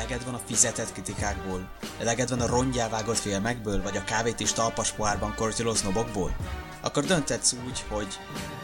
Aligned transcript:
Eleged 0.00 0.24
van 0.24 0.34
a 0.34 0.38
fizetett 0.38 0.92
kritikákból? 0.92 1.68
Eleged 1.98 2.28
van 2.28 2.40
a 2.40 2.46
rongyávágott 2.46 3.16
filmekből, 3.16 3.82
vagy 3.82 3.96
a 3.96 4.04
kávét 4.04 4.40
is 4.40 4.52
talpas 4.52 4.92
pohárban 4.92 5.34
kortyoló 5.34 5.74
sznobokból? 5.74 6.36
Akkor 6.80 7.04
döntetsz 7.04 7.52
úgy, 7.66 7.84
hogy... 7.88 8.18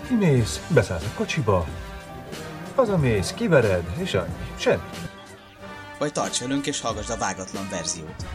Kimész, 0.07 0.67
beszállsz 0.69 1.05
a 1.05 1.17
kocsiba, 1.17 1.67
hazamész, 2.75 3.33
kivered, 3.33 3.85
és 3.99 4.15
annyi. 4.15 4.35
Semmi. 4.59 4.83
Vagy 5.99 6.13
tarts 6.13 6.41
velünk 6.41 6.67
és 6.67 6.81
hallgass 6.81 7.09
a 7.09 7.17
vágatlan 7.17 7.69
verziót. 7.71 8.27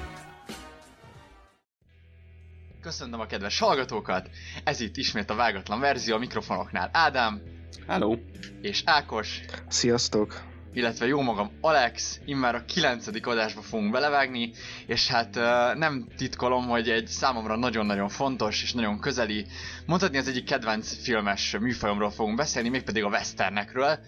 Köszönöm 2.81 3.20
a 3.20 3.25
kedves 3.25 3.59
hallgatókat! 3.59 4.29
Ez 4.63 4.79
itt 4.79 4.97
ismét 4.97 5.29
a 5.29 5.36
vágatlan 5.36 5.79
verzió 5.79 6.15
a 6.15 6.20
mikrofonoknál 6.20 6.89
Ádám 6.93 7.41
Hello! 7.88 8.18
és 8.61 8.81
Ákos, 8.85 9.41
Sziasztok! 9.67 10.50
Illetve 10.73 11.05
jó 11.07 11.21
magam 11.21 11.52
Alex, 11.61 12.20
immár 12.25 12.55
a 12.55 12.66
kilencedik 12.66 13.27
adásba 13.27 13.61
fogunk 13.61 13.91
belevágni, 13.91 14.52
és 14.85 15.07
hát 15.07 15.35
nem 15.77 16.07
titkolom, 16.17 16.67
hogy 16.67 16.89
egy 16.89 17.07
számomra 17.07 17.55
nagyon-nagyon 17.55 18.09
fontos 18.09 18.63
és 18.63 18.73
nagyon 18.73 18.99
közeli, 18.99 19.45
mondhatni 19.85 20.17
az 20.17 20.27
egyik 20.27 20.45
kedvenc 20.45 21.03
filmes 21.03 21.57
műfajomról 21.59 22.11
fogunk 22.11 22.38
beszélni, 22.38 22.70
mégpedig 22.70 23.03
a 23.03 23.07
westernekről. 23.07 23.99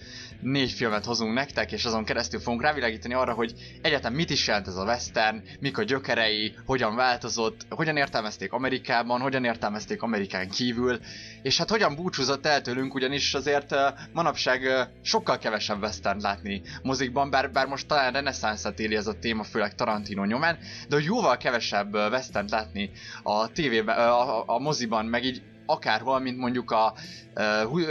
Négy 0.41 0.71
filmet 0.71 1.05
hozunk 1.05 1.33
nektek, 1.33 1.71
és 1.71 1.85
azon 1.85 2.03
keresztül 2.03 2.39
fogunk 2.39 2.61
rávilágítani 2.61 3.13
arra, 3.13 3.33
hogy 3.33 3.53
egyáltalán 3.81 4.15
mit 4.17 4.29
is 4.29 4.47
jelent 4.47 4.67
ez 4.67 4.75
a 4.75 4.83
western, 4.83 5.41
mik 5.59 5.77
a 5.77 5.83
gyökerei, 5.83 6.53
hogyan 6.65 6.95
változott, 6.95 7.65
hogyan 7.69 7.97
értelmezték 7.97 8.51
Amerikában, 8.51 9.21
hogyan 9.21 9.43
értelmezték 9.43 10.01
Amerikán 10.01 10.49
kívül, 10.49 10.99
és 11.41 11.57
hát 11.57 11.69
hogyan 11.69 11.95
búcsúzott 11.95 12.45
el 12.45 12.61
tőlünk, 12.61 12.93
ugyanis 12.93 13.33
azért 13.33 13.75
manapság 14.13 14.89
sokkal 15.01 15.37
kevesebb 15.37 15.81
western 15.81 16.21
látni 16.21 16.52
mozikban, 16.83 17.29
bár, 17.29 17.51
bár 17.51 17.67
most 17.67 17.87
talán 17.87 18.13
reneszánszat 18.13 18.79
éli 18.79 18.95
ez 18.95 19.07
a 19.07 19.19
téma, 19.19 19.43
főleg 19.43 19.75
Tarantino 19.75 20.25
nyomán, 20.25 20.57
de 20.89 20.95
hogy 20.95 21.05
jóval 21.05 21.37
kevesebb 21.37 21.93
western 21.93 22.47
látni 22.49 22.91
a 23.23 23.47
tévében, 23.47 23.97
uh, 23.97 24.03
a, 24.03 24.43
a 24.47 24.59
moziban, 24.59 25.05
meg 25.05 25.23
így 25.23 25.41
akárhol, 25.65 26.19
mint 26.19 26.37
mondjuk 26.37 26.71
a, 26.71 26.93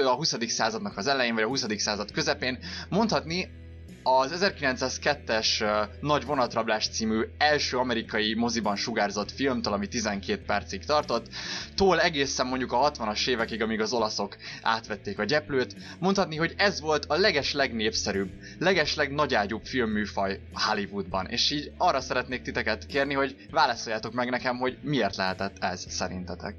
a 0.04 0.14
20. 0.14 0.36
századnak 0.50 0.96
az 0.96 1.06
elején, 1.06 1.34
vagy 1.34 1.42
a 1.42 1.46
20. 1.46 1.66
század 1.76 2.10
közepén, 2.10 2.58
mondhatni 2.88 3.60
az 4.02 4.38
1902-es 4.40 5.62
uh, 5.62 5.88
Nagy 6.00 6.24
vonatrablás 6.24 6.88
című 6.88 7.20
első 7.38 7.76
amerikai 7.76 8.34
moziban 8.34 8.76
sugárzott 8.76 9.30
filmtől, 9.30 9.72
ami 9.72 9.88
12 9.88 10.42
percig 10.46 10.84
tartott, 10.84 11.26
tól 11.74 12.00
egészen 12.00 12.46
mondjuk 12.46 12.72
a 12.72 12.90
60-as 12.90 13.28
évekig, 13.28 13.62
amíg 13.62 13.80
az 13.80 13.92
olaszok 13.92 14.36
átvették 14.62 15.18
a 15.18 15.24
gyeplőt, 15.24 15.74
mondhatni, 15.98 16.36
hogy 16.36 16.54
ez 16.56 16.80
volt 16.80 17.04
a 17.04 17.16
leges 17.16 17.52
legnépszerűbb, 17.52 18.30
leges 18.58 18.94
legnagyágyúbb 18.94 19.64
filmműfaj 19.64 20.40
Hollywoodban, 20.52 21.26
és 21.26 21.50
így 21.50 21.72
arra 21.78 22.00
szeretnék 22.00 22.42
titeket 22.42 22.86
kérni, 22.86 23.14
hogy 23.14 23.36
válaszoljátok 23.50 24.12
meg 24.12 24.30
nekem, 24.30 24.56
hogy 24.56 24.78
miért 24.82 25.16
lehetett 25.16 25.56
ez 25.60 25.84
szerintetek. 25.88 26.54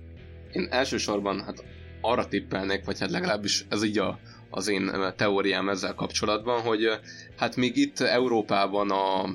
Én 0.51 0.67
elsősorban 0.71 1.43
hát 1.43 1.63
arra 2.01 2.27
tippelnék, 2.27 2.85
vagy 2.85 2.99
hát 2.99 3.11
legalábbis 3.11 3.65
ez 3.69 3.83
így 3.83 3.97
a, 3.97 4.19
az 4.55 4.67
én 4.67 4.91
teóriám 5.15 5.69
ezzel 5.69 5.93
kapcsolatban, 5.93 6.61
hogy 6.61 6.89
hát 7.37 7.55
még 7.55 7.77
itt 7.77 7.99
Európában 7.99 8.91
a 8.91 9.29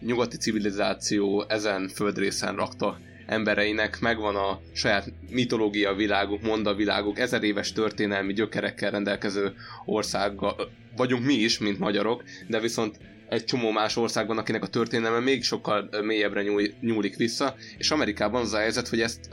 nyugati 0.00 0.36
civilizáció 0.36 1.44
ezen 1.48 1.88
földrészen 1.88 2.56
rakta 2.56 2.98
embereinek 3.26 4.00
megvan 4.00 4.36
a 4.36 4.60
saját 4.72 5.12
mitológia 5.30 5.94
világuk, 5.94 6.42
mondaviláguk, 6.42 7.18
ezer 7.18 7.42
éves 7.42 7.72
történelmi 7.72 8.32
gyökerekkel 8.32 8.90
rendelkező 8.90 9.54
országgal 9.84 10.70
vagyunk 10.96 11.24
mi 11.24 11.34
is, 11.34 11.58
mint 11.58 11.78
magyarok, 11.78 12.22
de 12.48 12.60
viszont 12.60 12.96
egy 13.28 13.44
csomó 13.44 13.70
más 13.70 13.96
országban, 13.96 14.38
akinek 14.38 14.62
a 14.62 14.66
történelme 14.66 15.18
még 15.20 15.42
sokkal 15.44 15.88
mélyebbre 16.02 16.42
nyúlik 16.80 17.16
vissza, 17.16 17.54
és 17.78 17.90
Amerikában 17.90 18.40
az 18.40 18.52
a 18.52 18.58
helyzet, 18.58 18.88
hogy 18.88 19.00
ezt 19.00 19.28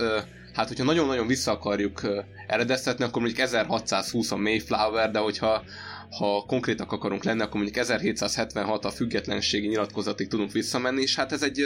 hát 0.57 0.67
hogyha 0.67 0.83
nagyon-nagyon 0.83 1.27
vissza 1.27 1.51
akarjuk 1.51 2.01
eredeztetni, 2.47 3.03
akkor 3.03 3.21
mondjuk 3.21 3.41
1620 3.41 4.31
a 4.31 4.37
Mayflower, 4.37 5.11
de 5.11 5.19
hogyha 5.19 5.63
ha 6.09 6.43
konkrétak 6.47 6.91
akarunk 6.91 7.23
lenni, 7.23 7.41
akkor 7.41 7.55
mondjuk 7.55 7.77
1776 7.77 8.85
a 8.85 8.89
függetlenségi 8.89 9.67
nyilatkozatig 9.67 10.27
tudunk 10.27 10.51
visszamenni, 10.51 11.01
és 11.01 11.15
hát 11.15 11.31
ez 11.31 11.43
egy 11.43 11.65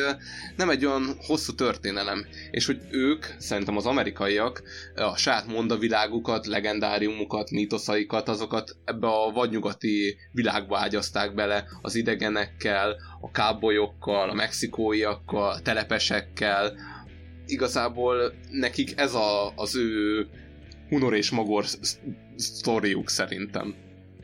nem 0.55 0.69
egy 0.69 0.85
olyan 0.85 1.15
hosszú 1.25 1.53
történelem. 1.53 2.25
És 2.51 2.65
hogy 2.65 2.81
ők, 2.91 3.25
szerintem 3.37 3.77
az 3.77 3.85
amerikaiak, 3.85 4.63
a 4.95 5.17
saját 5.17 5.47
mondavilágukat, 5.47 6.45
legendáriumukat, 6.45 7.51
mítoszaikat, 7.51 8.29
azokat 8.29 8.75
ebbe 8.85 9.07
a 9.07 9.31
vadnyugati 9.31 10.17
világba 10.31 10.79
ágyazták 10.79 11.33
bele 11.33 11.65
az 11.81 11.95
idegenekkel, 11.95 12.95
a 13.21 13.31
kábolyokkal, 13.31 14.29
a 14.29 14.33
mexikóiakkal, 14.33 15.51
a 15.51 15.61
telepesekkel, 15.61 16.73
igazából 17.51 18.33
nekik 18.51 18.93
ez 18.95 19.13
a, 19.13 19.53
az 19.55 19.75
ő 19.75 20.27
Hunor 20.89 21.15
és 21.15 21.29
Magor 21.29 21.65
sztoriuk 22.35 23.09
szerintem 23.09 23.75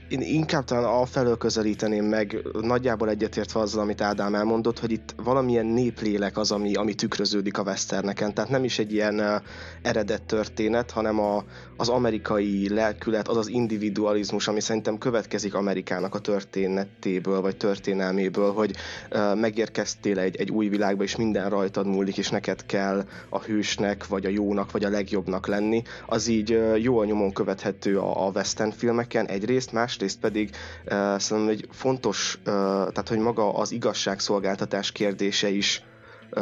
én 0.09 0.22
inkább 0.22 0.63
talán 0.63 0.84
afelől 0.84 1.38
közelíteném 1.38 2.06
meg, 2.06 2.41
nagyjából 2.62 3.09
egyetértve 3.09 3.59
azzal, 3.59 3.81
amit 3.81 4.01
Ádám 4.01 4.35
elmondott, 4.35 4.79
hogy 4.79 4.91
itt 4.91 5.13
valamilyen 5.23 5.66
néplélek 5.66 6.38
az, 6.38 6.51
ami, 6.51 6.73
ami 6.73 6.94
tükröződik 6.94 7.57
a 7.57 7.62
westerneken. 7.62 8.34
Tehát 8.34 8.50
nem 8.50 8.63
is 8.63 8.79
egy 8.79 8.94
ilyen 8.94 9.19
uh, 9.19 9.41
eredet 9.81 10.22
történet, 10.22 10.91
hanem 10.91 11.19
a, 11.19 11.44
az 11.78 11.90
amerikai 11.90 12.73
lelkület, 12.73 13.28
az 13.28 13.38
az 13.38 13.47
individualizmus, 13.47 14.47
ami 14.47 14.59
szerintem 14.62 14.97
következik 14.97 15.53
Amerikának 15.53 16.16
a 16.16 16.19
történetéből, 16.19 17.41
vagy 17.41 17.57
történelméből, 17.57 18.51
hogy 18.51 18.75
uh, 19.12 19.35
megérkeztél 19.35 20.19
egy, 20.19 20.35
egy 20.35 20.51
új 20.51 20.68
világba, 20.68 21.03
és 21.03 21.16
minden 21.16 21.50
rajtad 21.50 21.88
múlik, 21.88 22.18
és 22.18 22.29
neked 22.29 22.66
kell 22.66 23.06
a 23.29 23.39
hősnek, 23.39 24.07
vagy 24.07 24.25
a 24.25 24.29
jónak, 24.29 24.72
vagy 24.72 24.84
a 24.84 24.89
legjobbnak 24.89 25.47
lenni. 25.47 25.84
Az 26.06 26.28
így 26.28 26.53
uh, 26.53 26.81
jól 26.81 27.06
nyomon 27.06 27.34
követhető 27.34 28.00
a, 28.00 28.28
a 28.28 28.31
western 28.31 28.72
filmeken 28.72 29.28
egyrészt, 29.28 29.72
más 29.72 29.97
másrészt 29.97 30.19
pedig 30.19 30.50
uh, 30.85 31.18
szerintem 31.19 31.53
egy 31.53 31.68
fontos, 31.72 32.35
uh, 32.40 32.44
tehát 32.91 33.08
hogy 33.08 33.18
maga 33.19 33.53
az 33.53 33.72
igazságszolgáltatás 33.72 34.91
kérdése 34.91 35.50
is 35.50 35.81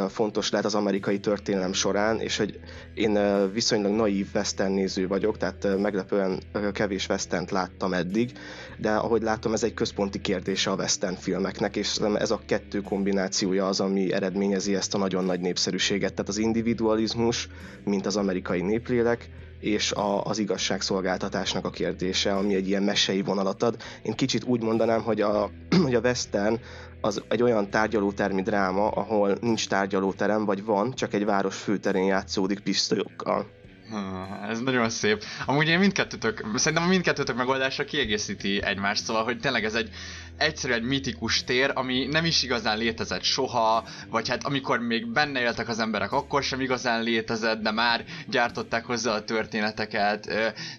fontos 0.08 0.50
lehet 0.50 0.66
az 0.66 0.74
amerikai 0.74 1.20
történelem 1.20 1.72
során, 1.72 2.20
és 2.20 2.36
hogy 2.36 2.60
én 2.94 3.18
viszonylag 3.52 3.92
naív 3.92 4.26
western 4.34 4.72
néző 4.72 5.06
vagyok, 5.06 5.36
tehát 5.36 5.78
meglepően 5.78 6.42
kevés 6.72 7.08
western 7.08 7.46
láttam 7.50 7.92
eddig, 7.92 8.32
de 8.78 8.90
ahogy 8.90 9.22
látom, 9.22 9.52
ez 9.52 9.62
egy 9.62 9.74
központi 9.74 10.20
kérdése 10.20 10.70
a 10.70 10.74
western 10.74 11.14
filmeknek, 11.14 11.76
és 11.76 11.98
ez 12.18 12.30
a 12.30 12.40
kettő 12.46 12.80
kombinációja 12.80 13.66
az, 13.66 13.80
ami 13.80 14.12
eredményezi 14.12 14.74
ezt 14.74 14.94
a 14.94 14.98
nagyon 14.98 15.24
nagy 15.24 15.40
népszerűséget. 15.40 16.12
Tehát 16.12 16.28
az 16.28 16.38
individualizmus, 16.38 17.48
mint 17.84 18.06
az 18.06 18.16
amerikai 18.16 18.60
néplélek, 18.60 19.28
és 19.66 19.92
a, 19.92 20.24
az 20.24 20.38
igazságszolgáltatásnak 20.38 21.64
a 21.64 21.70
kérdése, 21.70 22.34
ami 22.34 22.54
egy 22.54 22.68
ilyen 22.68 22.82
mesei 22.82 23.22
vonalat 23.22 23.62
ad. 23.62 23.76
Én 24.02 24.14
kicsit 24.14 24.44
úgy 24.44 24.62
mondanám, 24.62 25.02
hogy 25.02 25.20
a, 25.20 25.50
hogy 25.84 25.94
a 25.94 26.00
western 26.00 26.60
az 27.00 27.22
egy 27.28 27.42
olyan 27.42 27.70
tárgyalótermi 27.70 28.42
dráma, 28.42 28.88
ahol 28.88 29.36
nincs 29.40 29.68
tárgyalóterem, 29.68 30.44
vagy 30.44 30.64
van, 30.64 30.94
csak 30.94 31.14
egy 31.14 31.24
város 31.24 31.56
főterén 31.56 32.04
játszódik 32.04 32.60
pisztolyokkal. 32.60 33.46
Hmm, 33.90 34.48
ez 34.50 34.60
nagyon 34.60 34.90
szép. 34.90 35.22
Amúgy 35.46 35.68
én 35.68 35.78
mindkettőtök, 35.78 36.44
szerintem 36.54 36.86
a 36.86 36.90
mindkettőtök 36.90 37.36
megoldása 37.36 37.84
kiegészíti 37.84 38.62
egymást, 38.62 39.04
szóval, 39.04 39.24
hogy 39.24 39.38
tényleg 39.40 39.64
ez 39.64 39.74
egy 39.74 39.90
egyszerűen 40.38 40.78
egy 40.78 40.84
mitikus 40.86 41.44
tér, 41.44 41.70
ami 41.74 42.06
nem 42.06 42.24
is 42.24 42.42
igazán 42.42 42.78
létezett 42.78 43.22
soha, 43.22 43.84
vagy 44.10 44.28
hát 44.28 44.44
amikor 44.44 44.78
még 44.78 45.12
benne 45.12 45.40
éltek 45.40 45.68
az 45.68 45.78
emberek, 45.78 46.12
akkor 46.12 46.42
sem 46.42 46.60
igazán 46.60 47.02
létezett, 47.02 47.62
de 47.62 47.70
már 47.70 48.04
gyártották 48.28 48.84
hozzá 48.84 49.12
a 49.12 49.24
történeteket, 49.24 50.26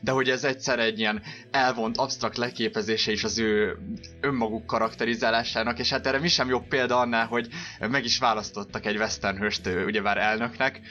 de 0.01 0.11
hogy 0.11 0.29
ez 0.29 0.43
egyszer 0.43 0.79
egy 0.79 0.99
ilyen 0.99 1.21
elvont, 1.51 1.97
absztrakt 1.97 2.37
leképezése 2.37 3.11
is 3.11 3.23
az 3.23 3.39
ő 3.39 3.77
önmaguk 4.21 4.65
karakterizálásának, 4.65 5.79
és 5.79 5.89
hát 5.89 6.07
erre 6.07 6.19
mi 6.19 6.27
sem 6.27 6.49
jobb 6.49 6.67
példa 6.67 6.99
annál, 6.99 7.25
hogy 7.25 7.47
meg 7.79 8.03
is 8.03 8.19
választottak 8.19 8.85
egy 8.85 8.97
western 8.97 9.37
hőst, 9.37 9.69
ugyebár 9.85 10.17
elnöknek, 10.17 10.81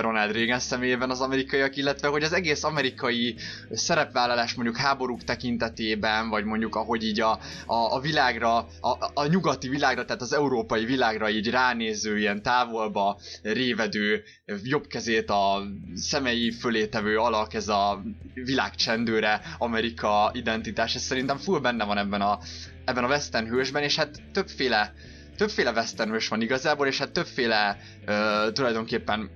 Ronald 0.00 0.32
Reagan 0.32 0.58
személyében 0.58 1.10
az 1.10 1.20
amerikaiak, 1.20 1.76
illetve 1.76 2.08
hogy 2.08 2.22
az 2.22 2.32
egész 2.32 2.64
amerikai 2.64 3.36
szerepvállalás 3.72 4.54
mondjuk 4.54 4.76
háborúk 4.76 5.24
tekintetében, 5.24 6.28
vagy 6.28 6.44
mondjuk 6.44 6.74
ahogy 6.74 7.04
így 7.04 7.20
a, 7.20 7.38
a, 7.66 7.89
a 7.90 8.00
világra, 8.00 8.56
a, 8.80 9.10
a 9.14 9.26
nyugati 9.26 9.68
világra, 9.68 10.04
tehát 10.04 10.22
az 10.22 10.32
európai 10.32 10.84
világra 10.84 11.30
így 11.30 11.50
ránéző, 11.50 12.18
ilyen 12.18 12.42
távolba 12.42 13.20
révedő, 13.42 14.22
jobb 14.62 14.86
kezét 14.86 15.30
a 15.30 15.62
szemei 15.94 16.50
fölé 16.50 16.86
tevő 16.86 17.18
alak, 17.18 17.54
ez 17.54 17.68
a 17.68 18.02
világ 18.34 18.74
csendőre, 18.74 19.40
Amerika 19.58 20.30
identitás, 20.34 20.94
ez 20.94 21.02
szerintem 21.02 21.36
full 21.36 21.60
benne 21.60 21.84
van 21.84 21.98
ebben 21.98 22.20
a, 22.20 22.38
ebben 22.84 23.04
a 23.04 23.08
western 23.08 23.46
hősben, 23.46 23.82
és 23.82 23.96
hát 23.96 24.22
többféle 24.32 24.92
többféle 25.36 25.72
western 25.72 26.10
hős 26.10 26.28
van 26.28 26.40
igazából, 26.40 26.86
és 26.86 26.98
hát 26.98 27.10
többféle 27.12 27.76
uh, 28.06 28.52
tulajdonképpen 28.52 29.30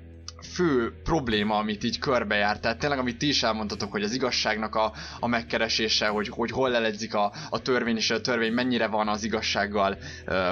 fő 0.47 0.93
probléma, 1.05 1.57
amit 1.57 1.85
így 1.85 1.99
körbejárt. 1.99 2.61
Tehát 2.61 2.79
tényleg, 2.79 2.99
amit 2.99 3.19
ti 3.19 3.29
is 3.29 3.43
elmondtatok, 3.43 3.91
hogy 3.91 4.03
az 4.03 4.15
igazságnak 4.15 4.75
a, 4.75 4.93
a 5.21 5.27
megkeresése, 5.27 6.07
hogy, 6.07 6.29
hogy 6.29 6.51
hol 6.51 6.71
leledzik 6.71 7.15
a, 7.15 7.33
a 7.51 7.63
törvény, 7.63 7.97
és 7.97 8.11
a 8.11 8.21
törvény 8.21 8.53
mennyire 8.53 8.87
van 8.87 9.09
az 9.09 9.25
igazsággal 9.25 9.99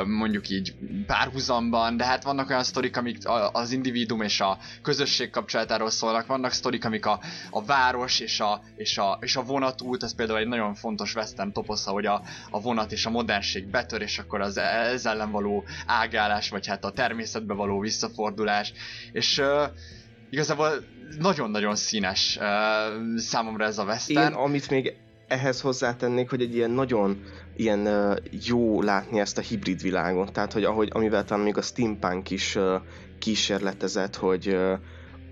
mondjuk 0.07 0.49
így 0.49 0.75
párhuzamban, 1.07 1.97
de 1.97 2.05
hát 2.05 2.23
vannak 2.23 2.51
olyan 2.51 2.65
sztorik, 2.65 2.97
amik 2.97 3.19
az 3.53 3.73
individuum 3.73 4.21
és 4.23 4.41
a 4.41 4.59
közösség 4.83 5.31
kapcsolatáról 5.31 5.91
szólnak, 5.91 6.27
vannak 6.27 6.53
sztorik, 6.53 6.85
amik 6.85 7.07
a, 7.07 7.21
a 7.51 7.65
város 7.65 8.21
és 8.21 8.41
a, 8.41 8.63
és, 8.77 8.99
a, 8.99 9.19
és 9.21 9.37
a 9.37 9.43
vonatút, 9.43 10.03
ez 10.03 10.15
például 10.15 10.39
egy 10.39 10.49
nagyon 10.49 10.75
fontos 10.75 11.15
western 11.15 11.53
toposza, 11.53 11.91
hogy 11.91 12.07
a, 12.07 12.23
a 12.51 12.61
vonat 12.61 12.93
és 12.93 13.07
a 13.07 13.11
modernség 13.11 13.67
betör, 13.67 14.03
és 14.03 14.19
akkor 14.19 14.41
az 14.41 14.59
ez 14.59 15.07
ellen 15.07 15.31
való 15.31 15.65
ágálás, 15.87 16.49
vagy 16.49 16.67
hát 16.67 16.85
a 16.85 16.91
természetbe 16.91 17.55
való 17.55 17.81
visszafordulás, 17.81 18.73
és 19.13 19.39
uh, 19.39 19.63
igazából 20.33 20.69
nagyon-nagyon 21.19 21.77
színes 21.77 22.39
uh, 22.41 23.17
számomra 23.17 23.65
ez 23.65 23.79
a 23.79 23.85
western. 23.85 24.33
Én, 24.33 24.39
amit 24.39 24.71
még 24.71 24.95
ehhez 25.29 25.61
hozzátennék, 25.61 26.31
hogy 26.31 26.41
egy 26.43 26.55
ilyen 26.55 26.71
nagyon 26.71 27.23
ilyen 27.57 27.87
uh, 27.87 28.17
jó 28.47 28.83
látni 28.83 29.21
ezt 29.21 29.39
a 29.39 29.41
hibrid 29.41 29.83
világon. 29.83 30.33
Tehát, 30.33 30.53
hogy 30.53 30.65
ahogy, 30.65 30.89
amivel 30.93 31.25
talán 31.25 31.45
még 31.45 31.57
a 31.57 31.63
steampunk 31.63 32.31
is 32.31 32.57
uh, 32.57 32.75
kísérletezett, 33.19 34.17
hogy 34.17 34.49
uh, 34.49 34.73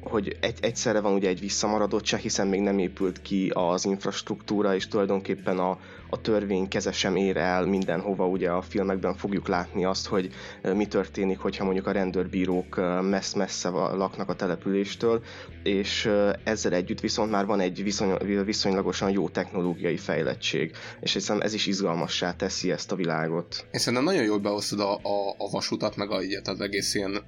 hogy 0.02 0.36
egy, 0.40 0.58
egyszerre 0.60 1.00
van 1.00 1.12
ugye 1.12 1.28
egy 1.28 1.40
visszamaradottság, 1.40 2.20
hiszen 2.20 2.46
még 2.46 2.60
nem 2.60 2.78
épült 2.78 3.22
ki 3.22 3.50
az 3.54 3.84
infrastruktúra, 3.84 4.74
és 4.74 4.88
tulajdonképpen 4.88 5.58
a, 5.58 5.78
a 6.10 6.20
törvény 6.20 6.68
keze 6.68 6.92
sem 6.92 7.16
ér 7.16 7.36
el 7.36 7.66
mindenhova, 7.66 8.26
ugye 8.26 8.50
a 8.50 8.62
filmekben 8.62 9.14
fogjuk 9.14 9.48
látni 9.48 9.84
azt, 9.84 10.06
hogy 10.06 10.30
mi 10.62 10.86
történik, 10.86 11.38
hogyha 11.38 11.64
mondjuk 11.64 11.86
a 11.86 11.92
rendőrbírók 11.92 12.76
messze-messze 13.02 13.68
laknak 13.68 14.28
a 14.28 14.34
településtől, 14.34 15.22
és 15.62 16.10
ezzel 16.44 16.72
együtt 16.72 17.00
viszont 17.00 17.30
már 17.30 17.46
van 17.46 17.60
egy 17.60 17.82
viszony, 17.82 18.44
viszonylagosan 18.44 19.10
jó 19.10 19.28
technológiai 19.28 19.96
fejlettség, 19.96 20.72
és 21.00 21.12
hiszem 21.12 21.40
ez 21.40 21.54
is 21.54 21.66
izgalmassá 21.66 22.36
teszi 22.36 22.70
ezt 22.70 22.92
a 22.92 22.96
világot. 22.96 23.66
Én 23.72 23.80
szerintem 23.80 24.04
nagyon 24.04 24.24
jól 24.24 24.38
beosztod 24.38 24.80
a, 24.80 24.94
a, 24.94 25.34
a 25.38 25.50
vasutat, 25.50 25.96
meg 25.96 26.10
a, 26.10 26.22
ilyet, 26.22 26.48
az 26.48 26.60
egész 26.60 26.94
ilyen 26.94 27.22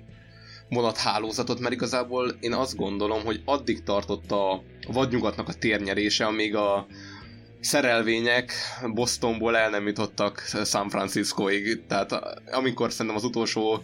vonathálózatot, 0.69 1.61
mert 1.61 1.75
igazából 1.75 2.37
én 2.41 2.53
azt 2.53 2.77
gondolom, 2.77 3.25
hogy 3.25 3.43
addig 3.45 3.83
tartott 3.83 4.31
a 4.31 4.63
vadnyugatnak 4.89 5.49
a 5.49 5.53
térnyerése, 5.53 6.27
amíg 6.27 6.57
a 6.57 6.87
szerelvények 7.63 8.53
Bostonból 8.95 9.57
el 9.57 9.71
nem 9.71 9.87
jutottak 9.87 10.39
San 10.65 10.89
Franciscoig, 10.89 11.87
tehát 11.87 12.13
amikor 12.53 12.91
szerintem 12.91 13.17
az 13.17 13.25
utolsó 13.25 13.83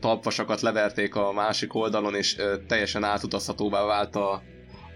talpvasakat 0.00 0.60
leverték 0.60 1.14
a 1.14 1.32
másik 1.32 1.74
oldalon, 1.74 2.14
és 2.14 2.36
teljesen 2.66 3.04
átutazhatóvá 3.04 3.84
vált 3.84 4.16
a, 4.16 4.42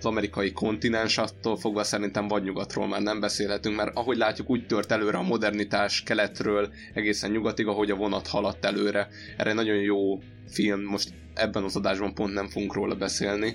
az 0.00 0.06
amerikai 0.06 0.52
kontinens, 0.52 1.18
attól 1.18 1.56
fogva 1.56 1.84
szerintem 1.84 2.28
vadnyugatról 2.28 2.88
már 2.88 3.02
nem 3.02 3.20
beszélhetünk, 3.20 3.76
mert 3.76 3.96
ahogy 3.96 4.16
látjuk, 4.16 4.50
úgy 4.50 4.66
tört 4.66 4.92
előre 4.92 5.18
a 5.18 5.22
modernitás 5.22 6.02
keletről 6.02 6.72
egészen 6.94 7.30
nyugatig, 7.30 7.66
ahogy 7.66 7.90
a 7.90 7.96
vonat 7.96 8.26
haladt 8.26 8.64
előre. 8.64 9.08
Erre 9.36 9.52
nagyon 9.52 9.76
jó 9.76 10.22
film, 10.48 10.80
most 10.80 11.12
ebben 11.34 11.64
az 11.64 11.76
adásban 11.76 12.14
pont 12.14 12.32
nem 12.34 12.48
fogunk 12.48 12.74
róla 12.74 12.94
beszélni. 12.94 13.54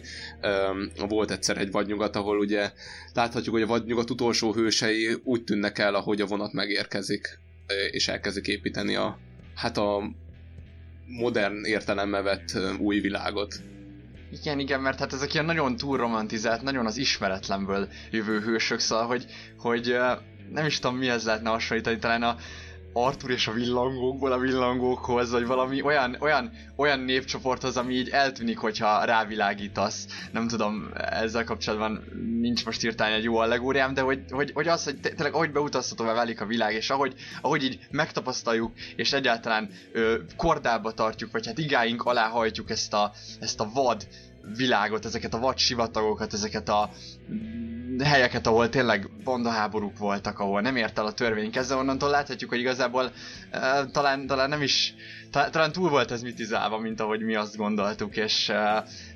Volt 1.07 1.31
egyszer 1.31 1.57
egy 1.57 1.71
vadnyugat, 1.71 2.15
ahol 2.15 2.39
ugye 2.39 2.71
láthatjuk, 3.13 3.53
hogy 3.53 3.63
a 3.63 3.68
vadnyugat 3.68 4.09
utolsó 4.09 4.53
hősei 4.53 5.07
úgy 5.24 5.44
tűnnek 5.44 5.77
el, 5.77 5.95
ahogy 5.95 6.21
a 6.21 6.25
vonat 6.25 6.53
megérkezik, 6.53 7.39
és 7.91 8.07
elkezdik 8.07 8.48
építeni 8.48 8.95
a, 8.95 9.18
hát 9.56 9.77
a 9.77 10.12
modern 11.06 11.63
értelemmel 11.63 12.24
vett 12.24 12.57
új 12.80 13.00
világot. 13.00 13.56
Igen, 14.42 14.60
igen, 14.60 14.82
mert 14.82 15.00
hát 15.00 15.14
ezek 15.14 15.34
ilyen 15.34 15.46
nagyon 15.46 15.76
túl 15.78 15.98
romantizált, 15.98 16.62
nagyon 16.62 16.86
az 16.86 16.98
ismeretlenből 16.98 17.88
jövő 18.12 18.40
hősök, 18.40 18.80
szóval, 18.80 19.06
hogy, 19.06 19.26
hogy 19.58 19.98
nem 20.52 20.66
is 20.66 20.80
tudom, 20.80 20.98
mihez 20.98 21.26
lehetne 21.26 21.50
hasonlítani, 21.50 21.98
talán 21.98 22.24
a, 22.24 22.36
Arthur 22.97 23.31
és 23.31 23.47
a 23.47 23.51
villangókból 23.51 24.31
a 24.31 24.38
villangókhoz, 24.38 25.31
vagy 25.31 25.45
valami 25.45 25.81
olyan, 25.81 26.18
olyan, 26.19 26.51
olyan 26.75 27.00
népcsoporthoz, 27.00 27.77
ami 27.77 27.94
így 27.94 28.09
eltűnik, 28.09 28.57
hogyha 28.57 29.03
rávilágítasz. 29.03 30.07
Nem 30.31 30.47
tudom, 30.47 30.89
ezzel 30.94 31.44
kapcsolatban 31.44 32.03
nincs 32.39 32.65
most 32.65 32.83
írtálni 32.83 33.15
egy 33.15 33.24
jó 33.24 33.38
allegóriám, 33.38 33.94
de 33.94 34.01
hogy, 34.01 34.19
hogy, 34.30 34.51
hogy 34.53 34.68
az, 34.68 34.83
hogy 34.83 35.00
tényleg 35.00 35.33
ahogy 35.33 35.51
beutazhatóvá 35.51 36.13
válik 36.13 36.42
a 36.42 36.45
világ, 36.45 36.74
és 36.74 36.89
ahogy, 36.89 37.13
ahogy 37.42 37.63
így 37.63 37.80
megtapasztaljuk, 37.92 38.71
és 38.95 39.13
egyáltalán 39.13 39.69
ö, 39.91 40.15
kordába 40.38 40.91
tartjuk, 40.91 41.31
vagy 41.31 41.45
hát 41.45 41.57
igáink 41.57 42.03
alá 42.03 42.27
hajtjuk 42.27 42.69
ezt 42.69 42.94
a, 42.94 43.12
ezt 43.39 43.59
a 43.59 43.69
vad 43.74 44.07
világot, 44.56 45.06
ezeket 45.06 45.33
a 45.33 45.39
vad 45.39 45.57
sivatagokat, 45.57 46.33
ezeket 46.33 46.69
a 46.69 46.89
helyeket, 48.03 48.47
ahol 48.47 48.69
tényleg 48.69 49.09
bondaháborúk 49.24 49.97
voltak, 49.97 50.39
ahol 50.39 50.62
nem 50.62 50.75
ért 50.75 50.97
el 50.97 51.06
a 51.06 51.13
törvény 51.13 51.51
kezdve, 51.51 51.75
onnantól 51.75 52.09
láthatjuk, 52.09 52.50
hogy 52.50 52.59
igazából 52.59 53.03
uh, 53.06 53.92
talán, 53.92 54.27
talán 54.27 54.50
nem 54.50 54.62
is, 54.62 54.94
ta, 55.31 55.50
talán 55.50 55.71
túl 55.71 55.89
volt 55.89 56.12
ez 56.12 56.21
mitizálva, 56.21 56.77
mint 56.77 57.00
ahogy 57.00 57.21
mi 57.21 57.36
azt 57.36 57.57
gondoltuk, 57.57 58.15
és 58.18 58.50
uh, 58.50 58.56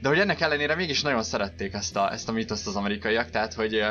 de 0.01 0.07
hogy 0.07 0.19
ennek 0.19 0.41
ellenére 0.41 0.75
mégis 0.75 1.01
nagyon 1.01 1.23
szerették 1.23 1.73
ezt 1.73 1.95
a, 1.95 2.11
ezt 2.11 2.29
a 2.29 2.31
mitoszt 2.31 2.67
az 2.67 2.75
amerikaiak, 2.75 3.29
tehát 3.29 3.53
hogy 3.53 3.75
uh, 3.75 3.87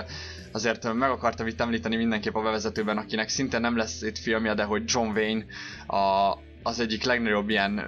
azért 0.52 0.92
meg 0.92 1.10
akartam 1.10 1.46
itt 1.46 1.60
említeni 1.60 1.96
mindenképp 1.96 2.34
a 2.34 2.42
bevezetőben, 2.42 2.96
akinek 2.96 3.28
szinte 3.28 3.58
nem 3.58 3.76
lesz 3.76 4.02
itt 4.02 4.18
filmje, 4.18 4.54
de 4.54 4.62
hogy 4.62 4.82
John 4.86 5.08
Wayne 5.16 5.44
a, 5.86 6.38
az 6.68 6.80
egyik 6.80 7.04
legnagyobb 7.04 7.48
ilyen 7.48 7.84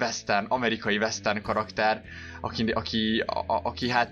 western, 0.00 0.46
amerikai 0.48 0.96
western 0.96 1.42
karakter, 1.42 2.02
aki, 2.40 2.70
aki, 2.70 3.22
a, 3.26 3.44
aki 3.62 3.88
hát 3.90 4.10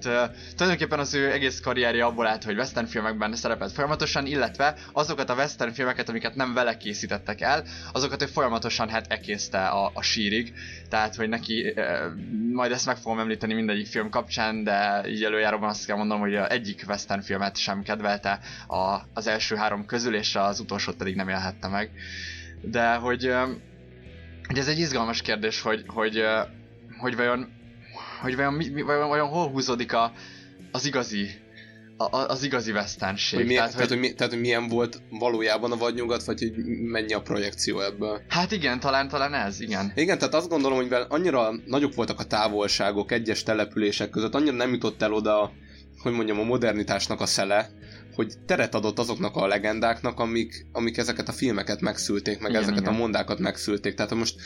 tulajdonképpen 0.56 0.98
az 0.98 1.14
ő 1.14 1.32
egész 1.32 1.60
karrierje 1.60 2.04
abból 2.04 2.26
állt, 2.26 2.44
hogy 2.44 2.56
western 2.56 2.86
filmekben 2.86 3.34
szerepelt 3.34 3.72
folyamatosan, 3.72 4.26
illetve 4.26 4.74
azokat 4.92 5.30
a 5.30 5.34
western 5.34 5.72
filmeket, 5.72 6.08
amiket 6.08 6.34
nem 6.34 6.54
vele 6.54 6.76
készítettek 6.76 7.40
el, 7.40 7.64
azokat 7.92 8.22
ő 8.22 8.26
folyamatosan 8.26 8.88
hát 8.88 9.06
ekészte 9.12 9.66
a, 9.66 9.90
a 9.94 10.02
sírig, 10.02 10.52
tehát 10.88 11.14
hogy 11.14 11.28
neki, 11.28 11.74
majd 12.52 12.72
ezt 12.72 12.86
meg 12.86 12.96
fogom 12.96 13.18
említeni 13.18 13.54
mindegyik 13.54 13.86
film 13.86 14.10
kapcsán, 14.10 14.64
de 14.64 15.02
így 15.08 15.24
előjáróban 15.24 15.68
azt 15.68 15.86
kell 15.86 15.96
mondanom, 15.96 16.22
hogy 16.22 16.34
egyik 16.34 16.84
western 16.88 17.20
filmet 17.20 17.56
sem 17.56 17.82
kedvelte 17.82 18.38
a, 18.66 18.98
az 19.14 19.26
első 19.26 19.56
három 19.56 19.86
közül, 19.86 20.14
és 20.14 20.36
az 20.36 20.60
utolsót 20.60 20.96
pedig 20.96 21.16
nem 21.16 21.28
élhette 21.28 21.68
meg. 21.68 21.90
De 22.60 22.94
hogy 22.94 23.34
hogy 24.52 24.60
ez 24.60 24.68
egy 24.68 24.78
izgalmas 24.78 25.22
kérdés, 25.22 25.60
hogy, 25.60 25.84
hogy, 25.86 26.22
hogy 26.98 27.16
vajon, 27.16 27.48
hogy 28.20 28.36
vajon, 28.36 28.54
mi, 28.54 28.82
vajon, 28.82 29.08
vajon 29.08 29.28
hol 29.28 29.48
húzódik 29.48 29.92
a, 29.92 30.12
az 30.72 30.86
igazi 30.86 31.28
a, 31.96 32.16
az 32.16 32.42
igazi 32.42 32.72
westernség. 32.72 33.38
Hogy 33.38 33.48
milyen, 33.48 33.62
tehát, 33.62 33.76
tehát, 33.76 33.90
hogy, 33.90 33.98
hogy, 33.98 34.14
tehát, 34.14 34.32
hogy 34.32 34.40
milyen 34.40 34.68
volt 34.68 35.02
valójában 35.10 35.72
a 35.72 35.76
vadnyugat, 35.76 36.24
vagy 36.24 36.38
hogy 36.38 36.52
mennyi 36.66 37.12
a 37.12 37.20
projekció 37.20 37.80
ebből. 37.80 38.20
Hát 38.28 38.52
igen, 38.52 38.80
talán, 38.80 39.08
talán 39.08 39.34
ez, 39.34 39.60
igen. 39.60 39.92
Igen, 39.94 40.18
tehát 40.18 40.34
azt 40.34 40.48
gondolom, 40.48 40.76
hogy 40.76 40.94
annyira 41.08 41.50
nagyok 41.66 41.94
voltak 41.94 42.20
a 42.20 42.24
távolságok 42.24 43.12
egyes 43.12 43.42
települések 43.42 44.10
között, 44.10 44.34
annyira 44.34 44.56
nem 44.56 44.72
jutott 44.72 45.02
el 45.02 45.12
oda, 45.12 45.52
hogy 46.02 46.12
mondjam, 46.12 46.38
a 46.38 46.42
modernitásnak 46.42 47.20
a 47.20 47.26
szele, 47.26 47.70
hogy 48.14 48.32
teret 48.46 48.74
adott 48.74 48.98
azoknak 48.98 49.36
a 49.36 49.46
legendáknak, 49.46 50.20
amik, 50.20 50.66
amik 50.72 50.96
ezeket 50.96 51.28
a 51.28 51.32
filmeket 51.32 51.80
megszülték, 51.80 52.40
meg 52.40 52.50
igen, 52.50 52.62
ezeket 52.62 52.80
igen. 52.80 52.94
a 52.94 52.96
mondákat 52.96 53.38
megszülték. 53.38 53.94
Tehát 53.94 54.14
most 54.14 54.40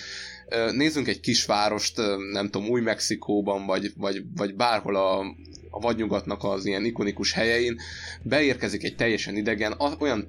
nézzünk 0.72 1.08
egy 1.08 1.20
kisvárost, 1.20 1.96
nem 2.32 2.50
tudom, 2.50 2.68
Új-Mexikóban, 2.68 3.66
vagy, 3.66 3.92
vagy, 3.96 4.22
vagy 4.36 4.54
bárhol 4.54 4.96
a, 4.96 5.18
a 5.70 5.80
vadnyugatnak 5.80 6.44
az 6.44 6.66
ilyen 6.66 6.84
ikonikus 6.84 7.32
helyein, 7.32 7.76
beérkezik 8.22 8.84
egy 8.84 8.96
teljesen 8.96 9.36
idegen, 9.36 9.74
olyan 9.98 10.28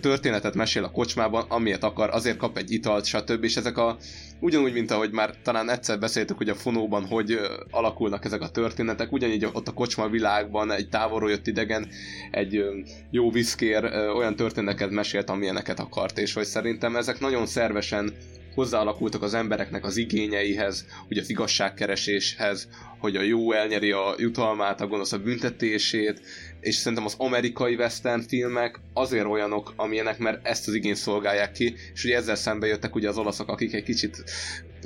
történetet 0.00 0.54
mesél 0.54 0.84
a 0.84 0.90
kocsmában, 0.90 1.44
amilyet 1.48 1.84
akar, 1.84 2.10
azért 2.10 2.36
kap 2.36 2.56
egy 2.56 2.72
italt, 2.72 3.04
stb. 3.04 3.44
És 3.44 3.56
ezek 3.56 3.76
a, 3.76 3.96
ugyanúgy, 4.40 4.72
mint 4.72 4.90
ahogy 4.90 5.10
már 5.10 5.34
talán 5.42 5.70
egyszer 5.70 5.98
beszéltük, 5.98 6.36
hogy 6.36 6.48
a 6.48 6.54
fonóban 6.54 7.06
hogy 7.06 7.38
alakulnak 7.70 8.24
ezek 8.24 8.40
a 8.40 8.50
történetek, 8.50 9.12
ugyanígy 9.12 9.48
ott 9.52 9.68
a 9.68 9.72
kocsma 9.72 10.08
világban 10.08 10.70
egy 10.70 10.88
távolról 10.88 11.30
jött 11.30 11.46
idegen, 11.46 11.88
egy 12.30 12.64
jó 13.10 13.30
viszkér 13.30 13.84
olyan 14.16 14.36
történeteket 14.36 14.90
mesélt, 14.90 15.30
amilyeneket 15.30 15.80
akart, 15.80 16.18
és 16.18 16.32
hogy 16.32 16.44
szerintem 16.44 16.96
ezek 16.96 17.20
nagyon 17.20 17.46
szervesen 17.46 18.14
hozzáalakultak 18.54 19.22
az 19.22 19.34
embereknek 19.34 19.84
az 19.84 19.96
igényeihez, 19.96 20.86
hogy 21.08 21.18
az 21.18 21.30
igazságkereséshez, 21.30 22.68
hogy 22.98 23.16
a 23.16 23.22
jó 23.22 23.52
elnyeri 23.52 23.90
a 23.90 24.14
jutalmát, 24.18 24.80
a 24.80 24.86
gonosz 24.86 25.12
a 25.12 25.18
büntetését, 25.18 26.20
és 26.60 26.74
szerintem 26.74 27.04
az 27.04 27.14
amerikai 27.18 27.74
western 27.74 28.20
filmek 28.20 28.80
azért 28.92 29.26
olyanok, 29.26 29.72
amilyenek, 29.76 30.18
mert 30.18 30.46
ezt 30.46 30.68
az 30.68 30.74
igényt 30.74 30.96
szolgálják 30.96 31.52
ki, 31.52 31.74
és 31.94 32.04
ugye 32.04 32.16
ezzel 32.16 32.34
szembe 32.34 32.66
jöttek 32.66 32.94
ugye 32.94 33.08
az 33.08 33.18
olaszok, 33.18 33.48
akik 33.48 33.74
egy 33.74 33.82
kicsit 33.82 34.24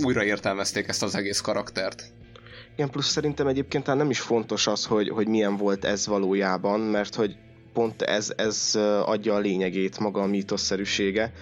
újraértelmezték 0.05 0.89
ezt 0.89 1.03
az 1.03 1.15
egész 1.15 1.41
karaktert. 1.41 2.03
Igen, 2.75 2.91
plusz 2.91 3.11
szerintem 3.11 3.47
egyébként 3.47 3.87
nem 3.87 4.11
is 4.11 4.21
fontos 4.21 4.67
az, 4.67 4.85
hogy, 4.85 5.09
hogy 5.09 5.29
milyen 5.29 5.57
volt 5.57 5.85
ez 5.85 6.07
valójában, 6.07 6.81
mert 6.81 7.15
hogy 7.15 7.37
pont 7.73 8.03
ez, 8.03 8.33
ez 8.37 8.71
adja 9.05 9.35
a 9.35 9.39
lényegét, 9.39 9.99
maga 9.99 10.21
a 10.21 10.27
mítoszerűsége, 10.27 11.33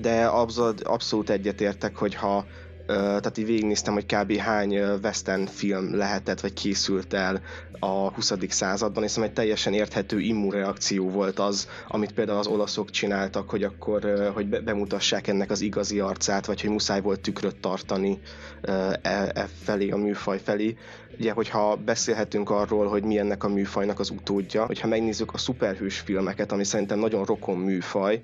de 0.00 0.26
abszolút, 0.26 0.82
abszolút 0.82 1.30
egyetértek, 1.30 1.96
hogy 1.96 2.14
ha 2.14 2.46
tehát 2.86 3.38
így 3.38 3.46
végignéztem, 3.46 3.92
hogy 3.94 4.06
kb. 4.06 4.36
hány 4.36 4.78
western 5.02 5.46
film 5.46 5.96
lehetett, 5.96 6.40
vagy 6.40 6.52
készült 6.52 7.12
el 7.12 7.40
a 7.78 8.12
20. 8.12 8.32
században, 8.48 9.02
és 9.02 9.16
egy 9.16 9.32
teljesen 9.32 9.72
érthető 9.72 10.20
immunreakció 10.20 11.10
volt 11.10 11.38
az, 11.38 11.68
amit 11.88 12.12
például 12.12 12.38
az 12.38 12.46
olaszok 12.46 12.90
csináltak, 12.90 13.50
hogy 13.50 13.62
akkor 13.62 14.30
hogy 14.34 14.62
bemutassák 14.62 15.26
ennek 15.26 15.50
az 15.50 15.60
igazi 15.60 16.00
arcát, 16.00 16.46
vagy 16.46 16.60
hogy 16.60 16.70
muszáj 16.70 17.00
volt 17.00 17.20
tükröt 17.20 17.56
tartani 17.56 18.18
e, 18.62 19.00
e 19.02 19.48
felé, 19.62 19.90
a 19.90 19.96
műfaj 19.96 20.40
felé. 20.44 20.76
Ugye, 21.18 21.32
hogyha 21.32 21.76
beszélhetünk 21.76 22.50
arról, 22.50 22.88
hogy 22.88 23.02
mi 23.02 23.18
ennek 23.18 23.44
a 23.44 23.48
műfajnak 23.48 23.98
az 23.98 24.10
utódja, 24.10 24.66
hogyha 24.66 24.88
megnézzük 24.88 25.34
a 25.34 25.38
szuperhős 25.38 25.98
filmeket, 25.98 26.52
ami 26.52 26.64
szerintem 26.64 26.98
nagyon 26.98 27.24
rokon 27.24 27.58
műfaj, 27.58 28.20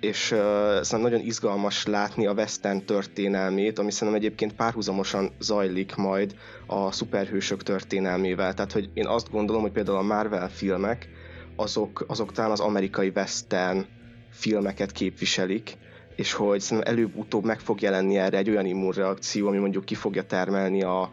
és 0.00 0.30
uh, 0.30 0.38
szerintem 0.38 1.00
nagyon 1.00 1.20
izgalmas 1.20 1.86
látni 1.86 2.26
a 2.26 2.32
western 2.32 2.84
történelmét, 2.84 3.78
ami 3.78 3.90
szerintem 3.90 4.22
egyébként 4.22 4.52
párhuzamosan 4.52 5.30
zajlik 5.38 5.94
majd 5.94 6.34
a 6.66 6.92
szuperhősök 6.92 7.62
történelmével. 7.62 8.54
Tehát, 8.54 8.72
hogy 8.72 8.90
én 8.94 9.06
azt 9.06 9.30
gondolom, 9.30 9.62
hogy 9.62 9.72
például 9.72 9.98
a 9.98 10.02
Marvel 10.02 10.50
filmek, 10.50 11.08
azok, 11.56 12.04
azok 12.08 12.32
talán 12.32 12.50
az 12.50 12.60
amerikai 12.60 13.12
western 13.14 13.84
filmeket 14.30 14.92
képviselik, 14.92 15.76
és 16.16 16.32
hogy 16.32 16.60
szerintem 16.60 16.92
előbb-utóbb 16.92 17.44
meg 17.44 17.60
fog 17.60 17.80
jelenni 17.80 18.16
erre 18.16 18.38
egy 18.38 18.50
olyan 18.50 18.66
immunreakció, 18.66 19.48
ami 19.48 19.58
mondjuk 19.58 19.84
ki 19.84 19.94
fogja 19.94 20.22
termelni 20.22 20.82
a, 20.82 21.10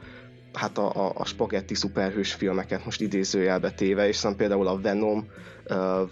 hát 0.54 0.78
a, 0.78 1.06
a, 1.06 1.12
a 1.16 1.26
spagetti 1.26 1.76
szuperhős 1.76 2.34
filmeket 2.34 2.86
most 2.86 3.02
idézőjelbe 3.02 3.72
téve, 3.72 4.08
és 4.08 4.16
szerintem 4.16 4.48
például 4.48 4.68
a 4.68 4.82
Venom, 4.82 5.28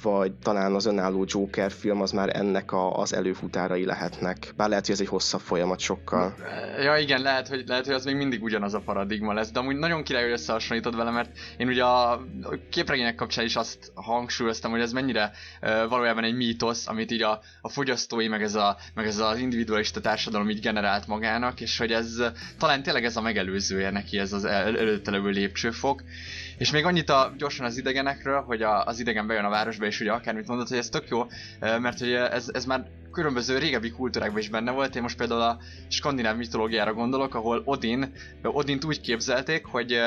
vagy 0.02 0.34
talán 0.34 0.74
az 0.74 0.86
önálló 0.86 1.26
Joker 1.28 1.72
film 1.72 2.02
az 2.02 2.12
már 2.12 2.30
ennek 2.38 2.72
a, 2.72 2.98
az 2.98 3.14
előfutárai 3.14 3.86
lehetnek. 3.86 4.54
Bár 4.58 4.70
lehet, 4.70 4.86
hogy 4.86 4.94
ez 4.94 5.02
egy 5.02 5.08
hosszabb 5.08 5.40
folyamat 5.40 5.80
sokkal. 5.80 6.36
Ja 6.84 6.98
igen, 6.98 7.22
lehet 7.22 7.48
hogy, 7.48 7.64
lehet, 7.68 7.86
hogy 7.86 7.94
az 7.94 8.06
még 8.06 8.16
mindig 8.16 8.44
ugyanaz 8.44 8.74
a 8.74 8.80
paradigma 8.80 9.34
lesz, 9.34 9.52
de 9.52 9.60
amúgy 9.60 9.76
nagyon 9.76 10.04
király, 10.04 10.24
hogy 10.24 10.32
összehasonlítod 10.32 10.96
vele, 10.96 11.12
mert 11.12 11.38
én 11.58 11.68
ugye 11.68 11.84
a 11.84 12.26
képregények 12.70 13.16
kapcsán 13.16 13.46
is 13.46 13.56
azt 13.56 13.92
hangsúlyoztam, 13.94 14.72
hogy 14.72 14.82
ez 14.82 14.92
mennyire 14.92 15.32
valójában 15.90 16.24
egy 16.24 16.36
mítosz, 16.36 16.88
amit 16.88 17.12
így 17.12 17.22
a, 17.22 17.40
a 17.62 17.70
fogyasztói, 17.70 18.28
meg 18.28 18.42
ez, 18.42 18.56
a, 18.56 18.78
meg 18.94 19.06
ez 19.06 19.18
az 19.20 19.38
individualista 19.38 20.02
társadalom 20.02 20.50
így 20.50 20.60
generált 20.60 21.08
magának, 21.08 21.62
és 21.62 21.78
hogy 21.78 21.92
ez 21.92 22.24
talán 22.58 22.84
tényleg 22.84 23.06
ez 23.06 23.18
a 23.18 23.22
megelőzője 23.22 23.90
neki, 23.90 24.18
ez 24.18 24.34
az 24.34 24.46
el, 24.46 24.78
előtte 24.78 25.12
levő 25.12 25.30
lépcsőfok. 25.30 26.04
És 26.58 26.72
még 26.72 26.86
annyit 26.86 27.10
a, 27.10 27.34
gyorsan 27.38 27.66
az 27.66 27.78
idegenekről, 27.78 28.42
hogy 28.42 28.62
a, 28.62 28.84
az 28.86 29.00
idegen 29.00 29.28
bejön 29.28 29.46
a 29.46 29.50
városba, 29.50 29.86
és 29.86 30.00
ugye 30.00 30.12
akármit 30.12 30.48
mondott, 30.48 30.68
hogy 30.68 30.78
ez 30.78 30.90
tök 30.90 31.08
jó, 31.10 31.26
mert 31.60 32.00
hogy 32.00 32.12
ez, 32.12 32.50
ez 32.54 32.66
már 32.66 32.88
különböző 33.16 33.58
régebbi 33.58 33.92
kultúrákban 33.92 34.40
is 34.40 34.50
benne 34.50 34.72
volt. 34.72 34.96
Én 34.96 35.02
most 35.02 35.18
például 35.18 35.42
a 35.42 35.58
skandináv 35.88 36.38
mitológiára 36.38 36.94
gondolok, 36.94 37.36
ahol 37.36 37.62
Odin, 37.66 38.14
Odint 38.44 38.84
úgy 38.84 39.02
képzelték, 39.02 39.66
hogy, 39.66 40.00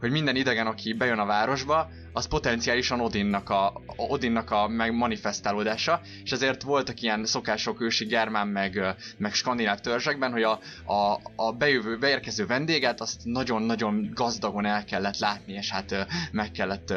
hogy 0.00 0.10
minden 0.10 0.36
idegen, 0.36 0.66
aki 0.66 0.92
bejön 0.92 1.18
a 1.18 1.26
városba, 1.26 1.88
az 2.12 2.26
potenciálisan 2.26 3.00
Odinnak 3.00 3.50
a, 3.50 3.72
Odinnak 3.96 4.50
a 4.50 4.68
meg 4.68 4.94
manifestálódása, 4.94 6.00
és 6.24 6.32
ezért 6.32 6.62
voltak 6.62 7.00
ilyen 7.02 7.24
szokások 7.24 7.80
ősi 7.80 8.04
germán 8.04 8.48
meg, 8.48 8.96
meg 9.16 9.34
skandináv 9.34 9.80
törzsekben, 9.80 10.32
hogy 10.32 10.42
a, 10.42 10.58
a, 10.84 11.20
a 11.36 11.52
bejövő, 11.52 11.98
beérkező 11.98 12.46
vendéget 12.46 13.00
azt 13.00 13.20
nagyon-nagyon 13.24 14.10
gazdagon 14.14 14.66
el 14.66 14.84
kellett 14.84 15.18
látni, 15.18 15.52
és 15.52 15.70
hát 15.70 16.06
meg 16.32 16.50
kellett 16.50 16.94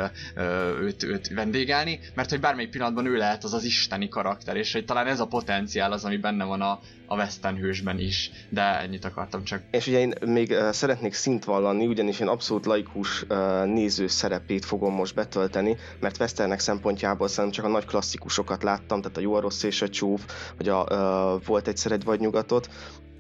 őt, 0.82 1.04
őt 1.04 1.28
vendégelni, 1.28 2.00
mert 2.16 2.30
hogy 2.30 2.40
bármelyik 2.40 2.70
pillanatban 2.70 3.06
ő 3.06 3.16
lehet 3.16 3.44
az 3.44 3.54
az 3.54 3.64
isteni 3.64 4.10
karakter, 4.10 4.56
és 4.56 4.74
hogy 4.74 4.86
talán 4.86 5.08
ez 5.08 5.20
a 5.20 5.28
potenciál 5.28 5.59
az, 5.92 6.06
ami 6.06 6.18
benne 6.18 6.44
van 6.44 6.62
a, 6.62 6.80
a 7.06 7.16
Western 7.16 7.56
hősben 7.56 8.00
is, 8.00 8.32
de 8.50 8.80
ennyit 8.80 9.06
akartam 9.06 9.44
csak. 9.44 9.62
És 9.72 9.88
ugye 9.88 10.00
én 10.00 10.14
még 10.26 10.50
uh, 10.50 10.72
szeretnék 10.72 11.14
szint 11.14 11.44
vallani, 11.44 11.88
ugyanis 11.88 12.20
én 12.20 12.28
abszolút 12.28 12.66
laikus 12.66 13.24
uh, 13.30 13.66
néző 13.66 14.08
szerepét 14.08 14.66
fogom 14.66 14.94
most 14.94 15.16
betölteni, 15.16 15.78
mert 16.00 16.20
Westernek 16.20 16.60
szempontjából 16.60 17.28
szerintem 17.28 17.62
csak 17.62 17.72
a 17.72 17.74
nagy 17.74 17.86
klasszikusokat 17.86 18.64
láttam, 18.64 19.02
tehát 19.02 19.18
a 19.18 19.22
Jó, 19.22 19.34
a 19.34 19.40
Rossz 19.40 19.64
és 19.64 19.82
a 19.82 19.90
Csúf, 19.90 20.26
vagy 20.58 20.70
a 20.70 20.86
uh, 20.90 21.46
Volt 21.46 21.68
egyszer 21.68 21.92
egy 21.92 22.04
vagy 22.04 22.20
nyugatot, 22.20 22.70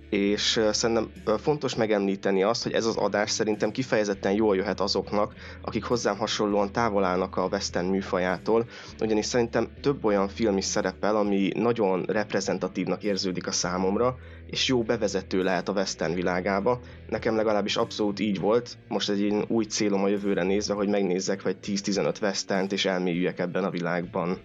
és 0.09 0.59
szerintem 0.71 1.11
fontos 1.37 1.75
megemlíteni 1.75 2.43
azt, 2.43 2.63
hogy 2.63 2.73
ez 2.73 2.85
az 2.85 2.95
adás 2.95 3.31
szerintem 3.31 3.71
kifejezetten 3.71 4.31
jól 4.31 4.55
jöhet 4.55 4.79
azoknak, 4.79 5.33
akik 5.61 5.83
hozzám 5.83 6.17
hasonlóan 6.17 6.71
távol 6.71 7.03
állnak 7.03 7.37
a 7.37 7.47
western 7.51 7.87
műfajától, 7.87 8.65
ugyanis 8.99 9.25
szerintem 9.25 9.67
több 9.81 10.05
olyan 10.05 10.27
film 10.27 10.57
is 10.57 10.65
szerepel, 10.65 11.15
ami 11.15 11.51
nagyon 11.55 12.03
reprezentatívnak 12.07 13.03
érződik 13.03 13.47
a 13.47 13.51
számomra, 13.51 14.15
és 14.47 14.67
jó 14.67 14.83
bevezető 14.83 15.43
lehet 15.43 15.69
a 15.69 15.73
western 15.73 16.13
világába. 16.13 16.79
Nekem 17.09 17.35
legalábbis 17.35 17.75
abszolút 17.75 18.19
így 18.19 18.39
volt, 18.39 18.77
most 18.87 19.09
egy 19.09 19.45
új 19.47 19.65
célom 19.65 20.03
a 20.03 20.07
jövőre 20.07 20.43
nézve, 20.43 20.73
hogy 20.73 20.87
megnézzek 20.87 21.41
vagy 21.41 21.57
10-15 21.63 22.21
westernt, 22.21 22.71
és 22.71 22.85
elmélyüljek 22.85 23.39
ebben 23.39 23.63
a 23.63 23.69
világban. 23.69 24.37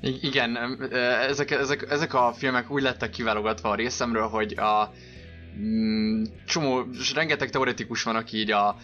Igen, 0.00 0.56
ezek, 1.28 1.50
ezek, 1.50 1.90
ezek 1.90 2.14
a 2.14 2.32
filmek 2.32 2.70
úgy 2.70 2.82
lettek 2.82 3.10
kiválogatva 3.10 3.68
a 3.70 3.74
részemről, 3.74 4.28
hogy 4.28 4.52
a 4.58 4.92
mm, 5.58 6.22
csomó, 6.46 6.84
rengeteg 7.14 7.50
teoretikus 7.50 8.02
van, 8.02 8.16
aki 8.16 8.36
így 8.36 8.50
a 8.50 8.76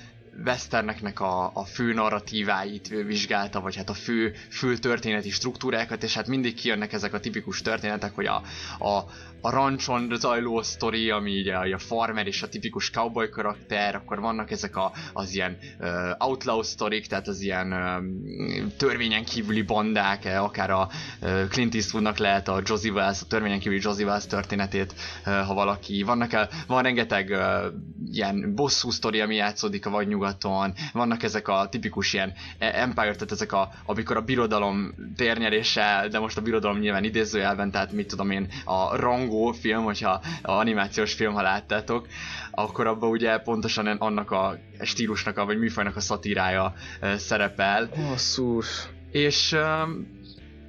westerneknek 0.44 1.20
a, 1.20 1.50
a 1.54 1.64
fő 1.64 1.92
narratíváit 1.92 2.88
vizsgálta, 2.88 3.60
vagy 3.60 3.76
hát 3.76 3.88
a 3.88 3.94
fő, 3.94 4.32
fő 4.50 4.76
történeti 4.76 5.30
struktúrákat, 5.30 6.02
és 6.02 6.14
hát 6.14 6.26
mindig 6.26 6.54
kijönnek 6.54 6.92
ezek 6.92 7.14
a 7.14 7.20
tipikus 7.20 7.62
történetek, 7.62 8.14
hogy 8.14 8.26
a, 8.26 8.42
a, 8.78 9.04
a 9.40 9.50
rancson 9.50 10.12
zajló 10.18 10.62
sztori, 10.62 11.10
ami 11.10 11.30
így 11.30 11.48
a, 11.48 11.60
a 11.60 11.78
farmer 11.78 12.26
és 12.26 12.42
a 12.42 12.48
tipikus 12.48 12.90
cowboy 12.90 13.28
karakter, 13.28 13.94
akkor 13.94 14.20
vannak 14.20 14.50
ezek 14.50 14.76
a, 14.76 14.92
az 15.12 15.34
ilyen 15.34 15.56
uh, 15.78 15.88
outlaw 16.18 16.62
sztorik, 16.62 17.06
tehát 17.06 17.28
az 17.28 17.40
ilyen 17.40 17.72
uh, 17.72 18.72
törvényen 18.76 19.24
kívüli 19.24 19.62
bandák, 19.62 20.24
eh, 20.24 20.44
akár 20.44 20.70
a 20.70 20.88
uh, 21.22 21.48
Clint 21.48 21.74
Eastwoodnak 21.74 22.18
lehet 22.18 22.48
a 22.48 22.60
Josie 22.64 22.92
Wells, 22.92 23.20
a 23.22 23.26
törvényen 23.26 23.58
kívüli 23.58 23.80
Josie 23.82 24.06
Wells 24.06 24.26
történetét, 24.26 24.94
uh, 25.26 25.40
ha 25.46 25.54
valaki, 25.54 26.02
vannak 26.02 26.32
el, 26.32 26.48
van 26.66 26.82
rengeteg 26.82 27.28
uh, 27.30 27.72
ilyen 28.12 28.54
bosszú 28.54 28.90
sztori, 28.90 29.20
ami 29.20 29.34
játszódik 29.34 29.86
a 29.86 29.90
vagy 29.90 30.08
nyugaton, 30.24 30.74
vannak 30.92 31.22
ezek 31.22 31.48
a 31.48 31.68
tipikus 31.70 32.12
ilyen 32.12 32.32
e, 32.58 32.80
Empire, 32.80 33.12
tehát 33.12 33.32
ezek 33.32 33.52
a, 33.52 33.70
amikor 33.86 34.16
a 34.16 34.20
birodalom 34.20 34.94
térnyeréssel, 35.16 36.08
de 36.08 36.18
most 36.18 36.36
a 36.36 36.40
birodalom 36.40 36.78
nyilván 36.78 37.04
idézőjelben, 37.04 37.70
tehát 37.70 37.92
mit 37.92 38.08
tudom 38.08 38.30
én, 38.30 38.48
a 38.64 38.96
rangó 38.96 39.52
film, 39.52 39.84
hogyha 39.84 40.20
a 40.42 40.52
animációs 40.52 41.12
film, 41.12 41.32
ha 41.32 41.42
láttátok, 41.42 42.06
akkor 42.50 42.86
abban 42.86 43.10
ugye 43.10 43.38
pontosan 43.38 43.86
annak 43.86 44.30
a 44.30 44.56
stílusnak, 44.80 45.38
a, 45.38 45.44
vagy 45.44 45.58
műfajnak 45.58 45.96
a 45.96 46.00
szatírája 46.00 46.74
szerepel. 47.16 47.88
Basszus. 47.96 48.88
És 49.10 49.52
uh, 49.52 49.88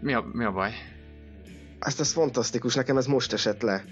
mi, 0.02 0.14
a, 0.14 0.26
mi 0.34 0.44
a 0.44 0.52
baj? 0.52 0.74
Ezt 1.80 2.00
ez 2.00 2.12
fantasztikus, 2.12 2.76
nekem 2.76 2.98
ez 2.98 3.06
most 3.06 3.34
esett 3.34 3.62
le. 3.62 3.84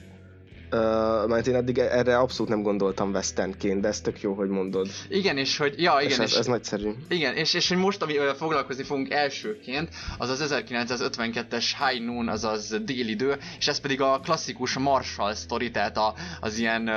Uh, 0.74 1.28
mert 1.28 1.48
én 1.48 1.56
eddig 1.56 1.78
erre 1.78 2.18
abszolút 2.18 2.52
nem 2.52 2.62
gondoltam 2.62 3.12
westernként, 3.12 3.82
de 3.82 3.88
ez 3.88 4.02
tök 4.02 4.22
jó, 4.22 4.34
hogy 4.34 4.50
mondod. 4.50 4.88
Igen, 5.10 5.38
és 5.38 5.58
hogy, 5.58 5.82
ja, 5.82 5.96
igen. 6.00 6.12
És 6.12 6.18
ez, 6.18 6.32
és, 6.32 6.38
ez 6.38 6.46
nagyszerű. 6.46 6.90
Igen, 7.08 7.36
és, 7.36 7.54
és 7.54 7.68
hogy 7.68 7.78
most, 7.78 8.02
ami 8.02 8.14
foglalkozni 8.38 8.84
fogunk 8.84 9.12
elsőként, 9.12 9.90
az 10.18 10.30
az 10.30 10.54
1952-es 10.70 11.66
High 11.80 12.06
Noon, 12.06 12.28
azaz 12.28 12.76
délidő, 12.86 13.38
és 13.58 13.68
ez 13.68 13.80
pedig 13.80 14.02
a 14.02 14.20
klasszikus 14.24 14.78
Marshall 14.78 15.34
story, 15.34 15.72
tehát 15.72 15.98
a, 15.98 16.14
az 16.40 16.58
ilyen 16.58 16.90
uh, 16.90 16.96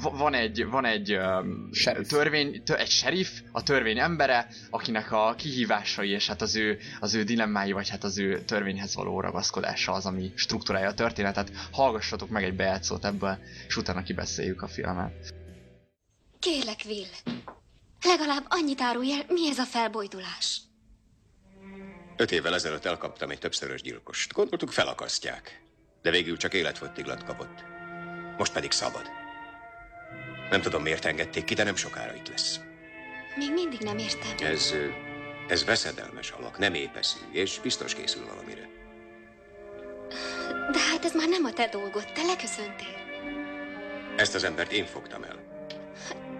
van 0.00 0.34
egy, 0.34 0.66
van 0.66 0.84
egy 0.84 1.18
sheriff. 1.72 2.08
törvény, 2.08 2.62
tör, 2.64 2.80
egy 2.80 2.90
sheriff, 2.90 3.28
a 3.52 3.62
törvény 3.62 3.98
embere, 3.98 4.48
akinek 4.70 5.12
a 5.12 5.34
kihívásai 5.38 6.10
és 6.10 6.26
hát 6.26 6.42
az 6.42 6.56
ő, 6.56 6.78
az 7.00 7.14
ő 7.14 7.22
dilemmái, 7.22 7.72
vagy 7.72 7.88
hát 7.88 8.04
az 8.04 8.18
ő 8.18 8.44
törvényhez 8.44 8.94
való 8.94 9.20
ragaszkodása 9.20 9.92
az, 9.92 10.06
ami 10.06 10.32
struktúrája 10.34 10.88
a 10.88 10.94
történetet. 10.94 11.52
Hallgassatok 11.72 12.28
meg 12.28 12.44
egy 12.44 12.56
bejátszót 12.56 13.04
ebből, 13.04 13.38
és 13.66 13.76
utána 13.76 14.02
kibeszéljük 14.02 14.62
a 14.62 14.68
filmet. 14.68 15.34
Kérlek, 16.38 16.80
Will, 16.86 17.06
legalább 18.04 18.44
annyit 18.48 18.80
árulj 18.80 19.12
el, 19.12 19.24
mi 19.28 19.48
ez 19.48 19.58
a 19.58 19.64
felbojdulás? 19.64 20.60
Öt 22.16 22.32
évvel 22.32 22.54
ezelőtt 22.54 22.84
elkaptam 22.84 23.30
egy 23.30 23.38
többszörös 23.38 23.82
gyilkost. 23.82 24.32
Gondoltuk 24.32 24.70
felakasztják. 24.70 25.62
De 26.02 26.10
végül 26.10 26.36
csak 26.36 26.54
életfogytiglat 26.54 27.24
kapott. 27.24 27.64
Most 28.38 28.52
pedig 28.52 28.70
szabad. 28.70 29.21
Nem 30.52 30.60
tudom, 30.60 30.82
miért 30.82 31.04
engedték 31.04 31.44
ki, 31.44 31.54
de 31.54 31.64
nem 31.64 31.76
sokára 31.76 32.14
itt 32.14 32.28
lesz. 32.28 32.60
Még 33.36 33.52
mindig 33.52 33.80
nem 33.80 33.98
értem. 33.98 34.46
Ez, 34.52 34.74
ez 35.48 35.64
veszedelmes 35.64 36.30
alak, 36.30 36.58
nem 36.58 36.74
épeszű, 36.74 37.18
és 37.30 37.60
biztos 37.62 37.94
készül 37.94 38.26
valamire. 38.26 38.68
De 40.72 40.78
hát 40.90 41.04
ez 41.04 41.14
már 41.14 41.28
nem 41.28 41.44
a 41.44 41.52
te 41.52 41.66
dolgod, 41.66 42.04
te 42.14 42.22
leköszöntél. 42.22 42.96
Ezt 44.16 44.34
az 44.34 44.44
embert 44.44 44.72
én 44.72 44.86
fogtam 44.86 45.22
el. 45.22 45.36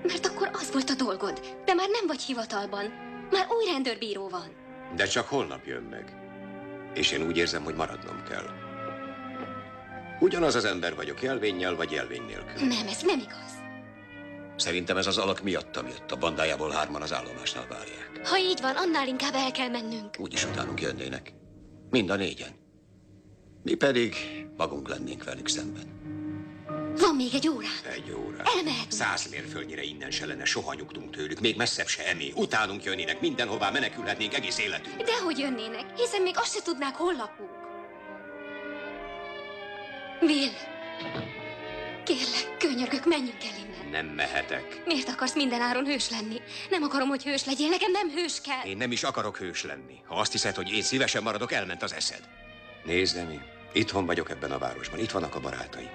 Mert 0.02 0.26
akkor 0.26 0.50
az 0.52 0.72
volt 0.72 0.90
a 0.90 0.94
dolgod, 0.94 1.40
de 1.64 1.74
már 1.74 1.88
nem 1.88 2.06
vagy 2.06 2.22
hivatalban. 2.22 2.84
Már 3.30 3.46
új 3.48 3.64
rendőrbíró 3.72 4.28
van. 4.28 4.54
De 4.96 5.04
csak 5.04 5.28
holnap 5.28 5.66
jön 5.66 5.82
meg. 5.82 6.12
És 6.94 7.12
én 7.12 7.26
úgy 7.26 7.36
érzem, 7.36 7.64
hogy 7.64 7.74
maradnom 7.74 8.22
kell. 8.28 8.46
Ugyanaz 10.20 10.54
az 10.54 10.64
ember 10.64 10.94
vagyok, 10.94 11.22
jelvénnyel 11.22 11.74
vagy 11.74 11.90
jelvény 11.90 12.22
nélkül. 12.22 12.66
Nem, 12.66 12.86
ez 12.86 13.02
nem 13.02 13.18
igaz. 13.18 13.61
Szerintem 14.62 14.96
ez 14.96 15.06
az 15.06 15.18
alak 15.18 15.42
miattam 15.42 15.86
jött. 15.86 16.10
A 16.10 16.16
bandájából 16.16 16.70
hárman 16.70 17.02
az 17.02 17.12
állomásnál 17.12 17.66
várják. 17.68 18.20
Ha 18.24 18.38
így 18.38 18.60
van, 18.60 18.76
annál 18.76 19.08
inkább 19.08 19.34
el 19.34 19.50
kell 19.50 19.68
mennünk. 19.68 20.16
Úgyis 20.18 20.44
utánunk 20.44 20.80
jönnének. 20.80 21.32
Mind 21.90 22.10
a 22.10 22.16
négyen. 22.16 22.50
Mi 23.62 23.74
pedig 23.74 24.14
magunk 24.56 24.88
lennénk 24.88 25.24
velük 25.24 25.48
szemben. 25.48 25.82
Van 26.96 27.14
még 27.16 27.34
egy 27.34 27.48
órán. 27.48 27.70
Egy 27.92 28.12
óra. 28.12 28.42
Elmehetünk. 28.56 28.92
Száz 28.92 29.30
mérföldnyire 29.30 29.82
innen 29.82 30.10
se 30.10 30.26
lenne, 30.26 30.44
soha 30.44 30.74
nyugtunk 30.74 31.10
tőlük. 31.16 31.40
Még 31.40 31.56
messzebb 31.56 31.86
se 31.86 32.06
emi. 32.06 32.32
Utánunk 32.34 32.84
jönnének, 32.84 33.20
mindenhová 33.20 33.70
menekülhetnénk 33.70 34.34
egész 34.34 34.58
életünk. 34.58 35.02
Dehogy 35.02 35.38
jönnének, 35.38 35.84
hiszen 35.96 36.22
még 36.22 36.34
azt 36.36 36.54
se 36.54 36.62
tudnák, 36.62 36.94
hol 36.94 37.12
lakunk. 37.12 37.50
Will, 40.20 40.52
kérlek, 42.04 42.56
könyörgök, 42.58 43.06
menjünk 43.06 43.44
el 43.44 43.58
innen. 43.58 43.71
Nem 43.92 44.06
mehetek. 44.06 44.82
Miért 44.86 45.08
akarsz 45.08 45.34
minden 45.34 45.60
áron 45.60 45.84
hős 45.84 46.10
lenni? 46.10 46.40
Nem 46.70 46.82
akarom, 46.82 47.08
hogy 47.08 47.22
hős 47.24 47.44
legyél, 47.44 47.68
nekem 47.68 47.90
nem 47.90 48.10
hős 48.10 48.40
kell. 48.40 48.70
Én 48.70 48.76
nem 48.76 48.92
is 48.92 49.02
akarok 49.02 49.36
hős 49.36 49.64
lenni. 49.64 50.00
Ha 50.06 50.14
azt 50.14 50.32
hiszed, 50.32 50.54
hogy 50.54 50.72
én 50.72 50.82
szívesen 50.82 51.22
maradok, 51.22 51.52
elment 51.52 51.82
az 51.82 51.94
eszed. 51.94 52.20
Nézd, 52.84 53.16
Emi, 53.16 53.40
itthon 53.72 54.06
vagyok 54.06 54.30
ebben 54.30 54.50
a 54.52 54.58
városban, 54.58 54.98
itt 54.98 55.10
vannak 55.10 55.34
a 55.34 55.40
barátaim. 55.40 55.88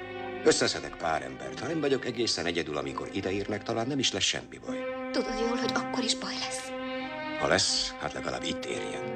Összeszedek 0.44 0.98
pár 0.98 1.22
embert. 1.22 1.60
Ha 1.60 1.68
nem 1.68 1.80
vagyok 1.80 2.06
egészen 2.06 2.46
egyedül, 2.46 2.77
amikor 2.77 3.10
ideírnek, 3.13 3.63
talán 3.63 3.88
nem 3.88 4.00
is 4.00 4.12
lesz 4.12 4.24
semmi 4.24 4.58
baj. 4.66 4.77
Tudod 5.12 5.39
jól, 5.39 5.56
hogy 5.56 5.72
akkor 5.74 6.04
is 6.04 6.16
baj 6.16 6.34
lesz. 6.34 6.72
Ha 7.39 7.48
lesz, 7.48 7.94
hát 8.00 8.13
legalább 8.13 8.44
itt 8.44 8.66
érjen. 8.66 9.16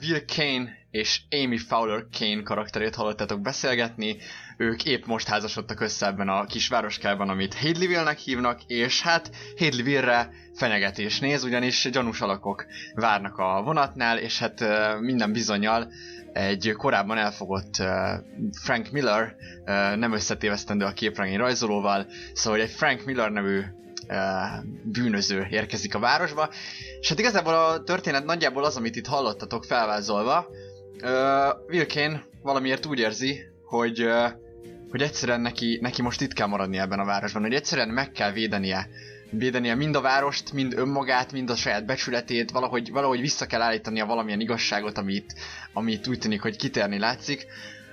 Will 0.00 0.24
Kane 0.36 0.77
és 0.90 1.20
Amy 1.30 1.56
Fowler 1.58 2.04
Kane 2.18 2.42
karakterét 2.42 2.94
hallottátok 2.94 3.40
beszélgetni. 3.40 4.16
Ők 4.56 4.84
épp 4.84 5.04
most 5.04 5.28
házasodtak 5.28 5.80
össze 5.80 6.06
ebben 6.06 6.28
a 6.28 6.44
kis 6.44 6.68
városkában, 6.68 7.28
amit 7.28 7.54
Hadleyville-nek 7.54 8.18
hívnak, 8.18 8.60
és 8.66 9.02
hát 9.02 9.30
Hadleyville-re 9.58 10.30
fenyegetés 10.54 11.18
néz, 11.20 11.44
ugyanis 11.44 11.88
gyanús 11.92 12.20
alakok 12.20 12.66
várnak 12.94 13.38
a 13.38 13.62
vonatnál, 13.62 14.18
és 14.18 14.38
hát 14.38 14.64
minden 15.00 15.32
bizonyal 15.32 15.92
egy 16.32 16.72
korábban 16.76 17.18
elfogott 17.18 17.74
Frank 18.62 18.90
Miller, 18.90 19.34
nem 19.96 20.12
összetévesztendő 20.12 20.84
a 20.84 20.92
képregény 20.92 21.38
rajzolóval, 21.38 22.06
szóval 22.32 22.60
egy 22.60 22.70
Frank 22.70 23.04
Miller 23.04 23.30
nevű 23.30 23.62
bűnöző 24.82 25.46
érkezik 25.50 25.94
a 25.94 25.98
városba, 25.98 26.48
és 27.00 27.08
hát 27.08 27.18
igazából 27.18 27.54
a 27.54 27.82
történet 27.82 28.24
nagyjából 28.24 28.64
az, 28.64 28.76
amit 28.76 28.96
itt 28.96 29.06
hallottatok 29.06 29.64
felvázolva. 29.64 30.46
Uh, 31.02 31.10
Wilkén 31.68 32.22
valamiért 32.42 32.86
úgy 32.86 32.98
érzi, 32.98 33.40
hogy, 33.64 34.02
uh, 34.02 34.30
hogy 34.90 35.02
egyszerűen 35.02 35.40
neki, 35.40 35.78
neki 35.80 36.02
most 36.02 36.20
itt 36.20 36.32
kell 36.32 36.46
maradni 36.46 36.78
ebben 36.78 36.98
a 36.98 37.04
városban, 37.04 37.42
hogy 37.42 37.54
egyszerűen 37.54 37.88
meg 37.88 38.12
kell 38.12 38.32
védenie 38.32 38.88
védenie 39.30 39.74
mind 39.74 39.96
a 39.96 40.00
várost, 40.00 40.52
mind 40.52 40.72
önmagát, 40.76 41.32
mind 41.32 41.50
a 41.50 41.56
saját 41.56 41.86
becsületét, 41.86 42.50
valahogy, 42.50 42.90
valahogy 42.90 43.20
vissza 43.20 43.46
kell 43.46 43.60
állítania 43.60 44.06
valamilyen 44.06 44.40
igazságot, 44.40 44.98
amit, 44.98 45.34
amit 45.72 46.06
úgy 46.06 46.18
tűnik, 46.18 46.40
hogy 46.40 46.56
kitérni 46.56 46.98
látszik. 46.98 47.46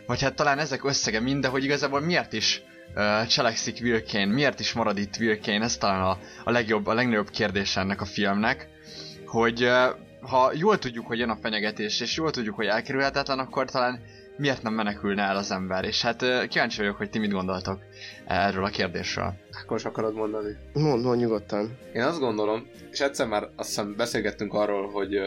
Vagy 0.05 0.21
hát 0.21 0.35
talán 0.35 0.59
ezek 0.59 0.83
összege 0.83 1.19
mind, 1.19 1.41
de 1.41 1.47
hogy 1.47 1.63
igazából 1.63 1.99
miért 2.01 2.33
is 2.33 2.61
uh, 2.95 3.25
cselekszik 3.27 3.77
Wilkén, 3.81 4.27
miért 4.27 4.59
is 4.59 4.73
marad 4.73 4.97
itt 4.97 5.17
Wilkén, 5.19 5.61
ez 5.61 5.77
talán 5.77 6.01
a, 6.01 6.17
a 6.43 6.51
legjobb, 6.51 6.87
a 6.87 6.93
legnagyobb 6.93 7.29
kérdés 7.29 7.75
ennek 7.77 8.01
a 8.01 8.05
filmnek, 8.05 8.67
hogy 9.25 9.63
uh, 9.63 9.71
ha 10.27 10.51
jól 10.53 10.77
tudjuk, 10.77 11.07
hogy 11.07 11.19
jön 11.19 11.29
a 11.29 11.37
fenyegetés, 11.41 12.01
és 12.01 12.17
jól 12.17 12.31
tudjuk, 12.31 12.55
hogy 12.55 12.65
elkerülhetetlen, 12.65 13.39
akkor 13.39 13.69
talán 13.69 13.99
miért 14.37 14.61
nem 14.61 14.73
menekülne 14.73 15.21
el 15.23 15.35
az 15.35 15.51
ember? 15.51 15.83
És 15.83 16.01
hát 16.01 16.47
kíváncsi 16.47 16.77
vagyok, 16.77 16.97
hogy 16.97 17.09
ti 17.09 17.19
mit 17.19 17.31
gondoltok 17.31 17.79
erről 18.25 18.63
a 18.63 18.69
kérdésről. 18.69 19.33
Akkor 19.63 19.77
is 19.77 19.85
akarod 19.85 20.15
mondani? 20.15 20.57
Mond, 20.73 21.03
mond 21.03 21.19
nyugodtan. 21.19 21.77
Én 21.93 22.03
azt 22.03 22.19
gondolom, 22.19 22.67
és 22.91 22.99
egyszer 22.99 23.27
már 23.27 23.49
azt 23.55 23.69
hiszem 23.69 23.95
beszélgettünk 23.95 24.53
arról, 24.53 24.91
hogy 24.91 25.17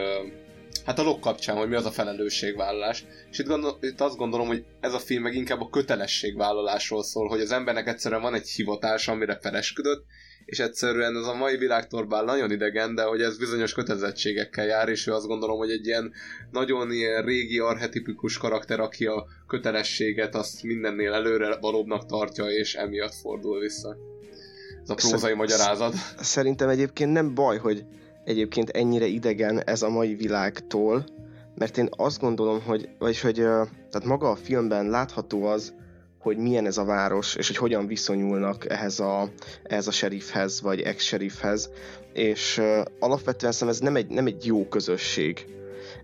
hát 0.85 0.99
a 0.99 1.03
log 1.03 1.19
kapcsán, 1.19 1.57
hogy 1.57 1.69
mi 1.69 1.75
az 1.75 1.85
a 1.85 1.91
felelősségvállalás. 1.91 3.05
És 3.31 3.39
itt, 3.39 3.47
gondol, 3.47 3.77
itt 3.81 4.01
azt 4.01 4.17
gondolom, 4.17 4.47
hogy 4.47 4.65
ez 4.79 4.93
a 4.93 4.99
film 4.99 5.21
meg 5.23 5.35
inkább 5.35 5.61
a 5.61 5.69
kötelességvállalásról 5.69 7.03
szól, 7.03 7.27
hogy 7.27 7.41
az 7.41 7.51
embernek 7.51 7.87
egyszerűen 7.87 8.21
van 8.21 8.33
egy 8.33 8.49
hivatása, 8.49 9.11
amire 9.11 9.37
felesküdött, 9.41 10.05
és 10.49 10.59
egyszerűen 10.59 11.15
ez 11.15 11.25
a 11.25 11.33
mai 11.33 11.57
világtorbán 11.57 12.25
nagyon 12.25 12.51
idegen, 12.51 12.95
de 12.95 13.03
hogy 13.03 13.21
ez 13.21 13.37
bizonyos 13.37 13.73
kötelezettségekkel 13.73 14.65
jár, 14.65 14.89
és 14.89 15.07
ő 15.07 15.13
azt 15.13 15.27
gondolom, 15.27 15.57
hogy 15.57 15.71
egy 15.71 15.85
ilyen 15.85 16.11
nagyon 16.51 16.91
ilyen 16.91 17.23
régi 17.23 17.59
archetipikus 17.59 18.37
karakter, 18.37 18.79
aki 18.79 19.05
a 19.05 19.25
kötelességet 19.47 20.35
azt 20.35 20.63
mindennél 20.63 21.13
előre 21.13 21.57
valóbbnak 21.59 22.05
tartja, 22.05 22.45
és 22.45 22.75
emiatt 22.75 23.13
fordul 23.13 23.59
vissza. 23.59 23.97
Ez 24.83 24.89
a 24.89 24.95
prózai 24.95 25.19
Szer- 25.19 25.35
magyarázat. 25.35 25.93
Szerintem 26.19 26.69
egyébként 26.69 27.11
nem 27.11 27.33
baj, 27.33 27.57
hogy 27.57 27.85
egyébként 28.23 28.69
ennyire 28.69 29.05
idegen 29.05 29.63
ez 29.63 29.81
a 29.81 29.89
mai 29.89 30.15
világtól, 30.15 31.05
mert 31.55 31.77
én 31.77 31.89
azt 31.89 32.19
gondolom, 32.19 32.61
hogy, 32.61 32.89
vagyis 32.99 33.21
hogy 33.21 33.35
tehát 33.35 34.05
maga 34.05 34.29
a 34.29 34.35
filmben 34.35 34.89
látható 34.89 35.45
az, 35.45 35.73
hogy 36.19 36.37
milyen 36.37 36.65
ez 36.65 36.77
a 36.77 36.83
város, 36.83 37.35
és 37.35 37.47
hogy 37.47 37.57
hogyan 37.57 37.87
viszonyulnak 37.87 38.69
ehhez 38.69 38.99
a, 38.99 39.31
ehhez 39.63 39.87
a 39.87 39.91
sheriffhez, 39.91 40.61
vagy 40.61 40.81
ex-sheriffhez, 40.81 41.69
és 42.13 42.57
uh, 42.57 42.81
alapvetően 42.99 43.51
szerintem 43.51 43.75
ez 43.75 43.79
nem 43.79 43.95
egy, 43.95 44.07
nem 44.07 44.25
egy 44.25 44.45
jó 44.45 44.67
közösség. 44.67 45.45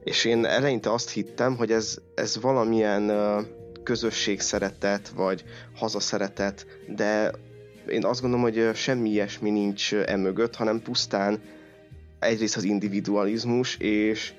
És 0.03 0.25
én 0.25 0.45
eleinte 0.45 0.91
azt 0.93 1.09
hittem, 1.09 1.55
hogy 1.55 1.71
ez, 1.71 1.97
ez 2.15 2.41
valamilyen 2.41 3.09
uh, 3.09 3.41
közösségszeretet, 3.83 5.09
vagy 5.09 5.43
hazaszeretet, 5.75 6.65
de 6.95 7.31
én 7.87 8.05
azt 8.05 8.21
gondolom, 8.21 8.45
hogy 8.45 8.75
semmi 8.75 9.09
ilyesmi 9.09 9.49
nincs 9.49 9.93
emögött, 9.93 10.55
hanem 10.55 10.81
pusztán 10.81 11.41
egyrészt 12.19 12.55
az 12.55 12.63
individualizmus, 12.63 13.77
és 13.77 14.33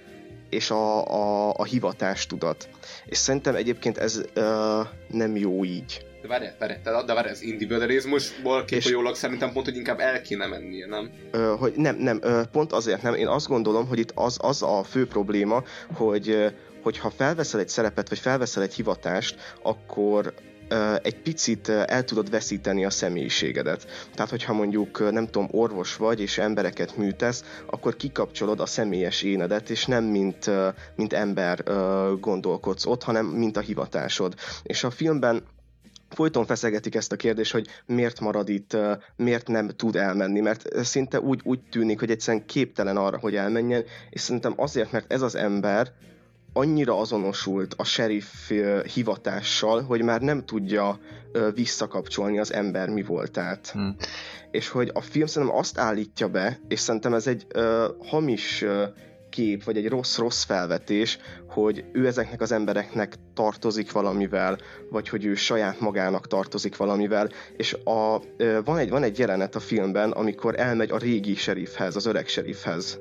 és 0.50 0.70
a, 0.70 1.06
a, 1.06 1.54
a 1.56 1.64
hivatástudat. 1.64 2.68
És 3.06 3.16
szerintem 3.16 3.54
egyébként 3.54 3.98
ez 3.98 4.22
uh, 4.36 4.86
nem 5.08 5.36
jó 5.36 5.64
így. 5.64 6.06
De 6.22 6.28
várj, 6.28 6.46
várj, 6.58 6.72
de, 7.06 7.14
várj, 7.14 7.28
az 7.28 7.42
individualizmusból 7.42 8.64
kifolyólag 8.64 9.14
szerintem 9.14 9.52
pont, 9.52 9.66
hogy 9.66 9.76
inkább 9.76 9.98
el 10.00 10.22
kéne 10.22 10.46
mennie, 10.46 10.86
nem? 10.86 11.10
Ö, 11.30 11.54
hogy 11.58 11.72
nem, 11.76 11.96
nem, 11.96 12.18
ö, 12.22 12.42
pont 12.52 12.72
azért 12.72 13.02
nem. 13.02 13.14
Én 13.14 13.26
azt 13.26 13.48
gondolom, 13.48 13.86
hogy 13.86 13.98
itt 13.98 14.12
az, 14.14 14.38
az 14.40 14.62
a 14.62 14.82
fő 14.82 15.06
probléma, 15.06 15.62
hogy 15.94 16.28
ö, 16.28 16.46
hogyha 16.82 17.10
felveszel 17.10 17.60
egy 17.60 17.68
szerepet, 17.68 18.08
vagy 18.08 18.18
felveszel 18.18 18.62
egy 18.62 18.74
hivatást, 18.74 19.36
akkor 19.62 20.34
ö, 20.34 20.55
egy 21.02 21.22
picit 21.22 21.68
el 21.68 22.04
tudod 22.04 22.30
veszíteni 22.30 22.84
a 22.84 22.90
személyiségedet. 22.90 23.86
Tehát, 24.14 24.30
hogyha 24.30 24.52
mondjuk, 24.52 25.12
nem 25.12 25.26
tudom, 25.26 25.48
orvos 25.50 25.96
vagy, 25.96 26.20
és 26.20 26.38
embereket 26.38 26.96
műtesz, 26.96 27.44
akkor 27.66 27.96
kikapcsolod 27.96 28.60
a 28.60 28.66
személyes 28.66 29.22
énedet, 29.22 29.70
és 29.70 29.86
nem 29.86 30.04
mint, 30.04 30.50
mint 30.96 31.12
ember 31.12 31.62
gondolkodsz 32.20 32.86
ott, 32.86 33.02
hanem 33.02 33.26
mint 33.26 33.56
a 33.56 33.60
hivatásod. 33.60 34.34
És 34.62 34.84
a 34.84 34.90
filmben 34.90 35.42
folyton 36.08 36.46
feszegetik 36.46 36.94
ezt 36.94 37.12
a 37.12 37.16
kérdést, 37.16 37.52
hogy 37.52 37.66
miért 37.86 38.20
marad 38.20 38.48
itt, 38.48 38.76
miért 39.16 39.48
nem 39.48 39.68
tud 39.68 39.96
elmenni, 39.96 40.40
mert 40.40 40.84
szinte 40.84 41.20
úgy, 41.20 41.40
úgy 41.44 41.60
tűnik, 41.70 41.98
hogy 41.98 42.10
egyszerűen 42.10 42.46
képtelen 42.46 42.96
arra, 42.96 43.18
hogy 43.18 43.36
elmenjen, 43.36 43.84
és 44.10 44.20
szerintem 44.20 44.54
azért, 44.56 44.92
mert 44.92 45.12
ez 45.12 45.22
az 45.22 45.34
ember 45.34 45.92
annyira 46.56 46.98
azonosult 46.98 47.74
a 47.76 47.84
sheriff 47.84 48.50
hivatással, 48.94 49.82
hogy 49.82 50.02
már 50.02 50.20
nem 50.20 50.44
tudja 50.44 50.98
visszakapcsolni 51.54 52.38
az 52.38 52.52
ember 52.52 52.88
mi 52.88 53.02
voltát. 53.02 53.70
Hmm. 53.70 53.96
És 54.50 54.68
hogy 54.68 54.90
a 54.94 55.00
film 55.00 55.26
szerintem 55.26 55.58
azt 55.58 55.78
állítja 55.78 56.28
be, 56.28 56.60
és 56.68 56.80
szerintem 56.80 57.14
ez 57.14 57.26
egy 57.26 57.46
ö, 57.48 57.88
hamis 57.98 58.62
ö, 58.62 58.84
kép, 59.30 59.64
vagy 59.64 59.76
egy 59.76 59.88
rossz-rossz 59.88 60.44
felvetés, 60.44 61.18
hogy 61.48 61.84
ő 61.92 62.06
ezeknek 62.06 62.40
az 62.40 62.52
embereknek 62.52 63.14
tartozik 63.34 63.92
valamivel, 63.92 64.58
vagy 64.90 65.08
hogy 65.08 65.24
ő 65.24 65.34
saját 65.34 65.80
magának 65.80 66.26
tartozik 66.26 66.76
valamivel, 66.76 67.28
és 67.56 67.72
a, 67.84 68.20
ö, 68.36 68.58
van, 68.64 68.78
egy, 68.78 68.90
van 68.90 69.02
egy 69.02 69.18
jelenet 69.18 69.54
a 69.54 69.60
filmben, 69.60 70.10
amikor 70.10 70.60
elmegy 70.60 70.90
a 70.90 70.98
régi 70.98 71.34
sheriffhez, 71.34 71.96
az 71.96 72.06
öreg 72.06 72.28
sheriffhez, 72.28 72.98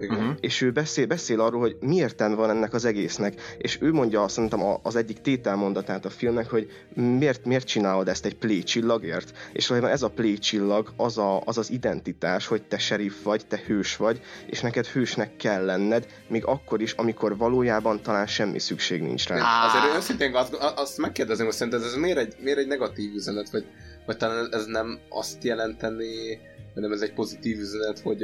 Mhm. 0.00 0.30
és 0.40 0.60
ő 0.60 0.70
beszél, 0.70 1.06
beszél 1.06 1.40
arról, 1.40 1.60
hogy 1.60 1.76
mi 1.80 1.94
értelme 1.96 2.34
van 2.34 2.50
ennek 2.50 2.74
az 2.74 2.84
egésznek, 2.84 3.40
és 3.58 3.78
ő 3.80 3.92
mondja 3.92 4.22
azt 4.22 4.34
szerintem 4.34 4.62
a- 4.62 4.80
az 4.82 4.96
egyik 4.96 5.20
tételmondatát 5.20 6.04
a 6.04 6.10
filmnek, 6.10 6.50
hogy 6.50 6.70
miért, 6.94 7.44
miért 7.44 7.66
csinálod 7.66 8.08
ezt 8.08 8.24
egy 8.24 8.36
play 8.36 8.62
csillagért, 8.62 9.32
és 9.52 9.66
valójában 9.66 9.94
ez 9.94 10.02
a 10.02 10.08
play 10.10 10.38
csillag 10.38 10.92
az, 10.96 11.18
a, 11.18 11.42
az 11.44 11.58
az 11.58 11.70
identitás, 11.70 12.46
hogy 12.46 12.62
te 12.62 12.78
sheriff 12.78 13.22
vagy, 13.22 13.46
te 13.46 13.60
hős 13.66 13.96
vagy, 13.96 14.20
és 14.46 14.60
neked 14.60 14.86
hősnek 14.86 15.36
kell 15.36 15.64
lenned, 15.64 16.06
még 16.28 16.44
akkor 16.44 16.80
is, 16.80 16.92
amikor 16.92 17.36
valójában 17.36 18.02
talán 18.02 18.26
semmi 18.26 18.58
szükség 18.58 19.02
nincs 19.02 19.26
rá. 19.28 19.36
Á. 19.40 19.66
Azért 19.66 19.96
őszintén 19.96 20.34
azt, 20.34 20.54
azt 20.54 20.98
megkérdezem, 20.98 21.46
hogy 21.46 21.54
szerinted 21.54 21.82
ez 21.82 21.94
miért 21.94 22.18
egy, 22.18 22.34
miért 22.40 22.58
egy 22.58 22.66
negatív 22.66 23.14
üzenet, 23.14 23.50
vagy, 23.50 23.64
vagy 24.06 24.16
talán 24.16 24.48
ez 24.52 24.64
nem 24.66 24.98
azt 25.08 25.44
jelenteni, 25.44 26.38
hanem 26.78 26.92
ez 26.92 27.00
egy 27.00 27.12
pozitív 27.12 27.58
üzenet, 27.58 27.98
hogy 27.98 28.22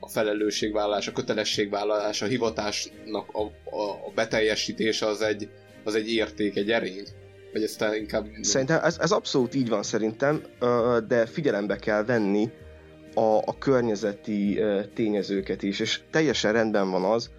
a 0.00 0.08
felelősségvállalás, 0.08 1.08
a 1.08 1.12
kötelességvállalás, 1.12 2.22
a 2.22 2.26
hivatásnak 2.26 3.28
a, 3.32 3.42
a, 3.76 3.90
a 4.06 4.12
beteljesítése 4.14 5.06
az 5.06 5.22
egy, 5.22 5.48
az 5.84 5.94
egy 5.94 6.12
érték, 6.12 6.56
egy 6.56 6.70
erény? 6.70 7.06
Vagy 7.52 7.62
ezt 7.62 7.84
inkább... 7.98 8.26
Szerintem 8.40 8.84
ez, 8.84 8.98
ez 9.00 9.10
abszolút 9.10 9.54
így 9.54 9.68
van 9.68 9.82
szerintem, 9.82 10.42
de 11.08 11.26
figyelembe 11.26 11.76
kell 11.76 12.04
venni 12.04 12.50
a, 13.14 13.20
a 13.20 13.58
környezeti 13.58 14.60
tényezőket 14.94 15.62
is, 15.62 15.80
és 15.80 16.00
teljesen 16.10 16.52
rendben 16.52 16.90
van 16.90 17.04
az, 17.04 17.30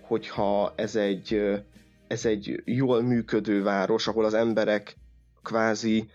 hogyha 0.00 0.72
ez 0.76 0.96
egy, 0.96 1.40
ez 2.08 2.24
egy 2.24 2.62
jól 2.64 3.02
működő 3.02 3.62
város, 3.62 4.06
ahol 4.06 4.24
az 4.24 4.34
emberek 4.34 4.96
kvázi, 5.42 6.08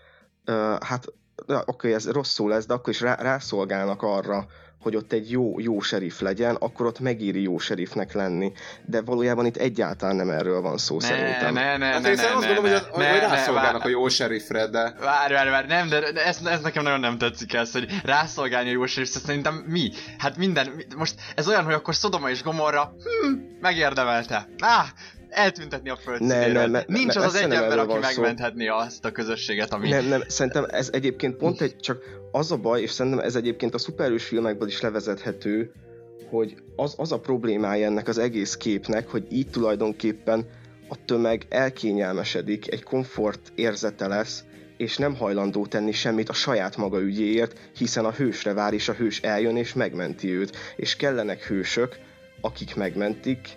hát 0.80 1.12
oké, 1.46 1.62
okay, 1.66 1.92
ez 1.92 2.10
rosszul 2.10 2.48
lesz, 2.48 2.66
de 2.66 2.74
akkor 2.74 2.92
is 2.92 3.00
rá, 3.00 3.14
rászolgálnak 3.14 4.02
arra, 4.02 4.46
hogy 4.80 4.96
ott 4.96 5.12
egy 5.12 5.30
jó, 5.30 5.54
jó 5.58 5.80
serif 5.80 6.20
legyen, 6.20 6.54
akkor 6.54 6.86
ott 6.86 7.00
megéri 7.00 7.42
jó 7.42 7.58
serifnek 7.58 8.12
lenni. 8.12 8.52
De 8.84 9.00
valójában 9.02 9.46
itt 9.46 9.56
egyáltalán 9.56 10.16
nem 10.16 10.30
erről 10.30 10.60
van 10.60 10.78
szó 10.78 10.96
Ne, 10.98 11.06
szerintem. 11.06 11.54
ne, 11.54 11.76
ne, 11.76 11.86
Hát 11.86 12.02
ne, 12.02 12.08
én 12.10 12.14
ne, 12.14 12.22
azt 12.22 12.40
ne, 12.40 12.46
gondolom, 12.46 12.64
ne, 12.64 12.70
hogy, 12.78 12.80
ne, 12.96 13.10
hogy 13.10 13.20
ne, 13.20 13.26
rászolgálnak 13.26 13.72
vár- 13.72 13.84
a 13.84 13.88
jó 13.88 14.08
serifre, 14.08 14.66
de... 14.66 14.94
Várj, 15.00 15.32
várj, 15.32 15.50
várj, 15.50 15.66
nem, 15.66 15.88
de 15.88 16.24
ez, 16.24 16.40
ez 16.44 16.60
nekem 16.60 16.82
nagyon 16.82 17.00
nem 17.00 17.18
tetszik 17.18 17.52
ez, 17.54 17.72
hogy 17.72 17.86
rászolgálni 18.04 18.68
a 18.68 18.72
jó 18.72 18.86
serif, 18.86 19.08
szerintem 19.08 19.54
mi? 19.54 19.90
Hát 20.18 20.36
minden, 20.36 20.66
mi- 20.76 20.86
most 20.96 21.14
ez 21.36 21.48
olyan, 21.48 21.64
hogy 21.64 21.74
akkor 21.74 21.94
Szodoma 21.94 22.30
és 22.30 22.42
Gomorra, 22.42 22.82
hm, 23.04 23.38
megérdemelte. 23.60 24.48
Ah, 24.58 24.86
eltüntetni 25.30 25.88
a 25.88 25.94
Ne, 25.94 26.00
földszínéről. 26.00 26.52
ne, 26.52 26.66
me- 26.66 26.86
Nincs 26.88 27.14
me- 27.14 27.16
az 27.16 27.24
az 27.24 27.34
egy 27.34 27.48
nem 27.48 27.62
ember, 27.62 27.78
aki 27.78 27.98
megmenthetné 27.98 28.66
azt 28.66 29.04
a 29.04 29.10
közösséget, 29.12 29.72
ami... 29.72 29.88
Nem, 29.88 30.04
nem, 30.04 30.22
szerintem 30.26 30.64
ez 30.70 30.88
egyébként 30.92 31.36
pont 31.36 31.60
egy, 31.60 31.76
csak 31.76 32.02
az 32.32 32.52
a 32.52 32.56
baj, 32.56 32.80
és 32.80 32.90
szerintem 32.90 33.20
ez 33.20 33.34
egyébként 33.36 33.74
a 33.74 33.78
szuperhős 33.78 34.24
filmekből 34.24 34.68
is 34.68 34.80
levezethető, 34.80 35.72
hogy 36.30 36.54
az, 36.76 36.94
az 36.96 37.12
a 37.12 37.20
problémája 37.20 37.86
ennek 37.86 38.08
az 38.08 38.18
egész 38.18 38.56
képnek, 38.56 39.08
hogy 39.08 39.26
így 39.30 39.50
tulajdonképpen 39.50 40.46
a 40.88 41.04
tömeg 41.04 41.46
elkényelmesedik, 41.48 42.72
egy 42.72 42.82
komfort 42.82 43.52
érzete 43.54 44.06
lesz, 44.06 44.44
és 44.76 44.96
nem 44.96 45.16
hajlandó 45.16 45.66
tenni 45.66 45.92
semmit 45.92 46.28
a 46.28 46.32
saját 46.32 46.76
maga 46.76 47.00
ügyéért, 47.00 47.58
hiszen 47.76 48.04
a 48.04 48.10
hősre 48.10 48.52
vár, 48.52 48.72
és 48.72 48.88
a 48.88 48.92
hős 48.92 49.20
eljön 49.20 49.56
és 49.56 49.72
megmenti 49.74 50.28
őt. 50.30 50.56
És 50.76 50.96
kellenek 50.96 51.42
hősök, 51.46 51.96
akik 52.40 52.76
megmentik 52.76 53.48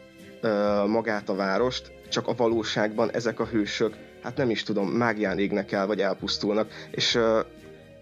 magát 0.87 1.29
a 1.29 1.35
várost, 1.35 1.91
csak 2.09 2.27
a 2.27 2.33
valóságban 2.35 3.11
ezek 3.11 3.39
a 3.39 3.45
hősök, 3.45 3.95
hát 4.23 4.37
nem 4.37 4.49
is 4.49 4.63
tudom, 4.63 4.87
mágián 4.87 5.39
égnek 5.39 5.71
el, 5.71 5.87
vagy 5.87 6.01
elpusztulnak. 6.01 6.71
És 6.91 7.19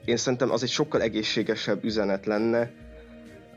én 0.05 0.17
szerintem 0.17 0.51
az 0.51 0.63
egy 0.63 0.69
sokkal 0.69 1.01
egészségesebb 1.01 1.83
üzenet 1.83 2.25
lenne, 2.25 2.71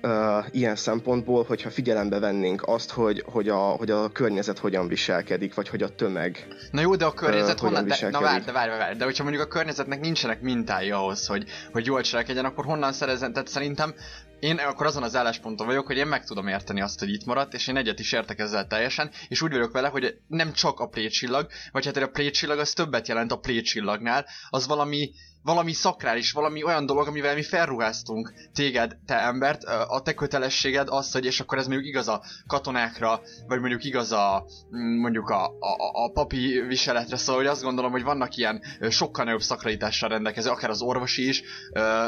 uh, 0.05 0.45
ilyen 0.51 0.77
szempontból, 0.77 1.45
hogyha 1.45 1.71
figyelembe 1.71 2.19
vennénk 2.19 2.63
azt, 2.67 2.91
hogy, 2.91 3.25
hogy, 3.27 3.49
a, 3.49 3.59
hogy 3.59 3.91
a 3.91 4.13
környezet 4.13 4.59
hogyan 4.59 4.89
viselkedik, 4.89 5.55
vagy 5.55 5.69
hogy 5.69 5.83
a 5.83 5.89
tömeg. 5.89 6.47
Na 6.71 6.81
jó, 6.81 6.97
de 6.97 7.05
a 7.05 7.13
környezet 7.13 7.59
hogyan 7.59 7.75
honnan... 7.75 7.97
De, 8.01 8.09
na 8.11 8.21
várj, 8.21 8.45
de 8.45 8.53
várj, 8.53 8.71
várj, 8.71 8.97
de 8.97 9.05
hogyha 9.05 9.23
mondjuk 9.23 9.45
a 9.45 9.49
környezetnek 9.49 10.01
nincsenek 10.01 10.41
mintái 10.41 10.91
ahhoz, 10.91 11.27
hogy, 11.27 11.45
hogy 11.73 11.87
jól 11.87 12.01
cselekedjen, 12.01 12.45
akkor 12.45 12.65
honnan 12.65 12.93
szerezzen? 12.93 13.33
Tehát 13.33 13.49
szerintem 13.49 13.95
én 14.41 14.59
akkor 14.59 14.87
azon 14.87 15.03
az 15.03 15.17
állásponton 15.17 15.67
vagyok, 15.67 15.87
hogy 15.87 15.97
én 15.97 16.07
meg 16.07 16.25
tudom 16.25 16.49
érteni 16.49 16.81
azt, 16.81 16.99
hogy 16.99 17.13
itt 17.13 17.25
maradt, 17.25 17.55
és 17.55 17.67
én 17.67 17.77
egyet 17.77 17.99
is 17.99 18.13
értek 18.13 18.39
ezzel 18.39 18.67
teljesen, 18.67 19.11
és 19.29 19.43
úgy 19.43 19.53
vagyok 19.53 19.73
vele, 19.73 19.89
hogy 19.89 20.17
nem 20.27 20.53
csak 20.53 20.81
a 20.81 20.87
précsillag, 20.87 21.47
vagy 21.73 21.85
hát 21.85 21.97
a 21.97 22.09
précsillag 22.09 22.59
az 22.59 22.73
többet 22.73 23.09
jelent 23.09 23.33
a 23.33 23.39
précsillagnál, 23.39 24.27
az 24.51 24.67
valami 24.67 25.11
valami 25.45 25.73
szakrális, 25.73 26.33
valami 26.33 26.63
olyan 26.63 26.87
dolog, 26.87 27.07
amivel 27.07 27.35
mi 27.35 27.43
felruháztunk 27.43 28.33
téged, 28.55 28.97
te 29.07 29.21
embert, 29.21 29.65
a 29.65 30.01
te 30.01 30.15
kötelességed 30.15 30.89
az, 30.89 31.13
hogy 31.13 31.25
és 31.25 31.41
akkor 31.41 31.59
ez 31.59 31.67
mondjuk 31.67 31.89
igaz 31.89 32.09
a 32.09 32.23
katonákra, 32.47 33.21
vagy 33.47 33.61
mondjuk 33.61 33.85
igaz 33.85 34.13
a 34.13 34.47
mm, 34.77 35.01
mondjuk 35.01 35.29
a, 35.29 35.45
a, 35.45 36.05
a 36.05 36.11
papi 36.13 36.61
viseletre, 36.69 37.17
szóval 37.17 37.43
hogy 37.43 37.51
azt 37.51 37.63
gondolom, 37.63 37.91
hogy 37.91 38.03
vannak 38.03 38.37
ilyen 38.37 38.63
sokkal 38.89 39.25
nagyobb 39.25 39.41
szakralitással 39.43 40.09
rendelkező, 40.09 40.51
akár 40.51 40.71
az 40.71 40.83
orvosi 40.83 41.29
is, 41.29 41.43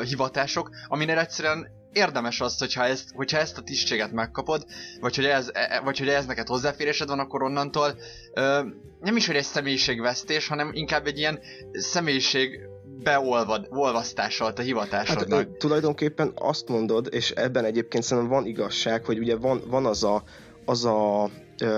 hivatások, 0.04 0.70
aminél 0.88 1.18
egyszerűen 1.18 1.75
érdemes 1.96 2.40
az, 2.40 2.58
hogyha 2.58 2.84
ezt, 2.84 3.10
hogyha 3.14 3.38
ezt 3.38 3.58
a 3.58 3.62
tisztséget 3.62 4.12
megkapod, 4.12 4.64
vagy 5.00 5.16
hogy, 5.16 5.24
ez, 5.24 5.50
e- 5.52 5.80
vagy 5.84 5.98
hogy 5.98 6.08
ez 6.08 6.26
neked 6.26 6.46
hozzáférésed 6.46 7.08
van, 7.08 7.18
akkor 7.18 7.42
onnantól 7.42 7.98
ö, 8.34 8.60
nem 9.00 9.16
is, 9.16 9.26
hogy 9.26 9.36
egy 9.36 9.44
személyiségvesztés, 9.44 10.48
hanem 10.48 10.70
inkább 10.72 11.06
egy 11.06 11.18
ilyen 11.18 11.40
személyiség 11.72 12.60
beolvad, 13.02 13.66
olvasztása 13.70 14.44
a 14.44 14.46
Hát 14.46 14.60
hivatásodnak. 14.60 15.40
ö, 15.40 15.56
tulajdonképpen 15.56 16.32
azt 16.34 16.68
mondod, 16.68 17.08
és 17.10 17.30
ebben 17.30 17.64
egyébként 17.64 18.04
szerintem 18.04 18.32
van 18.32 18.46
igazság, 18.46 19.04
hogy 19.04 19.18
ugye 19.18 19.36
van, 19.36 19.62
van 19.66 19.86
az 19.86 20.04
a, 20.04 20.22
az 20.64 20.84
a 20.84 21.30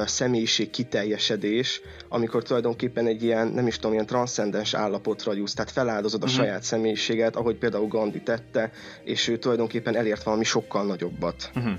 személyiség 0.07 0.71
kiteljesedés, 0.71 1.81
amikor 2.09 2.43
tulajdonképpen 2.43 3.07
egy 3.07 3.23
ilyen, 3.23 3.47
nem 3.49 3.67
is 3.67 3.75
tudom, 3.77 3.93
ilyen 3.93 4.07
transzcendens 4.07 4.75
állapotra 4.75 5.33
jussz, 5.33 5.55
tehát 5.55 5.71
feláldozod 5.71 6.23
a 6.23 6.27
Mhm. 6.27 6.35
saját 6.35 6.63
személyiséget, 6.63 7.37
ahogy 7.37 7.57
például 7.57 7.87
Gandhi 7.89 8.21
tette, 8.21 8.71
és 9.05 9.29
ő 9.29 9.39
tulajdonképpen 9.39 9.97
elért 9.97 10.23
valami 10.23 10.45
sokkal 10.45 10.85
nagyobbat. 10.87 11.51
Uh-huh. 11.57 11.73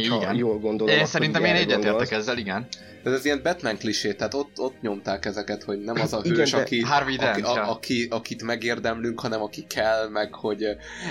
Hogyha 0.00 0.16
Igen. 0.16 0.34
jól 0.34 0.58
gondolom, 0.58 0.92
Én 0.92 0.98
akkor 0.98 1.10
szerintem 1.10 1.44
én 1.44 1.54
egyetértek 1.54 2.10
ezzel, 2.10 2.38
igen. 2.38 2.66
De 3.02 3.12
ez 3.12 3.24
ilyen 3.24 3.40
Batman 3.42 3.76
klisé, 3.76 4.12
tehát 4.12 4.34
ott, 4.34 4.58
ott 4.60 4.80
nyomták 4.80 5.24
ezeket, 5.24 5.62
hogy 5.62 5.78
nem 5.78 6.00
az 6.00 6.12
a 6.12 6.20
Igen, 6.24 6.36
hős, 6.36 6.50
de 6.50 6.56
aki, 6.56 6.80
Harvey 6.80 7.16
Dent, 7.16 7.30
aki, 7.36 7.40
ja. 7.54 7.62
a, 7.62 7.70
aki, 7.70 8.06
akit 8.10 8.42
megérdemlünk, 8.42 9.20
hanem 9.20 9.42
aki 9.42 9.64
kell, 9.68 10.08
meg 10.08 10.34
hogy 10.34 10.64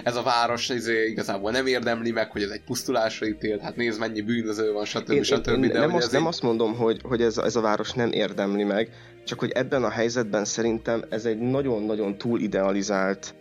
ez 0.04 0.16
a 0.16 0.22
város 0.24 0.70
izé, 0.70 1.06
igazából 1.08 1.52
nem 1.52 1.66
érdemli 1.68 2.12
meg, 2.12 2.32
hogy 2.32 2.42
ez 2.42 2.50
egy 2.50 2.62
pusztulásra 2.66 3.26
ítélt, 3.28 3.62
hát 3.62 3.76
nézd 3.76 4.00
mennyi 4.00 4.22
bűnöző 4.22 4.72
van, 4.72 4.86
stb. 4.86 5.12
Én, 5.12 5.24
stb. 5.24 5.48
én, 5.48 5.64
én 5.64 5.72
de 5.72 5.80
nem, 5.80 5.96
azt, 5.96 6.12
nem 6.12 6.22
így- 6.22 6.28
azt 6.28 6.42
mondom, 6.42 6.76
hogy, 6.76 7.00
hogy 7.04 7.22
ez, 7.22 7.38
ez 7.38 7.56
a 7.56 7.62
város 7.62 7.92
nem 7.92 8.12
érdemli 8.12 8.64
meg, 8.64 8.90
csak 9.26 9.40
hogy 9.40 9.52
ebben 9.52 9.84
a 9.84 9.90
helyzetben 9.90 10.46
szerintem 10.46 11.04
ez 11.10 11.26
egy 11.26 11.38
nagyon-nagyon 11.40 12.18
túl 12.18 12.40
idealizált 12.40 13.36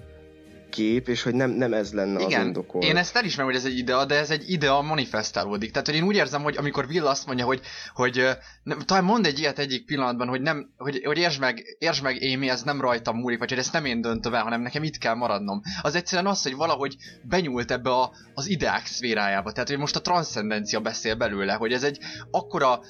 kép, 0.75 1.09
és 1.09 1.23
hogy 1.23 1.35
nem, 1.35 1.51
nem 1.51 1.73
ez 1.73 1.93
lenne 1.93 2.17
az 2.17 2.31
Igen, 2.31 2.47
indokolt. 2.47 2.85
én 2.85 2.97
ezt 2.97 3.17
elismerem, 3.17 3.51
hogy 3.51 3.61
ez 3.61 3.67
egy 3.67 3.79
idea, 3.79 4.05
de 4.05 4.19
ez 4.19 4.31
egy 4.31 4.51
idea 4.51 4.83
manifestálódik. 4.83 5.71
Tehát, 5.71 5.87
hogy 5.87 5.97
én 5.97 6.03
úgy 6.03 6.17
érzem, 6.17 6.43
hogy 6.43 6.57
amikor 6.57 6.85
Will 6.89 7.07
azt 7.07 7.27
mondja, 7.27 7.45
hogy, 7.45 7.61
hogy 7.95 8.29
nem, 8.63 8.79
talán 8.79 9.05
mond 9.05 9.27
egy 9.27 9.39
ilyet 9.39 9.59
egyik 9.59 9.85
pillanatban, 9.85 10.29
hogy 10.29 10.41
nem, 10.41 10.71
hogy, 10.77 11.01
hogy 11.05 11.19
értsd 11.19 11.41
meg, 11.41 11.77
értsd 11.79 12.03
meg 12.03 12.19
Amy, 12.35 12.49
ez 12.49 12.63
nem 12.63 12.81
rajtam 12.81 13.17
múlik, 13.17 13.39
vagy 13.39 13.49
hogy 13.49 13.59
ezt 13.59 13.73
nem 13.73 13.85
én 13.85 14.01
döntöm 14.01 14.35
el, 14.35 14.43
hanem 14.43 14.61
nekem 14.61 14.83
itt 14.83 14.99
kell 14.99 15.15
maradnom. 15.15 15.61
Az 15.83 15.95
egyszerűen 15.95 16.31
az, 16.31 16.43
hogy 16.43 16.55
valahogy 16.55 16.97
benyúlt 17.23 17.71
ebbe 17.71 17.91
a, 17.91 18.13
az 18.35 18.49
ideák 18.49 18.87
szférájába. 18.87 19.53
Tehát, 19.53 19.69
hogy 19.69 19.79
most 19.79 19.97
a 19.97 20.01
transzcendencia 20.01 20.81
beszél 20.81 21.15
belőle, 21.15 21.53
hogy 21.53 21.73
ez 21.73 21.83
egy 21.83 21.99
akkora 22.31 22.81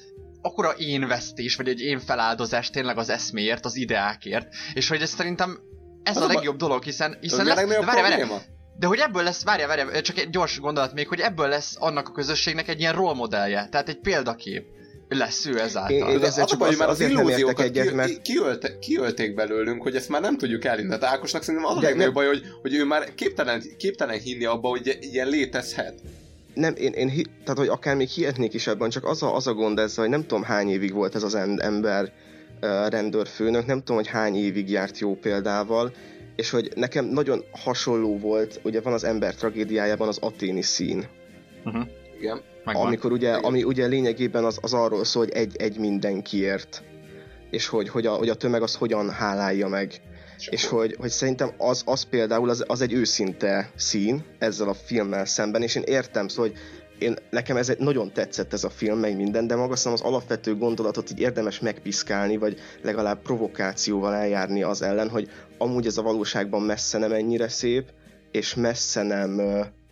akkora 0.42 0.70
én 0.70 1.06
vesztés, 1.06 1.56
vagy 1.56 1.68
egy 1.68 1.80
én 1.80 2.00
feláldozás 2.00 2.70
tényleg 2.70 2.98
az 2.98 3.08
eszméért, 3.08 3.64
az 3.64 3.76
ideákért, 3.76 4.54
és 4.74 4.88
hogy 4.88 5.02
ez 5.02 5.10
szerintem 5.10 5.58
ez 6.04 6.16
Az 6.16 6.22
a 6.22 6.26
legjobb 6.26 6.56
dolog, 6.56 6.82
hiszen, 6.82 7.12
Ez 7.12 7.18
hiszen 7.20 7.46
lesz, 7.46 7.56
legnagyobb 7.56 7.84
várj, 7.84 8.00
várj, 8.00 8.32
de 8.78 8.86
hogy 8.86 8.98
ebből 8.98 9.22
lesz, 9.22 9.44
várja, 9.44 9.66
várja, 9.66 10.00
csak 10.00 10.18
egy 10.18 10.30
gyors 10.30 10.58
gondolat 10.60 10.92
még, 10.94 11.08
hogy 11.08 11.20
ebből 11.20 11.48
lesz 11.48 11.76
annak 11.78 12.08
a 12.08 12.12
közösségnek 12.12 12.68
egy 12.68 12.80
ilyen 12.80 12.94
rollmodellje, 12.94 13.68
tehát 13.70 13.88
egy 13.88 13.98
példakép 13.98 14.64
lesz 15.08 15.46
ő 15.46 15.60
ezáltal. 15.60 15.96
Én- 15.96 16.06
én- 16.08 16.20
De 16.20 16.26
ezzel 16.26 16.46
csak 16.46 16.58
baj, 16.58 16.74
már 16.76 16.88
az 16.88 17.00
illúziókat 17.00 17.60
egyet, 17.60 17.88
ki, 17.88 17.94
mert- 17.94 18.22
kiölte, 18.22 18.78
kiölték 18.78 19.34
belőlünk, 19.34 19.82
hogy 19.82 19.96
ezt 19.96 20.08
már 20.08 20.20
nem 20.20 20.36
tudjuk 20.38 20.64
elindítani. 20.64 21.00
Tehát 21.00 21.14
Ákosnak 21.16 21.42
szerintem 21.42 21.70
az 21.70 21.76
a 21.76 21.80
De 21.80 21.86
legnagyobb 21.86 22.14
nem- 22.14 22.24
baj, 22.24 22.34
hogy, 22.34 22.46
hogy 22.62 22.74
ő 22.74 22.84
már 22.84 23.14
képtelen, 23.14 23.62
képtelen 23.78 24.18
hinni 24.18 24.44
abba, 24.44 24.68
hogy 24.68 24.98
ilyen 25.00 25.28
létezhet. 25.28 26.00
Nem, 26.54 26.74
én, 26.76 26.92
én 26.92 27.08
tehát 27.42 27.58
hogy 27.58 27.68
akár 27.68 27.96
még 27.96 28.08
hihetnék 28.08 28.54
is 28.54 28.66
ebben, 28.66 28.90
csak 28.90 29.04
az 29.04 29.22
a, 29.22 29.34
az 29.34 29.46
a 29.46 29.54
gond 29.54 29.78
ezzel, 29.78 30.02
hogy 30.04 30.12
nem 30.12 30.26
tudom 30.26 30.42
hány 30.42 30.68
évig 30.68 30.92
volt 30.92 31.14
ez 31.14 31.22
az 31.22 31.34
em- 31.34 31.60
ember 31.60 32.12
rendőrfőnök, 32.88 33.66
nem 33.66 33.78
tudom, 33.78 33.96
hogy 33.96 34.08
hány 34.08 34.36
évig 34.36 34.70
járt 34.70 34.98
jó 34.98 35.14
példával, 35.14 35.92
és 36.36 36.50
hogy 36.50 36.72
nekem 36.74 37.04
nagyon 37.04 37.44
hasonló 37.50 38.18
volt, 38.18 38.60
ugye 38.62 38.80
van 38.80 38.92
az 38.92 39.04
ember 39.04 39.34
tragédiájában 39.34 40.08
az 40.08 40.18
aténi 40.20 40.62
szín, 40.62 41.06
Uh-huh. 41.64 41.86
Igen. 42.18 42.40
Megvan. 42.64 42.86
amikor 42.86 43.12
ugye, 43.12 43.28
Igen. 43.28 43.44
ami 43.44 43.62
ugye 43.62 43.86
lényegében 43.86 44.44
az, 44.44 44.58
az 44.60 44.72
arról 44.72 45.04
szól, 45.04 45.24
hogy 45.24 45.32
egy, 45.32 45.56
egy 45.56 45.78
mindenkiért, 45.78 46.82
és 47.50 47.66
hogy, 47.66 47.88
hogy, 47.88 48.06
a, 48.06 48.12
hogy 48.12 48.28
a 48.28 48.34
tömeg 48.34 48.62
az 48.62 48.74
hogyan 48.74 49.10
hálálja 49.10 49.68
meg. 49.68 50.00
És 50.50 50.66
hogy, 50.66 50.96
hogy 50.98 51.10
szerintem 51.10 51.50
az, 51.58 51.82
az 51.86 52.02
például 52.02 52.48
az, 52.50 52.64
az 52.66 52.80
egy 52.80 52.92
őszinte 52.92 53.70
szín 53.76 54.24
ezzel 54.38 54.68
a 54.68 54.74
filmmel 54.74 55.24
szemben, 55.24 55.62
és 55.62 55.74
én 55.74 55.82
értem, 55.86 56.28
szóval, 56.28 56.50
hogy 56.50 56.58
én, 56.98 57.16
nekem 57.30 57.56
ez 57.56 57.68
egy, 57.68 57.78
nagyon 57.78 58.12
tetszett 58.12 58.52
ez 58.52 58.64
a 58.64 58.70
film, 58.70 58.98
meg 58.98 59.16
minden, 59.16 59.46
de 59.46 59.56
maga 59.56 59.72
az 59.72 60.00
alapvető 60.00 60.56
gondolatot 60.56 61.10
így 61.10 61.20
érdemes 61.20 61.60
megpiszkálni, 61.60 62.36
vagy 62.36 62.58
legalább 62.82 63.22
provokációval 63.22 64.14
eljárni 64.14 64.62
az 64.62 64.82
ellen, 64.82 65.08
hogy 65.08 65.30
amúgy 65.58 65.86
ez 65.86 65.98
a 65.98 66.02
valóságban 66.02 66.62
messze 66.62 66.98
nem 66.98 67.12
ennyire 67.12 67.48
szép, 67.48 67.92
és 68.30 68.54
messze 68.54 69.02
nem, 69.02 69.40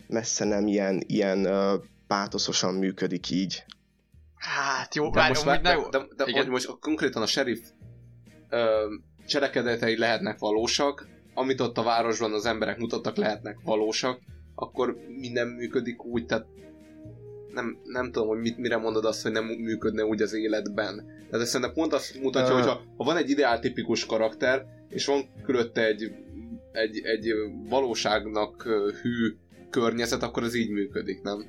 messze 0.09 0.45
nem 0.45 0.67
ilyen, 0.67 1.03
ilyen 1.07 1.45
ö, 1.45 1.75
pátoszosan 2.07 2.75
működik 2.75 3.31
így. 3.31 3.65
Hát 4.35 4.95
jó, 4.95 5.11
De 5.11 5.21
várj, 5.21 5.29
most, 5.29 5.45
már, 5.45 5.61
de, 5.61 5.73
jó. 5.73 5.89
de, 5.89 5.99
de 6.17 6.25
Igen. 6.27 6.43
hogy 6.43 6.51
most 6.51 6.79
konkrétan 6.81 7.23
a 7.23 7.27
sheriff 7.27 7.61
ö, 8.49 8.87
cselekedetei 9.27 9.99
lehetnek 9.99 10.39
valósak, 10.39 11.09
amit 11.35 11.61
ott 11.61 11.79
a 11.79 11.83
városban 11.83 12.33
az 12.33 12.47
emberek 12.47 12.79
mutattak 12.79 13.17
lehetnek 13.17 13.59
valósak, 13.65 14.21
akkor 14.55 14.97
minden 15.09 15.47
működik 15.47 16.05
úgy, 16.05 16.27
tehát 16.27 16.47
nem, 17.53 17.79
nem 17.85 18.13
tudom, 18.13 18.29
hogy 18.29 18.39
mit, 18.39 18.59
mire 18.59 18.77
mondod 18.77 19.05
azt, 19.05 19.23
hogy 19.23 19.33
nem 19.33 19.45
működne 19.45 20.05
úgy 20.05 20.23
az 20.23 20.33
életben. 20.33 21.05
Tehát 21.31 21.45
ez 21.45 21.49
szerintem 21.49 21.75
pont 21.75 21.93
azt 21.93 22.21
mutatja, 22.23 22.55
hogy 22.55 22.65
ha, 22.65 22.83
ha 22.97 23.05
van 23.05 23.17
egy 23.17 23.31
ideáltipikus 23.31 24.07
karakter, 24.07 24.67
és 24.89 25.07
van 25.07 25.29
körülötte 25.45 25.87
egy, 25.87 26.13
egy, 26.73 27.01
egy 27.05 27.33
valóságnak 27.69 28.63
hű 29.03 29.37
környezet, 29.71 30.23
akkor 30.23 30.43
ez 30.43 30.55
így 30.55 30.71
működik, 30.71 31.23
nem? 31.23 31.45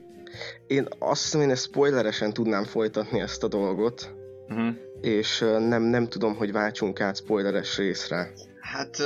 Én 0.67 0.87
azt 0.99 1.23
hiszem, 1.23 1.41
én 1.41 1.49
ezt 1.49 1.65
spoileresen 1.65 2.33
tudnám 2.33 2.63
folytatni 2.63 3.19
ezt 3.19 3.43
a 3.43 3.47
dolgot, 3.47 4.13
Uh-huh. 4.49 4.75
és 5.01 5.39
nem, 5.39 5.81
nem 5.81 6.07
tudom, 6.07 6.35
hogy 6.35 6.51
váltsunk 6.51 7.01
át 7.01 7.17
spoileres 7.17 7.77
részre. 7.77 8.31
Hát 8.61 8.97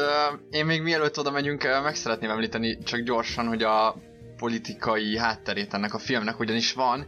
én 0.49 0.65
még 0.65 0.81
mielőtt 0.81 1.19
oda 1.19 1.31
megyünk, 1.31 1.63
meg 1.83 1.95
szeretném 1.95 2.29
említeni 2.29 2.77
csak 2.83 2.99
gyorsan, 2.99 3.47
hogy 3.47 3.63
a 3.63 3.95
politikai 4.37 5.17
hátterét 5.17 5.73
ennek 5.73 5.93
a 5.93 5.99
filmnek 5.99 6.39
ugyanis 6.39 6.73
van, 6.73 7.05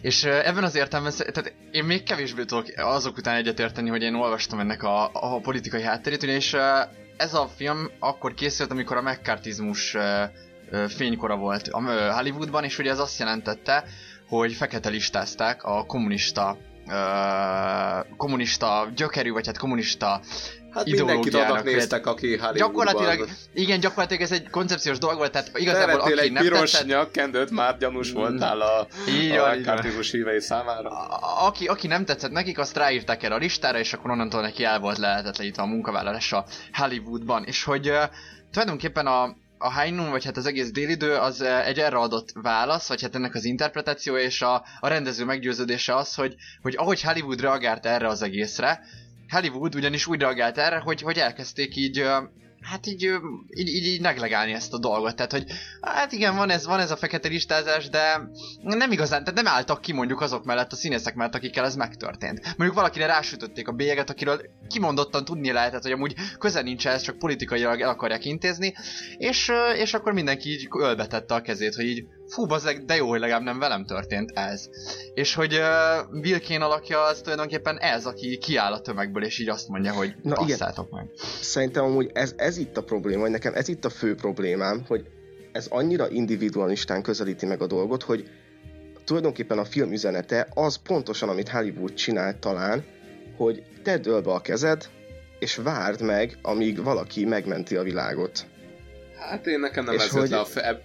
és 0.00 0.24
ebben 0.24 0.64
az 0.64 0.74
értelemben, 0.74 1.12
tehát 1.16 1.54
én 1.70 1.84
még 1.84 2.02
kevésbé 2.02 2.44
tudok 2.44 2.66
azok 2.76 3.16
után 3.16 3.34
egyetérteni, 3.34 3.88
hogy 3.88 4.02
én 4.02 4.14
olvastam 4.14 4.58
ennek 4.58 4.82
a, 4.82 5.10
a 5.12 5.40
politikai 5.40 5.82
hátterét, 5.82 6.22
ugyanis 6.22 6.54
ez 7.16 7.34
a 7.34 7.48
film 7.56 7.90
akkor 7.98 8.34
készült, 8.34 8.70
amikor 8.70 8.96
a 8.96 9.02
uh, 9.94 10.84
fénykora 10.88 11.36
volt 11.36 11.68
Hollywoodban, 12.14 12.64
és 12.64 12.78
ugye 12.78 12.90
ez 12.90 12.98
azt 12.98 13.18
jelentette, 13.18 13.84
hogy 14.28 14.52
fekete 14.52 14.88
listázták 14.88 15.62
a 15.62 15.84
kommunista 15.86 16.56
kommunista 18.16 18.88
gyökerű, 18.96 19.30
vagy 19.30 19.46
hát 19.46 19.58
kommunista 19.58 20.20
Hát 20.76 20.84
mindenkit 20.84 21.34
annak 21.34 21.64
néztek, 21.64 22.06
aki 22.06 22.26
Hollywoodban. 22.26 22.56
Gyakorlatilag, 22.56 23.28
igen, 23.54 23.80
gyakorlatilag 23.80 24.22
ez 24.22 24.32
egy 24.32 24.50
koncepciós 24.50 24.98
dolog 24.98 25.16
volt, 25.16 25.32
tehát 25.32 25.58
igazából 25.58 25.82
Igazából 25.82 26.12
aki 26.12 26.20
egy 26.26 26.32
nem 26.32 26.42
piros 26.42 26.70
tetszett, 26.70 26.86
nyakkendőt, 26.86 27.50
már 27.50 27.78
gyanús 27.78 28.12
voltál 28.12 28.60
a, 28.60 28.86
Így 29.08 29.30
a 29.30 29.56
kartizmus 29.64 30.10
hívei 30.10 30.40
számára. 30.40 30.88
a- 30.90 31.46
aki, 31.46 31.66
aki 31.66 31.86
nem 31.86 32.04
tetszett 32.04 32.30
nekik, 32.30 32.58
azt 32.58 32.76
ráírták 32.76 33.22
erre 33.22 33.34
a 33.34 33.38
listára, 33.38 33.78
és 33.78 33.92
akkor 33.92 34.10
onnantól 34.10 34.40
neki 34.40 34.64
el 34.64 34.78
volt 34.78 34.98
lehetetlenítve 34.98 35.62
a 35.62 35.66
munkavállalása 35.66 36.44
Hollywoodban. 36.72 37.44
És 37.44 37.64
hogy 37.64 37.88
uh, 37.88 38.02
tulajdonképpen 38.50 39.06
a, 39.06 39.22
a 39.58 39.90
Noon, 39.90 40.10
vagy 40.10 40.24
hát 40.24 40.36
az 40.36 40.46
egész 40.46 40.70
délidő, 40.70 41.14
az 41.14 41.40
egy 41.40 41.78
erre 41.78 41.96
adott 41.96 42.28
válasz, 42.42 42.88
vagy 42.88 43.02
hát 43.02 43.14
ennek 43.14 43.34
az 43.34 43.44
interpretációja, 43.44 44.22
és 44.22 44.42
a, 44.42 44.64
a 44.80 44.88
rendező 44.88 45.24
meggyőződése 45.24 45.96
az, 45.96 46.14
hogy, 46.14 46.34
hogy 46.62 46.74
ahogy 46.78 47.02
Hollywood 47.02 47.40
reagált 47.40 47.86
erre 47.86 48.06
az 48.06 48.22
egészre, 48.22 48.80
Hollywood 49.28 49.74
ugyanis 49.74 50.06
úgy 50.06 50.20
reagált 50.20 50.58
erre, 50.58 50.78
hogy, 50.78 51.00
hogy 51.00 51.18
elkezdték 51.18 51.76
így, 51.76 52.04
hát 52.60 52.86
így, 52.86 53.02
így, 53.48 53.68
így, 53.68 53.86
így 53.86 54.00
neglegálni 54.00 54.52
ezt 54.52 54.72
a 54.72 54.78
dolgot. 54.78 55.16
Tehát, 55.16 55.32
hogy 55.32 55.44
hát 55.80 56.12
igen, 56.12 56.36
van 56.36 56.50
ez, 56.50 56.66
van 56.66 56.80
ez 56.80 56.90
a 56.90 56.96
fekete 56.96 57.28
listázás, 57.28 57.88
de 57.88 58.20
nem 58.62 58.92
igazán, 58.92 59.24
tehát 59.24 59.42
nem 59.42 59.52
álltak 59.52 59.80
ki 59.80 59.92
mondjuk 59.92 60.20
azok 60.20 60.44
mellett, 60.44 60.72
a 60.72 60.76
színészek 60.76 61.14
mellett, 61.14 61.34
akikkel 61.34 61.64
ez 61.64 61.76
megtörtént. 61.76 62.44
Mondjuk 62.44 62.74
valakire 62.74 63.06
rásütötték 63.06 63.68
a 63.68 63.72
bélyeget, 63.72 64.10
akiről 64.10 64.40
kimondottan 64.68 65.24
tudni 65.24 65.52
lehetett, 65.52 65.82
hogy 65.82 65.92
amúgy 65.92 66.14
köze 66.38 66.62
nincs 66.62 66.86
ez, 66.86 67.02
csak 67.02 67.18
politikailag 67.18 67.80
el 67.80 67.88
akarják 67.88 68.24
intézni, 68.24 68.74
és, 69.16 69.52
és 69.76 69.94
akkor 69.94 70.12
mindenki 70.12 70.48
így 70.48 70.68
ölbetette 70.78 71.34
a 71.34 71.40
kezét, 71.40 71.74
hogy 71.74 71.86
így 71.86 72.04
fú, 72.28 72.46
bazzeg, 72.46 72.84
de 72.84 72.94
jó, 72.96 73.08
hogy 73.08 73.20
legalább 73.20 73.42
nem 73.42 73.58
velem 73.58 73.84
történt 73.84 74.30
ez. 74.34 74.68
És 75.14 75.34
hogy 75.34 75.54
uh, 75.54 76.20
Bill 76.20 76.38
Kane 76.48 76.64
alakja 76.64 77.02
az 77.02 77.20
tulajdonképpen 77.20 77.78
ez, 77.78 78.06
aki 78.06 78.38
kiáll 78.38 78.72
a 78.72 78.80
tömegből, 78.80 79.24
és 79.24 79.38
így 79.38 79.48
azt 79.48 79.68
mondja, 79.68 79.92
hogy 79.92 80.14
Na, 80.22 80.36
igen. 80.42 80.46
passzátok 80.58 80.90
meg. 80.90 81.04
Szerintem 81.40 81.84
amúgy 81.84 82.10
ez, 82.14 82.34
ez 82.36 82.56
itt 82.56 82.76
a 82.76 82.82
probléma, 82.82 83.20
vagy 83.20 83.30
nekem 83.30 83.54
ez 83.54 83.68
itt 83.68 83.84
a 83.84 83.90
fő 83.90 84.14
problémám, 84.14 84.84
hogy 84.86 85.06
ez 85.52 85.66
annyira 85.66 86.10
individualistán 86.10 87.02
közelíti 87.02 87.46
meg 87.46 87.62
a 87.62 87.66
dolgot, 87.66 88.02
hogy 88.02 88.28
tulajdonképpen 89.04 89.58
a 89.58 89.64
film 89.64 89.92
üzenete 89.92 90.48
az 90.54 90.76
pontosan, 90.76 91.28
amit 91.28 91.48
Hollywood 91.48 91.94
csinált 91.94 92.36
talán, 92.36 92.84
hogy 93.36 93.62
tedd 93.82 94.08
ölbe 94.08 94.30
a 94.30 94.40
kezed, 94.40 94.88
és 95.38 95.56
várd 95.56 96.00
meg, 96.02 96.38
amíg 96.42 96.82
valaki 96.82 97.24
megmenti 97.24 97.76
a 97.76 97.82
világot. 97.82 98.46
Hát 99.18 99.46
én 99.46 99.60
nekem 99.60 99.84
nem 99.84 99.94
És 99.94 100.02
ez 100.02 100.10
hogy- 100.10 100.28
le 100.30 100.38
a 100.38 100.44
fe... 100.44 100.80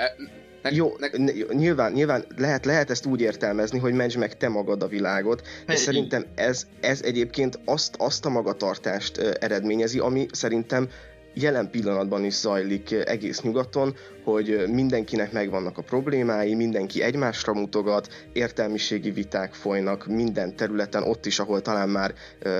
ne, 0.62 0.72
Jó, 0.72 0.96
ne, 0.98 1.32
nyilván, 1.54 1.92
nyilván 1.92 2.26
lehet, 2.38 2.66
lehet 2.66 2.90
ezt 2.90 3.06
úgy 3.06 3.22
értelmezni, 3.22 3.80
hogy 3.80 3.94
mentsd 3.94 4.18
meg 4.18 4.38
te 4.38 4.50
magad 4.50 4.84
a 4.84 4.88
világot, 4.88 5.48
de 5.66 5.76
szerintem 5.76 6.26
ez, 6.36 6.68
ez 6.80 7.02
egyébként 7.02 7.60
azt, 7.66 7.96
azt 7.98 8.26
a 8.26 8.30
magatartást 8.30 9.18
eredményezi, 9.18 10.00
ami 10.00 10.26
szerintem 10.32 10.90
jelen 11.34 11.70
pillanatban 11.70 12.24
is 12.24 12.34
zajlik 12.34 12.92
egész 12.92 13.42
nyugaton, 13.42 13.96
hogy 14.24 14.64
mindenkinek 14.68 15.32
megvannak 15.32 15.78
a 15.78 15.82
problémái, 15.82 16.56
mindenki 16.56 17.02
egymásra 17.02 17.54
mutogat, 17.54 18.28
értelmiségi 18.34 19.12
viták 19.12 19.54
folynak 19.54 20.08
minden 20.08 20.56
területen, 20.56 21.04
ott 21.04 21.26
is, 21.26 21.40
ahol 21.40 21.62
talán 21.62 21.90
már 21.90 22.14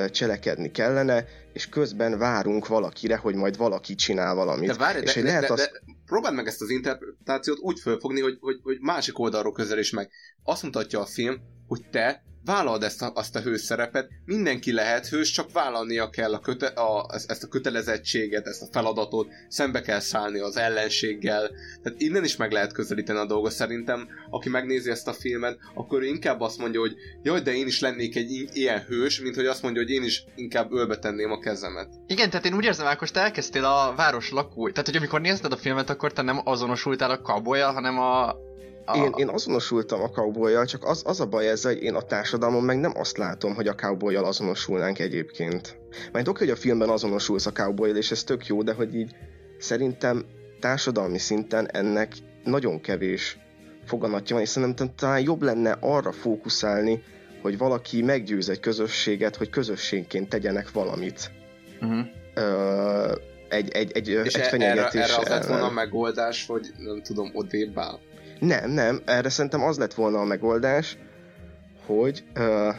cselekedni 0.10 0.72
kellene, 0.72 1.26
és 1.54 1.70
közben 1.70 2.18
várunk 2.18 2.68
valakire, 2.68 3.16
hogy 3.16 3.36
majd 3.36 3.58
valaki 3.58 3.96
csinál 3.96 4.36
valamit. 4.36 4.68
de 4.68 4.74
várj, 4.74 5.00
és 5.00 5.14
de, 5.14 5.22
de, 5.22 5.28
lehet 5.28 5.42
de, 5.42 5.54
azt... 5.54 5.72
de, 5.72 5.94
próbáld 6.06 6.36
meg 6.36 6.48
ezt 6.48 6.62
az 6.62 6.70
interpretációt 6.70 7.60
úgy 7.60 7.80
fölfogni, 7.80 8.22
hogy, 8.22 8.38
hogy, 8.40 8.60
hogy 8.64 8.78
másik 8.80 9.20
oldalról 9.20 9.52
közelíts 9.52 9.94
meg. 9.94 10.10
Azt 10.44 10.64
mutatja 10.64 11.00
a 11.00 11.06
film, 11.06 11.36
hogy 11.68 11.82
te 11.92 12.24
vállald 12.46 12.84
ezt 12.84 13.02
a, 13.02 13.12
azt 13.16 13.36
a 13.36 13.40
hőszerepet, 13.40 14.10
mindenki 14.26 14.72
lehet 14.72 15.08
hős, 15.08 15.32
csak 15.32 15.52
vállalnia 15.52 16.10
kell 16.10 16.34
a 16.34 16.40
köte, 16.40 16.66
a, 16.66 17.10
ezt 17.28 17.44
a 17.44 17.48
kötelezettséget, 17.48 18.48
ezt 18.48 18.62
a 18.62 18.68
feladatot, 18.72 19.28
szembe 19.48 19.82
kell 19.82 20.00
szállni 20.00 20.40
az 20.40 20.58
ellenséggel. 20.58 21.50
Tehát 21.84 22.02
innen 22.02 22.24
is 22.24 22.36
meg 22.36 22.52
lehet 22.52 22.74
közelíteni 22.74 23.20
a 23.20 23.26
dolgot. 23.26 23.52
Szerintem, 23.52 24.08
aki 24.30 24.50
megnézi 24.50 24.90
ezt 24.90 25.08
a 25.08 25.14
filmet, 25.14 25.58
akkor 25.74 26.04
inkább 26.04 26.42
azt 26.42 26.58
mondja, 26.58 26.80
hogy 26.80 26.94
jaj, 27.22 27.42
de 27.42 27.56
én 27.56 27.68
is 27.68 27.80
lennék 27.80 28.16
egy 28.16 28.50
ilyen 28.54 28.84
hős, 28.84 29.22
mint 29.22 29.36
hogy 29.36 29.46
azt 29.46 29.62
mondja, 29.62 29.82
hogy 29.82 29.92
én 29.92 30.04
is 30.04 30.24
inkább 30.36 30.72
ölbe 30.72 30.98
tenném 30.98 31.32
a 31.32 31.40
kezemet. 31.40 31.90
Igen, 32.08 32.30
tehát 32.30 32.46
én 32.46 32.54
úgy 32.54 32.66
érzem, 32.66 32.86
Ákos, 32.86 33.12
te 33.12 33.20
elkezdtél 33.20 33.66
a 33.66 33.94
város 33.96 34.32
lakói. 34.32 34.72
Tehát, 34.72 34.86
hogy 34.86 34.96
amikor 34.96 35.22
nézted 35.22 35.52
a 35.52 35.58
filmet, 35.58 35.90
akkor 35.90 36.14
te 36.14 36.22
nem 36.22 36.42
azonosultál 36.44 37.12
a 37.12 37.22
cowboy 37.22 37.60
hanem 37.60 38.00
a... 38.00 38.36
Én, 38.96 39.14
én 39.16 39.30
azonosultam 39.30 40.02
a 40.02 40.10
cowboy 40.10 40.66
csak 40.66 40.86
az, 40.86 41.02
az 41.06 41.20
a 41.20 41.26
baj 41.26 41.50
ezzel, 41.50 41.74
hogy 41.74 41.84
én 41.84 41.96
a 41.96 42.02
társadalmon 42.02 42.64
meg 42.64 42.80
nem 42.80 42.92
azt 42.96 43.18
látom, 43.18 43.56
hogy 43.56 43.68
a 43.68 43.76
cowboy 43.76 44.16
azonosulnánk 44.16 45.00
egyébként. 45.00 45.78
Majd 46.12 46.28
oké, 46.28 46.40
hogy 46.40 46.54
a 46.54 46.56
filmben 46.56 46.90
azonosulsz 46.90 47.46
a 47.46 47.52
cowboy 47.52 47.96
és 47.98 48.12
ez 48.12 48.24
tök 48.24 48.48
jó, 48.48 48.64
de 48.64 48.74
hogy 48.74 48.96
így 48.96 49.16
szerintem 49.58 50.26
társadalmi 50.60 51.18
szinten 51.18 51.70
ennek 51.72 52.14
nagyon 52.44 52.82
kevés 52.82 53.38
foganatja 53.86 54.36
van, 54.36 54.44
és 54.44 54.50
szerintem 54.50 54.96
talán 54.96 55.22
jobb 55.22 55.42
lenne 55.42 55.78
arra 55.80 56.12
fókuszálni, 56.12 57.04
hogy 57.42 57.58
valaki 57.58 58.02
meggyőz 58.02 58.50
egy 58.50 58.60
közösséget, 58.60 59.36
hogy 59.36 59.50
közösségként 59.50 60.30
tegyenek 60.30 60.72
valamit. 60.72 61.32
Uh-huh. 61.82 62.06
Ö, 62.34 63.16
egy, 63.50 63.70
egy, 63.70 63.92
egy, 63.92 64.08
És 64.08 64.34
egy 64.34 64.36
e- 64.36 64.40
erre, 64.40 64.50
fenyegetés 64.50 65.02
erre 65.02 65.18
az 65.18 65.28
lett 65.28 65.46
volna 65.46 65.66
a 65.66 65.72
megoldás, 65.72 66.46
hogy 66.46 66.68
nem 66.78 67.02
tudom, 67.02 67.32
odébb 67.34 67.78
áll. 67.78 68.00
Nem, 68.42 68.72
nem, 68.72 69.02
erre 69.06 69.30
szerintem 69.30 69.64
az 69.64 69.78
lett 69.78 69.94
volna 69.94 70.20
a 70.20 70.24
megoldás, 70.26 70.98
hogy 71.86 72.24
ö, 72.34 72.70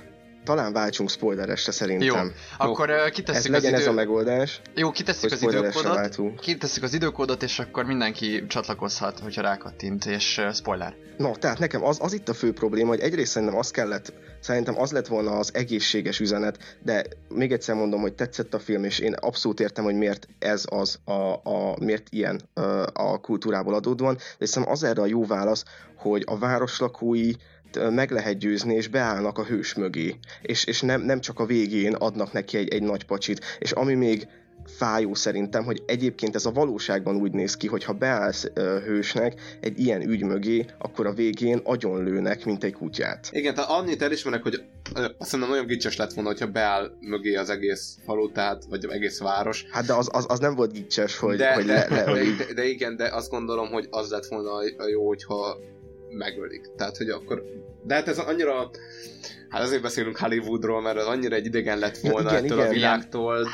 talán 0.45 0.73
váltsunk 0.73 1.11
spoileresre 1.11 1.73
szerintem. 1.73 2.33
Akkor 2.59 2.91
uh, 2.91 2.97
Ez 2.97 3.11
kitesszük 3.11 3.55
az 3.55 3.63
legyen 3.63 3.75
ez 3.75 3.81
idő... 3.81 3.91
a 3.91 3.93
megoldás, 3.93 4.61
Jó, 4.75 4.91
kitesszük 4.91 5.33
az 5.33 5.43
időkódot. 5.43 5.95
váltunk. 5.95 6.41
Kitesszük 6.41 6.83
az 6.83 6.95
időkódot, 6.95 7.43
és 7.43 7.59
akkor 7.59 7.85
mindenki 7.85 8.47
csatlakozhat, 8.47 9.19
hogyha 9.19 9.43
rákattint, 9.43 10.05
és 10.05 10.39
uh, 10.39 10.53
spoiler. 10.53 10.95
No, 11.17 11.37
tehát 11.37 11.59
nekem 11.59 11.85
az, 11.85 11.99
az 12.01 12.13
itt 12.13 12.29
a 12.29 12.35
fő 12.35 12.53
probléma, 12.53 12.89
hogy 12.89 13.01
egyrészt 13.01 13.31
szerintem 13.31 13.59
az 13.59 13.71
kellett, 13.71 14.13
szerintem 14.41 14.81
az 14.81 14.93
lett 14.93 15.07
volna 15.07 15.39
az 15.39 15.55
egészséges 15.55 16.21
üzenet, 16.21 16.77
de 16.83 17.05
még 17.29 17.53
egyszer 17.53 17.75
mondom, 17.75 18.01
hogy 18.01 18.13
tetszett 18.15 18.55
a 18.55 18.59
film, 18.59 18.85
és 18.85 18.99
én 18.99 19.13
abszolút 19.13 19.61
értem, 19.61 19.85
hogy 19.85 19.95
miért 19.95 20.29
ez 20.39 20.65
az, 20.69 20.99
a, 21.05 21.33
a, 21.33 21.77
miért 21.81 22.07
ilyen 22.11 22.41
a 22.93 23.21
kultúrából 23.21 23.75
adódóan, 23.75 24.19
de 24.39 24.47
szerintem 24.47 24.73
az 24.73 24.83
erre 24.83 25.03
a 25.03 25.07
jó 25.07 25.27
válasz, 25.27 25.65
hogy 25.97 26.23
a 26.27 26.39
városlakói 26.39 27.31
ö, 27.31 27.35
meg 27.91 28.11
lehet 28.11 28.39
győzni, 28.39 28.75
és 28.75 28.89
beállnak 28.89 29.39
a 29.39 29.45
hős 29.45 29.75
mögé. 29.75 30.17
És, 30.43 30.65
és 30.65 30.81
nem, 30.81 31.03
nem 31.03 31.21
csak 31.21 31.41
a 31.41 31.47
végén 31.47 31.95
adnak 31.95 32.33
neki 32.33 32.57
egy, 32.57 32.69
egy 32.69 32.83
nagy 32.83 33.05
pacsit. 33.05 33.41
És 33.59 33.73
ami 33.73 33.95
még 33.95 34.27
fájó 34.67 35.15
szerintem, 35.15 35.65
hogy 35.65 35.83
egyébként 35.87 36.35
ez 36.35 36.47
a 36.47 36.51
valóságban 36.51 37.17
úgy 37.17 37.33
néz 37.33 37.57
ki, 37.57 37.67
hogy 37.67 37.85
ha 37.85 37.93
beállsz 37.93 38.51
ö, 38.55 38.79
hősnek 38.85 39.41
egy 39.61 39.79
ilyen 39.79 40.09
ügy 40.09 40.23
mögé, 40.23 40.67
akkor 40.79 41.07
a 41.07 41.13
végén 41.13 41.61
agyonlőnek, 41.65 42.45
mint 42.45 42.65
egy 42.65 42.73
kutyát. 42.73 43.29
Igen, 43.31 43.55
tehát 43.55 43.71
annyit 43.71 44.03
elismerek, 44.03 44.43
hogy 44.43 44.63
ö, 44.95 45.01
azt 45.01 45.13
hiszem 45.19 45.41
nagyon 45.41 45.67
gicses 45.67 45.97
lett 45.97 46.13
volna, 46.13 46.31
hogyha 46.31 46.47
beáll 46.47 46.91
mögé 47.01 47.35
az 47.35 47.51
egész 47.51 47.99
falu, 48.05 48.33
tehát, 48.33 48.65
vagy 48.69 48.85
az 48.85 48.93
egész 48.93 49.19
város. 49.19 49.65
Hát 49.71 49.87
de 49.87 49.95
az, 49.95 50.09
az, 50.13 50.25
az 50.29 50.39
nem 50.39 50.55
volt 50.55 50.73
gicses, 50.73 51.19
hogy, 51.19 51.37
de, 51.37 51.55
hogy 51.55 51.65
de, 51.65 51.75
le, 51.75 51.87
le, 51.89 52.05
de, 52.05 52.11
hogy 52.11 52.37
de, 52.37 52.53
de, 52.55 52.65
igen, 52.65 52.97
de 52.97 53.09
azt 53.15 53.31
gondolom, 53.31 53.69
hogy 53.69 53.87
az 53.91 54.11
lett 54.11 54.27
volna 54.27 54.51
a 54.79 54.89
jó, 54.89 55.07
hogyha 55.07 55.59
megölik. 56.13 56.71
Tehát, 56.77 56.97
hogy 56.97 57.09
akkor... 57.09 57.43
De 57.83 57.95
hát 57.95 58.09
ez 58.09 58.19
annyira... 58.19 58.71
Hát 59.49 59.63
azért 59.63 59.83
beszélünk 59.83 60.19
Hollywoodról, 60.19 60.81
mert 60.81 60.97
az 60.97 61.07
annyira 61.07 61.35
egy 61.35 61.47
idegen 61.47 61.79
lett 61.79 62.01
Ja, 62.03 62.11
volna 62.11 62.31
igen, 62.31 62.45
ettől 62.45 62.59
igen. 62.59 62.71
a 62.71 62.73
világtól. 62.73 63.49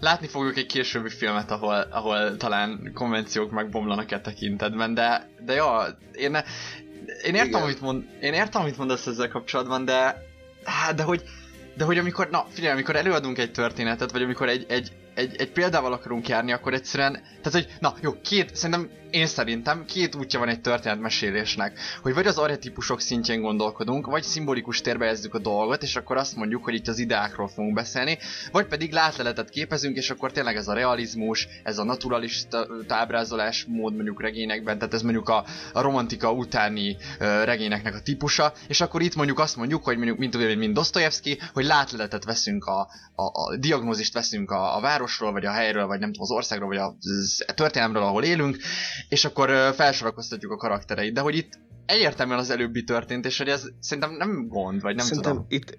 Látni 0.00 0.26
fogjuk 0.26 0.56
egy 0.56 0.66
későbbi 0.66 1.08
filmet, 1.08 1.50
ahol, 1.50 1.86
ahol 1.90 2.36
talán 2.36 2.90
konvenciók 2.94 3.50
megbomlanak 3.50 4.10
e 4.10 4.20
tekintetben, 4.20 4.94
de, 4.94 5.30
de 5.44 5.54
ja, 5.54 5.98
én 6.12 6.30
ne, 6.30 6.42
én 7.24 7.34
értem, 7.34 7.48
Igen. 7.48 7.62
amit 7.62 7.80
mond, 7.80 8.04
én 8.20 8.32
értem, 8.32 8.62
amit 8.62 8.78
mondasz 8.78 9.06
ezzel 9.06 9.28
kapcsolatban, 9.28 9.84
de, 9.84 10.24
hát, 10.64 10.94
de 10.94 11.02
hogy, 11.02 11.22
de 11.76 11.84
hogy 11.84 11.98
amikor, 11.98 12.28
na 12.30 12.46
figyelj, 12.50 12.72
amikor 12.72 12.96
előadunk 12.96 13.38
egy 13.38 13.52
történetet, 13.52 14.12
vagy 14.12 14.22
amikor 14.22 14.48
egy, 14.48 14.66
egy, 14.68 14.92
egy, 15.14 15.36
egy 15.38 15.50
példával 15.50 15.92
akarunk 15.92 16.28
járni, 16.28 16.52
akkor 16.52 16.74
egyszerűen, 16.74 17.12
tehát 17.12 17.52
hogy, 17.52 17.68
na 17.80 17.94
jó, 18.00 18.20
két, 18.20 18.54
szerintem 18.54 18.90
én 19.10 19.26
szerintem 19.26 19.84
két 19.84 20.14
útja 20.14 20.38
van 20.38 20.48
egy 20.48 20.60
történetmesélésnek, 20.60 21.78
hogy 22.02 22.14
vagy 22.14 22.26
az 22.26 22.38
arhetipusok 22.38 23.00
szintjén 23.00 23.40
gondolkodunk, 23.40 24.06
vagy 24.06 24.22
szimbolikus 24.22 24.80
térbe 24.80 25.04
helyezzük 25.04 25.34
a 25.34 25.38
dolgot, 25.38 25.82
és 25.82 25.96
akkor 25.96 26.16
azt 26.16 26.36
mondjuk, 26.36 26.64
hogy 26.64 26.74
itt 26.74 26.88
az 26.88 26.98
ideákról 26.98 27.48
fogunk 27.48 27.74
beszélni, 27.74 28.18
vagy 28.52 28.66
pedig 28.66 28.92
látleletet 28.92 29.50
képezünk, 29.50 29.96
és 29.96 30.10
akkor 30.10 30.32
tényleg 30.32 30.56
ez 30.56 30.68
a 30.68 30.72
realizmus, 30.72 31.48
ez 31.62 31.78
a 31.78 31.84
naturalista 31.84 32.66
ábrázolás 32.88 33.64
mód 33.68 33.94
mondjuk 33.94 34.22
regényekben, 34.22 34.78
tehát 34.78 34.94
ez 34.94 35.02
mondjuk 35.02 35.28
a, 35.28 35.44
a 35.72 35.80
romantika 35.80 36.32
utáni 36.32 36.96
ö, 37.18 37.44
regényeknek 37.44 37.94
a 37.94 38.00
típusa, 38.00 38.52
és 38.68 38.80
akkor 38.80 39.02
itt 39.02 39.14
mondjuk 39.14 39.38
azt 39.38 39.56
mondjuk, 39.56 39.84
hogy 39.84 39.96
mondjuk, 39.96 40.18
mint, 40.18 40.36
mint, 40.36 40.58
mint 40.58 40.74
Dostoyevsky, 40.74 41.38
hogy 41.52 41.64
látleletet 41.64 42.24
veszünk 42.24 42.64
a, 42.64 42.80
a, 43.14 43.22
a 43.22 43.56
diagnózist 43.56 44.12
veszünk 44.12 44.50
a, 44.50 44.76
a 44.76 44.80
városról, 44.80 45.32
vagy 45.32 45.44
a 45.44 45.50
helyről, 45.50 45.86
vagy 45.86 45.98
nem 45.98 46.12
tudom, 46.12 46.22
az 46.22 46.36
országról, 46.36 46.68
vagy 46.68 46.78
a, 46.78 46.96
a 47.46 47.54
történelemről, 47.54 48.02
ahol 48.02 48.24
élünk, 48.24 48.56
és 49.08 49.24
akkor 49.24 49.50
felsorakoztatjuk 49.74 50.52
a 50.52 50.56
karaktereit. 50.56 51.12
De 51.12 51.20
hogy 51.20 51.36
itt 51.36 51.58
egyértelműen 51.86 52.38
az 52.38 52.50
előbbi 52.50 52.84
történt, 52.84 53.26
és 53.26 53.38
hogy 53.38 53.48
ez 53.48 53.68
szerintem 53.80 54.12
nem 54.16 54.48
gond, 54.48 54.80
vagy 54.80 54.94
nem 54.94 55.06
Szerintem 55.06 55.32
tudom. 55.32 55.46
itt 55.48 55.78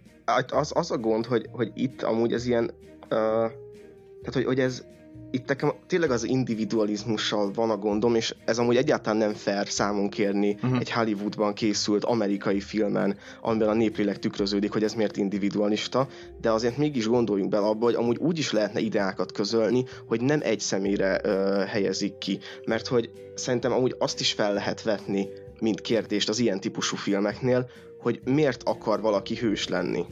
az, 0.51 0.71
az 0.75 0.91
a 0.91 0.97
gond, 0.97 1.25
hogy, 1.25 1.45
hogy 1.51 1.71
itt 1.73 2.01
amúgy 2.01 2.34
ez 2.34 2.45
ilyen, 2.45 2.63
uh, 3.01 3.10
tehát 3.10 4.34
hogy, 4.34 4.45
hogy 4.45 4.60
ez 4.60 4.84
itt 5.32 5.47
nekem 5.47 5.73
tényleg 5.88 6.12
az 6.12 6.23
individualizmussal 6.23 7.51
van 7.51 7.69
a 7.69 7.77
gondom, 7.77 8.15
és 8.15 8.36
ez 8.45 8.58
amúgy 8.58 8.75
egyáltalán 8.75 9.17
nem 9.17 9.34
fair 9.34 9.67
számon 9.69 10.10
kérni 10.10 10.53
Mhm. 10.53 10.65
uh-huh. 10.65 10.79
egy 10.79 10.91
Hollywoodban 10.91 11.53
készült 11.53 12.05
amerikai 12.05 12.60
filmen, 12.60 13.17
amiben 13.41 13.69
a 13.69 13.73
néplélek 13.73 14.19
tükröződik, 14.19 14.71
hogy 14.71 14.84
ez 14.84 14.93
miért 14.93 15.17
individualista, 15.17 16.08
de 16.41 16.51
azért 16.51 16.77
mégis 16.77 17.08
gondoljunk 17.08 17.49
bele 17.49 17.65
abba, 17.65 17.86
hogy 17.86 17.95
amúgy 17.95 18.17
úgy 18.17 18.38
is 18.38 18.51
lehetne 18.51 18.79
ideákat 18.79 19.32
közölni, 19.32 19.86
hogy 20.08 20.21
nem 20.21 20.39
egy 20.43 20.60
személyre 20.60 21.21
uh, 21.23 21.63
helyezik 21.63 22.17
ki, 22.17 22.39
mert 22.65 22.88
hogy 22.88 23.10
szerintem 23.36 23.71
amúgy 23.71 23.95
azt 23.99 24.19
is 24.19 24.32
fel 24.32 24.53
lehet 24.53 24.84
vetni, 24.84 25.27
mint 25.60 25.82
kérdést 25.82 26.29
az 26.29 26.39
ilyen 26.39 26.60
típusú 26.60 26.95
filmeknél, 26.95 27.69
hogy 27.99 28.19
miért 28.25 28.63
akar 28.63 29.01
valaki 29.01 29.36
hős 29.36 29.67
lenni. 29.67 30.05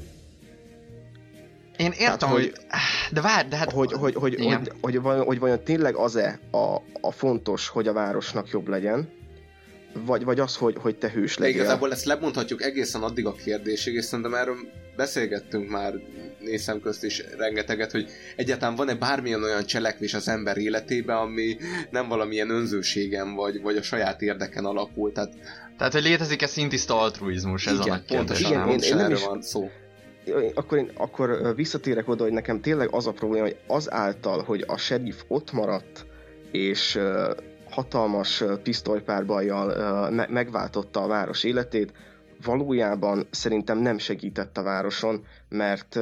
Én 1.78 1.92
értem, 1.98 2.30
hogy- 2.30 2.42
hogy... 2.42 2.54
De 3.12 3.22
várj, 3.22 3.48
de 3.48 3.56
hát... 3.58 3.72
hogy, 3.72 3.92
hogy, 3.92 4.14
hogy, 4.16 4.34
Igen. 4.34 4.58
hogy, 4.58 4.72
hogy, 4.82 5.02
vajon, 5.02 5.26
hogy 5.26 5.40
vajon 5.40 5.64
tényleg 5.64 5.96
az-e 5.96 6.40
a, 6.52 6.76
a 7.02 7.12
fontos, 7.12 7.68
hogy 7.68 7.88
a 7.88 7.94
városnak 7.94 8.50
jobb 8.50 8.68
legyen, 8.68 9.10
vagy, 10.06 10.24
vagy 10.24 10.40
az, 10.40 10.56
hogy, 10.56 10.76
hogy 10.80 10.96
te 10.98 11.10
hős 11.10 11.36
De 11.36 11.44
legyél. 11.44 11.60
igazából 11.62 11.92
ezt 11.92 12.06
lebondhatjuk 12.06 12.64
egészen 12.64 13.02
addig 13.04 13.26
a 13.26 13.34
kérdésig, 13.34 13.94
és 13.94 14.06
szerintem 14.06 14.34
erről 14.34 14.56
beszélgettünk 14.96 15.70
már 15.70 15.94
nézem 16.40 16.80
közt 16.82 17.04
is 17.04 17.24
rengeteget, 17.38 17.92
hogy 17.92 18.10
egyáltalán 18.36 18.76
van-e 18.76 18.96
bármilyen 18.96 19.44
olyan 19.44 19.66
cselekvés 19.66 20.14
az 20.14 20.28
ember 20.28 20.58
életében, 20.58 21.18
ami 21.18 21.58
nem 21.90 22.08
valamilyen 22.08 22.50
önzőségen 22.50 23.36
vagy, 23.36 23.62
vagy 23.62 23.78
a 23.78 23.82
saját 23.82 24.22
érdeken 24.22 24.66
alapul. 24.66 25.12
Tehát 25.12 25.34
Tehát, 25.78 25.94
hogy 25.94 26.04
létezik-e 26.04 26.48
szintiszta 26.48 27.00
altruizmus, 27.00 27.68
ez 27.68 27.74
a 27.80 27.82
igen, 27.82 27.88
nagy 27.90 28.06
kérdés. 28.06 28.18
pontosan, 28.42 28.52
Igen, 28.52 28.70
én- 28.70 28.80
én 28.92 28.96
nem 28.96 29.12
is- 29.12 29.26
van 29.26 29.42
szó. 29.42 29.70
Akkor, 30.54 30.78
én, 30.78 30.92
akkor 30.98 31.56
visszatérek 31.56 32.08
oda, 32.08 32.24
hogy 32.24 32.32
nekem 32.32 32.62
tényleg 32.62 32.88
az 32.92 33.08
a 33.08 33.12
probléma, 33.12 33.44
hogy 33.46 33.60
azáltal, 33.68 34.44
hogy 34.44 34.64
a 34.68 34.78
sheriff 34.78 35.22
ott 35.28 35.52
maradt, 35.52 36.06
és 36.52 37.00
hatalmas 37.70 38.44
pisztolypárbajjal 38.64 40.10
megváltotta 40.30 41.04
a 41.04 41.08
város 41.08 41.44
életét, 41.44 41.94
valójában 42.44 43.28
szerintem 43.30 43.78
nem 43.78 43.98
segített 43.98 44.58
a 44.58 44.64
városon, 44.64 45.26
mert, 45.50 46.00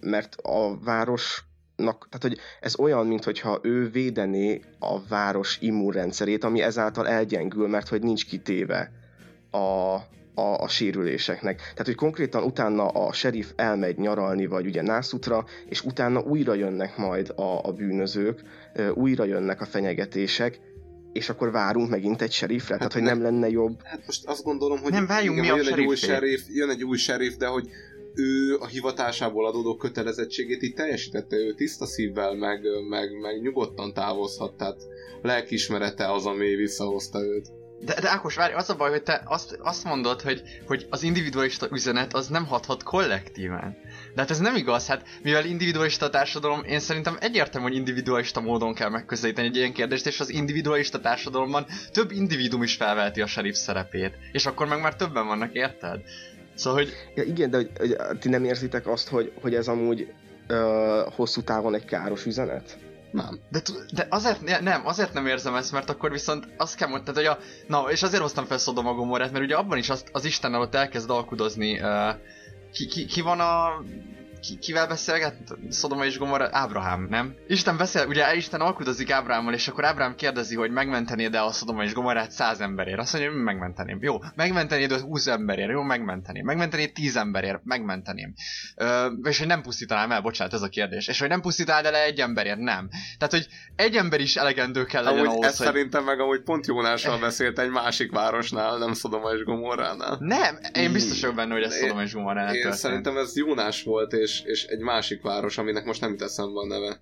mert 0.00 0.36
a 0.42 0.78
városnak, 0.84 2.08
tehát 2.08 2.20
hogy 2.20 2.38
ez 2.60 2.78
olyan, 2.78 3.06
mintha 3.06 3.58
ő 3.62 3.90
védené 3.90 4.60
a 4.78 5.06
város 5.08 5.58
immunrendszerét, 5.60 6.44
ami 6.44 6.62
ezáltal 6.62 7.08
elgyengül, 7.08 7.68
mert 7.68 7.88
hogy 7.88 8.02
nincs 8.02 8.26
kitéve 8.26 8.92
a, 9.50 9.96
a, 10.36 10.62
a 10.62 10.68
sérüléseknek. 10.68 11.56
Tehát, 11.56 11.84
hogy 11.84 11.94
konkrétan 11.94 12.42
utána 12.42 12.88
a 12.88 13.12
sheriff 13.12 13.50
elmegy 13.56 13.96
nyaralni, 13.98 14.46
vagy 14.46 14.66
ugye 14.66 14.82
nászutra, 14.82 15.44
és 15.68 15.84
utána 15.84 16.20
újra 16.20 16.54
jönnek 16.54 16.96
majd 16.96 17.32
a, 17.36 17.60
a 17.62 17.72
bűnözők, 17.72 18.40
újra 18.94 19.24
jönnek 19.24 19.60
a 19.60 19.64
fenyegetések, 19.64 20.60
és 21.12 21.28
akkor 21.28 21.50
várunk 21.50 21.90
megint 21.90 22.22
egy 22.22 22.32
sheriffre, 22.32 22.76
tehát 22.76 22.92
hogy 22.92 23.02
nem 23.02 23.22
lenne 23.22 23.48
jobb. 23.48 23.80
Hát 23.82 24.02
most 24.06 24.26
azt 24.26 24.42
gondolom, 24.42 24.78
hogy 24.78 24.92
Nem, 24.92 25.06
várjunk 25.06 25.40
mi 25.40 25.46
hogy 25.46 25.60
a 25.60 25.62
jön 25.62 25.72
egy 25.72 25.86
új 25.86 25.96
sheriff, 25.96 26.40
jön 26.48 26.70
egy 26.70 26.84
új 26.84 26.96
sheriff, 26.96 27.34
de 27.34 27.46
hogy 27.46 27.68
ő 28.14 28.56
a 28.56 28.66
hivatásából 28.66 29.46
adódó 29.46 29.76
kötelezettségét 29.76 30.62
így 30.62 30.74
teljesítette, 30.74 31.36
ő 31.36 31.54
tiszta 31.54 31.86
szívvel, 31.86 32.34
meg, 32.34 32.60
meg, 32.88 33.20
meg 33.20 33.40
nyugodtan 33.40 33.92
távozhat, 33.92 34.56
tehát 34.56 34.76
lelkiismerete 35.22 36.12
az, 36.12 36.26
ami 36.26 36.54
visszahozta 36.54 37.20
őt. 37.20 37.48
De, 37.80 38.00
de 38.00 38.10
Ákos, 38.10 38.34
várj, 38.34 38.54
az 38.54 38.70
a 38.70 38.76
baj, 38.76 38.90
hogy 38.90 39.02
te 39.02 39.22
azt, 39.24 39.58
azt 39.62 39.84
mondod, 39.84 40.20
hogy, 40.20 40.42
hogy 40.66 40.86
az 40.90 41.02
individualista 41.02 41.68
üzenet 41.70 42.14
az 42.14 42.28
nem 42.28 42.46
hathat 42.46 42.82
kollektíven. 42.82 43.76
De 44.14 44.20
hát 44.20 44.30
ez 44.30 44.38
nem 44.38 44.56
igaz, 44.56 44.86
hát 44.86 45.06
mivel 45.22 45.44
individualista 45.44 46.10
társadalom, 46.10 46.64
én 46.64 46.80
szerintem 46.80 47.16
egyértelmű, 47.20 47.66
hogy 47.66 47.76
individualista 47.76 48.40
módon 48.40 48.74
kell 48.74 48.88
megközelíteni 48.88 49.46
egy 49.46 49.56
ilyen 49.56 49.72
kérdést, 49.72 50.06
és 50.06 50.20
az 50.20 50.28
individualista 50.28 51.00
társadalomban 51.00 51.66
több 51.92 52.10
individum 52.10 52.62
is 52.62 52.74
felveheti 52.74 53.20
a 53.20 53.26
sheriff 53.26 53.56
szerepét. 53.56 54.14
És 54.32 54.46
akkor 54.46 54.66
meg 54.66 54.80
már 54.80 54.96
többen 54.96 55.26
vannak, 55.26 55.52
érted? 55.52 56.00
Szóval, 56.54 56.82
hogy 56.82 56.92
Ja, 57.14 57.22
igen, 57.22 57.50
de 57.50 57.56
hogy, 57.56 57.70
hogy 57.78 58.18
ti 58.18 58.28
nem 58.28 58.44
érzitek 58.44 58.86
azt, 58.86 59.08
hogy, 59.08 59.32
hogy 59.40 59.54
ez 59.54 59.68
amúgy 59.68 60.12
ö, 60.46 61.02
hosszú 61.14 61.42
távon 61.42 61.74
egy 61.74 61.84
káros 61.84 62.26
üzenet? 62.26 62.78
Nem. 63.16 63.40
De, 63.50 63.62
de 63.92 64.06
azért, 64.10 64.40
ne- 64.40 64.60
nem, 64.60 64.86
azért 64.86 65.12
nem 65.12 65.26
érzem 65.26 65.54
ezt, 65.54 65.72
mert 65.72 65.90
akkor 65.90 66.10
viszont 66.10 66.48
azt 66.56 66.76
kell 66.76 66.88
mondani, 66.88 67.16
hogy 67.16 67.26
a, 67.26 67.38
na, 67.66 67.90
és 67.90 68.02
azért 68.02 68.22
hoztam 68.22 68.44
fel 68.44 68.58
Szodom 68.58 68.86
a 68.86 68.94
Gomorrát, 68.94 69.32
mert 69.32 69.44
ugye 69.44 69.56
abban 69.56 69.78
is 69.78 69.88
azt, 69.88 70.08
az 70.12 70.24
Istennel 70.24 70.60
ott 70.60 70.74
elkezd 70.74 71.10
alkudozni, 71.10 71.80
uh, 71.80 72.14
ki, 72.72 72.86
ki, 72.86 73.04
ki, 73.04 73.20
van 73.20 73.40
a, 73.40 73.82
ki, 74.40 74.58
kivel 74.58 74.86
beszélget? 74.86 75.36
Szodoma 75.68 76.04
és 76.04 76.18
Gomorra? 76.18 76.48
Ábrahám, 76.52 77.06
nem? 77.10 77.34
Isten 77.48 77.76
beszél, 77.76 78.06
ugye 78.06 78.34
Isten 78.34 78.60
alkudozik 78.60 79.10
Ábrahámmal, 79.10 79.54
és 79.54 79.68
akkor 79.68 79.84
Ábrahám 79.84 80.14
kérdezi, 80.14 80.54
hogy 80.56 80.70
megmentenéd 80.70 81.34
e 81.34 81.42
a 81.42 81.52
Szodoma 81.52 81.84
és 81.84 81.92
Gomorrát 81.94 82.30
száz 82.30 82.60
emberért? 82.60 82.98
Azt 82.98 83.12
mondja, 83.12 83.32
hogy 83.32 83.42
megmenteném. 83.42 83.98
Jó, 84.00 84.18
megmentenéd 84.34 84.92
20 84.92 85.26
emberért? 85.26 85.70
Jó, 85.70 85.82
megmenteném. 85.82 86.44
Megmentenéd 86.44 86.92
10 86.92 87.16
emberért? 87.16 87.60
Megmenteném. 87.64 88.34
Ö, 88.76 89.06
és 89.22 89.38
hogy 89.38 89.46
nem 89.46 89.62
pusztítanám 89.62 90.12
el, 90.12 90.20
bocsánat, 90.20 90.52
ez 90.52 90.62
a 90.62 90.68
kérdés. 90.68 91.08
És 91.08 91.18
hogy 91.20 91.28
nem 91.28 91.40
pusztítanád 91.40 91.84
el 91.84 91.94
egy 91.94 92.20
emberért? 92.20 92.58
Nem. 92.58 92.88
Tehát, 93.18 93.34
hogy 93.34 93.46
egy 93.76 93.96
ember 93.96 94.20
is 94.20 94.36
elegendő 94.36 94.84
kell 94.84 95.02
legyen 95.02 95.18
Amúgy 95.18 95.32
ahhoz, 95.32 95.46
ezt 95.46 95.56
hogy... 95.56 95.66
szerintem 95.66 96.04
meg 96.04 96.20
amúgy 96.20 96.42
pont 96.42 96.66
Jónással 96.66 97.18
beszélt 97.28 97.58
egy 97.58 97.70
másik 97.70 98.12
városnál, 98.12 98.78
nem 98.78 98.92
Szodoma 98.92 99.30
és 99.30 99.44
Gomorránál. 99.44 100.16
Nem, 100.20 100.58
én 100.74 100.92
biztos 100.92 101.20
vagyok 101.20 101.36
benne, 101.36 101.52
hogy 101.52 101.62
ez 101.62 101.74
Szodoma 101.74 102.02
és 102.02 102.12
Gomorránál 102.12 102.54
Én 102.54 102.60
történt. 102.60 102.80
szerintem 102.80 103.16
ez 103.16 103.36
Jónás 103.36 103.82
volt, 103.82 104.12
és, 104.12 104.35
és 104.44 104.64
egy 104.64 104.78
másik 104.80 105.22
város, 105.22 105.58
aminek 105.58 105.84
most 105.84 106.00
nem 106.00 106.10
jut 106.10 106.22
eszembe 106.22 106.60
a 106.60 106.66
neve. 106.66 107.00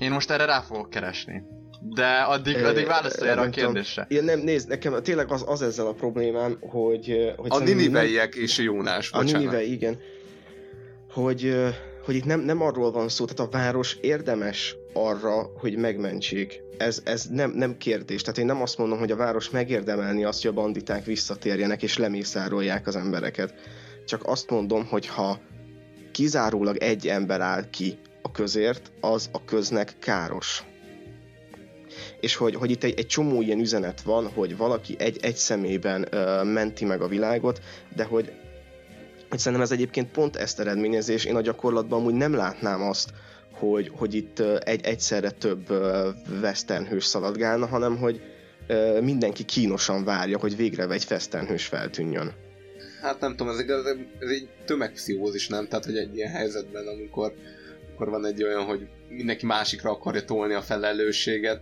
Én 0.00 0.10
most 0.10 0.30
erre 0.30 0.44
rá 0.44 0.60
fogok 0.60 0.90
keresni. 0.90 1.42
De 1.80 2.06
addig, 2.20 2.64
addig 2.64 2.86
válaszolj 2.86 3.30
erre 3.30 3.40
a 3.40 3.50
kérdésre. 3.50 4.06
Ja, 4.08 4.22
nem, 4.22 4.38
nézd, 4.40 4.68
nekem 4.68 5.02
tényleg 5.02 5.30
az, 5.30 5.44
az 5.46 5.62
ezzel 5.62 5.86
a 5.86 5.92
problémám, 5.92 6.56
hogy... 6.60 7.06
hogy 7.36 7.50
A 7.50 7.54
szerintem 7.54 7.58
nem- 7.58 7.76
niniveiek 7.76 8.34
és 8.34 8.58
Jónás, 8.58 9.10
A 9.12 9.18
bocsánat. 9.18 9.40
Ninive, 9.42 9.62
igen. 9.64 9.98
Hogy, 11.12 11.56
hogy 12.04 12.14
itt 12.14 12.24
nem, 12.24 12.40
nem 12.40 12.62
arról 12.62 12.92
van 12.92 13.08
szó, 13.08 13.24
tehát 13.24 13.52
a 13.54 13.56
város 13.56 13.96
érdemes 14.00 14.76
arra, 14.92 15.50
hogy 15.58 15.76
megmentsék. 15.76 16.60
Ez, 16.78 17.00
ez 17.04 17.26
nem, 17.30 17.50
nem 17.50 17.76
kérdés. 17.76 18.22
Tehát 18.22 18.38
én 18.38 18.46
nem 18.46 18.62
azt 18.62 18.78
mondom, 18.78 18.98
hogy 18.98 19.10
a 19.10 19.16
város 19.16 19.50
megérdemelni 19.50 20.24
azt, 20.24 20.42
hogy 20.42 20.50
a 20.50 20.54
banditák 20.54 21.04
visszatérjenek 21.04 21.82
és 21.82 21.98
lemészárolják 21.98 22.86
az 22.86 22.96
embereket. 22.96 23.54
Csak 24.04 24.20
azt 24.24 24.50
mondom, 24.50 24.86
hogy 24.86 25.06
ha 25.06 25.40
kizárólag 26.16 26.76
egy 26.76 27.08
ember 27.08 27.40
áll 27.40 27.70
ki 27.70 27.98
a 28.22 28.30
közért, 28.30 28.90
az 29.00 29.28
a 29.32 29.44
köznek 29.44 29.94
káros. 29.98 30.64
És 32.20 32.36
hogy, 32.36 32.54
hogy 32.54 32.70
itt 32.70 32.84
egy, 32.84 32.98
egy 32.98 33.06
csomó 33.06 33.42
ilyen 33.42 33.58
üzenet 33.58 34.00
van, 34.00 34.28
hogy 34.28 34.56
valaki 34.56 34.94
egy, 34.98 35.18
egy 35.22 35.36
szemében 35.36 36.06
ö, 36.10 36.42
menti 36.42 36.84
meg 36.84 37.00
a 37.00 37.08
világot, 37.08 37.60
de 37.96 38.04
hogy 38.04 38.32
hogy 39.28 39.38
szerintem 39.38 39.62
ez 39.62 39.72
egyébként 39.72 40.10
pont 40.10 40.36
ezt 40.36 40.60
eredményezi, 40.60 41.12
és 41.12 41.24
én 41.24 41.36
a 41.36 41.40
gyakorlatban 41.40 42.00
amúgy 42.00 42.14
nem 42.14 42.34
látnám 42.34 42.82
azt, 42.82 43.10
hogy, 43.52 43.92
hogy 43.96 44.14
itt 44.14 44.38
egy, 44.40 44.84
egyszerre 44.84 45.30
több 45.30 45.70
western 46.42 46.84
hős 46.86 47.04
szaladgálna, 47.04 47.66
hanem 47.66 47.96
hogy 47.96 48.20
mindenki 49.00 49.44
kínosan 49.44 50.04
várja, 50.04 50.38
hogy 50.38 50.56
végre 50.56 50.88
egy 50.88 51.06
western 51.10 51.46
hős 51.46 51.66
feltűnjön. 51.66 52.45
Hát 53.00 53.20
nem 53.20 53.36
tudom, 53.36 53.52
ez, 53.52 53.60
igaz, 53.60 53.86
ez 54.18 54.28
egy 54.28 54.48
tömegpszichózis, 54.64 55.48
nem? 55.48 55.68
Tehát, 55.68 55.84
hogy 55.84 55.96
egy 55.96 56.16
ilyen 56.16 56.32
helyzetben, 56.32 56.86
amikor, 56.86 57.34
amikor 57.88 58.08
van 58.08 58.26
egy 58.26 58.42
olyan, 58.42 58.64
hogy 58.64 58.88
mindenki 59.08 59.46
másikra 59.46 59.90
akarja 59.90 60.24
tolni 60.24 60.54
a 60.54 60.62
felelősséget. 60.62 61.60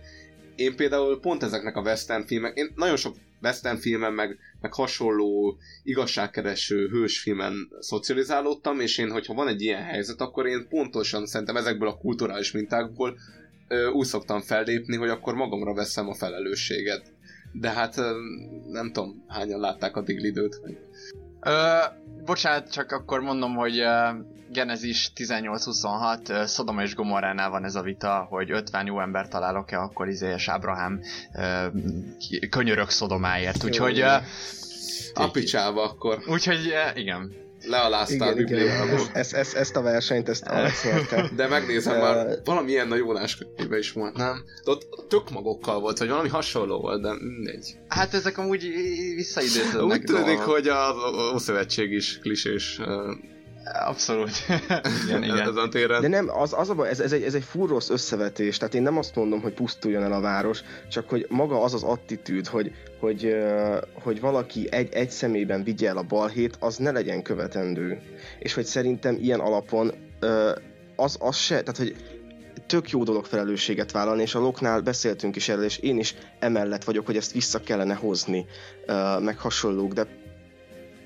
Én 0.55 0.75
például 0.75 1.19
pont 1.19 1.43
ezeknek 1.43 1.75
a 1.75 1.81
western 1.81 2.25
filmek, 2.25 2.57
én 2.57 2.71
nagyon 2.75 2.95
sok 2.95 3.15
western 3.41 3.77
filmen, 3.77 4.13
meg, 4.13 4.37
meg 4.61 4.73
hasonló 4.73 5.57
igazságkereső 5.83 6.87
hősfilmen 6.87 7.69
szocializálódtam, 7.79 8.79
és 8.79 8.97
én, 8.97 9.11
hogyha 9.11 9.33
van 9.33 9.47
egy 9.47 9.61
ilyen 9.61 9.83
helyzet, 9.83 10.21
akkor 10.21 10.47
én 10.47 10.67
pontosan 10.69 11.25
szerintem 11.25 11.55
ezekből 11.57 11.87
a 11.87 11.97
kulturális 11.97 12.51
mintákból 12.51 13.17
ö, 13.67 13.87
úgy 13.87 14.05
szoktam 14.05 14.41
fellépni, 14.41 14.95
hogy 14.95 15.09
akkor 15.09 15.33
magamra 15.33 15.73
veszem 15.73 16.07
a 16.07 16.15
felelősséget. 16.15 17.13
De 17.51 17.69
hát 17.69 17.95
nem 18.71 18.91
tudom, 18.91 19.23
hányan 19.27 19.59
látták 19.59 19.95
a 19.95 20.01
Diglidőt. 20.01 20.61
Ö, 21.45 21.77
bocsánat, 22.25 22.71
csak 22.71 22.91
akkor 22.91 23.19
mondom, 23.19 23.55
hogy 23.55 23.81
uh, 23.81 24.15
Genesis 24.51 25.11
1826, 25.15 26.29
uh, 26.29 26.81
és 26.81 26.95
Gomorránál 26.95 27.49
van 27.49 27.63
ez 27.65 27.75
a 27.75 27.81
vita, 27.81 28.27
hogy 28.29 28.51
50 28.51 28.85
jó 28.85 28.99
ember 29.01 29.27
találok-e, 29.27 29.79
akkor 29.79 30.07
izé 30.07 30.33
és 30.33 30.47
Ábrahám 30.47 30.99
uh, 31.33 32.49
könyörök 32.49 32.89
Szodomáért, 32.89 33.63
úgyhogy... 33.63 34.01
Uh, 34.01 34.07
akkor. 35.77 36.23
úgyhogy 36.27 36.67
uh, 36.67 36.97
igen. 36.99 37.44
Lealáztál 37.67 38.33
a 38.33 38.39
Igen. 38.39 38.99
Ezt, 39.13 39.33
ezt, 39.33 39.55
ezt 39.55 39.75
a 39.75 39.81
versenyt, 39.81 40.29
ezt 40.29 40.45
Alex 40.55 40.83
nyerte. 40.83 41.29
De 41.35 41.47
megnézem 41.47 41.99
már, 41.99 42.39
valamilyen 42.43 42.91
a 42.91 42.95
Jónás 42.95 43.37
könyvében 43.37 43.79
is 43.79 43.91
volt, 43.91 44.15
nem? 44.17 44.43
De 44.63 44.71
ott 44.71 45.05
tök 45.09 45.29
magokkal 45.29 45.79
volt, 45.79 45.97
vagy 45.97 46.09
valami 46.09 46.29
hasonló 46.29 46.79
volt, 46.79 47.01
de 47.01 47.13
mindegy. 47.19 47.75
Hát 47.87 48.13
ezek 48.13 48.37
amúgy 48.37 48.71
visszaidéződnek 49.15 49.99
Úgy 49.99 50.03
tűnik, 50.03 50.25
dolgok. 50.25 50.43
hogy 50.43 50.67
az 50.67 50.95
Ószövetség 51.33 51.91
is 51.91 52.19
klisés 52.19 52.79
Abszolút. 53.73 54.31
igen, 55.05 55.23
igen. 55.23 55.39
ezen 55.39 55.57
a 55.57 55.67
téren. 55.67 56.01
De 56.01 56.07
nem, 56.07 56.29
az, 56.29 56.53
az 56.53 56.69
a 56.69 56.73
baj, 56.73 56.89
ez, 56.89 56.99
ez, 56.99 57.11
egy, 57.11 57.23
ez 57.23 57.33
egy 57.33 57.43
full 57.43 57.67
rossz 57.67 57.89
összevetés, 57.89 58.57
tehát 58.57 58.73
én 58.73 58.81
nem 58.81 58.97
azt 58.97 59.15
mondom, 59.15 59.41
hogy 59.41 59.53
pusztuljon 59.53 60.03
el 60.03 60.13
a 60.13 60.19
város, 60.19 60.61
csak 60.89 61.09
hogy 61.09 61.25
maga 61.29 61.61
az 61.61 61.73
az 61.73 61.83
attitűd, 61.83 62.47
hogy, 62.47 62.71
hogy, 62.99 63.35
hogy 63.93 64.19
valaki 64.19 64.67
egy, 64.71 64.93
egy 64.93 65.09
személyben 65.09 65.63
vigye 65.63 65.87
el 65.87 65.97
a 65.97 66.03
balhét, 66.03 66.57
az 66.59 66.77
ne 66.77 66.91
legyen 66.91 67.21
követendő. 67.21 68.01
És 68.39 68.53
hogy 68.53 68.65
szerintem 68.65 69.17
ilyen 69.21 69.39
alapon 69.39 69.91
az, 70.95 71.17
az 71.19 71.35
se, 71.35 71.61
tehát 71.61 71.77
hogy 71.77 71.95
tök 72.67 72.89
jó 72.89 73.03
dolog 73.03 73.25
felelősséget 73.25 73.91
vállalni, 73.91 74.21
és 74.21 74.35
a 74.35 74.39
loknál 74.39 74.81
beszéltünk 74.81 75.35
is 75.35 75.49
erről, 75.49 75.63
és 75.63 75.77
én 75.77 75.99
is 75.99 76.15
emellett 76.39 76.83
vagyok, 76.83 77.05
hogy 77.05 77.17
ezt 77.17 77.31
vissza 77.31 77.59
kellene 77.59 77.93
hozni, 77.93 78.45
meg 79.19 79.39
hasonlók, 79.39 79.93
de 79.93 80.07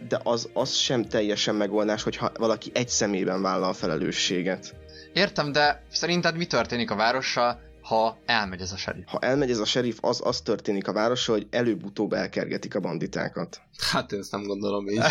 de 0.08 0.20
az, 0.24 0.50
az 0.54 0.74
sem 0.74 1.06
teljesen 1.06 1.56
megoldás, 1.56 2.04
hogyha 2.04 2.32
valaki 2.38 2.72
egy 2.74 2.90
szemében 2.90 3.42
vállal 3.42 3.74
felelősséget. 3.74 4.76
Értem, 5.14 5.52
de 5.52 5.84
szerinted 5.92 6.38
mi 6.38 6.46
történik 6.46 6.92
a 6.92 6.96
várossal, 6.96 7.60
ha 7.82 8.18
elmegy 8.26 8.62
ez 8.62 8.72
a 8.72 8.78
serif? 8.78 9.04
Ha 9.08 9.20
elmegy 9.20 9.52
ez 9.52 9.60
a 9.60 9.66
serif, 9.66 9.98
az, 10.02 10.22
az 10.24 10.42
történik 10.42 10.88
a 10.88 10.94
városra, 10.94 11.34
hogy 11.34 11.48
előbb-utóbb 11.50 12.14
elkergetik 12.14 12.76
a 12.76 12.80
banditákat. 12.80 13.62
Hát 13.92 14.12
én 14.12 14.20
ezt 14.20 14.32
nem 14.32 14.44
gondolom 14.44 14.88
így. 14.90 15.00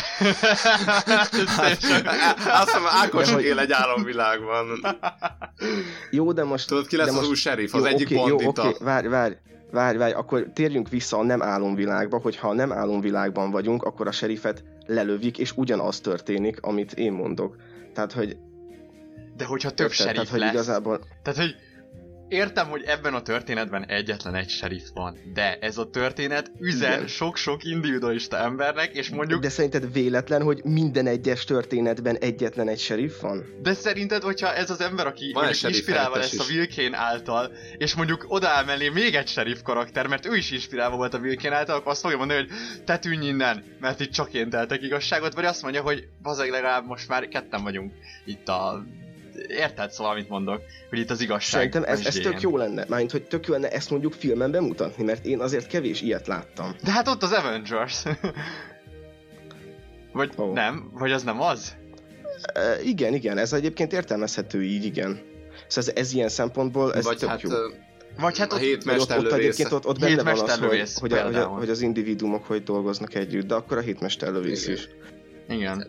Hát, 1.47 1.68
Azt 1.72 2.64
hiszem, 2.64 2.82
Ákos 2.86 3.30
hogy- 3.32 3.45
él 3.45 3.59
egy 3.59 3.72
álomvilágban. 3.72 4.66
Jó, 6.11 6.32
de 6.32 6.45
most... 6.45 6.68
Tudod, 6.68 6.86
ki 6.86 6.97
lesz 6.97 7.09
az 7.09 7.14
most, 7.14 7.28
új 7.28 7.34
sheriff? 7.34 7.74
Az 7.74 7.80
jó, 7.80 7.86
egyik 7.86 8.11
jó, 8.11 8.22
bandita. 8.22 8.68
oké, 8.68 8.76
várj, 8.84 9.07
várj, 9.07 9.34
várj, 9.70 9.97
várj, 9.97 10.12
akkor 10.12 10.47
térjünk 10.55 10.89
vissza 10.89 11.18
a 11.18 11.22
nem 11.22 11.43
álomvilágba, 11.43 12.18
hogy 12.18 12.36
ha 12.36 12.49
a 12.49 12.55
nem 12.55 12.72
álomvilágban 12.72 13.51
vagyunk, 13.51 13.82
akkor 13.82 14.07
a 14.07 14.12
serifet 14.12 14.64
lelövik, 14.89 15.39
és 15.39 15.53
ugyanaz 15.57 16.01
történik, 16.01 16.61
amit 16.61 16.93
én 16.93 17.12
mondok. 17.12 17.57
Tehát, 17.93 18.12
hogy... 18.12 18.36
De 19.36 19.45
hogyha 19.45 19.70
több 19.70 19.91
érted? 19.91 19.99
serif 19.99 20.14
Tehát, 20.14 20.28
hogy 20.28 20.41
lesz, 20.41 20.53
igazából... 20.53 21.01
Tehát, 21.22 21.39
hogy 21.39 21.57
értem, 22.29 22.68
hogy 22.68 22.83
ebben 22.87 23.14
a 23.14 23.22
történetben 23.22 23.87
egyetlen 23.87 24.35
egy 24.35 24.49
serif 24.49 24.83
van, 24.95 25.16
de 25.35 25.59
ez 25.61 25.79
a 25.79 25.91
történet 25.91 26.51
üzen 26.61 26.93
Igen. 26.93 27.07
sok-sok 27.07 27.64
individualista 27.64 28.37
embernek, 28.37 28.95
és 28.95 29.09
mondjuk, 29.09 29.43
De 29.43 29.49
szerinted 29.49 29.93
véletlen, 29.93 30.43
hogy 30.43 30.61
minden 30.64 31.07
egyes 31.07 31.45
történetben 31.45 32.16
egyetlen 32.16 32.68
egy 32.68 32.79
serif 32.79 33.20
van? 33.20 33.45
de 33.62 33.74
szerinted, 33.74 34.22
hogyha 34.22 34.55
ez 34.55 34.70
az 34.70 34.81
ember, 34.81 35.07
aki 35.07 35.33
Van 35.33 35.45
mondjuk 35.45 35.72
inspirálva 35.72 36.16
lesz 36.16 36.39
a 36.39 36.45
is. 36.49 36.57
Wilkén 36.57 36.95
által, 36.95 37.53
és 37.79 37.95
mondjuk 37.95 38.24
odaáll 38.29 38.64
mellé 38.64 38.89
még 38.89 39.14
egy 39.14 39.29
serif 39.29 39.62
karakter, 39.62 40.07
mert 40.07 40.26
ő 40.26 40.37
is 40.37 40.51
inspirálva 40.51 40.97
volt 40.97 41.14
a 41.14 41.18
Wilkén 41.18 41.53
által, 41.53 41.76
akkor 41.76 41.91
azt 41.91 42.01
fogja 42.01 42.16
mondani, 42.16 42.41
hogy 42.41 42.51
te 42.85 42.99
tűnj 42.99 43.26
innen, 43.26 43.64
mert 43.81 44.01
itt 44.01 44.12
csak 44.12 44.33
én 44.33 44.51
teltek 44.51 44.83
igazságot, 44.83 45.35
vagy 45.35 45.45
azt 45.45 45.62
mondja, 45.62 45.83
hogy 45.83 46.09
bazeg 46.22 46.51
legalább 46.51 46.87
most 46.87 47.09
már 47.09 47.29
ketten 47.29 47.62
vagyunk 47.62 47.93
itt 48.24 48.49
a... 48.49 48.85
Érted 49.47 49.91
szóval, 49.91 50.12
amit 50.12 50.28
mondok? 50.28 50.62
Hogy 50.89 50.99
itt 50.99 51.11
az 51.11 51.20
igazság. 51.20 51.51
Szerintem 51.51 51.84
ez, 51.84 52.07
ez 52.07 52.14
tök 52.14 52.41
jó 52.41 52.57
lenne. 52.57 52.84
Mármint, 52.89 53.11
hogy 53.11 53.22
tök 53.22 53.47
jó 53.47 53.53
lenne 53.53 53.70
ezt 53.70 53.91
mondjuk 53.91 54.12
filmen 54.12 54.51
bemutatni, 54.51 55.05
mert 55.05 55.26
én 55.26 55.41
azért 55.41 55.66
kevés 55.66 56.01
ilyet 56.01 56.26
láttam. 56.26 56.74
De 56.84 56.91
hát 56.91 57.09
ott 57.09 57.22
az 57.22 57.32
Avengers. 57.32 58.03
Vagy 60.12 60.32
oh. 60.36 60.53
nem? 60.53 60.91
Vagy 60.93 61.12
az 61.12 61.22
nem 61.22 61.41
az? 61.41 61.76
E, 62.55 62.82
igen, 62.82 63.14
igen, 63.14 63.39
ez 63.39 63.53
egyébként 63.53 63.93
értelmezhető 63.93 64.62
így, 64.62 64.84
igen. 64.84 65.20
Szóval 65.66 65.91
ez, 65.91 66.03
ez 66.05 66.12
ilyen 66.12 66.28
szempontból, 66.28 66.95
ez 66.95 67.05
Vagy 67.05 67.16
tök 67.16 67.28
hát 67.28 67.41
jó. 67.41 67.51
Vagy 68.18 68.39
hát 68.39 68.53
a 68.53 68.55
ott, 68.55 68.61
hét 68.61 68.84
Vagy 68.84 68.95
ott, 68.95 69.01
ott 69.01 69.09
mesterlövésze. 69.09 69.36
egyébként 69.36 69.72
ott, 69.72 69.86
ott 69.86 69.99
benne 69.99 70.12
Hét 70.12 70.22
van 70.22 70.32
az, 70.32 70.59
hogy, 70.59 70.93
hogy, 71.01 71.12
a, 71.12 71.24
hogy, 71.24 71.34
a, 71.34 71.45
hogy 71.45 71.70
az 71.70 71.80
individuumok 71.80 72.45
hogy 72.45 72.62
dolgoznak 72.62 73.14
együtt, 73.14 73.47
de 73.47 73.55
akkor 73.55 73.76
a 73.76 73.80
hétmesterlövész 73.80 74.66
is. 74.66 74.89
Igen. 75.49 75.86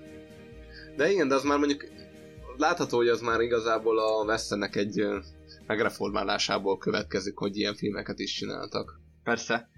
De 0.95 1.12
igen, 1.12 1.28
de 1.28 1.36
az 1.36 1.43
már 1.43 1.58
mondjuk 1.58 1.88
látható, 2.60 2.97
hogy 2.97 3.07
az 3.07 3.22
már 3.22 3.39
igazából 3.39 3.99
a 3.99 4.24
Westernnek 4.24 4.76
egy 4.76 5.07
megreformálásából 5.68 6.78
következik, 6.78 7.38
hogy 7.38 7.57
ilyen 7.57 7.76
filmeket 7.76 8.20
is 8.20 8.34
csináltak. 8.34 8.99
Persze. 9.24 9.70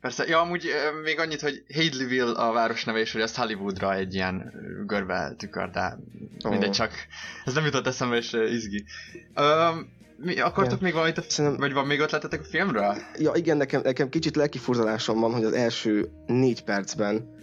Persze. 0.00 0.24
Ja, 0.26 0.40
amúgy 0.40 0.66
még 1.02 1.18
annyit, 1.18 1.40
hogy 1.40 1.62
Hadleyville 1.74 2.32
a 2.32 2.52
város 2.52 2.84
neve, 2.84 2.98
és 2.98 3.12
hogy 3.12 3.20
ezt 3.20 3.36
Hollywoodra 3.36 3.94
egy 3.94 4.14
ilyen 4.14 4.52
görbe 4.86 5.34
tükör, 5.38 5.70
de 5.70 5.98
Ó. 6.46 6.50
mindegy, 6.50 6.70
csak 6.70 6.92
ez 7.44 7.54
nem 7.54 7.64
jutott 7.64 7.86
eszembe, 7.86 8.16
és 8.16 8.32
izgi. 8.32 8.84
Öm, 9.34 9.88
mi, 10.16 10.40
akartok 10.40 10.72
Igen. 10.72 10.84
még 10.84 10.92
valamit, 10.92 11.18
a, 11.18 11.22
Szerintem- 11.28 11.60
vagy 11.60 11.72
van 11.72 11.86
még 11.86 12.00
ötletetek 12.00 12.40
a 12.40 12.44
filmről? 12.44 12.94
Ja, 13.18 13.32
igen, 13.34 13.56
nekem, 13.56 13.80
nekem 13.84 14.08
kicsit 14.08 14.36
lelkifurzalásom 14.36 15.20
van, 15.20 15.32
hogy 15.32 15.44
az 15.44 15.52
első 15.52 16.10
négy 16.26 16.64
percben 16.64 17.33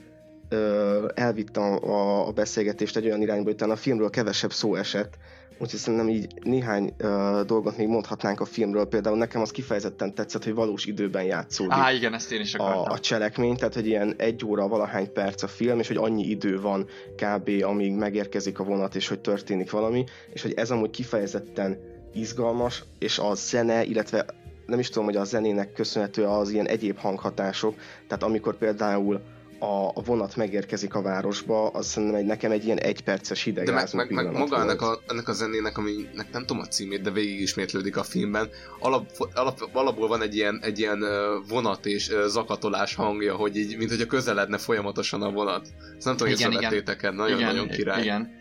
ö, 0.52 1.08
elvittem 1.14 1.64
a, 1.64 2.28
a 2.28 2.32
beszélgetést 2.32 2.98
egy 2.98 3.06
olyan 3.06 3.22
irányba, 3.22 3.44
hogy 3.44 3.54
utána 3.54 3.74
a 3.74 3.76
filmről 3.76 4.10
kevesebb 4.10 4.52
szó 4.52 4.76
esett. 4.76 5.18
Úgyhogy 5.60 5.80
szerintem 5.80 6.10
így 6.10 6.28
néhány 6.44 6.94
ö, 6.98 7.42
dolgot 7.46 7.78
még 7.78 7.88
mondhatnánk 7.88 8.40
a 8.40 8.46
filmről. 8.46 8.86
Például 8.86 9.18
nekem 9.18 9.42
az 9.42 9.52
kifejezetten 9.52 10.14
tetszett, 10.14 10.44
hogy 10.44 10.54
valós 10.54 10.86
időben 10.86 11.24
játszódik 11.24 11.72
Á, 11.72 11.92
igen, 11.92 12.14
ezt 12.14 12.32
én 12.32 12.42
is 12.42 12.54
a, 12.54 12.64
akartam. 12.64 12.94
a 12.94 13.00
cselekmény, 13.00 13.56
tehát 13.56 13.74
hogy 13.74 13.88
ilyen 13.88 14.14
egy 14.18 14.46
óra 14.46 14.68
valahány 14.68 15.14
perc 15.14 15.44
a 15.44 15.48
film, 15.48 15.80
és 15.80 15.88
hogy 15.88 15.98
annyi 15.98 16.24
idő 16.24 16.62
van 16.62 16.88
kb. 17.16 17.50
amíg 17.64 17.94
megérkezik 17.94 18.60
a 18.60 18.64
vonat, 18.64 18.96
és 18.96 19.08
hogy 19.08 19.20
történik 19.20 19.72
valami, 19.72 20.04
és 20.34 20.42
hogy 20.42 20.54
ez 20.54 20.72
amúgy 20.72 20.90
kifejezetten 20.90 21.78
izgalmas, 22.14 22.84
és 23.00 23.20
a 23.20 23.34
zene, 23.34 23.84
illetve 23.84 24.26
nem 24.66 24.80
is 24.80 24.90
tudom, 24.90 25.06
hogy 25.06 25.16
a 25.16 25.24
zenének 25.24 25.74
köszönhető 25.74 26.26
az 26.26 26.50
ilyen 26.50 26.68
egyéb 26.68 26.98
hanghatások, 26.98 27.76
tehát 28.08 28.24
amikor 28.24 28.58
például 28.58 29.22
a, 29.62 29.92
a 29.94 30.02
vonat 30.06 30.36
megérkezik 30.36 30.94
a 30.94 31.02
városba, 31.02 31.68
az 31.68 31.88
szerintem 31.88 32.20
egy, 32.20 32.26
nekem 32.26 32.52
egy 32.52 32.66
ilyen 32.66 32.78
egyperces 32.78 33.46
De 33.54 33.72
meg, 33.72 33.88
meg, 33.94 34.12
meg 34.12 34.32
maga 34.32 34.62
ennek 34.62 34.80
volt. 34.80 35.02
a, 35.08 35.12
ennek 35.12 35.28
a 35.28 35.34
zenének, 35.34 35.78
aminek 35.78 36.32
nem 36.32 36.46
tudom 36.46 36.60
a 36.60 36.66
címét, 36.66 37.02
de 37.02 37.12
végig 37.12 37.40
ismétlődik 37.40 37.98
a 37.98 38.04
filmben, 38.04 38.50
alap, 38.80 39.30
alap, 39.34 39.70
alapból 39.74 40.08
van 40.08 40.22
egy 40.22 40.36
ilyen, 40.36 40.60
egy 40.64 40.80
ilyen 40.80 41.04
vonat 41.48 41.86
és 41.86 42.12
zakatolás 42.28 42.96
hangja, 42.96 43.36
hogy 43.36 43.58
így, 43.58 43.78
mint 43.78 43.90
hogyha 43.90 44.06
közeledne 44.06 44.58
folyamatosan 44.58 45.22
a 45.22 45.32
vonat. 45.32 45.68
Ezt 45.98 46.06
nem 46.06 46.18
tudom, 46.18 46.34
hogy 46.34 46.40
észrevettétek-e, 46.40 47.12
nagyon-nagyon 47.12 47.68
király. 47.68 48.02
Igen. 48.02 48.41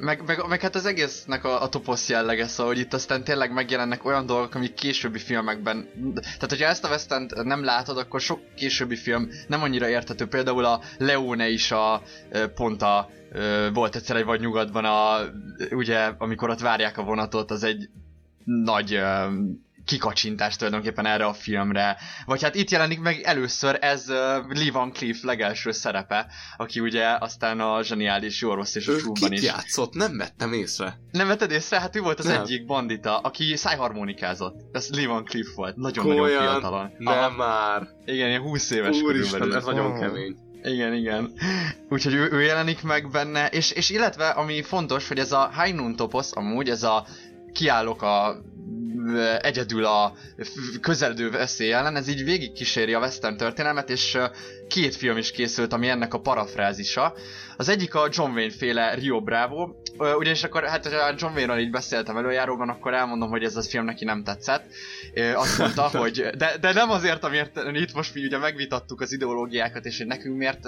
Meg, 0.00 0.22
meg, 0.26 0.42
meg 0.48 0.60
hát 0.60 0.74
az 0.74 0.86
egésznek 0.86 1.44
a, 1.44 1.62
a 1.62 1.68
toposz 1.68 2.08
jellege, 2.08 2.46
szóval, 2.46 2.72
hogy 2.72 2.82
itt 2.82 2.92
aztán 2.92 3.24
tényleg 3.24 3.52
megjelennek 3.52 4.04
olyan 4.04 4.26
dolgok, 4.26 4.54
amik 4.54 4.74
későbbi 4.74 5.18
filmekben... 5.18 5.88
Tehát, 6.14 6.46
hogyha 6.48 6.66
ezt 6.66 6.84
a 6.84 6.88
western 6.88 7.26
nem 7.42 7.64
látod, 7.64 7.98
akkor 7.98 8.20
sok 8.20 8.40
későbbi 8.54 8.96
film 8.96 9.28
nem 9.46 9.62
annyira 9.62 9.88
érthető. 9.88 10.26
Például 10.26 10.64
a 10.64 10.80
Leone 10.98 11.48
is 11.48 11.70
a 11.70 12.02
pont 12.54 12.82
a... 12.82 13.08
Volt 13.72 13.96
egyszer 13.96 14.16
egy 14.16 14.24
vagy 14.24 14.40
nyugatban 14.40 14.84
a... 14.84 15.18
Ugye, 15.70 16.10
amikor 16.18 16.50
ott 16.50 16.60
várják 16.60 16.98
a 16.98 17.02
vonatot, 17.02 17.50
az 17.50 17.62
egy 17.62 17.88
nagy 18.44 19.00
kikacsintás 19.84 20.56
tulajdonképpen 20.56 21.06
erre 21.06 21.24
a 21.24 21.32
filmre. 21.32 21.96
Vagy 22.26 22.42
hát 22.42 22.54
itt 22.54 22.70
jelenik 22.70 23.00
meg 23.00 23.20
először 23.22 23.78
ez 23.80 24.08
uh, 24.08 24.16
Lee 24.48 24.72
Van 24.72 24.92
Cleef 24.92 25.22
legelső 25.22 25.70
szerepe, 25.70 26.26
aki 26.56 26.80
ugye 26.80 27.16
aztán 27.18 27.60
a 27.60 27.82
zseniális 27.82 28.40
jó 28.40 28.54
rossz 28.54 28.74
és 28.74 28.88
a 28.88 28.92
kit 29.12 29.30
is. 29.30 29.42
játszott? 29.42 29.94
Nem 29.94 30.16
vettem 30.16 30.52
észre. 30.52 30.98
Nem 31.10 31.26
vetted 31.26 31.50
észre? 31.50 31.80
Hát 31.80 31.96
ő 31.96 32.00
volt 32.00 32.18
az 32.18 32.24
Nem. 32.24 32.40
egyik 32.40 32.66
bandita, 32.66 33.18
aki 33.18 33.56
szájharmonikázott. 33.56 34.60
Ez 34.72 34.88
Lee 34.90 35.06
Van 35.08 35.24
Cleef 35.24 35.46
volt. 35.54 35.76
Nagyon-nagyon 35.76 36.16
Komolyan? 36.26 36.42
fiatalon. 36.42 36.90
Nem 36.98 37.32
már. 37.32 37.88
Igen, 38.04 38.28
ilyen 38.28 38.40
20 38.40 38.70
éves 38.70 39.00
Úristen, 39.00 39.54
ez 39.54 39.64
nagyon 39.64 39.86
Oh. 39.86 39.98
kemény. 39.98 40.36
Igen, 40.62 40.94
igen. 40.94 41.32
Úgyhogy 41.88 42.14
ő, 42.14 42.28
ő 42.32 42.42
jelenik 42.42 42.82
meg 42.82 43.10
benne, 43.10 43.46
és, 43.48 43.70
és 43.70 43.90
illetve, 43.90 44.28
ami 44.28 44.62
fontos, 44.62 45.08
hogy 45.08 45.18
ez 45.18 45.32
a 45.32 45.50
High 45.62 45.74
Noon 45.76 45.96
toposz, 45.96 46.36
amúgy 46.36 46.68
ez 46.68 46.82
a 46.82 47.06
kiállok 47.52 48.02
a 48.02 48.36
egyedül 49.40 49.84
a 49.84 50.14
közeledő 50.80 51.30
veszély 51.30 51.72
ellen, 51.72 51.96
ez 51.96 52.08
így 52.08 52.24
végig 52.24 52.52
kíséri 52.52 52.94
a 52.94 52.98
western 52.98 53.36
történelmet, 53.36 53.90
és 53.90 54.18
két 54.68 54.96
film 54.96 55.16
is 55.16 55.30
készült, 55.30 55.72
ami 55.72 55.88
ennek 55.88 56.14
a 56.14 56.20
parafrázisa. 56.20 57.14
Az 57.56 57.68
egyik 57.68 57.94
a 57.94 58.08
John 58.10 58.30
Wayne 58.32 58.52
féle 58.52 58.94
Rio 58.94 59.20
Bravo, 59.20 59.68
ugyanis 60.16 60.44
akkor, 60.44 60.64
hát 60.64 60.86
ha 60.86 61.14
John 61.16 61.34
Wayne-ról 61.34 61.58
így 61.58 61.70
beszéltem 61.70 62.16
előjáróban, 62.16 62.68
akkor 62.68 62.94
elmondom, 62.94 63.30
hogy 63.30 63.44
ez 63.44 63.56
a 63.56 63.62
film 63.62 63.84
neki 63.84 64.04
nem 64.04 64.24
tetszett. 64.24 64.64
Azt 65.34 65.58
mondta, 65.58 65.82
hogy, 65.98 66.30
de, 66.36 66.56
de 66.60 66.72
nem 66.72 66.90
azért, 66.90 67.24
amiért 67.24 67.60
itt 67.72 67.94
most 67.94 68.14
mi 68.14 68.24
ugye 68.24 68.38
megvitattuk 68.38 69.00
az 69.00 69.12
ideológiákat, 69.12 69.84
és 69.84 69.98
hogy 69.98 70.06
nekünk 70.06 70.36
miért, 70.36 70.62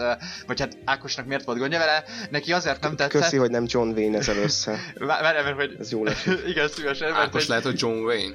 vagy 0.46 0.60
hát 0.60 0.76
Ákosnak 0.84 1.26
miért 1.26 1.44
volt 1.44 1.58
gondja 1.58 1.78
vele, 1.78 2.04
neki 2.30 2.52
azért 2.52 2.80
nem 2.80 2.96
tetszett. 2.96 3.20
Köszi, 3.20 3.36
hogy 3.36 3.50
nem 3.50 3.64
John 3.66 3.88
Wayne 3.88 4.18
ezzel 4.18 4.36
össze. 4.36 4.78
Várj, 4.98 5.42
mert 5.42 5.56
hogy... 5.56 5.76
Ez 5.80 5.92
jó 5.92 6.04
lesz. 6.04 6.26
Igen, 6.52 6.68
szívesen. 6.68 7.10
Mert 7.10 7.22
Ákos 7.22 7.46
lehet, 7.46 7.64
hogy 7.64 7.80
John 7.80 7.98
Wayne. 7.98 8.34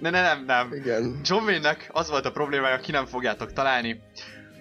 Ne, 0.00 0.10
ne, 0.10 0.22
nem, 0.22 0.44
nem. 0.46 0.72
Igen. 0.72 1.20
John 1.24 1.44
Wayne-nek 1.44 1.88
az 1.92 2.08
volt 2.10 2.26
a 2.26 2.32
problémája, 2.32 2.78
ki 2.78 2.90
nem 2.90 3.06
fogjátok 3.06 3.52
találni, 3.52 4.00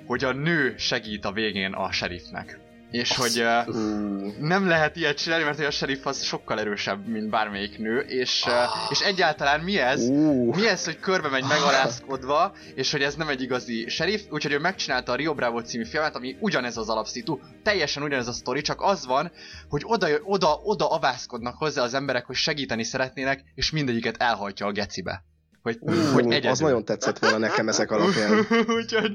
hogy 0.05 0.23
a 0.23 0.31
nő 0.31 0.75
segít 0.77 1.25
a 1.25 1.31
végén 1.31 1.73
a 1.73 1.91
sheriffnek. 1.91 2.62
És 2.93 3.09
Azt, 3.09 3.19
hogy 3.19 3.45
uh, 3.45 4.37
nem 4.39 4.67
lehet 4.67 4.95
ilyet 4.95 5.17
csinálni, 5.17 5.43
mert 5.43 5.59
a 5.59 5.71
sheriff 5.71 6.05
az 6.05 6.23
sokkal 6.23 6.59
erősebb, 6.59 7.07
mint 7.07 7.29
bármelyik 7.29 7.77
nő, 7.77 7.99
és, 7.99 8.43
uh, 8.47 8.53
és 8.89 8.99
egyáltalán 8.99 9.59
mi 9.59 9.77
ez? 9.77 10.01
Uh. 10.01 10.55
Mi 10.55 10.67
ez, 10.67 10.85
hogy 10.85 10.99
körbe 10.99 11.29
megy 11.29 11.43
megalázkodva, 11.43 12.53
és 12.75 12.91
hogy 12.91 13.01
ez 13.01 13.15
nem 13.15 13.27
egy 13.27 13.41
igazi 13.41 13.89
sheriff, 13.89 14.21
úgyhogy 14.29 14.51
ő 14.51 14.59
megcsinálta 14.59 15.11
a 15.11 15.15
Rio 15.15 15.33
Bravo 15.33 15.61
című 15.61 15.85
filmet, 15.85 16.15
ami 16.15 16.37
ugyanez 16.39 16.77
az 16.77 16.89
alapszitu, 16.89 17.39
teljesen 17.63 18.03
ugyanez 18.03 18.27
a 18.27 18.33
sztori, 18.33 18.61
csak 18.61 18.81
az 18.81 19.05
van, 19.05 19.31
hogy 19.69 19.81
oda, 19.85 20.07
oda, 20.23 20.59
oda 20.63 20.89
avászkodnak 20.89 21.55
hozzá 21.57 21.83
az 21.83 21.93
emberek, 21.93 22.25
hogy 22.25 22.35
segíteni 22.35 22.83
szeretnének, 22.83 23.43
és 23.55 23.71
mindegyiket 23.71 24.17
elhajtja 24.17 24.65
a 24.65 24.71
gecibe. 24.71 25.23
Hogy, 25.63 25.77
uh, 25.79 26.11
hogy 26.13 26.25
egyedül. 26.25 26.49
Az 26.49 26.59
nagyon 26.59 26.85
tetszett 26.85 27.19
volna 27.19 27.37
nekem 27.37 27.67
ezek 27.67 27.91
alapján. 27.91 28.47
Úgyhogy... 28.77 29.13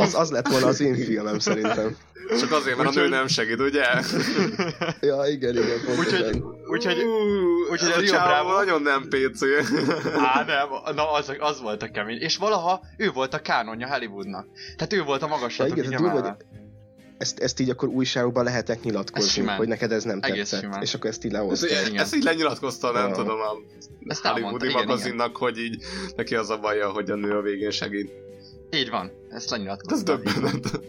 Az, 0.00 0.14
az 0.14 0.30
lett 0.30 0.48
volna 0.48 0.66
az 0.66 0.80
én 0.80 0.94
filmem 0.94 1.38
szerintem. 1.38 1.96
Csak 2.40 2.52
azért, 2.52 2.76
mert 2.76 2.96
a 2.96 3.00
nő 3.00 3.08
nem 3.08 3.26
segít, 3.26 3.60
ugye? 3.60 3.84
ja, 5.08 5.22
igen, 5.26 5.54
igen, 5.54 5.98
Úgyhogy, 5.98 6.42
úgyhogy, 6.70 7.04
úgyhogy 7.70 7.92
a 7.92 7.98
Rio 8.00 8.12
Bravo... 8.12 8.52
nagyon 8.52 8.82
nem 8.82 9.08
PC. 9.08 9.42
Á, 10.34 10.44
nem, 10.44 10.94
na 10.94 11.12
az, 11.12 11.32
az 11.38 11.60
volt 11.60 11.82
a 11.82 11.90
kemény. 11.90 12.20
És 12.20 12.36
valaha 12.36 12.80
ő 12.96 13.10
volt 13.10 13.34
a 13.34 13.38
kánonja 13.38 13.88
Hollywoodnak. 13.88 14.46
Tehát 14.76 14.92
ő 14.92 15.02
volt 15.02 15.22
a 15.22 15.26
magasabb. 15.26 15.68
Ja, 15.68 15.74
igen, 15.74 16.36
ezt, 17.18 17.38
ezt 17.38 17.60
így 17.60 17.70
akkor 17.70 17.88
újságokban 17.88 18.44
lehetek 18.44 18.82
nyilatkozni, 18.82 19.46
hogy 19.46 19.68
neked 19.68 19.92
ez 19.92 20.04
nem 20.04 20.18
Egész 20.22 20.38
tetszett. 20.38 20.60
Simán. 20.60 20.82
És 20.82 20.94
akkor 20.94 21.10
ezt 21.10 21.24
így 21.24 21.32
lehoztad. 21.32 21.70
Ezt, 21.70 21.94
ezt 21.94 22.14
így 22.14 22.22
lenyilatkozta, 22.22 22.92
nem 22.92 23.08
ja. 23.08 23.14
tudom, 23.14 23.40
a 23.40 23.56
ezt 24.06 24.26
Hollywoodi 24.26 24.72
magazinnak, 24.72 25.28
igen. 25.28 25.40
hogy 25.40 25.58
így 25.58 25.82
neki 26.16 26.34
az 26.34 26.50
a 26.50 26.58
baja, 26.58 26.90
hogy 26.90 27.10
a 27.10 27.14
nő 27.14 27.36
a 27.36 27.40
végén 27.40 27.70
segít. 27.70 28.12
Így 28.70 28.90
van, 28.90 29.10
ezt 29.30 29.50
lenyilatkozta. 29.50 29.94
Ez 29.94 30.02
döbbenet. 30.02 30.80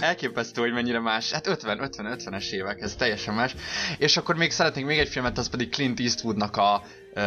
Elképesztő, 0.00 0.60
hogy 0.60 0.72
mennyire 0.72 1.00
más. 1.00 1.32
Hát 1.32 1.46
50-50-50-es 1.48 2.50
évek, 2.50 2.80
ez 2.80 2.94
teljesen 2.94 3.34
más. 3.34 3.54
És 3.98 4.16
akkor 4.16 4.36
még 4.36 4.50
szeretnénk 4.50 4.86
még 4.86 4.98
egy 4.98 5.08
filmet, 5.08 5.38
az 5.38 5.48
pedig 5.48 5.70
Clint 5.70 6.00
Eastwoodnak 6.00 6.56
a 6.56 6.82
uh, 7.14 7.22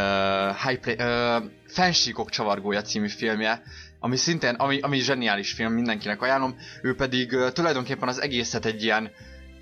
High 0.66 0.80
Play, 0.80 0.96
uh, 0.98 1.44
Fensíkok 1.66 2.30
csavargója 2.30 2.82
című 2.82 3.08
filmje, 3.08 3.62
ami 4.04 4.16
szintén, 4.16 4.54
ami, 4.54 4.80
ami 4.80 4.98
zseniális 4.98 5.52
film, 5.52 5.72
mindenkinek 5.72 6.22
ajánlom. 6.22 6.56
Ő 6.82 6.94
pedig 6.94 7.32
uh, 7.32 7.50
tulajdonképpen 7.52 8.08
az 8.08 8.20
egészet 8.20 8.64
egy 8.64 8.82
ilyen 8.82 9.10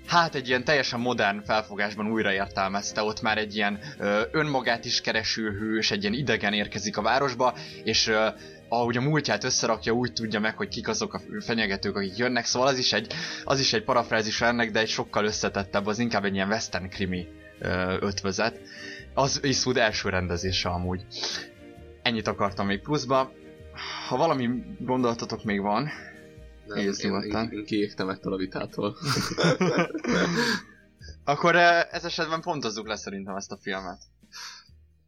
hát 0.07 0.35
egy 0.35 0.47
ilyen 0.47 0.63
teljesen 0.63 0.99
modern 0.99 1.43
felfogásban 1.43 2.11
újraértelmezte, 2.11 3.01
ott 3.01 3.21
már 3.21 3.37
egy 3.37 3.55
ilyen 3.55 3.79
ö, 3.97 4.21
önmagát 4.31 4.85
is 4.85 5.01
kereső 5.01 5.51
hős, 5.51 5.91
egy 5.91 6.01
ilyen 6.01 6.13
idegen 6.13 6.53
érkezik 6.53 6.97
a 6.97 7.01
városba, 7.01 7.53
és 7.83 8.07
ö, 8.07 8.27
ahogy 8.69 8.97
a 8.97 9.01
múltját 9.01 9.43
összerakja, 9.43 9.91
úgy 9.91 10.13
tudja 10.13 10.39
meg, 10.39 10.57
hogy 10.57 10.67
kik 10.67 10.87
azok 10.87 11.13
a 11.13 11.21
fenyegetők, 11.39 11.95
akik 11.95 12.17
jönnek, 12.17 12.45
szóval 12.45 12.67
az 12.67 12.77
is 12.77 12.93
egy, 12.93 13.13
az 13.43 13.59
is 13.59 13.73
egy 13.73 13.83
parafrázis 13.83 14.41
ennek, 14.41 14.71
de 14.71 14.79
egy 14.79 14.89
sokkal 14.89 15.25
összetettebb, 15.25 15.85
az 15.85 15.99
inkább 15.99 16.25
egy 16.25 16.33
ilyen 16.33 16.49
western 16.49 16.89
krimi 16.89 17.27
ö, 17.59 17.97
ötvözet. 17.99 18.59
Az 19.13 19.39
Eastwood 19.43 19.77
első 19.77 20.09
rendezése 20.09 20.69
amúgy. 20.69 21.05
Ennyit 22.01 22.27
akartam 22.27 22.65
még 22.65 22.81
pluszba. 22.81 23.31
Ha 24.07 24.17
valami 24.17 24.49
gondolatotok 24.79 25.43
még 25.43 25.61
van, 25.61 25.89
nem, 26.65 26.77
én, 26.77 26.93
én, 26.99 27.49
én 27.51 27.65
kiégtem 27.65 28.09
ettől 28.09 28.33
a 28.33 28.37
vitától. 28.37 28.97
Akkor 31.23 31.55
ez 31.55 32.05
esetben 32.05 32.41
pontozzuk 32.41 32.87
le 32.87 32.95
szerintem 32.95 33.35
ezt 33.35 33.51
a 33.51 33.57
filmet. 33.61 34.01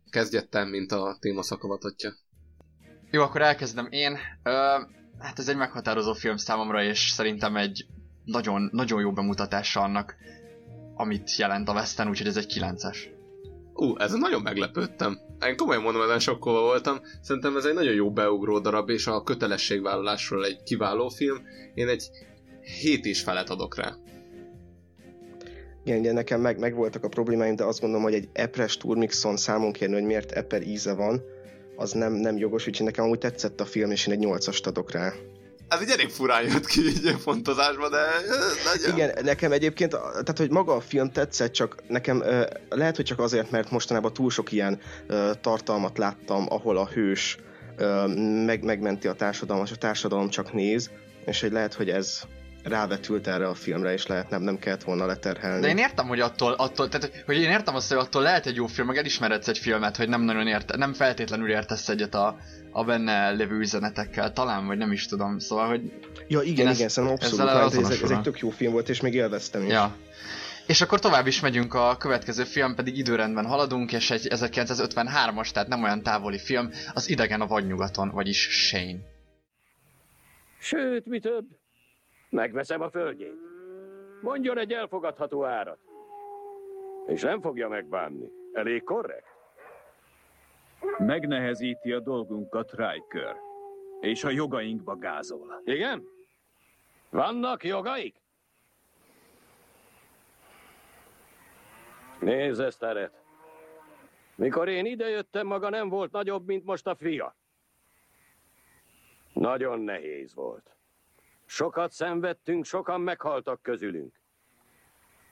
Kezdjettem, 0.10 0.68
mint 0.68 0.92
a 0.92 1.18
téma 1.20 1.44
szakavatotja. 1.44 2.14
Jó, 3.12 3.22
akkor 3.22 3.42
elkezdem 3.42 3.88
én. 3.90 4.18
Ö, 4.44 4.80
hát 5.20 5.40
ez 5.40 5.48
egy 5.48 5.58
meghatározó 5.58 6.14
film 6.14 6.38
számomra, 6.38 6.84
és 6.84 7.10
szerintem 7.10 7.56
egy 7.56 7.86
nagyon, 8.24 8.70
nagyon 8.72 9.02
jó 9.02 9.14
bemutatása 9.14 9.82
annak, 9.82 10.16
amit 10.96 11.36
jelent 11.36 11.70
a 11.70 11.74
Western, 11.74 12.10
úgyhogy 12.10 12.28
ez 12.28 12.38
egy 12.38 12.54
9-es. 12.60 12.98
Ú, 13.74 13.86
uh, 13.86 14.04
ezen 14.04 14.20
nagyon 14.20 14.42
meglepődtem. 14.42 15.20
Én 15.48 15.56
komolyan 15.58 15.82
mondom, 15.82 16.02
ezen 16.02 16.20
sokkolva 16.20 16.62
voltam. 16.62 17.02
Szerintem 17.22 17.58
ez 17.58 17.66
egy 17.66 17.74
nagyon 17.74 17.94
jó 17.94 18.12
beugró 18.12 18.60
darab, 18.60 18.90
és 18.90 19.08
a 19.08 19.24
kötelességvállalásról 19.24 20.46
egy 20.46 20.64
kiváló 20.64 21.10
film. 21.10 21.42
Én 21.74 21.88
egy 21.88 22.10
hét 22.82 23.06
is 23.06 23.22
felet 23.22 23.50
adok 23.50 23.76
rá. 23.76 23.96
Igen, 25.84 26.00
ugye 26.00 26.12
nekem 26.12 26.42
meg, 26.42 26.60
meg 26.60 26.76
voltak 26.76 27.04
a 27.04 27.08
problémáim, 27.08 27.56
de 27.56 27.64
azt 27.64 27.80
gondolom, 27.80 28.04
hogy 28.04 28.14
egy 28.14 28.30
Epres 28.34 28.78
Turmixon 28.78 29.38
számon 29.38 29.72
kérni, 29.72 29.94
hogy 29.94 30.04
miért 30.04 30.32
Eper 30.32 30.62
íze 30.62 30.94
van, 30.94 31.22
az 31.76 31.92
nem, 31.92 32.14
nem 32.14 32.38
jogos, 32.38 32.68
úgyhogy 32.68 32.86
nekem 32.86 33.04
amúgy 33.04 33.18
tetszett 33.18 33.60
a 33.60 33.66
film, 33.66 33.92
és 33.92 34.08
én 34.08 34.14
egy 34.14 34.20
nyolcast 34.20 34.68
adok 34.68 34.92
rá. 34.92 35.14
Ez 35.68 35.80
egy 35.80 35.90
elég 35.90 36.10
furán 36.10 36.44
jött 36.44 36.66
ki 36.66 36.82
így 36.82 37.16
fontozásba, 37.20 37.90
de 37.90 38.02
nagyon. 38.66 38.96
Igen, 38.96 39.24
nekem 39.24 39.52
egyébként, 39.52 39.92
tehát 39.92 40.38
hogy 40.38 40.50
maga 40.50 40.76
a 40.76 40.82
film 40.82 41.12
tetszett, 41.12 41.52
csak 41.52 41.76
nekem 41.88 42.24
lehet, 42.70 42.96
hogy 42.96 43.06
csak 43.06 43.20
azért, 43.20 43.52
mert 43.52 43.72
mostanában 43.72 44.14
túl 44.14 44.30
sok 44.30 44.52
ilyen 44.52 44.80
tartalmat 45.42 45.98
láttam, 45.98 46.46
ahol 46.50 46.78
a 46.78 46.88
hős 46.88 47.38
meg, 48.46 48.64
megmenti 48.64 49.08
a 49.08 49.14
társadalmat, 49.14 49.68
és 49.68 49.74
a 49.74 49.78
társadalom 49.78 50.30
csak 50.30 50.54
néz, 50.54 50.90
és 51.26 51.42
hogy 51.42 51.52
lehet, 51.52 51.74
hogy 51.74 51.90
ez 51.90 52.22
rávetült 52.66 53.28
erre 53.28 53.48
a 53.48 53.54
filmre, 53.54 53.94
és 53.94 54.08
lehet 54.08 54.30
nem, 54.30 54.42
nem 54.42 54.60
kellett 54.60 54.84
volna 54.84 55.06
leterhelni. 55.06 55.62
De 55.62 55.68
én 55.68 55.78
értem, 55.78 56.08
hogy 56.08 56.20
attól, 56.20 56.52
attól 56.54 56.90
tehát, 56.90 57.24
hogy 57.26 57.38
én 57.38 57.50
értem 57.50 57.76
azt, 57.76 57.90
hogy 57.90 57.98
attól 57.98 58.22
lehet 58.22 58.46
egy 58.46 58.56
jó 58.56 58.68
film, 58.68 58.88
meg 58.88 58.98
elismeredsz 58.98 59.48
egy 59.48 59.58
filmet, 59.58 59.98
hogy 59.98 60.10
nem 60.10 60.22
nagyon 60.22 60.48
ért, 60.48 60.76
nem 60.76 60.94
feltétlenül 60.94 61.50
értesz 61.50 61.90
egyet 61.90 62.16
a, 62.16 62.38
a 62.72 62.84
benne 62.84 63.32
lévő 63.32 63.58
üzenetekkel, 63.58 64.34
talán, 64.34 64.66
vagy 64.66 64.78
nem 64.78 64.92
is 64.92 65.06
tudom, 65.06 65.40
szóval, 65.40 65.68
hogy... 65.68 65.92
Ja, 66.28 66.42
igen, 66.42 66.74
igen, 66.74 66.90
szerintem 66.90 67.18
abszolút, 67.22 67.50
ez, 67.50 67.90
ez, 67.90 68.02
ez, 68.02 68.10
egy 68.10 68.22
tök 68.22 68.40
jó 68.40 68.50
film 68.50 68.72
volt, 68.72 68.90
és 68.90 69.02
még 69.02 69.14
élveztem 69.14 69.64
is. 69.64 69.72
Ja. 69.72 69.96
És 70.68 70.82
akkor 70.82 71.00
tovább 71.00 71.28
is 71.28 71.40
megyünk, 71.40 71.74
a 71.74 71.96
következő 71.98 72.44
film 72.44 72.76
pedig 72.76 72.98
időrendben 72.98 73.46
haladunk, 73.46 73.92
és 73.92 74.12
egy 74.12 74.28
1953-as, 74.30 75.52
tehát 75.52 75.68
nem 75.68 75.84
olyan 75.84 76.04
távoli 76.04 76.40
film, 76.40 76.70
az 76.94 77.10
Idegen 77.10 77.42
a 77.42 77.48
vadnyugaton, 77.48 78.10
vagyis 78.10 78.40
Shane. 78.40 78.98
Sőt, 80.60 81.06
mi 81.06 81.20
több, 81.20 81.46
Megveszem 82.36 82.82
a 82.82 82.90
földjét. 82.90 83.40
Mondjon 84.22 84.58
egy 84.58 84.72
elfogadható 84.72 85.46
árat. 85.46 85.80
És 87.08 87.22
nem 87.22 87.42
fogja 87.42 87.68
megbánni. 87.68 88.32
Elég 88.54 88.84
korrekt? 88.84 89.28
Megnehezíti 90.98 91.92
a 91.92 92.00
dolgunkat, 92.00 92.72
Riker. 92.72 93.36
És 94.00 94.24
a 94.24 94.30
jogainkba 94.30 94.96
gázol. 94.96 95.62
Igen? 95.66 96.04
Vannak 97.10 97.64
jogaik? 97.64 98.16
Nézd 102.20 102.62
ezt, 102.62 102.84
Eret. 102.84 103.24
Mikor 104.36 104.68
én 104.68 104.86
idejöttem, 104.86 105.48
maga 105.48 105.70
nem 105.70 105.90
volt 105.90 106.12
nagyobb, 106.12 106.46
mint 106.46 106.66
most 106.66 106.88
a 106.88 106.96
fia. 106.96 107.36
Nagyon 109.34 109.80
nehéz 109.80 110.34
volt. 110.34 110.75
Sokat 111.46 111.92
szenvedtünk, 111.92 112.66
sokan 112.66 113.02
meghaltak 113.02 113.62
közülünk. 113.62 114.20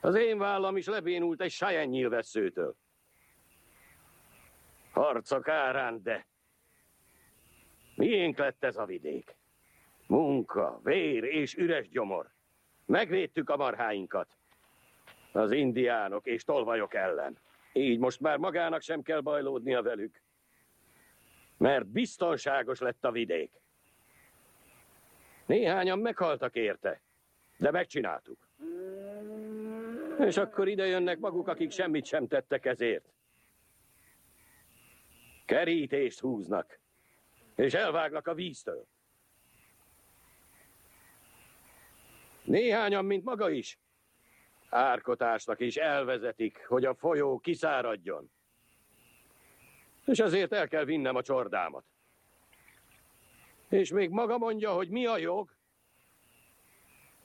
Az 0.00 0.14
én 0.14 0.38
vállam 0.38 0.76
is 0.76 0.86
lebénult 0.86 1.40
egy 1.40 1.50
sajen 1.50 1.88
nyilvesszőtől. 1.88 2.76
Harcok 4.92 5.48
árán, 5.48 6.02
de 6.02 6.26
miénk 7.94 8.38
lett 8.38 8.64
ez 8.64 8.76
a 8.76 8.84
vidék? 8.84 9.36
Munka, 10.06 10.80
vér 10.82 11.24
és 11.24 11.54
üres 11.54 11.88
gyomor. 11.88 12.30
Megvédtük 12.86 13.50
a 13.50 13.56
marháinkat. 13.56 14.36
Az 15.32 15.52
indiánok 15.52 16.26
és 16.26 16.44
tolvajok 16.44 16.94
ellen. 16.94 17.38
Így 17.72 17.98
most 17.98 18.20
már 18.20 18.38
magának 18.38 18.80
sem 18.80 19.02
kell 19.02 19.20
bajlódnia 19.20 19.82
velük. 19.82 20.22
Mert 21.56 21.86
biztonságos 21.86 22.80
lett 22.80 23.04
a 23.04 23.10
vidék. 23.10 23.63
Néhányan 25.46 25.98
meghaltak 25.98 26.54
érte, 26.54 27.00
de 27.56 27.70
megcsináltuk. 27.70 28.48
És 30.18 30.36
akkor 30.36 30.68
ide 30.68 30.86
jönnek 30.86 31.18
maguk, 31.18 31.48
akik 31.48 31.70
semmit 31.70 32.04
sem 32.04 32.26
tettek 32.26 32.64
ezért. 32.64 33.12
Kerítést 35.46 36.20
húznak, 36.20 36.78
és 37.54 37.74
elvágnak 37.74 38.26
a 38.26 38.34
víztől. 38.34 38.86
Néhányan, 42.44 43.04
mint 43.04 43.24
maga 43.24 43.50
is, 43.50 43.78
árkotásnak 44.68 45.60
is 45.60 45.76
elvezetik, 45.76 46.66
hogy 46.66 46.84
a 46.84 46.94
folyó 46.94 47.38
kiszáradjon. 47.38 48.30
És 50.06 50.18
ezért 50.18 50.52
el 50.52 50.68
kell 50.68 50.84
vinnem 50.84 51.16
a 51.16 51.22
csordámat. 51.22 51.84
És 53.74 53.92
még 53.92 54.10
maga 54.10 54.38
mondja, 54.38 54.72
hogy 54.72 54.88
mi 54.88 55.06
a 55.06 55.18
jog? 55.18 55.50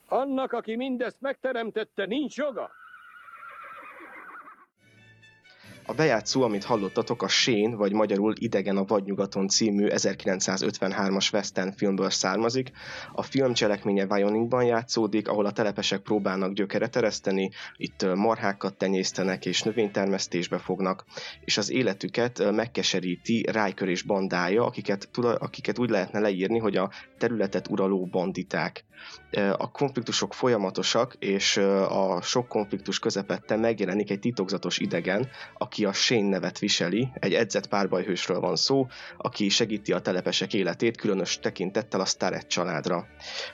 Annak, 0.08 0.52
aki 0.52 0.76
mindezt 0.76 1.22
megteremtette, 1.22 2.06
nincs 2.06 2.36
joga? 2.36 2.72
A 5.90 5.94
bejátszó, 5.94 6.42
amit 6.42 6.64
hallottatok, 6.64 7.22
a 7.24 7.28
Shane, 7.28 7.76
vagy 7.76 7.92
magyarul 7.92 8.34
Idegen 8.38 8.78
a 8.78 8.84
Vadnyugaton 8.84 9.48
című 9.48 9.88
1953-as 9.90 11.34
western 11.34 11.72
filmből 11.72 12.10
származik. 12.10 12.72
A 13.12 13.24
film 13.24 13.54
cselekménye 13.54 14.06
Wyomingban 14.06 14.64
játszódik, 14.64 15.28
ahol 15.28 15.46
a 15.46 15.52
telepesek 15.52 16.00
próbálnak 16.00 16.54
gyökeret 16.54 16.96
ereszteni, 16.96 17.52
itt 17.76 18.06
marhákat 18.16 18.78
tenyésztenek 18.78 19.46
és 19.46 19.62
növénytermesztésbe 19.62 20.58
fognak, 20.58 21.06
és 21.42 21.58
az 21.58 21.72
életüket 21.72 22.52
megkeseríti 22.52 23.46
Riker 23.52 23.88
és 23.88 24.02
bandája, 24.02 24.66
akiket, 24.66 25.10
akiket 25.18 25.80
úgy 25.80 25.90
lehetne 25.90 26.20
leírni, 26.20 26.58
hogy 26.58 26.76
a 26.76 26.92
területet 27.18 27.68
uraló 27.70 28.06
banditák. 28.06 28.84
A 29.58 29.72
konfliktusok 29.72 30.34
folyamatosak, 30.34 31.16
és 31.20 31.58
a 31.90 32.22
sok 32.22 32.48
konfliktus 32.48 33.00
közepette 33.00 33.56
megjelenik 33.56 34.12
egy 34.12 34.20
titokzatos 34.20 34.78
idegen, 34.78 35.28
aki 35.58 35.79
a 35.86 35.94
Shane 35.94 36.30
nevet 36.30 36.60
viseli, 36.60 37.08
egy 37.14 37.34
edzett 37.34 37.68
párbajhősről 37.68 38.40
van 38.40 38.56
szó, 38.56 38.88
aki 39.18 39.50
segíti 39.50 39.92
a 39.92 40.00
telepesek 40.00 40.54
életét, 40.54 40.98
különös 40.98 41.40
tekintettel 41.40 42.00
a 42.00 42.06
Starrett 42.06 42.48
családra. 42.48 43.08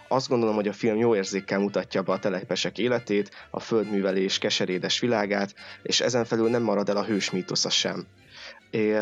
Azt 0.08 0.28
gondolom, 0.28 0.56
hogy 0.56 0.68
a 0.68 0.74
film 0.74 0.98
jó 0.98 1.16
érzékkel 1.16 1.60
mutatja 1.60 2.02
be 2.02 2.12
a 2.12 2.20
telepesek 2.20 2.78
életét, 2.78 3.32
a 3.52 3.60
földművelés 3.60 4.38
keserédes 4.38 5.00
világát, 5.00 5.56
és 5.84 6.02
ezen 6.02 6.26
felül 6.26 6.50
nem 6.50 6.64
marad 6.64 6.90
el 6.90 6.98
a 6.98 7.06
hős 7.06 7.32
mítosza 7.32 7.70
sem. 7.70 8.06
É, 8.70 8.98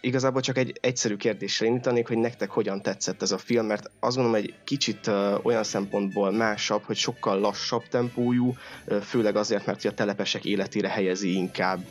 igazából 0.00 0.40
csak 0.40 0.58
egy 0.58 0.78
egyszerű 0.80 1.16
kérdésre 1.16 1.66
indítanék, 1.66 2.08
hogy 2.08 2.18
nektek 2.18 2.50
hogyan 2.50 2.82
tetszett 2.82 3.22
ez 3.22 3.32
a 3.32 3.38
film, 3.38 3.66
mert 3.66 3.90
azt 4.00 4.16
gondolom 4.16 4.40
egy 4.40 4.54
kicsit 4.64 5.10
olyan 5.42 5.64
szempontból 5.64 6.30
másabb, 6.30 6.82
hogy 6.82 6.96
sokkal 6.96 7.40
lassabb 7.40 7.88
tempójú, 7.88 8.54
főleg 9.02 9.36
azért, 9.36 9.66
mert 9.66 9.84
a 9.84 9.92
telepesek 9.92 10.44
életére 10.44 10.88
helyezi 10.88 11.34
inkább 11.34 11.84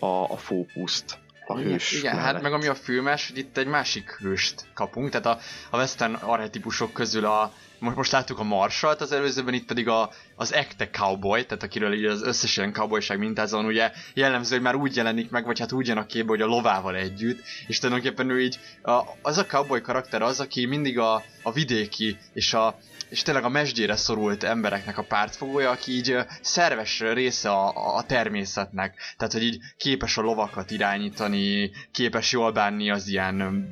a, 0.00 0.06
a 0.06 0.36
fókuszt 0.36 1.18
a 1.50 1.58
hős. 1.58 1.92
Igen, 1.92 2.12
igen 2.12 2.24
hát 2.24 2.42
meg 2.42 2.52
ami 2.52 2.66
a 2.66 2.74
filmes, 2.74 3.28
hogy 3.28 3.38
itt 3.38 3.56
egy 3.56 3.66
másik 3.66 4.10
hőst 4.10 4.64
kapunk, 4.74 5.10
tehát 5.10 5.26
a, 5.26 5.38
a 5.70 5.76
western 5.76 6.14
arhetipusok 6.14 6.92
közül 6.92 7.24
a, 7.24 7.52
most, 7.78 7.96
most 7.96 8.12
láttuk 8.12 8.38
a 8.38 8.42
Marsalt 8.42 9.00
az 9.00 9.12
előzőben, 9.12 9.54
itt 9.54 9.66
pedig 9.66 9.88
a, 9.88 10.10
az 10.36 10.52
ekte 10.52 10.90
cowboy, 10.90 11.44
tehát 11.44 11.62
akiről 11.62 11.92
így 11.92 12.04
az 12.04 12.22
összes 12.22 12.56
ilyen 12.56 12.72
cowboyság 12.72 13.18
mintázon 13.18 13.64
ugye 13.64 13.92
jellemző, 14.14 14.54
hogy 14.54 14.64
már 14.64 14.74
úgy 14.74 14.96
jelenik 14.96 15.30
meg, 15.30 15.44
vagy 15.44 15.58
hát 15.58 15.72
úgy 15.72 15.86
jön 15.86 15.96
a 15.96 16.06
képbe, 16.06 16.28
hogy 16.28 16.40
a 16.40 16.46
lovával 16.46 16.96
együtt, 16.96 17.42
és 17.66 17.78
tulajdonképpen 17.78 18.30
ő 18.30 18.40
így, 18.40 18.58
a, 18.82 19.00
az 19.22 19.38
a 19.38 19.46
cowboy 19.46 19.80
karakter 19.80 20.22
az, 20.22 20.40
aki 20.40 20.66
mindig 20.66 20.98
a, 20.98 21.22
a 21.42 21.52
vidéki 21.52 22.18
és 22.32 22.54
a, 22.54 22.78
és 23.10 23.22
tényleg 23.22 23.44
a 23.44 23.48
mesdjére 23.48 23.96
szorult 23.96 24.42
embereknek 24.42 24.98
a 24.98 25.02
pártfogója, 25.02 25.70
aki 25.70 25.92
így 25.92 26.16
szerves 26.40 27.00
része 27.00 27.50
a, 27.50 27.96
a 27.96 28.02
természetnek. 28.02 29.14
Tehát, 29.16 29.32
hogy 29.32 29.42
így 29.42 29.60
képes 29.76 30.16
a 30.16 30.22
lovakat 30.22 30.70
irányítani, 30.70 31.70
képes 31.92 32.32
jól 32.32 32.52
bánni 32.52 32.90
az 32.90 33.08
ilyen 33.08 33.68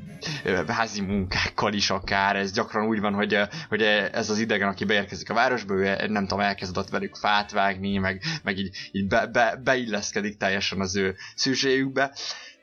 házi 0.66 1.00
munkákkal 1.00 1.72
is 1.72 1.90
akár. 1.90 2.36
Ez 2.36 2.52
gyakran 2.52 2.86
úgy 2.86 3.00
van, 3.00 3.14
hogy, 3.14 3.38
hogy 3.68 3.82
ez 4.12 4.30
az 4.30 4.38
idegen, 4.38 4.68
aki 4.68 4.84
beérkezik 4.84 5.30
a 5.30 5.34
városba, 5.34 5.74
ő 5.74 6.06
nem 6.06 6.26
tudom, 6.26 6.44
elkezd 6.44 6.76
ott 6.76 6.88
velük 6.88 7.14
fát 7.14 7.50
vágni, 7.50 7.96
meg, 7.96 8.22
meg 8.42 8.58
így, 8.58 8.76
így 8.92 9.06
be, 9.06 9.26
be, 9.26 9.60
beilleszkedik 9.64 10.36
teljesen 10.36 10.80
az 10.80 10.96
ő 10.96 11.16
szűzséjükbe. 11.34 12.12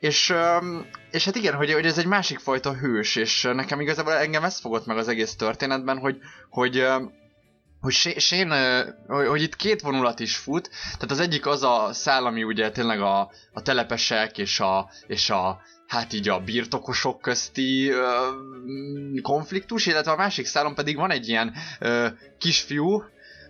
És, 0.00 0.34
és 1.10 1.24
hát 1.24 1.36
igen, 1.36 1.54
hogy, 1.54 1.72
hogy 1.72 1.86
ez 1.86 1.98
egy 1.98 2.06
másik 2.06 2.38
fajta 2.38 2.74
hős, 2.74 3.16
és 3.16 3.42
nekem 3.42 3.80
igazából 3.80 4.12
engem 4.12 4.44
ez 4.44 4.60
fogott 4.60 4.86
meg 4.86 4.96
az 4.96 5.08
egész 5.08 5.34
történetben, 5.34 5.98
hogy, 5.98 6.18
hogy 6.50 6.86
hogy 7.80 8.16
hogy, 9.06 9.26
hogy 9.26 9.42
itt 9.42 9.56
két 9.56 9.80
vonulat 9.80 10.20
is 10.20 10.36
fut, 10.36 10.70
tehát 10.82 11.10
az 11.10 11.20
egyik 11.20 11.46
az 11.46 11.62
a 11.62 11.88
szál, 11.92 12.26
ami 12.26 12.42
ugye 12.42 12.70
tényleg 12.70 13.00
a, 13.00 13.30
a 13.52 13.62
telepesek 13.62 14.38
és 14.38 14.60
a, 14.60 14.90
és 15.06 15.30
a 15.30 15.60
hát 15.86 16.12
így 16.12 16.28
a 16.28 16.40
birtokosok 16.40 17.20
közti 17.20 17.90
ö, 17.90 18.28
konfliktus, 19.22 19.86
illetve 19.86 20.10
a 20.10 20.16
másik 20.16 20.46
szálon 20.46 20.74
pedig 20.74 20.96
van 20.96 21.10
egy 21.10 21.28
ilyen 21.28 21.54
ö, 21.78 22.08
kisfiú, 22.38 23.02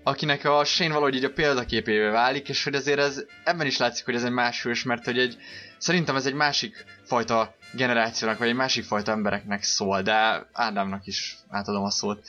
akinek 0.06 0.44
a 0.44 0.64
Shane 0.64 0.92
valahogy 0.92 1.14
így 1.14 1.24
a 1.24 1.32
példaképévé 1.32 2.08
válik, 2.08 2.48
és 2.48 2.64
hogy 2.64 2.74
azért 2.74 2.98
ez, 2.98 3.24
ebben 3.44 3.66
is 3.66 3.76
látszik, 3.76 4.04
hogy 4.04 4.14
ez 4.14 4.24
egy 4.24 4.30
más 4.30 4.62
hős, 4.62 4.82
mert 4.82 5.04
hogy 5.04 5.18
egy, 5.18 5.36
szerintem 5.78 6.16
ez 6.16 6.26
egy 6.26 6.34
másik 6.34 6.84
fajta 7.04 7.54
generációnak, 7.72 8.38
vagy 8.38 8.48
egy 8.48 8.54
másik 8.54 8.84
fajta 8.84 9.12
embereknek 9.12 9.62
szól, 9.62 10.02
de 10.02 10.46
Ádámnak 10.52 11.06
is 11.06 11.36
átadom 11.48 11.84
a 11.84 11.90
szót, 11.90 12.26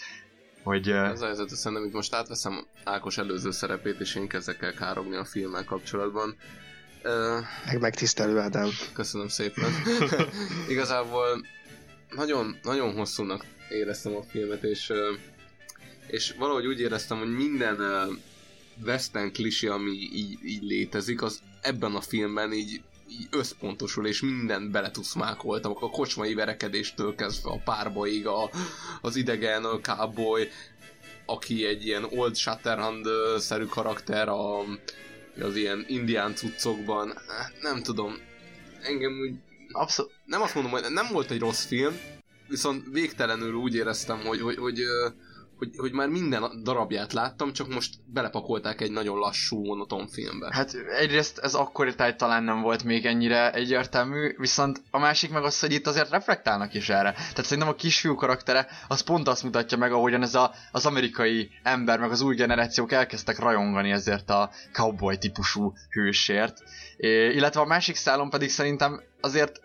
hogy... 0.64 0.90
Ez 0.90 1.22
a 1.22 1.26
helyzet, 1.26 1.50
szerintem 1.50 1.88
itt 1.88 1.94
most 1.94 2.14
átveszem 2.14 2.68
Ákos 2.84 3.18
előző 3.18 3.52
szerepét, 3.52 4.00
és 4.00 4.16
én 4.16 4.28
kezdek 4.28 4.62
el 4.62 4.74
károgni 4.74 5.16
a 5.16 5.26
filmmel 5.26 5.64
kapcsolatban. 5.64 6.36
Meg 7.66 7.80
megtisztelő 7.80 8.40
Ádám. 8.40 8.70
Köszönöm 8.94 9.28
szépen. 9.28 9.70
Igazából 10.70 11.46
nagyon, 12.10 12.58
nagyon 12.64 12.94
hosszúnak 12.94 13.46
éreztem 13.70 14.16
a 14.16 14.24
filmet, 14.24 14.64
és 14.64 14.90
uh, 14.90 14.98
és 16.08 16.36
valahogy 16.38 16.66
úgy 16.66 16.80
éreztem, 16.80 17.18
hogy 17.18 17.36
minden 17.36 17.80
uh, 17.80 18.16
western 18.86 19.32
klisi, 19.32 19.68
ami 19.68 19.92
így, 19.92 20.38
így 20.44 20.64
létezik, 20.64 21.22
az 21.22 21.42
ebben 21.62 21.96
a 21.96 22.02
filmben 22.02 22.54
így, 22.54 22.82
így 23.10 23.28
összpontosul, 23.30 24.08
és 24.08 24.22
mindent 24.22 24.72
bele 24.72 24.92
tudsz 24.92 25.14
mákoltam, 25.14 25.72
a 25.80 25.90
kocsmai 25.90 26.34
verekedéstől 26.34 27.16
kezdve 27.16 27.50
a 27.50 27.62
párbaig, 27.64 28.28
a, 28.28 28.50
az 29.02 29.16
idegen, 29.16 29.66
a 29.66 29.80
cowboy, 29.80 30.48
aki 31.26 31.66
egy 31.66 31.86
ilyen 31.86 32.04
Old 32.04 32.36
Shatterhand-szerű 32.36 33.66
karakter 33.66 34.30
a, 34.30 34.60
az 35.42 35.56
ilyen 35.56 35.86
indián 35.88 36.36
cuccokban, 36.36 37.14
nem 37.62 37.84
tudom, 37.84 38.18
engem 38.82 39.20
úgy 39.20 39.34
abszolút, 39.72 40.12
nem 40.26 40.42
azt 40.42 40.54
mondom, 40.54 40.72
hogy 40.72 40.84
nem 40.90 41.08
volt 41.12 41.32
egy 41.32 41.40
rossz 41.40 41.66
film, 41.66 42.00
viszont 42.48 42.84
végtelenül 42.92 43.54
úgy 43.54 43.76
éreztem, 43.76 44.20
hogy, 44.20 44.42
hogy, 44.42 44.58
hogy, 44.58 44.80
hogy 44.80 45.14
hogy, 45.58 45.70
hogy 45.78 45.92
már 45.92 46.08
minden 46.08 46.64
darabját 46.64 47.14
láttam, 47.14 47.54
csak 47.54 47.74
most 47.74 47.94
belepakolták 48.06 48.82
egy 48.82 48.92
nagyon 48.92 49.18
lassú, 49.18 49.66
monoton 49.66 50.08
filmbe. 50.08 50.50
Hát 50.52 50.74
egyrészt 51.00 51.38
ez 51.38 51.54
akkor 51.54 51.96
talán 51.96 52.44
nem 52.44 52.62
volt 52.62 52.84
még 52.84 53.06
ennyire 53.06 53.54
egyértelmű, 53.54 54.36
viszont 54.38 54.82
a 54.92 55.00
másik 55.00 55.32
meg 55.32 55.44
az, 55.44 55.60
hogy 55.60 55.72
itt 55.72 55.88
azért 55.88 56.10
reflektálnak 56.10 56.74
is 56.74 56.90
erre. 56.90 57.12
Tehát 57.12 57.44
szerintem 57.44 57.68
a 57.68 57.76
kisfiú 57.76 58.16
karaktere 58.16 58.68
az 58.88 59.02
pont 59.02 59.28
azt 59.28 59.44
mutatja 59.44 59.78
meg, 59.78 59.92
ahogyan 59.92 60.22
ez 60.22 60.36
a, 60.36 60.54
az 60.72 60.86
amerikai 60.86 61.50
ember, 61.64 62.00
meg 62.00 62.12
az 62.12 62.22
új 62.22 62.36
generációk 62.36 62.92
elkezdtek 62.92 63.40
rajongani 63.40 63.92
ezért 63.92 64.30
a 64.30 64.50
cowboy 64.74 65.18
típusú 65.18 65.74
hősért. 65.90 66.64
É, 66.98 67.30
illetve 67.30 67.62
a 67.62 67.66
másik 67.66 67.96
szálon 67.96 68.30
pedig 68.30 68.50
szerintem 68.50 69.02
azért 69.22 69.62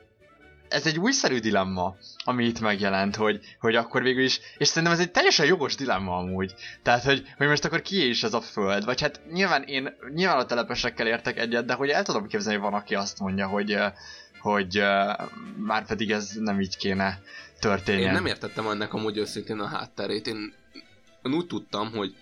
ez 0.73 0.87
egy 0.87 0.99
újszerű 0.99 1.39
dilemma, 1.39 1.97
ami 2.25 2.45
itt 2.45 2.61
megjelent, 2.61 3.17
hogy, 3.17 3.41
hogy 3.61 3.77
akkor 3.77 4.03
végül 4.03 4.25
is, 4.25 4.41
és 4.59 4.69
szerintem 4.69 4.93
ez 4.93 5.01
egy 5.01 5.11
teljesen 5.11 5.47
jogos 5.47 5.75
dilemma 5.75 6.17
amúgy. 6.17 6.55
Tehát, 6.83 7.05
hogy, 7.05 7.27
hogy 7.37 7.47
most 7.47 7.65
akkor 7.65 7.83
ki 7.83 8.09
is 8.09 8.23
ez 8.23 8.35
a 8.35 8.41
föld, 8.41 8.85
vagy 8.85 9.01
hát 9.01 9.21
nyilván 9.33 9.63
én, 9.63 9.95
nyilván 10.15 10.39
a 10.39 10.45
telepesekkel 10.45 11.07
értek 11.07 11.39
egyet, 11.39 11.65
de 11.65 11.75
hogy 11.75 11.89
el 11.89 12.03
tudom 12.03 12.27
képzelni, 12.27 12.59
hogy 12.59 12.71
van, 12.71 12.81
aki 12.81 12.95
azt 12.95 13.19
mondja, 13.19 13.47
hogy, 13.47 13.79
hogy 14.41 14.83
már 15.57 15.87
pedig 15.87 16.11
ez 16.11 16.31
nem 16.39 16.61
így 16.61 16.77
kéne 16.77 17.23
történjen. 17.61 18.07
Én 18.07 18.13
nem 18.13 18.27
értettem 18.27 18.69
ennek 18.69 18.95
amúgy 18.95 19.17
őszintén 19.17 19.59
a 19.59 19.67
hátterét. 19.67 20.27
Én, 20.27 20.55
én 21.23 21.33
úgy 21.33 21.47
tudtam, 21.47 21.93
hogy 21.93 22.15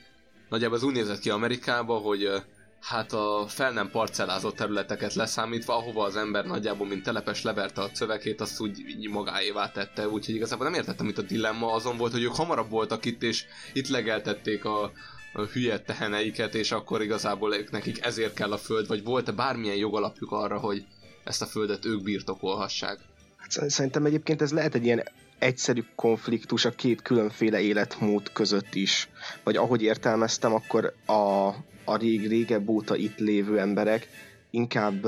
nagyjából 0.49 0.77
az 0.77 0.83
úgy 0.83 0.95
nézett 0.95 1.19
ki 1.19 1.31
Amerikába, 1.31 1.99
hogy 1.99 2.27
uh, 2.27 2.43
hát 2.81 3.13
a 3.13 3.45
fel 3.49 3.73
nem 3.73 3.91
parcellázott 3.91 4.57
területeket 4.57 5.15
leszámítva, 5.15 5.77
ahova 5.77 6.05
az 6.05 6.17
ember 6.17 6.45
nagyjából, 6.45 6.87
mint 6.87 7.03
telepes 7.03 7.43
leverte 7.43 7.81
a 7.81 7.91
szövekét, 7.93 8.41
azt 8.41 8.61
úgy 8.61 8.79
így 8.79 9.09
magáévá 9.09 9.71
tette, 9.71 10.09
úgyhogy 10.09 10.35
igazából 10.35 10.65
nem 10.65 10.75
értettem, 10.75 11.09
itt 11.09 11.19
a 11.19 11.23
dilemma 11.23 11.73
azon 11.73 11.97
volt, 11.97 12.13
hogy 12.13 12.23
ők 12.23 12.35
hamarabb 12.35 12.71
voltak 12.71 13.05
itt, 13.05 13.23
és 13.23 13.45
itt 13.73 13.89
legeltették 13.89 14.65
a, 14.65 14.93
a 15.33 15.43
hülye 15.43 15.81
teheneiket, 15.81 16.55
és 16.55 16.73
akkor 16.73 17.03
igazából 17.03 17.55
ők 17.55 17.71
nekik 17.71 18.05
ezért 18.05 18.35
kell 18.35 18.53
a 18.53 18.59
föld, 18.59 18.87
vagy 18.87 19.05
volt-e 19.05 19.33
bármilyen 19.33 19.77
jogalapjuk 19.77 20.33
arra, 20.33 20.59
hogy 20.59 20.85
ezt 21.25 21.43
a 21.43 21.47
földet 21.47 21.85
ők 21.85 22.03
birtokolhassák? 22.03 22.99
Hát 23.37 23.71
szerintem 23.71 24.05
egyébként 24.05 24.43
ez 24.43 24.53
lehet 24.53 24.75
egy 24.75 24.85
ilyen 24.85 25.03
egyszerű 25.39 25.85
konfliktus 25.95 26.65
a 26.65 26.71
két 26.71 27.03
különféle 27.03 27.61
életmód 27.61 28.33
között 28.33 28.75
is. 28.75 29.09
Vagy 29.45 29.57
ahogy 29.57 29.83
értelmeztem, 29.83 30.55
akkor 30.55 30.95
a, 31.07 31.51
a 31.91 31.97
rég, 31.97 32.29
régebb 32.29 32.69
óta 32.69 32.97
itt 32.97 33.19
lévő 33.19 33.59
emberek 33.59 34.09
inkább 34.51 35.07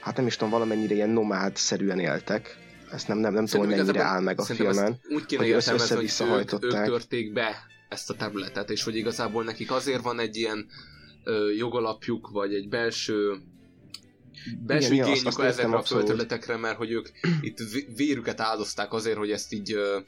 hát 0.00 0.16
nem 0.16 0.26
is 0.26 0.36
tudom, 0.36 0.50
valamennyire 0.50 0.94
ilyen 0.94 1.10
nomád-szerűen 1.10 1.98
éltek. 1.98 2.58
Ezt 2.92 3.08
nem, 3.08 3.18
nem, 3.18 3.32
nem 3.32 3.46
tudom, 3.46 3.66
hogy 3.66 3.76
mennyire 3.76 4.02
áll 4.02 4.20
meg 4.20 4.40
a 4.40 4.44
filmen. 4.44 5.00
Úgy 5.08 5.26
kéne 5.26 5.42
hogy 5.42 5.50
értelmezni, 5.50 6.08
hogy 6.18 6.52
ők, 6.52 6.64
ők 6.64 6.84
törték 6.84 7.32
be 7.32 7.56
ezt 7.88 8.10
a 8.10 8.14
területet, 8.14 8.70
és 8.70 8.82
hogy 8.82 8.96
igazából 8.96 9.44
nekik 9.44 9.70
azért 9.70 10.02
van 10.02 10.20
egy 10.20 10.36
ilyen 10.36 10.66
ö, 11.24 11.50
jogalapjuk, 11.50 12.28
vagy 12.32 12.54
egy 12.54 12.68
belső 12.68 13.36
belső 14.66 14.92
Igen, 14.92 15.06
igényük 15.06 15.38
ezekre 15.38 15.76
a 15.76 15.82
földterületekre, 15.82 16.56
mert 16.56 16.76
hogy 16.76 16.90
ők 16.90 17.08
itt 17.40 17.58
vérüket 17.96 18.40
áldozták 18.40 18.92
azért, 18.92 19.16
hogy 19.16 19.30
ezt 19.30 19.52
így 19.52 19.72
ö, 19.72 19.98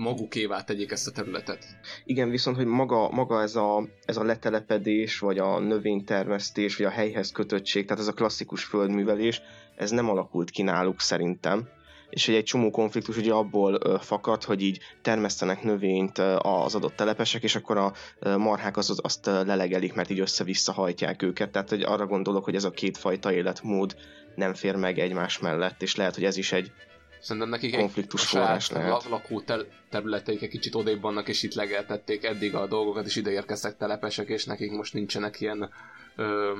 magukévá 0.00 0.62
tegyék 0.64 0.90
ezt 0.90 1.06
a 1.06 1.10
területet. 1.10 1.64
Igen, 2.04 2.30
viszont, 2.30 2.56
hogy 2.56 2.66
maga, 2.66 3.10
maga 3.10 3.42
ez, 3.42 3.56
a, 3.56 3.88
ez 4.04 4.16
a 4.16 4.24
letelepedés, 4.24 5.18
vagy 5.18 5.38
a 5.38 5.58
növénytermesztés, 5.58 6.76
vagy 6.76 6.86
a 6.86 6.90
helyhez 6.90 7.32
kötöttség, 7.32 7.84
tehát 7.86 8.02
ez 8.02 8.08
a 8.08 8.12
klasszikus 8.12 8.64
földművelés, 8.64 9.42
ez 9.76 9.90
nem 9.90 10.08
alakult 10.08 10.50
ki 10.50 10.62
náluk 10.62 11.00
szerintem 11.00 11.68
és 12.10 12.26
hogy 12.26 12.34
egy 12.34 12.44
csomó 12.44 12.70
konfliktus 12.70 13.16
ugye 13.16 13.32
abból 13.32 13.98
fakad, 13.98 14.44
hogy 14.44 14.62
így 14.62 14.78
termesztenek 15.02 15.62
növényt 15.62 16.18
az 16.38 16.74
adott 16.74 16.96
telepesek, 16.96 17.42
és 17.42 17.56
akkor 17.56 17.76
a 17.76 17.92
marhák 18.36 18.76
az, 18.76 18.98
azt 19.02 19.26
lelegelik, 19.26 19.94
mert 19.94 20.10
így 20.10 20.20
össze-vissza 20.20 20.72
hajtják 20.72 21.22
őket. 21.22 21.50
Tehát 21.50 21.68
hogy 21.68 21.82
arra 21.82 22.06
gondolok, 22.06 22.44
hogy 22.44 22.54
ez 22.54 22.64
a 22.64 22.70
kétfajta 22.70 23.32
életmód 23.32 23.96
nem 24.34 24.54
fér 24.54 24.76
meg 24.76 24.98
egymás 24.98 25.38
mellett, 25.38 25.82
és 25.82 25.96
lehet, 25.96 26.14
hogy 26.14 26.24
ez 26.24 26.36
is 26.36 26.52
egy 26.52 26.72
Szerintem 27.20 27.50
nekik 27.50 27.76
konfliktus 27.76 28.26
forrás 28.26 28.70
lehet. 28.70 29.04
lakó 29.08 29.40
tel- 29.40 29.66
területeik 29.90 30.42
egy 30.42 30.48
kicsit 30.48 30.74
odébb 30.74 31.00
vannak, 31.00 31.28
és 31.28 31.42
itt 31.42 31.54
legeltették 31.54 32.24
eddig 32.24 32.54
a 32.54 32.66
dolgokat, 32.66 33.06
és 33.06 33.16
ide 33.16 33.30
érkeztek 33.30 33.76
telepesek, 33.76 34.28
és 34.28 34.44
nekik 34.44 34.70
most 34.70 34.94
nincsenek 34.94 35.40
ilyen 35.40 35.70
ö, 36.16 36.52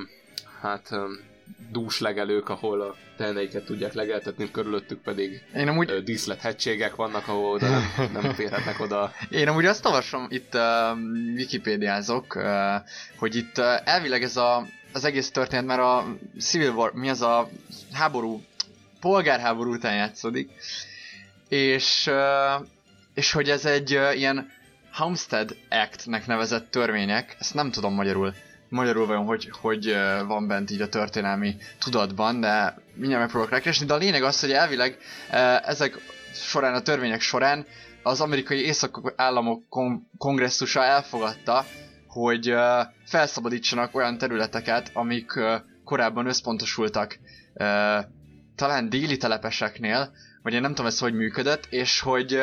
hát 0.61 0.89
ö, 0.91 1.05
dús 1.71 2.01
legelők, 2.01 2.49
ahol 2.49 2.81
a 2.81 2.95
teheneiket 3.17 3.65
tudják 3.65 3.93
legeltetni, 3.93 4.51
körülöttük 4.51 5.03
pedig 5.03 5.43
Én 5.55 5.69
amúgy... 5.69 6.03
díszlethegységek 6.03 6.95
vannak, 6.95 7.29
ahol 7.29 7.53
oda 7.53 7.69
nem, 7.69 8.11
nem 8.13 8.33
férhetnek 8.35 8.81
oda. 8.81 9.13
Én 9.31 9.49
amúgy 9.49 9.67
azt 9.67 9.87
olvasom, 9.87 10.27
itt 10.29 10.55
uh, 10.55 10.99
wikipédiázok, 11.35 12.35
uh, 12.37 12.45
hogy 13.17 13.37
itt 13.37 13.59
uh, 13.59 13.65
elvileg 13.85 14.23
ez 14.23 14.37
a, 14.37 14.67
az 14.93 15.05
egész 15.05 15.31
történet, 15.31 15.67
mert 15.67 15.81
a 15.81 16.17
Civil 16.39 16.71
War, 16.71 16.93
mi 16.93 17.09
az 17.09 17.23
a 17.23 17.49
háború, 17.93 18.43
polgárháború 19.01 19.73
után 19.73 19.95
játszódik, 19.95 20.51
és, 21.49 22.11
és 23.15 23.33
hogy 23.33 23.49
ez 23.51 23.65
egy 23.65 23.91
ilyen 23.91 24.51
Homestead 24.93 25.57
Act-nek 25.71 26.27
nevezett 26.27 26.71
törvények, 26.71 27.37
ezt 27.39 27.55
nem 27.55 27.71
tudom 27.71 27.95
magyarul 27.95 28.35
magyarul 28.71 29.07
vajon 29.07 29.25
hogy, 29.25 29.51
hogy 29.61 29.97
van 30.27 30.47
bent 30.47 30.71
így 30.71 30.81
a 30.81 30.89
történelmi 30.89 31.57
tudatban, 31.79 32.41
de 32.41 32.75
mindjárt 32.95 33.21
megpróbálok 33.23 33.53
rákeresni, 33.55 33.87
de 33.87 33.95
a 33.95 33.97
lényeg 33.97 34.23
az, 34.23 34.41
hogy 34.41 34.53
elvileg 34.53 34.99
ezek 35.65 35.99
során, 36.33 36.75
a 36.75 36.81
törvények 36.81 37.21
során 37.21 37.67
az 38.03 38.21
amerikai 38.21 38.65
észak 38.65 39.13
államok 39.17 39.63
kongresszusa 40.19 40.85
elfogadta, 40.85 41.65
hogy 42.07 42.55
felszabadítsanak 43.05 43.95
olyan 43.95 44.19
területeket, 44.19 44.91
amik 44.95 45.33
korábban 45.85 46.27
összpontosultak 46.27 47.19
talán 48.61 48.89
déli 48.89 49.17
telepeseknél, 49.17 50.13
vagy 50.43 50.53
én 50.53 50.61
nem 50.61 50.71
tudom 50.71 50.87
ez 50.87 50.99
hogy 50.99 51.15
működött, 51.15 51.67
és 51.71 52.01
hogy 52.01 52.39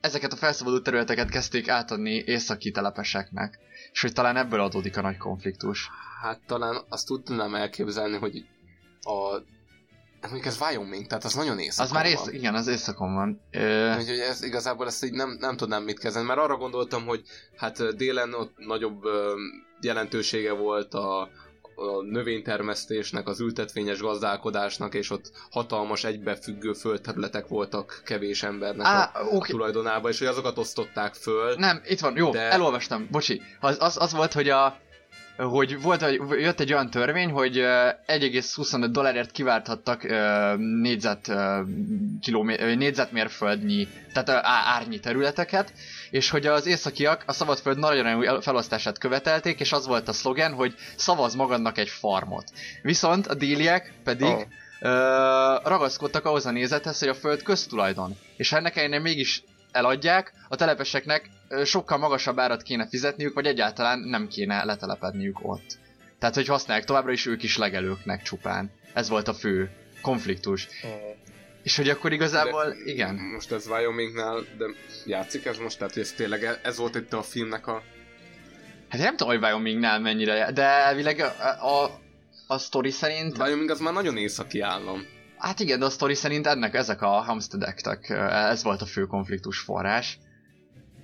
ezeket 0.00 0.32
a 0.32 0.36
felszabadult 0.36 0.82
területeket 0.82 1.28
kezdték 1.30 1.68
átadni 1.68 2.22
északi 2.26 2.70
telepeseknek 2.70 3.58
és 3.92 4.00
hogy 4.00 4.12
talán 4.12 4.36
ebből 4.36 4.60
adódik 4.60 4.96
a 4.96 5.00
nagy 5.00 5.16
konfliktus. 5.16 5.90
Hát 6.22 6.40
talán 6.46 6.84
azt 6.88 7.06
tudnám 7.06 7.54
elképzelni, 7.54 8.16
hogy 8.16 8.44
a 9.02 9.40
Mondjuk 10.20 10.46
ez 10.46 10.60
Wyoming, 10.60 11.06
tehát 11.06 11.24
az 11.24 11.34
nagyon 11.34 11.58
északon 11.58 11.86
Az 11.86 11.92
már 11.92 12.06
ész, 12.06 12.18
van. 12.18 12.34
igen, 12.34 12.54
az 12.54 12.66
északon 12.66 13.14
van. 13.14 13.40
Ö... 13.50 13.96
Úgyhogy 13.96 14.18
ez, 14.18 14.42
igazából 14.42 14.86
ezt 14.86 15.04
így 15.04 15.12
nem, 15.12 15.36
nem 15.40 15.56
tudnám 15.56 15.82
mit 15.82 15.98
kezdeni, 15.98 16.26
mert 16.26 16.38
arra 16.40 16.56
gondoltam, 16.56 17.06
hogy 17.06 17.22
hát 17.56 17.96
délen 17.96 18.34
ott 18.34 18.52
nagyobb 18.56 19.02
jelentősége 19.80 20.52
volt 20.52 20.94
a, 20.94 21.28
a 21.88 22.02
növénytermesztésnek, 22.02 23.28
az 23.28 23.40
ültetvényes 23.40 24.00
gazdálkodásnak, 24.00 24.94
és 24.94 25.10
ott 25.10 25.30
hatalmas 25.50 26.04
egybefüggő 26.04 26.72
földterületek 26.72 27.48
voltak 27.48 28.02
kevés 28.04 28.42
embernek 28.42 28.86
Á, 28.86 29.10
a 29.14 29.24
okay. 29.24 29.50
tulajdonában, 29.50 30.10
és 30.10 30.18
hogy 30.18 30.26
azokat 30.26 30.58
osztották 30.58 31.14
föl. 31.14 31.54
Nem, 31.56 31.80
itt 31.84 32.00
van, 32.00 32.16
jó, 32.16 32.30
de... 32.30 32.40
elolvastam, 32.40 33.08
bocsi. 33.10 33.42
Az, 33.60 33.76
az, 33.80 33.96
az 34.00 34.12
volt, 34.12 34.32
hogy 34.32 34.48
a 34.48 34.80
hogy 35.50 35.82
volt, 35.82 36.04
jött 36.30 36.60
egy 36.60 36.72
olyan 36.72 36.90
törvény, 36.90 37.30
hogy 37.30 37.56
1,25 37.56 38.88
dollárért 38.90 39.30
kiválthattak 39.30 40.02
négyzet, 40.58 41.32
kilomé- 42.20 42.76
négyzetmérföldnyi, 42.76 43.88
tehát 44.12 44.44
árnyi 44.66 45.00
területeket, 45.00 45.72
és 46.10 46.30
hogy 46.30 46.46
az 46.46 46.66
északiak 46.66 47.22
a 47.26 47.32
szabadföld 47.32 47.78
nagyon 47.78 48.40
felosztását 48.40 48.98
követelték, 48.98 49.60
és 49.60 49.72
az 49.72 49.86
volt 49.86 50.08
a 50.08 50.12
szlogen, 50.12 50.52
hogy 50.52 50.74
szavaz 50.96 51.34
magadnak 51.34 51.78
egy 51.78 51.88
farmot. 51.88 52.44
Viszont 52.82 53.26
a 53.26 53.34
déliek 53.34 53.92
pedig 54.04 54.28
oh. 54.28 54.42
ragaszkodtak 55.64 56.24
ahhoz 56.24 56.46
a 56.46 56.50
nézethez, 56.50 56.98
hogy 56.98 57.08
a 57.08 57.14
föld 57.14 57.42
köztulajdon. 57.42 58.16
És 58.36 58.52
ennek 58.52 58.76
ellenére 58.76 59.02
mégis 59.02 59.44
eladják, 59.72 60.32
a 60.48 60.56
telepeseknek 60.56 61.30
sokkal 61.64 61.98
magasabb 61.98 62.38
árat 62.38 62.62
kéne 62.62 62.88
fizetniük, 62.88 63.34
vagy 63.34 63.46
egyáltalán 63.46 63.98
nem 63.98 64.28
kéne 64.28 64.64
letelepedniük 64.64 65.38
ott. 65.42 65.78
Tehát, 66.18 66.34
hogy 66.34 66.46
használják 66.46 66.86
továbbra 66.86 67.12
is 67.12 67.26
ők 67.26 67.42
is 67.42 67.56
legelőknek 67.56 68.22
csupán. 68.22 68.70
Ez 68.92 69.08
volt 69.08 69.28
a 69.28 69.34
fő 69.34 69.70
konfliktus. 70.02 70.68
Oh. 70.82 70.90
És 71.62 71.76
hogy 71.76 71.88
akkor 71.88 72.12
igazából, 72.12 72.68
de, 72.68 72.74
igen. 72.84 73.14
Most 73.14 73.52
ez 73.52 73.66
Wyomingnál, 73.66 74.40
de 74.58 74.64
játszik 75.06 75.44
ez 75.44 75.58
most? 75.58 75.78
Tehát, 75.78 75.92
hogy 75.92 76.02
ez 76.02 76.12
tényleg 76.12 76.60
ez 76.62 76.76
volt 76.76 76.94
itt 76.94 77.12
a 77.12 77.22
filmnek 77.22 77.66
a... 77.66 77.82
Hát 78.88 79.00
nem 79.00 79.16
tudom, 79.16 79.32
hogy 79.32 79.42
Wyomingnál 79.42 80.00
mennyire, 80.00 80.52
de 80.52 80.62
elvileg 80.62 81.20
a, 81.20 81.66
a, 81.66 82.00
a 82.46 82.58
sztori 82.58 82.90
szerint... 82.90 83.38
Wyoming 83.38 83.70
az 83.70 83.80
már 83.80 83.92
nagyon 83.92 84.16
északi 84.16 84.60
állam. 84.60 85.06
Hát 85.38 85.60
igen, 85.60 85.78
de 85.78 85.84
a 85.84 85.90
sztori 85.90 86.14
szerint 86.14 86.46
ennek 86.46 86.74
ezek 86.74 87.02
a 87.02 87.08
Hamstedektek, 87.08 88.10
ez 88.30 88.62
volt 88.62 88.82
a 88.82 88.86
fő 88.86 89.04
konfliktus 89.06 89.58
forrás. 89.58 90.18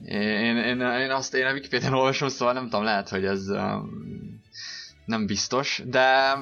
Én, 0.05 0.57
én, 0.57 0.81
én 0.81 1.11
azt 1.11 1.35
én 1.35 1.47
a 1.47 1.53
Wikipedia-n 1.53 1.93
olvasom, 1.93 2.29
szóval 2.29 2.55
nem 2.55 2.65
tudom, 2.65 2.85
lehet, 2.85 3.09
hogy 3.09 3.25
ez 3.25 3.49
um, 3.49 4.43
nem 5.05 5.27
biztos, 5.27 5.83
de 5.87 6.37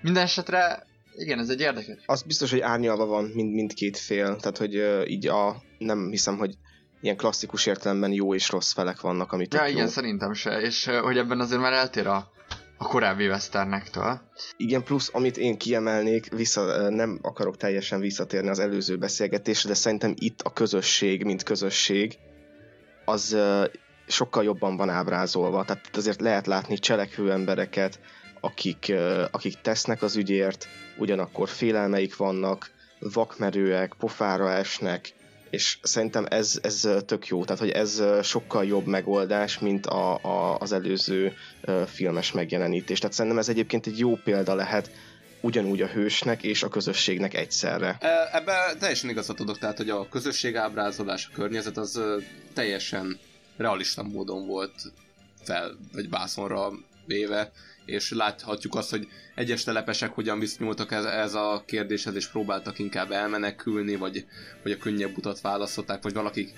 minden 0.00 0.22
esetre 0.22 0.86
igen, 1.16 1.38
ez 1.38 1.48
egy 1.48 1.60
érdekes. 1.60 2.02
Az 2.06 2.22
biztos, 2.22 2.50
hogy 2.50 2.60
árnyalva 2.60 3.06
van 3.06 3.24
mind, 3.24 3.52
mindkét 3.52 3.98
fél, 3.98 4.36
tehát 4.36 4.58
hogy 4.58 4.76
uh, 4.76 5.10
így 5.10 5.26
a, 5.26 5.62
nem 5.78 6.08
hiszem, 6.10 6.36
hogy 6.36 6.54
ilyen 7.00 7.16
klasszikus 7.16 7.66
értelemben 7.66 8.12
jó 8.12 8.34
és 8.34 8.50
rossz 8.50 8.72
felek 8.72 9.00
vannak, 9.00 9.32
amit 9.32 9.54
Ja, 9.54 9.66
igen, 9.66 9.82
jó. 9.82 9.88
szerintem 9.88 10.32
se, 10.32 10.60
és 10.60 10.86
uh, 10.86 10.96
hogy 10.98 11.18
ebben 11.18 11.40
azért 11.40 11.60
már 11.60 11.72
eltér 11.72 12.06
a, 12.06 12.30
a 12.78 12.86
korábbi 12.86 13.28
westernektől. 13.28 14.20
Igen, 14.56 14.82
plusz 14.82 15.10
amit 15.12 15.36
én 15.36 15.58
kiemelnék, 15.58 16.32
vissza, 16.34 16.90
nem 16.90 17.18
akarok 17.22 17.56
teljesen 17.56 18.00
visszatérni 18.00 18.48
az 18.48 18.58
előző 18.58 18.96
beszélgetésre, 18.96 19.68
de 19.68 19.74
szerintem 19.74 20.14
itt 20.18 20.40
a 20.40 20.52
közösség, 20.52 21.24
mint 21.24 21.42
közösség, 21.42 22.18
az 23.04 23.36
sokkal 24.06 24.44
jobban 24.44 24.76
van 24.76 24.88
ábrázolva. 24.88 25.64
Tehát 25.64 25.96
azért 25.96 26.20
lehet 26.20 26.46
látni 26.46 26.78
cselekvő 26.78 27.32
embereket, 27.32 28.00
akik, 28.40 28.92
akik 29.30 29.60
tesznek 29.60 30.02
az 30.02 30.16
ügyért, 30.16 30.66
ugyanakkor 30.98 31.48
félelmeik 31.48 32.16
vannak, 32.16 32.70
vakmerőek, 32.98 33.94
pofára 33.98 34.50
esnek, 34.50 35.14
és 35.50 35.78
szerintem 35.82 36.26
ez, 36.28 36.58
ez 36.62 36.88
tök 37.06 37.26
jó, 37.26 37.44
tehát 37.44 37.60
hogy 37.60 37.70
ez 37.70 38.02
sokkal 38.22 38.64
jobb 38.64 38.86
megoldás, 38.86 39.58
mint 39.58 39.86
a, 39.86 40.14
a, 40.22 40.56
az 40.58 40.72
előző 40.72 41.32
filmes 41.86 42.32
megjelenítés. 42.32 42.98
Tehát 42.98 43.14
szerintem 43.14 43.40
ez 43.40 43.48
egyébként 43.48 43.86
egy 43.86 43.98
jó 43.98 44.14
példa 44.14 44.54
lehet 44.54 44.90
ugyanúgy 45.40 45.82
a 45.82 45.86
hősnek 45.86 46.42
és 46.42 46.62
a 46.62 46.68
közösségnek 46.68 47.34
egyszerre. 47.34 47.98
Ebben 48.32 48.78
teljesen 48.78 49.10
igazat 49.10 49.36
tudok, 49.36 49.58
tehát 49.58 49.76
hogy 49.76 49.90
a 49.90 50.08
közösség 50.08 50.56
ábrázolás, 50.56 51.26
a 51.26 51.34
környezet 51.34 51.76
az 51.76 52.00
teljesen 52.54 53.18
realista 53.56 54.02
módon 54.02 54.46
volt 54.46 54.92
fel, 55.42 55.76
vagy 55.92 56.08
bászonra 56.08 56.70
véve, 57.06 57.52
és 57.84 58.10
láthatjuk 58.10 58.74
azt, 58.74 58.90
hogy 58.90 59.08
egyes 59.34 59.64
telepesek 59.64 60.10
hogyan 60.10 60.38
viszonyultak 60.38 60.92
ez, 60.92 61.04
ez 61.04 61.34
a 61.34 61.62
kérdéshez, 61.66 62.14
és 62.14 62.26
próbáltak 62.26 62.78
inkább 62.78 63.10
elmenekülni, 63.10 63.96
vagy, 63.96 64.26
vagy 64.62 64.72
a 64.72 64.76
könnyebb 64.76 65.16
utat 65.16 65.40
választották, 65.40 66.02
vagy 66.02 66.12
valakik 66.12 66.52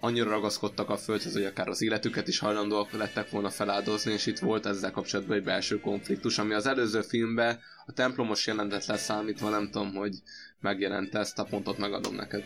annyira 0.00 0.30
ragaszkodtak 0.30 0.90
a 0.90 0.96
földhez, 0.96 1.32
hogy 1.32 1.44
akár 1.44 1.68
az 1.68 1.82
életüket 1.82 2.28
is 2.28 2.38
hajlandóak 2.38 2.92
lettek 2.92 3.30
volna 3.30 3.50
feláldozni, 3.50 4.12
és 4.12 4.26
itt 4.26 4.38
volt 4.38 4.66
ezzel 4.66 4.90
kapcsolatban 4.90 5.36
egy 5.36 5.44
belső 5.44 5.80
konfliktus, 5.80 6.38
ami 6.38 6.54
az 6.54 6.66
előző 6.66 7.00
filmben 7.00 7.58
a 7.86 7.92
templomos 7.92 8.46
jelentet 8.46 8.86
leszámítva, 8.86 9.48
nem 9.48 9.70
tudom, 9.70 9.94
hogy 9.94 10.14
megjelent 10.60 11.14
ezt 11.14 11.38
a 11.38 11.44
pontot 11.44 11.78
megadom 11.78 12.14
neked. 12.14 12.44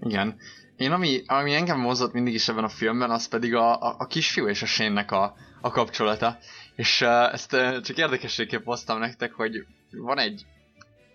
Igen. 0.00 0.36
Én 0.76 0.92
ami, 0.92 1.22
ami 1.26 1.54
engem 1.54 1.78
mozott 1.78 2.12
mindig 2.12 2.34
is 2.34 2.48
ebben 2.48 2.64
a 2.64 2.68
filmben, 2.68 3.10
az 3.10 3.28
pedig 3.28 3.54
a, 3.54 3.80
a, 3.80 3.94
a 3.98 4.06
kisfiú 4.06 4.48
és 4.48 4.62
a 4.62 4.66
sénnek 4.66 5.10
a, 5.10 5.34
a 5.60 5.70
kapcsolata. 5.70 6.38
És 6.76 7.00
uh, 7.00 7.32
ezt 7.32 7.52
uh, 7.52 7.80
csak 7.80 7.96
érdekességképp 7.96 8.64
hoztam 8.64 8.98
nektek, 8.98 9.32
hogy 9.32 9.66
van 9.90 10.18
egy 10.18 10.46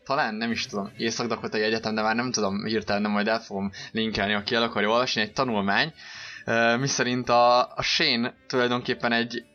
talán 0.03 0.35
nem 0.35 0.51
is 0.51 0.65
tudom, 0.65 0.91
észak 0.97 1.53
egyetem, 1.53 1.95
de 1.95 2.01
már 2.01 2.15
nem 2.15 2.31
tudom 2.31 2.65
hirtelen, 2.65 3.01
de 3.01 3.07
majd 3.07 3.27
el 3.27 3.39
fogom 3.39 3.71
linkelni, 3.91 4.33
aki 4.33 4.55
el 4.55 4.63
akarja 4.63 4.89
olvasni, 4.89 5.21
egy 5.21 5.33
tanulmány, 5.33 5.93
miszerint 6.79 7.29
a, 7.29 7.73
a 7.75 7.81
Shane 7.81 8.33
tulajdonképpen 8.47 9.11
egy 9.11 9.45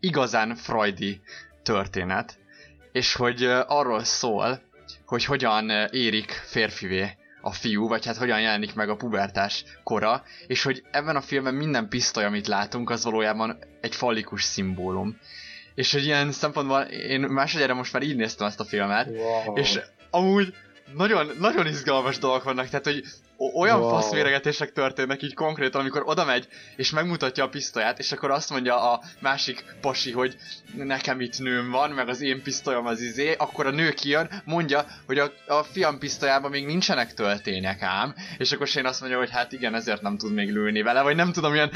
igazán 0.00 0.54
freudi 0.54 1.20
történet, 1.62 2.38
és 2.92 3.14
hogy 3.14 3.44
arról 3.66 4.04
szól, 4.04 4.60
hogy 5.06 5.24
hogyan 5.24 5.70
érik 5.90 6.30
férfivé 6.30 7.16
a 7.40 7.52
fiú, 7.52 7.88
vagy 7.88 8.06
hát 8.06 8.16
hogyan 8.16 8.40
jelenik 8.40 8.74
meg 8.74 8.88
a 8.88 8.96
pubertás 8.96 9.64
kora, 9.82 10.22
és 10.46 10.62
hogy 10.62 10.82
ebben 10.90 11.16
a 11.16 11.20
filmben 11.20 11.54
minden 11.54 11.88
pisztoly, 11.88 12.24
amit 12.24 12.46
látunk, 12.46 12.90
az 12.90 13.04
valójában 13.04 13.58
egy 13.80 13.94
fallikus 13.94 14.42
szimbólum. 14.42 15.18
És 15.76 15.92
hogy 15.92 16.04
ilyen 16.04 16.32
szempontból 16.32 16.80
én 16.82 17.20
másodjára 17.20 17.74
most 17.74 17.92
már 17.92 18.02
így 18.02 18.16
néztem 18.16 18.46
ezt 18.46 18.60
a 18.60 18.64
filmet, 18.64 19.08
wow. 19.08 19.56
és 19.56 19.80
amúgy 20.10 20.54
nagyon, 20.94 21.30
nagyon 21.38 21.66
izgalmas 21.66 22.18
dolgok 22.18 22.42
vannak, 22.42 22.68
tehát 22.68 22.84
hogy 22.84 23.04
olyan 23.54 23.80
wow. 23.80 23.88
faszvéregetések 23.88 24.72
történnek 24.72 25.22
így 25.22 25.34
konkrétan, 25.34 25.80
amikor 25.80 26.02
oda 26.04 26.24
megy, 26.24 26.48
és 26.76 26.90
megmutatja 26.90 27.44
a 27.44 27.48
pisztolyát, 27.48 27.98
és 27.98 28.12
akkor 28.12 28.30
azt 28.30 28.50
mondja 28.50 28.92
a 28.92 29.02
másik 29.20 29.64
pasi, 29.80 30.12
hogy 30.12 30.36
nekem 30.74 31.20
itt 31.20 31.38
nőm 31.38 31.70
van, 31.70 31.90
meg 31.90 32.08
az 32.08 32.20
én 32.20 32.42
pisztolyom 32.42 32.86
az 32.86 33.00
izé, 33.00 33.34
akkor 33.38 33.66
a 33.66 33.70
nő 33.70 33.90
kijön, 33.90 34.42
mondja, 34.44 34.86
hogy 35.06 35.18
a, 35.18 35.32
a 35.46 35.62
fiam 35.62 35.98
pisztolyában 35.98 36.50
még 36.50 36.66
nincsenek 36.66 37.14
töltények 37.14 37.82
ám, 37.82 38.14
és 38.38 38.52
akkor 38.52 38.68
én 38.76 38.86
azt 38.86 39.00
mondja, 39.00 39.18
hogy 39.18 39.30
hát 39.30 39.52
igen, 39.52 39.74
ezért 39.74 40.02
nem 40.02 40.18
tud 40.18 40.32
még 40.32 40.52
lőni 40.52 40.82
vele, 40.82 41.02
vagy 41.02 41.16
nem 41.16 41.32
tudom, 41.32 41.54
ilyen 41.54 41.70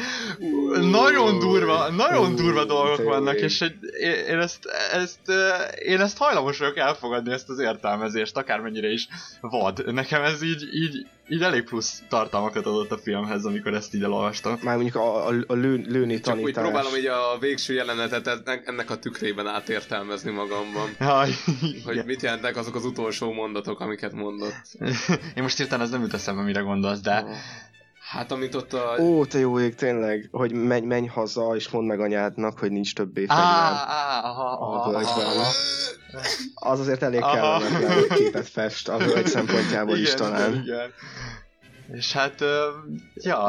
nagyon 0.81 1.39
durva, 1.39 1.91
nagyon 1.91 2.35
durva 2.37 2.65
dolgok 2.65 3.05
vannak, 3.05 3.41
és 3.41 3.59
hogy 3.59 3.75
én, 4.01 4.11
én 4.11 4.39
ezt, 4.39 4.67
ezt, 4.93 5.33
én 5.85 6.01
ezt 6.01 6.19
hajlamos 6.19 6.59
vagyok 6.59 6.77
elfogadni, 6.77 7.33
ezt 7.33 7.49
az 7.49 7.59
értelmezést, 7.59 8.37
akármennyire 8.37 8.89
is 8.89 9.09
vad. 9.41 9.93
Nekem 9.93 10.23
ez 10.23 10.43
így, 10.43 10.63
így 10.75 11.07
így 11.31 11.43
elég 11.43 11.65
plusz 11.65 12.03
tartalmakat 12.09 12.67
adott 12.67 12.91
a 12.91 12.99
filmhez, 12.99 13.45
amikor 13.45 13.75
ezt 13.75 13.95
így 13.95 14.03
elolvastam. 14.03 14.59
Már 14.63 14.75
mondjuk 14.75 14.97
a, 14.97 15.27
a, 15.29 15.35
a 15.47 15.55
lő, 15.55 15.85
lőni 15.87 16.15
Csak 16.15 16.25
tanítás. 16.25 16.49
úgy 16.49 16.53
próbálom 16.53 16.95
így 16.97 17.07
a 17.07 17.39
végső 17.41 17.75
jelenetet 17.75 18.61
ennek 18.65 18.91
a 18.91 18.99
tükrében 18.99 19.47
átértelmezni 19.47 20.31
magamban. 20.31 20.97
Jaj, 20.99 21.31
hogy 21.85 21.95
igen. 21.95 22.07
mit 22.07 22.23
jelentek 22.23 22.57
azok 22.57 22.75
az 22.75 22.85
utolsó 22.85 23.33
mondatok, 23.33 23.81
amiket 23.81 24.13
mondott. 24.13 24.63
Én 25.37 25.43
most 25.43 25.57
hirtelen 25.57 25.85
ez 25.85 25.91
nem 25.91 26.01
jut 26.01 26.15
eszembe, 26.15 26.43
mire 26.43 26.61
gondolsz, 26.61 27.01
de... 27.01 27.23
Oh. 27.23 27.31
Hát 28.11 28.33
amit 28.33 28.55
ott 28.55 28.73
a... 28.73 28.97
Ó, 28.99 29.25
te 29.25 29.39
jó 29.39 29.61
ég, 29.61 29.75
tényleg, 29.75 30.29
hogy 30.31 30.53
menj, 30.53 30.87
menj 30.87 31.07
haza, 31.07 31.55
és 31.55 31.69
mondd 31.69 31.87
meg 31.87 32.01
anyádnak, 32.01 32.59
hogy 32.59 32.71
nincs 32.71 32.95
többé 32.95 33.21
fegyver. 33.21 33.45
Aha, 33.45 34.29
aha, 34.29 34.93
aha, 34.93 35.53
Az 36.55 36.81
azért 36.81 37.03
elég 37.03 37.21
kellemetlen 37.21 38.09
képet 38.09 38.49
fest 38.49 38.89
a 38.89 38.97
völgy 38.97 39.27
szempontjából 39.37 39.97
is 39.97 40.15
talán. 40.15 40.55
Igen. 40.55 40.93
És 41.93 42.13
hát, 42.13 42.41
uh, 42.41 42.49
ja. 43.15 43.45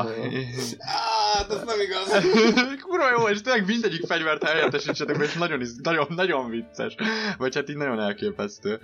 Hát, 0.79 1.51
ez 1.51 1.61
nem 1.65 1.79
igaz. 1.79 2.25
Kurva 2.87 3.09
jó, 3.09 3.27
és 3.27 3.41
tényleg 3.41 3.65
mindegyik 3.65 4.05
fegyvert 4.05 4.43
helyettesítsetek, 4.43 5.21
és 5.21 5.33
nagyon, 5.33 5.61
nagyon, 5.83 6.07
nagyon 6.09 6.49
vicces. 6.49 6.95
Vagy 7.37 7.55
hát 7.55 7.69
így 7.69 7.77
nagyon 7.77 7.99
elképesztő 7.99 8.79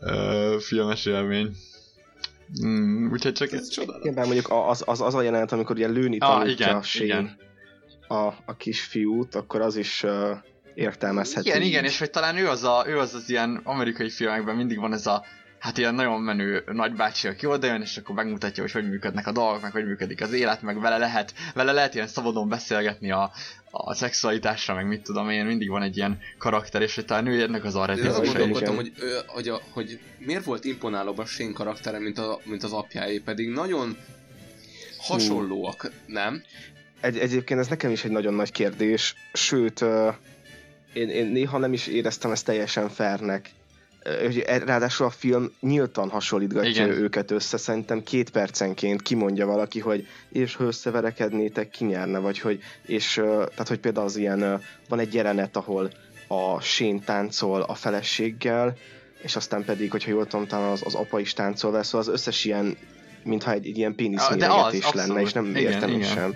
uh, 0.00 0.58
filmes 0.58 1.06
élmény. 1.06 1.56
Mm, 2.64 3.10
úgyhogy 3.10 3.32
csak 3.32 3.52
ez 3.52 3.68
csodálatos. 3.68 4.10
Igen, 4.10 4.24
mondjuk 4.24 4.48
az, 4.50 4.82
az, 4.86 5.00
az 5.00 5.14
a 5.14 5.22
jelenet, 5.22 5.52
amikor 5.52 5.76
ugye 5.76 5.88
lőni 5.88 6.18
ah, 6.18 6.38
tanítja 6.38 6.66
igen, 6.66 6.78
a 6.78 6.82
Shane 6.82 7.04
igen. 7.04 7.36
A, 8.08 8.26
a 8.44 8.56
kisfiút, 8.56 9.34
akkor 9.34 9.60
az 9.60 9.76
is 9.76 10.02
uh, 10.02 10.30
értelmezhető. 10.74 11.48
Igen, 11.48 11.62
így. 11.62 11.68
igen, 11.68 11.84
és 11.84 11.98
hogy 11.98 12.10
talán 12.10 12.36
ő 12.36 12.48
az, 12.48 12.64
a, 12.64 12.84
ő 12.86 12.98
az 12.98 13.14
az 13.14 13.30
ilyen 13.30 13.60
amerikai 13.64 14.10
filmekben 14.10 14.56
mindig 14.56 14.78
van 14.78 14.92
ez 14.92 15.06
a 15.06 15.24
hát 15.58 15.78
ilyen 15.78 15.94
nagyon 15.94 16.20
menő 16.20 16.64
nagybácsi, 16.72 17.28
aki 17.28 17.46
oda 17.46 17.66
jön, 17.66 17.80
és 17.80 17.96
akkor 17.96 18.14
megmutatja, 18.14 18.62
hogy 18.62 18.72
hogy 18.72 18.88
működnek 18.88 19.26
a 19.26 19.32
dolgok, 19.32 19.62
meg 19.62 19.72
hogy 19.72 19.86
működik 19.86 20.22
az 20.22 20.32
élet, 20.32 20.62
meg 20.62 20.80
vele 20.80 20.98
lehet, 20.98 21.34
vele 21.54 21.72
lehet 21.72 21.94
ilyen 21.94 22.06
szabadon 22.06 22.48
beszélgetni 22.48 23.10
a, 23.10 23.30
a 23.70 23.94
szexualitásra, 23.94 24.74
meg 24.74 24.86
mit 24.86 25.02
tudom 25.02 25.30
én, 25.30 25.46
mindig 25.46 25.68
van 25.68 25.82
egy 25.82 25.96
ilyen 25.96 26.18
karakter, 26.38 26.82
és 26.82 26.94
hogy 26.94 27.04
talán 27.04 27.26
ő 27.26 27.42
ennek 27.42 27.64
az 27.64 27.74
arra. 27.74 27.96
Én 27.96 28.06
azon 28.06 28.24
gondolkodtam, 28.24 28.74
hogy, 28.74 28.92
hogy, 29.26 29.48
a, 29.48 29.60
hogy 29.70 30.00
miért 30.18 30.44
volt 30.44 30.64
imponálóbb 30.64 31.18
a 31.18 31.24
Shane 31.24 31.52
karaktere, 31.52 31.98
mint, 31.98 32.18
a, 32.18 32.40
mint 32.44 32.62
az 32.62 32.72
apjáé, 32.72 33.18
pedig 33.18 33.48
nagyon 33.48 33.96
hasonlóak, 34.98 35.82
Hú. 35.82 35.88
nem? 36.06 36.42
Egy, 37.00 37.18
egyébként 37.18 37.60
ez 37.60 37.68
nekem 37.68 37.90
is 37.90 38.04
egy 38.04 38.10
nagyon 38.10 38.34
nagy 38.34 38.52
kérdés, 38.52 39.14
sőt, 39.32 39.84
én, 40.92 41.08
én 41.08 41.26
néha 41.26 41.58
nem 41.58 41.72
is 41.72 41.86
éreztem 41.86 42.30
ezt 42.30 42.44
teljesen 42.44 42.88
fernek 42.88 43.50
ráadásul 44.64 45.06
a 45.06 45.10
film 45.10 45.52
nyíltan 45.60 46.08
hasonlítgatja 46.08 46.70
Igen. 46.70 46.90
őket 46.90 47.30
össze, 47.30 47.56
szerintem 47.56 48.02
két 48.02 48.30
percenként 48.30 49.02
kimondja 49.02 49.46
valaki, 49.46 49.80
hogy 49.80 50.06
és 50.28 50.54
ha 50.54 50.64
összeverekednétek, 50.64 51.70
ki 51.70 51.84
nyerne, 51.84 52.18
vagy 52.18 52.38
hogy, 52.38 52.60
és 52.82 53.14
tehát, 53.24 53.68
hogy 53.68 53.78
például 53.78 54.06
az 54.06 54.16
ilyen, 54.16 54.62
van 54.88 54.98
egy 54.98 55.14
jelenet, 55.14 55.56
ahol 55.56 55.90
a 56.28 56.60
Shane 56.60 57.00
táncol 57.04 57.60
a 57.62 57.74
feleséggel, 57.74 58.76
és 59.22 59.36
aztán 59.36 59.64
pedig, 59.64 59.90
hogyha 59.90 60.10
jól 60.10 60.26
tudom, 60.26 60.46
talán 60.46 60.70
az, 60.70 60.82
az 60.84 60.94
apa 60.94 61.20
is 61.20 61.32
táncol 61.32 61.70
vele, 61.70 61.82
szóval 61.82 62.00
az 62.00 62.08
összes 62.08 62.44
ilyen, 62.44 62.76
mintha 63.24 63.52
egy, 63.52 63.66
egy 63.66 63.76
ilyen 63.76 63.94
péniszméregetés 63.94 64.92
lenne, 64.92 65.20
és 65.20 65.32
nem 65.32 65.46
igen, 65.46 65.72
értem 65.72 65.90
igen. 65.90 66.08
sem. 66.08 66.34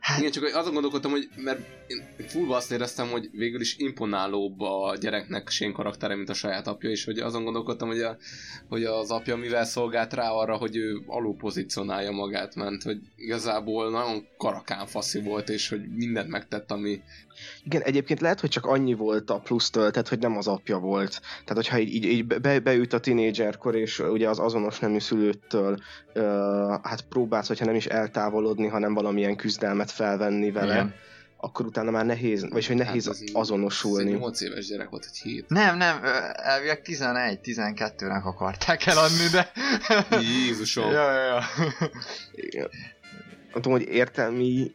Hát... 0.00 0.18
Igen, 0.18 0.30
csak 0.30 0.44
azon 0.54 0.72
gondolkodtam, 0.72 1.10
hogy 1.10 1.28
mert 1.36 1.60
én 1.86 2.26
fullba 2.26 2.56
azt 2.56 2.72
éreztem, 2.72 3.08
hogy 3.08 3.28
végül 3.32 3.60
is 3.60 3.76
imponálóbb 3.78 4.60
a 4.60 4.96
gyereknek 5.00 5.48
sén 5.48 5.72
karaktere, 5.72 6.14
mint 6.16 6.28
a 6.28 6.34
saját 6.34 6.66
apja, 6.66 6.90
és 6.90 7.04
hogy 7.04 7.18
azon 7.18 7.44
gondolkodtam, 7.44 7.88
hogy, 7.88 8.00
a, 8.00 8.16
hogy 8.68 8.84
az 8.84 9.10
apja 9.10 9.36
mivel 9.36 9.64
szolgált 9.64 10.12
rá 10.12 10.30
arra, 10.30 10.56
hogy 10.56 10.76
ő 10.76 11.02
alul 11.06 11.36
pozícionálja 11.36 12.10
magát, 12.10 12.54
mert 12.54 12.82
hogy 12.82 13.00
igazából 13.16 13.90
nagyon 13.90 14.26
karakán 14.36 14.86
faszi 14.86 15.20
volt, 15.20 15.48
és 15.48 15.68
hogy 15.68 15.88
mindent 15.94 16.28
megtett, 16.28 16.70
ami... 16.70 17.00
Igen, 17.64 17.82
egyébként 17.82 18.20
lehet, 18.20 18.40
hogy 18.40 18.50
csak 18.50 18.66
annyi 18.66 18.94
volt 18.94 19.30
a 19.30 19.38
plusz 19.38 19.70
töltet, 19.70 20.08
hogy 20.08 20.18
nem 20.18 20.36
az 20.36 20.46
apja 20.46 20.78
volt. 20.78 21.20
Tehát, 21.20 21.54
hogyha 21.54 21.78
így, 21.78 21.94
így, 21.94 22.04
így 22.04 22.26
be, 22.26 22.58
beüt 22.58 22.92
a 22.92 23.00
tinédzserkor, 23.00 23.74
és 23.74 23.98
ugye 23.98 24.28
az 24.28 24.38
azonos 24.38 24.78
nemű 24.78 24.98
szülőttől 24.98 25.78
uh, 26.14 26.22
hát 26.82 27.04
próbálsz, 27.08 27.48
hogyha 27.48 27.64
nem 27.64 27.74
is 27.74 27.86
eltávolodni, 27.86 28.66
hanem 28.66 28.94
valamilyen 28.94 29.36
küzdelmet 29.36 29.90
felvenni 29.90 30.50
vele, 30.50 30.72
Igen 30.72 30.94
akkor 31.42 31.66
utána 31.66 31.90
már 31.90 32.06
nehéz, 32.06 32.48
vagy 32.48 32.66
hogy 32.66 32.76
nehéz 32.76 33.06
hát 33.06 33.14
az 33.14 33.24
azonosulni. 33.32 34.10
8 34.10 34.40
éves 34.40 34.66
gyerek 34.66 34.88
volt, 34.88 35.04
egy 35.04 35.18
hét. 35.18 35.48
Nem, 35.48 35.76
nem, 35.76 36.00
elvileg 36.32 36.80
11-12-nek 36.84 38.22
akarták 38.22 38.86
eladni, 38.86 39.26
de... 39.32 39.52
Jézusom. 40.20 40.90
ja, 41.00 41.12
ja, 41.12 41.44
ja. 42.34 42.68
Nem 43.52 43.62
tudom, 43.62 43.72
hogy 43.72 43.88
értelmi 43.88 44.74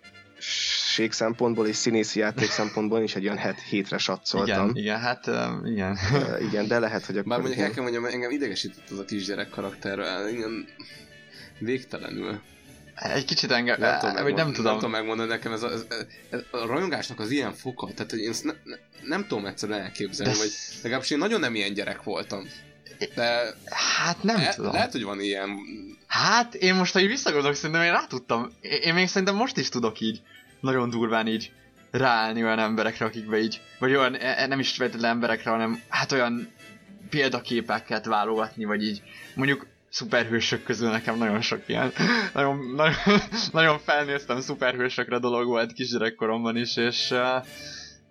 ség 0.94 1.12
szempontból 1.12 1.68
és 1.68 1.76
színészi 1.76 2.20
játék 2.20 2.50
szempontból 2.50 3.02
is 3.02 3.16
egy 3.16 3.26
olyan 3.26 3.38
het, 3.38 3.62
hétre 3.62 3.98
satszoltam. 3.98 4.70
Igen, 4.70 4.84
igen, 4.84 5.00
hát 5.00 5.28
um, 5.28 5.66
igen. 5.66 5.98
Uh, 6.14 6.44
igen, 6.48 6.68
de 6.68 6.80
lehet, 6.80 7.06
hogy 7.06 7.18
akkor... 7.18 7.30
Bár 7.30 7.40
mondjuk 7.40 7.62
el 7.62 7.72
kell 7.72 7.84
mondjam, 7.84 8.06
engem 8.06 8.32
idegesített 8.32 8.90
az 8.90 9.00
a 9.00 9.06
kisgyerek 9.06 9.50
karakter, 9.50 10.00
igen, 10.32 10.68
végtelenül. 11.60 12.42
Egy 12.96 13.26
kicsit 13.26 13.52
engem, 13.52 13.80
nem, 13.80 14.00
tudom, 14.00 14.24
vagy 14.24 14.34
nem 14.34 14.54
tudom. 14.54 14.64
Nem 14.64 14.76
tudom 14.76 14.92
megmondani 14.92 15.30
nekem, 15.30 15.52
ez 15.52 15.64
a, 15.64 15.72
ez, 15.72 15.86
ez 16.30 16.40
a 16.52 16.66
rajongásnak 16.66 17.20
az 17.20 17.32
ilyen 17.32 17.54
foka, 17.54 17.90
tehát 17.96 18.12
hogy 18.12 18.20
én 18.20 18.30
ezt 18.30 18.44
ne, 18.44 18.52
ne, 18.64 18.76
nem 19.02 19.28
tudom 19.28 19.46
egyszerűen 19.46 19.82
elképzelni, 19.82 20.32
De... 20.32 20.38
vagy 20.38 20.52
legalábbis 20.82 21.10
én 21.10 21.18
nagyon 21.18 21.40
nem 21.40 21.56
ilyen 21.56 21.74
gyerek 21.74 22.04
voltam. 22.04 22.48
De... 23.16 23.56
Hát 23.70 24.24
nem 24.24 24.36
le, 24.36 24.54
tudom. 24.54 24.72
Lehet, 24.72 24.92
hogy 24.92 25.04
van 25.04 25.22
ilyen... 25.22 25.50
Hát 26.24 26.54
én 26.54 26.76
most, 26.76 26.94
ha 26.94 27.00
így 27.00 27.08
visszagondolok, 27.08 27.56
szerintem 27.56 27.86
én 27.86 27.92
rá 27.92 28.06
tudtam. 28.08 28.52
Én 28.62 28.94
még 28.94 29.08
szerintem 29.08 29.36
most 29.36 29.58
is 29.58 29.70
tudok 29.70 30.00
így 30.00 30.22
nagyon 30.60 30.90
durván 30.90 31.28
így 31.28 31.52
ráállni 31.92 32.44
olyan 32.44 32.60
emberekre, 32.60 33.06
akikbe 33.06 33.38
így, 33.38 33.62
vagy 33.80 33.96
olyan, 33.96 34.16
e, 34.16 34.42
e, 34.42 34.48
nem 34.48 34.60
is 34.60 34.72
feltétlenül 34.72 35.16
emberekre, 35.16 35.50
hanem 35.50 35.82
hát 35.90 36.12
olyan 36.12 36.52
példaképeket 37.10 38.06
válogatni, 38.06 38.66
vagy 38.66 38.84
így 38.84 39.02
mondjuk 39.36 39.68
szuperhősök 39.90 40.64
közül 40.64 40.90
nekem 40.90 41.18
nagyon 41.18 41.42
sok 41.42 41.62
ilyen, 41.66 41.92
nagyon, 42.34 42.74
nagyon, 42.76 42.96
nagyon 43.52 43.80
felnéztem 43.80 44.42
szuperhősökre 44.42 45.20
dolog 45.20 45.46
volt 45.46 45.74
kisgyerekkoromban 45.74 46.58
is, 46.58 46.78
és 46.78 47.12
uh, 47.12 47.46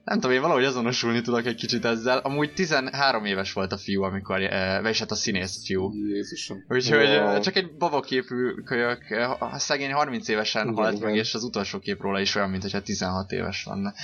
nem 0.05 0.21
tudom, 0.21 0.37
én 0.37 0.41
valahogy 0.41 0.65
azonosulni 0.65 1.21
tudok 1.21 1.47
egy 1.47 1.55
kicsit 1.55 1.85
ezzel. 1.85 2.19
Amúgy 2.19 2.53
13 2.53 3.25
éves 3.25 3.53
volt 3.53 3.73
a 3.73 3.77
fiú, 3.77 4.03
amikor, 4.03 4.41
uh, 4.41 4.83
vagyis 4.83 4.99
hát 4.99 5.11
a 5.11 5.15
színész 5.15 5.65
fiú. 5.65 5.93
Jézusom. 5.95 6.65
Úgyhogy 6.69 7.17
wow. 7.17 7.41
csak 7.41 7.57
egy 7.57 7.77
babaképű 7.77 8.51
kölyök, 8.65 9.01
a 9.39 9.59
szegény 9.59 9.93
30 9.93 10.29
évesen 10.29 10.63
igen, 10.63 10.75
halt 10.77 10.97
igen. 10.97 11.09
meg, 11.09 11.17
és 11.17 11.35
az 11.35 11.43
utolsó 11.43 11.79
kép 11.79 12.01
róla 12.01 12.21
is 12.21 12.35
olyan, 12.35 12.51
mint 12.51 12.83
16 12.83 13.31
éves 13.33 13.67
lenne. 13.67 13.95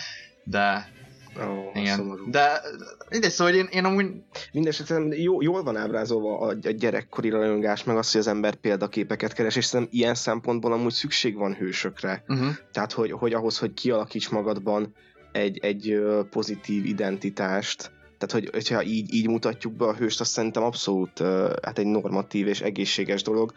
De 0.45 0.89
Oh, 1.37 1.77
Igen. 1.77 1.97
Szomorú. 1.97 2.31
De 2.31 2.61
mindegy, 3.09 3.31
szóval 3.31 3.55
én, 3.55 3.69
én 3.71 3.85
amúgy... 3.85 4.07
Mindenesetre 4.53 4.99
jó, 5.17 5.43
jól 5.43 5.63
van 5.63 5.77
ábrázolva 5.77 6.39
a, 6.39 6.47
a 6.49 6.71
gyerekkori 6.71 7.29
rajongás, 7.29 7.85
meg 7.85 7.97
az, 7.97 8.13
hogy 8.13 8.21
az 8.21 8.27
ember 8.27 8.55
példaképeket 8.55 9.33
keres, 9.33 9.57
és 9.57 9.65
szerintem 9.65 9.99
ilyen 9.99 10.15
szempontból 10.15 10.73
amúgy 10.73 10.93
szükség 10.93 11.37
van 11.37 11.55
hősökre. 11.55 12.25
Uh-huh. 12.29 12.49
Tehát, 12.73 12.93
hogy, 12.93 13.11
hogy 13.11 13.33
ahhoz, 13.33 13.59
hogy 13.59 13.75
kialakíts 13.75 14.31
magadban 14.31 14.95
egy, 15.33 15.59
egy 15.59 16.01
pozitív 16.31 16.85
identitást, 16.85 17.91
Tehát, 18.19 18.33
hogy, 18.33 18.49
hogyha 18.53 18.83
így, 18.83 19.15
így 19.15 19.29
mutatjuk 19.29 19.73
be 19.73 19.85
a 19.85 19.95
hőst, 19.95 20.21
azt 20.21 20.31
szerintem 20.31 20.63
abszolút 20.63 21.19
hát 21.63 21.79
egy 21.79 21.87
normatív 21.87 22.47
és 22.47 22.61
egészséges 22.61 23.23
dolog, 23.23 23.53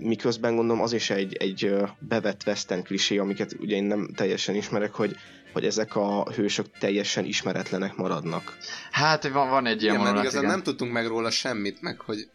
miközben 0.00 0.56
gondolom 0.56 0.82
az 0.82 0.92
is 0.92 1.10
egy, 1.10 1.34
egy 1.34 1.74
bevett 1.98 2.42
western 2.46 2.82
klisé, 2.82 3.18
amiket 3.18 3.56
ugye 3.60 3.76
én 3.76 3.84
nem 3.84 4.10
teljesen 4.14 4.54
ismerek, 4.54 4.92
hogy, 4.94 5.16
hogy 5.52 5.64
ezek 5.64 5.96
a 5.96 6.32
hősök 6.32 6.66
teljesen 6.78 7.24
ismeretlenek 7.24 7.96
maradnak. 7.96 8.56
Hát 8.90 9.28
van, 9.28 9.48
van 9.48 9.66
egy 9.66 9.82
ilyen 9.82 9.94
igen, 9.94 10.04
vonulat, 10.04 10.24
igazán 10.24 10.42
igen. 10.42 10.54
nem 10.54 10.62
tudtunk 10.62 10.92
meg 10.92 11.06
róla 11.06 11.30
semmit, 11.30 11.82
meg 11.82 12.00
hogy 12.00 12.28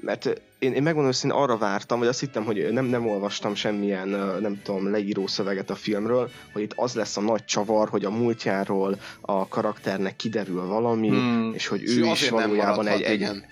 Mert 0.00 0.40
én, 0.58 0.72
én 0.72 0.82
megmondom 0.82 1.10
őszintén 1.10 1.38
arra 1.38 1.56
vártam, 1.56 1.98
vagy 1.98 2.08
azt 2.08 2.20
hittem, 2.20 2.44
hogy 2.44 2.72
nem, 2.72 2.84
nem 2.84 3.08
olvastam 3.08 3.54
semmilyen, 3.54 4.08
nem 4.40 4.60
tudom, 4.62 4.90
leíró 4.90 5.26
szöveget 5.26 5.70
a 5.70 5.74
filmről, 5.74 6.30
hogy 6.52 6.62
itt 6.62 6.72
az 6.76 6.94
lesz 6.94 7.16
a 7.16 7.20
nagy 7.20 7.44
csavar, 7.44 7.88
hogy 7.88 8.04
a 8.04 8.10
múltjáról 8.10 9.00
a 9.20 9.48
karakternek 9.48 10.16
kiderül 10.16 10.66
valami, 10.66 11.08
Hmm. 11.08 11.54
és 11.54 11.66
hogy 11.66 11.82
ő 11.84 12.04
is 12.04 12.28
valójában 12.28 12.86
egy, 12.86 13.02
egy, 13.02 13.14
igen. 13.14 13.44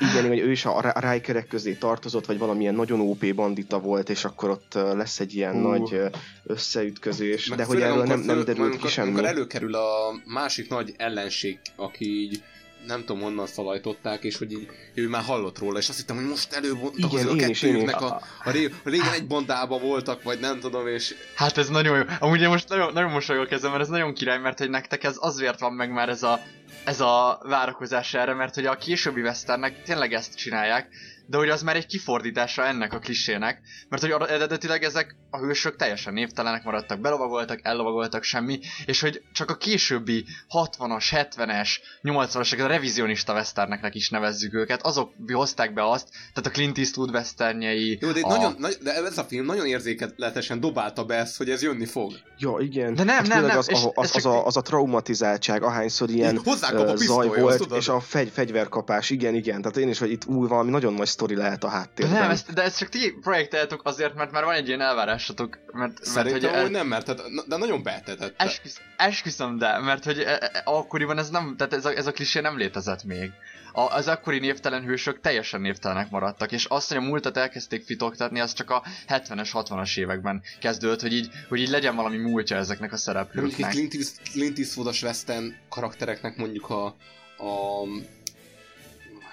igen, 0.00 0.28
hogy 0.28 0.38
ő 0.38 0.50
is 0.50 0.64
a, 0.64 0.94
Rikerek 1.10 1.46
közé 1.46 1.72
tartozott, 1.72 2.26
vagy 2.26 2.38
valamilyen 2.38 2.74
nagyon 2.74 3.00
OP 3.00 3.34
bandita 3.34 3.80
volt, 3.80 4.08
és 4.10 4.24
akkor 4.24 4.50
ott 4.50 4.74
lesz 4.74 5.20
egy 5.20 5.34
ilyen 5.34 5.52
Hú. 5.52 5.68
nagy 5.68 6.00
összeütközés, 6.44 7.46
Meg 7.46 7.58
de 7.58 7.64
hogy 7.64 7.80
erről 7.80 8.04
nem, 8.04 8.20
nem 8.20 8.44
derült 8.44 8.54
ki 8.54 8.60
amikor, 8.62 8.90
semmi. 8.90 9.08
Amikor 9.08 9.28
előkerül 9.28 9.74
a 9.74 10.20
másik 10.24 10.68
nagy 10.68 10.94
ellenség, 10.96 11.58
aki 11.76 12.04
így 12.04 12.42
nem 12.86 13.04
tudom 13.04 13.22
honnan 13.22 13.46
szalajtották, 13.46 14.24
és 14.24 14.36
hogy 14.36 14.52
így 14.52 14.68
ő 14.94 15.08
már 15.08 15.22
hallott 15.22 15.58
róla, 15.58 15.78
és 15.78 15.88
azt 15.88 15.98
hittem, 15.98 16.16
hogy 16.16 16.26
most 16.26 16.52
előbontak 16.52 17.12
Igen, 17.12 17.26
az 17.26 17.32
a 17.32 17.36
kettőjüknek 17.36 18.00
a, 18.00 18.22
a, 18.44 18.50
ré, 18.50 18.70
a 18.84 18.88
régen 18.88 19.12
egy 19.12 19.26
bandában 19.26 19.80
voltak, 19.80 20.22
vagy 20.22 20.40
nem 20.40 20.60
tudom, 20.60 20.86
és 20.86 21.14
Hát 21.34 21.58
ez 21.58 21.68
nagyon 21.68 21.96
jó. 21.96 22.02
Amúgy 22.18 22.40
én 22.40 22.48
most 22.48 22.68
nagyon, 22.68 22.92
nagyon 22.92 23.10
mosolyogok 23.10 23.50
ezen, 23.50 23.70
mert 23.70 23.82
ez 23.82 23.88
nagyon 23.88 24.14
király, 24.14 24.38
mert 24.38 24.58
hogy 24.58 24.70
nektek 24.70 25.04
ez 25.04 25.16
azért 25.18 25.60
van 25.60 25.72
meg 25.72 25.92
már 25.92 26.08
ez 26.08 26.22
a, 26.22 26.40
ez 26.84 27.00
a 27.00 27.40
várakozás 27.42 28.14
erre, 28.14 28.34
mert 28.34 28.54
hogy 28.54 28.66
a 28.66 28.76
későbbi 28.76 29.20
westernek 29.20 29.82
tényleg 29.82 30.12
ezt 30.12 30.36
csinálják, 30.36 30.88
de 31.26 31.36
hogy 31.36 31.48
az 31.48 31.62
már 31.62 31.76
egy 31.76 31.86
kifordítása 31.86 32.64
ennek 32.66 32.92
a 32.92 32.98
klisének, 32.98 33.60
mert 33.88 34.02
hogy 34.02 34.28
eredetileg 34.28 34.82
ezek 34.82 35.16
a 35.30 35.38
hősök 35.38 35.76
teljesen 35.76 36.12
névtelenek 36.12 36.64
maradtak, 36.64 37.00
belovagoltak, 37.00 37.60
ellovagoltak, 37.62 38.22
semmi, 38.22 38.60
és 38.84 39.00
hogy 39.00 39.22
csak 39.32 39.50
a 39.50 39.56
későbbi 39.56 40.24
60-as, 40.48 41.04
70-es, 41.10 41.68
80-as, 42.02 42.64
a 42.64 42.66
revizionista 42.66 43.32
westerneknek 43.32 43.94
is 43.94 44.10
nevezzük 44.10 44.54
őket, 44.54 44.82
azok 44.84 45.12
hozták 45.32 45.74
be 45.74 45.90
azt, 45.90 46.08
tehát 46.10 46.46
a 46.46 46.50
Clint 46.50 46.78
Eastwood 46.78 47.10
westernjei, 47.10 47.98
jó, 48.00 48.10
de, 48.10 48.20
a... 48.22 48.28
nagyon, 48.28 48.54
nagy, 48.58 48.76
de 48.82 48.94
ez 48.94 49.18
a 49.18 49.24
film 49.24 49.44
nagyon 49.44 49.66
érzékletesen 49.66 50.60
dobálta 50.60 51.04
be 51.04 51.14
ezt, 51.14 51.36
hogy 51.36 51.50
ez 51.50 51.62
jönni 51.62 51.84
fog. 51.86 52.12
Ja, 52.38 52.56
igen. 52.58 52.94
De 52.94 53.02
nem, 53.04 53.16
hát 53.16 53.26
nem, 53.26 53.44
nem, 53.46 53.58
Az, 53.58 53.70
és 53.70 53.78
az, 53.94 54.10
csak- 54.10 54.24
a, 54.24 54.46
az 54.46 54.56
a 54.56 54.60
traumatizáltság, 54.60 55.62
ahányszor 55.62 56.10
ilyen 56.10 56.40
hozzákap 56.44 56.88
a 56.88 56.96
zaj 56.96 57.28
volt, 57.28 57.58
tudod? 57.58 57.78
és 57.78 57.88
a 57.88 58.00
fegy, 58.00 58.30
fegyverkapás, 58.32 59.10
igen, 59.10 59.34
igen. 59.34 59.60
Tehát 59.60 59.76
én 59.76 59.88
is, 59.88 59.98
hogy 59.98 60.10
itt 60.10 60.26
új 60.26 60.48
valami 60.48 60.70
nagyon 60.70 60.94
nagy 60.94 61.06
sztori 61.06 61.34
lehet 61.34 61.64
a 61.64 61.66
De 61.66 61.72
háttérben. 61.72 62.20
nem, 62.20 62.30
ezt, 62.30 62.52
de 62.52 62.62
ezt 62.62 62.78
csak 62.78 62.88
ti 62.88 63.14
projekteltek 63.20 63.80
azért, 63.82 64.14
mert 64.14 64.30
már 64.30 64.44
van 64.44 64.54
egy 64.54 64.66
ilyen 64.66 64.80
elvárásatok, 64.80 65.58
mert, 65.72 65.92
mert 65.92 66.04
Szerintem 66.04 66.50
hogy 66.52 66.60
hogy 66.62 66.70
nem, 66.70 66.86
mert 66.86 67.04
tehát, 67.04 67.22
de 67.48 67.56
nagyon 67.56 67.82
betetett. 67.82 68.34
Esküsz, 68.36 68.80
esküszöm, 68.96 69.58
de, 69.58 69.78
mert 69.78 70.04
hogy 70.04 70.18
e- 70.18 70.38
e- 70.40 70.62
akkoriban 70.64 71.18
ez 71.18 71.30
nem, 71.30 71.54
tehát 71.58 71.72
ez 71.72 71.84
a, 71.84 71.90
ez 71.90 72.06
a 72.06 72.12
klisé 72.12 72.40
nem 72.40 72.56
létezett 72.58 73.04
még. 73.04 73.30
A, 73.76 73.80
az 73.80 74.08
akkori 74.08 74.38
névtelen 74.38 74.82
hősök 74.82 75.20
teljesen 75.20 75.60
névtelenek 75.60 76.10
maradtak, 76.10 76.52
és 76.52 76.64
azt, 76.64 76.88
hogy 76.88 76.96
a 76.96 77.00
múltat 77.00 77.36
elkezdték 77.36 77.84
fitoktatni, 77.84 78.40
az 78.40 78.52
csak 78.52 78.70
a 78.70 78.82
70-es, 79.08 79.50
60-as 79.52 79.98
években 79.98 80.42
kezdődött, 80.60 81.00
hogy 81.00 81.12
így, 81.12 81.28
hogy 81.48 81.60
így 81.60 81.68
legyen 81.68 81.96
valami 81.96 82.16
múltja 82.16 82.56
ezeknek 82.56 82.92
a 82.92 82.96
szereplőknek. 82.96 83.70
Clint, 83.70 83.94
Clint 84.32 84.58
Eastwoodos 84.58 85.02
western 85.02 85.54
karaktereknek 85.68 86.36
mondjuk 86.36 86.70
a, 86.70 86.84
a 86.84 87.84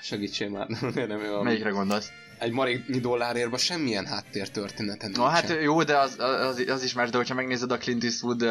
segítsél 0.02 0.50
már, 0.50 0.68
nem, 0.96 1.08
nem, 1.08 1.34
a, 1.34 1.44
Melyikre 1.44 1.70
gondolsz? 1.70 2.12
egy 2.40 2.52
maréknyi 2.52 3.00
dollárérba 3.00 3.58
semmilyen 3.58 4.06
háttértörténeten 4.06 5.12
Na 5.12 5.28
hát 5.28 5.42
nincsen. 5.42 5.62
jó, 5.62 5.84
de 5.84 5.98
az, 5.98 6.20
az, 6.20 6.64
az 6.68 6.84
is 6.84 6.94
más, 6.94 7.10
de 7.10 7.18
hogyha 7.18 7.36
megnézed 7.36 7.72
a 7.72 7.78
Clint 7.78 8.04
Eastwood 8.04 8.46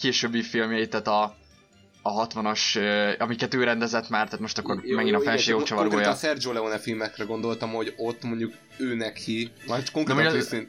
későbbi 0.00 0.42
filmjeit, 0.42 0.90
tehát 0.90 1.06
a, 1.06 1.36
a 2.02 2.26
60-as, 2.26 2.76
ö, 2.76 3.12
amiket 3.18 3.54
ő 3.54 3.64
rendezett 3.64 4.08
már, 4.08 4.24
tehát 4.24 4.40
most 4.40 4.58
akkor 4.58 4.80
Jó, 4.84 4.96
megint 4.96 5.14
a 5.16 5.18
csak 5.18 5.26
konkrétan 5.26 5.56
jogcsavargója. 5.58 6.10
a 6.10 6.14
Sergio 6.14 6.52
Leone 6.52 6.78
filmekre 6.78 7.24
gondoltam, 7.24 7.70
hogy 7.70 7.94
ott 7.96 8.22
mondjuk 8.22 8.52
ő 8.78 8.94
neki, 8.94 9.50
vagy 9.66 9.90
konkrétan 9.90 10.22
mondja- 10.22 10.46
Clint 10.48 10.68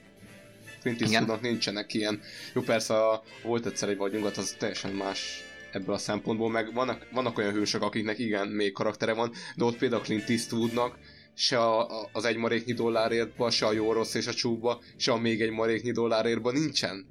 Clint. 0.81 1.01
Eastwoodnak 1.01 1.41
nincsenek 1.41 1.93
ilyen. 1.93 2.21
Jó, 2.53 2.61
persze 2.61 3.07
a, 3.07 3.23
volt 3.43 3.65
egyszer 3.65 3.89
egy 3.89 3.97
vagy 3.97 4.13
nyugat, 4.13 4.37
az 4.37 4.55
teljesen 4.59 4.91
más 4.91 5.43
ebből 5.71 5.95
a 5.95 5.97
szempontból, 5.97 6.49
meg 6.49 6.73
vannak, 6.73 7.07
vannak 7.11 7.37
olyan 7.37 7.53
hősök, 7.53 7.81
akiknek 7.81 8.19
igen, 8.19 8.47
még 8.47 8.71
karaktere 8.73 9.13
van, 9.13 9.31
de 9.55 9.63
ott 9.63 9.77
például 9.77 10.01
Clint 10.01 10.29
Eastwoodnak 10.29 10.97
se 11.33 11.59
a, 11.59 12.01
a, 12.01 12.09
az 12.11 12.25
egy 12.25 12.35
maréknyi 12.37 12.73
dollárértba, 12.73 13.49
se 13.49 13.65
a 13.65 13.71
jó 13.71 13.93
rossz 13.93 14.13
és 14.13 14.27
a 14.27 14.33
csúkba, 14.33 14.81
se 14.97 15.11
a 15.11 15.17
még 15.17 15.41
egy 15.41 15.51
maréknyi 15.51 15.91
dollárérba 15.91 16.51
nincsen. 16.51 17.05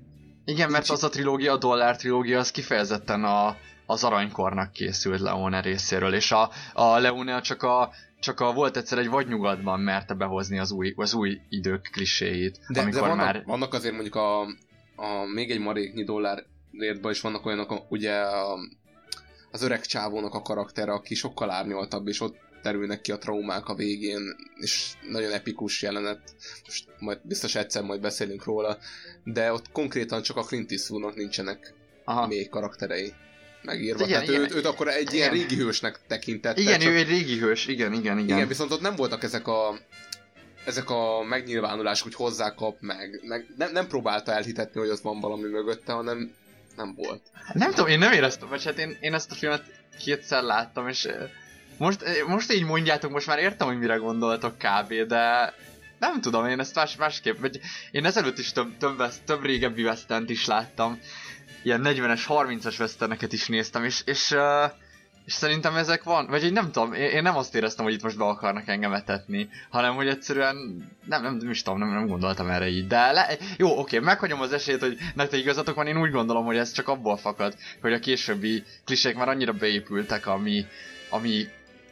Igen, 0.45 0.71
mert 0.71 0.89
az 0.89 1.05
a 1.05 1.09
trilógia, 1.09 1.53
a 1.53 1.57
dollár 1.57 1.97
trilógia, 1.97 2.39
az 2.39 2.51
kifejezetten 2.51 3.25
a, 3.25 3.57
az 3.91 4.05
aranykornak 4.05 4.73
készült 4.73 5.21
Leone 5.21 5.61
részéről, 5.61 6.15
és 6.15 6.33
a, 6.33 6.51
a 6.73 6.99
Leone 6.99 7.41
csak 7.41 7.63
a, 7.63 7.91
csak 8.21 8.41
a 8.41 8.53
volt 8.53 8.77
egyszer 8.77 8.99
egy 8.99 9.09
vadnyugatban 9.09 9.81
merte 9.81 10.15
behozni 10.15 10.59
az 10.59 10.71
új, 10.71 10.93
az 10.97 11.15
új 11.15 11.41
idők 11.49 11.89
kliséit, 11.93 12.59
De, 12.69 12.81
amikor 12.81 13.01
de 13.01 13.09
vannak, 13.09 13.25
már... 13.25 13.43
vannak 13.45 13.75
azért 13.75 13.95
mondjuk 13.95 14.15
a, 14.15 14.41
a 14.97 15.25
még 15.35 15.51
egy 15.51 15.61
maréknyi 15.61 16.05
dollárértban 16.05 17.11
is 17.11 17.21
vannak 17.21 17.47
olyanok, 17.47 17.71
a- 17.71 17.87
ugye 17.89 18.13
a, 18.15 18.59
az 19.51 19.63
öreg 19.63 19.81
csávónak 19.81 20.35
a 20.35 20.43
karaktere, 20.43 20.93
aki 20.93 21.15
sokkal 21.15 21.51
árnyaltabb, 21.51 22.07
és 22.07 22.21
ott 22.21 22.37
terülnek 22.63 23.01
ki 23.01 23.13
a 23.13 23.19
traumák 23.19 23.69
a 23.69 23.75
végén, 23.75 24.37
és 24.55 24.93
nagyon 25.09 25.33
epikus 25.33 25.83
jelenet, 25.83 26.35
most 26.65 26.89
majd 26.99 27.19
biztos 27.23 27.55
egyszer 27.55 27.83
majd 27.83 28.01
beszélünk 28.01 28.45
róla, 28.45 28.79
de 29.25 29.53
ott 29.53 29.73
konkrétan 29.73 30.23
csak 30.23 30.37
a 30.37 30.43
Clint 30.43 30.71
Eastwoodnak 30.71 31.15
nincsenek 31.15 31.75
Aha. 32.05 32.27
még 32.27 32.49
karakterei 32.49 33.13
megírva. 33.63 34.05
Igen, 34.05 34.11
Tehát 34.11 34.29
igen. 34.29 34.41
őt, 34.41 34.55
őt 34.55 34.67
akkor 34.67 34.89
egy 34.89 35.13
ilyen 35.13 35.35
Igen. 35.35 35.49
régi 35.49 35.63
hősnek 35.63 35.99
tekintette. 36.07 36.61
Igen, 36.61 36.81
csak... 36.81 36.91
ő 36.91 36.97
egy 36.97 37.09
régi 37.09 37.39
hős, 37.39 37.67
igen, 37.67 37.93
igen, 37.93 38.19
igen. 38.19 38.37
Igen, 38.37 38.49
viszont 38.49 38.71
ott 38.71 38.81
nem 38.81 38.97
voltak 38.97 39.23
ezek 39.23 39.49
a 39.49 39.79
ezek 40.65 40.91
a 40.91 41.23
megnyilvánulások, 41.23 42.05
hogy 42.05 42.15
hozzákap 42.15 42.77
meg, 42.81 43.21
meg 43.23 43.47
nem, 43.57 43.73
nem 43.73 43.87
próbálta 43.87 44.33
elhitetni, 44.33 44.81
hogy 44.81 44.89
az 44.89 45.03
van 45.03 45.21
valami 45.21 45.49
mögötte, 45.49 45.93
hanem 45.93 46.35
nem 46.77 46.95
volt. 46.95 47.23
Nem 47.53 47.71
tudom, 47.71 47.87
én 47.87 47.99
nem 47.99 48.13
éreztem, 48.13 48.49
vagy 48.49 48.65
hát 48.65 48.79
én, 48.79 48.97
én 49.01 49.15
ezt 49.15 49.31
a 49.31 49.35
filmet 49.35 49.63
kétszer 49.99 50.43
láttam, 50.43 50.89
és 50.89 51.05
eh, 51.05 51.31
most, 51.77 52.03
eh, 52.03 52.27
most 52.27 52.53
így 52.53 52.65
mondjátok, 52.65 53.11
most 53.11 53.27
már 53.27 53.39
értem, 53.39 53.67
hogy 53.67 53.79
mire 53.79 53.97
gondoltok 53.97 54.59
kb, 54.59 54.95
de 54.95 55.55
nem 55.99 56.21
tudom, 56.21 56.47
én 56.47 56.61
ezt 56.61 56.75
más, 56.75 56.97
másképp, 56.97 57.39
vagy 57.39 57.61
én 57.91 58.05
ezelőtt 58.05 58.39
is 58.39 58.53
több, 58.53 58.77
több, 58.79 59.03
több 59.25 59.45
régebbi 59.45 59.83
western 59.83 60.25
is 60.29 60.47
láttam, 60.47 61.01
ilyen 61.63 61.81
40-es, 61.85 62.23
30-as 62.29 62.81
westerneket 62.81 63.33
is 63.33 63.49
néztem, 63.49 63.85
és, 63.85 64.03
és, 64.05 64.35
és 65.25 65.33
szerintem 65.33 65.77
ezek 65.77 66.03
van, 66.03 66.27
vagy 66.27 66.45
én 66.45 66.53
nem 66.53 66.71
tudom, 66.71 66.93
én, 66.93 67.11
én 67.11 67.23
nem 67.23 67.37
azt 67.37 67.55
éreztem, 67.55 67.85
hogy 67.85 67.95
itt 67.95 68.03
most 68.03 68.19
be 68.19 68.25
akarnak 68.25 68.69
engem 68.69 68.93
etetni, 68.93 69.49
hanem 69.71 69.95
hogy 69.95 70.09
egyszerűen 70.09 70.57
nem, 71.05 71.23
nem, 71.23 71.37
nem 71.37 71.51
is 71.51 71.63
tudom, 71.63 71.79
nem, 71.79 71.89
nem 71.89 72.07
gondoltam 72.07 72.51
erre 72.51 72.69
így, 72.69 72.87
de 72.87 73.13
le, 73.13 73.37
jó, 73.57 73.79
oké, 73.79 73.99
meghagyom 73.99 74.41
az 74.41 74.53
esélyt, 74.53 74.81
hogy 74.81 74.99
nektek 75.15 75.41
igazatok 75.41 75.75
van, 75.75 75.87
én 75.87 76.01
úgy 76.01 76.11
gondolom, 76.11 76.45
hogy 76.45 76.57
ez 76.57 76.73
csak 76.73 76.89
abból 76.89 77.17
fakad, 77.17 77.55
hogy 77.81 77.93
a 77.93 77.99
későbbi 77.99 78.63
klisék 78.85 79.17
már 79.17 79.29
annyira 79.29 79.53
beépültek 79.53 80.27
a 80.27 80.37
mi, 80.37 80.67
a 81.11 81.19
mi 81.19 81.49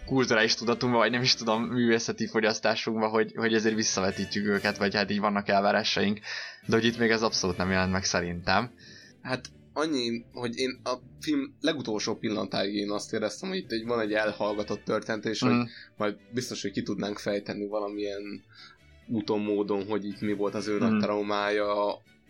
kulturális 0.07 0.55
tudatunkba, 0.55 0.99
vagy 0.99 1.11
nem 1.11 1.23
is 1.23 1.35
tudom, 1.35 1.63
művészeti 1.63 2.27
fogyasztásunkba, 2.27 3.09
hogy, 3.09 3.33
hogy 3.37 3.55
ezért 3.55 3.75
visszavetítjük 3.75 4.47
őket, 4.47 4.77
vagy 4.77 4.95
hát 4.95 5.11
így 5.11 5.21
vannak 5.21 5.49
elvárásaink, 5.49 6.21
de 6.67 6.77
hogy 6.77 6.85
itt 6.85 6.99
még 6.99 7.11
ez 7.11 7.23
abszolút 7.23 7.57
nem 7.57 7.71
jelent 7.71 7.93
meg 7.93 8.05
szerintem. 8.05 8.71
Hát 9.23 9.51
annyi, 9.79 10.25
hogy 10.33 10.57
én 10.59 10.81
a 10.85 10.95
film 11.21 11.55
legutolsó 11.61 12.15
pillanatáig 12.17 12.75
én 12.75 12.91
azt 12.91 13.13
éreztem, 13.13 13.49
hogy 13.49 13.59
itt 13.59 13.71
egy, 13.73 13.85
van 13.87 14.01
egy 14.01 14.13
elhallgatott 14.13 14.85
történet, 14.85 15.25
és 15.25 15.45
Mm. 15.45 15.49
hogy 15.49 15.69
majd 15.97 16.17
biztos, 16.33 16.63
hogy 16.63 16.71
ki 16.71 16.83
tudnánk 16.83 17.19
fejteni 17.19 17.67
valamilyen 17.67 18.43
úton, 19.09 19.41
módon, 19.41 19.87
hogy 19.87 20.05
itt 20.07 20.21
mi 20.21 20.33
volt 20.33 20.55
az 20.55 20.67
ő 20.69 20.75
Mm. 20.77 20.79
nagy 20.79 20.99
traumája, 21.03 21.75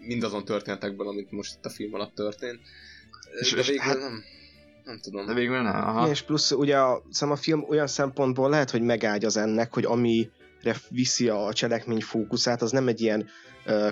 mindazon 0.07 0.45
történetekből, 0.45 1.09
amit 1.09 1.31
most 1.31 1.55
itt 1.57 1.65
a 1.65 1.71
film 1.71 1.95
alatt 1.95 2.15
történt. 2.15 2.61
És- 3.41 3.53
De 3.55 3.63
végül 3.63 3.79
hát- 3.83 3.99
nem, 3.99 4.23
nem 4.85 4.99
tudom. 5.03 5.27
De 5.27 5.35
végül 5.35 5.63
nem, 5.63 5.75
aha. 5.75 5.99
Igen, 6.01 6.11
és 6.13 6.23
plusz 6.23 6.51
ugye 6.51 6.77
a, 6.79 7.03
szerintem 7.11 7.31
a 7.31 7.43
film 7.43 7.65
olyan 7.69 7.87
szempontból 7.87 8.51
lehet, 8.51 8.71
hogy 8.71 8.83
megágyaz 8.83 9.37
ennek, 9.37 9.75
hogy 9.75 9.85
amire 9.85 10.31
viszi 10.89 11.29
a 11.29 11.53
cselekmény 11.53 12.01
fókuszát, 12.01 12.63
az 12.63 12.71
nem 12.71 12.89
egy 12.89 13.01
ilyen 13.01 13.29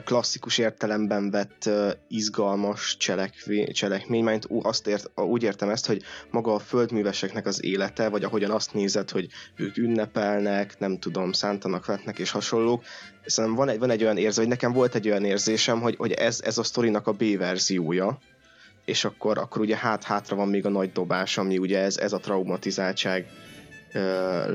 klasszikus 0.04 0.58
értelemben 0.58 1.30
vett 1.30 1.70
izgalmas 2.08 2.96
cselekvé, 2.96 3.64
cselekmény, 3.64 4.24
mert 4.24 4.46
azt 4.62 4.86
ért, 4.86 5.10
úgy 5.14 5.42
értem 5.42 5.68
ezt, 5.68 5.86
hogy 5.86 6.02
maga 6.30 6.54
a 6.54 6.58
földműveseknek 6.58 7.46
az 7.46 7.64
élete, 7.64 8.08
vagy 8.08 8.24
ahogyan 8.24 8.50
azt 8.50 8.74
nézed, 8.74 9.10
hogy 9.10 9.28
ők 9.56 9.76
ünnepelnek, 9.76 10.78
nem 10.78 10.98
tudom, 10.98 11.32
szántanak, 11.32 11.86
vetnek 11.86 12.18
és 12.18 12.30
hasonlók, 12.30 12.84
szerintem 13.24 13.58
van 13.58 13.68
egy, 13.68 13.78
van 13.78 13.90
egy 13.90 14.02
olyan 14.02 14.16
érzés, 14.16 14.36
vagy 14.36 14.48
nekem 14.48 14.72
volt 14.72 14.94
egy 14.94 15.08
olyan 15.08 15.24
érzésem, 15.24 15.80
hogy, 15.80 15.96
hogy 15.96 16.12
ez, 16.12 16.40
ez 16.44 16.58
a 16.58 16.62
sztorinak 16.62 17.06
a 17.06 17.12
B 17.12 17.36
verziója, 17.36 18.18
és 18.84 19.04
akkor, 19.04 19.38
akkor 19.38 19.60
ugye 19.60 19.76
hát-hátra 19.76 20.36
van 20.36 20.48
még 20.48 20.66
a 20.66 20.70
nagy 20.70 20.92
dobás, 20.92 21.38
ami 21.38 21.58
ugye 21.58 21.78
ez, 21.78 21.96
ez 21.96 22.12
a 22.12 22.18
traumatizáltság 22.18 23.26
ö, 23.92 24.00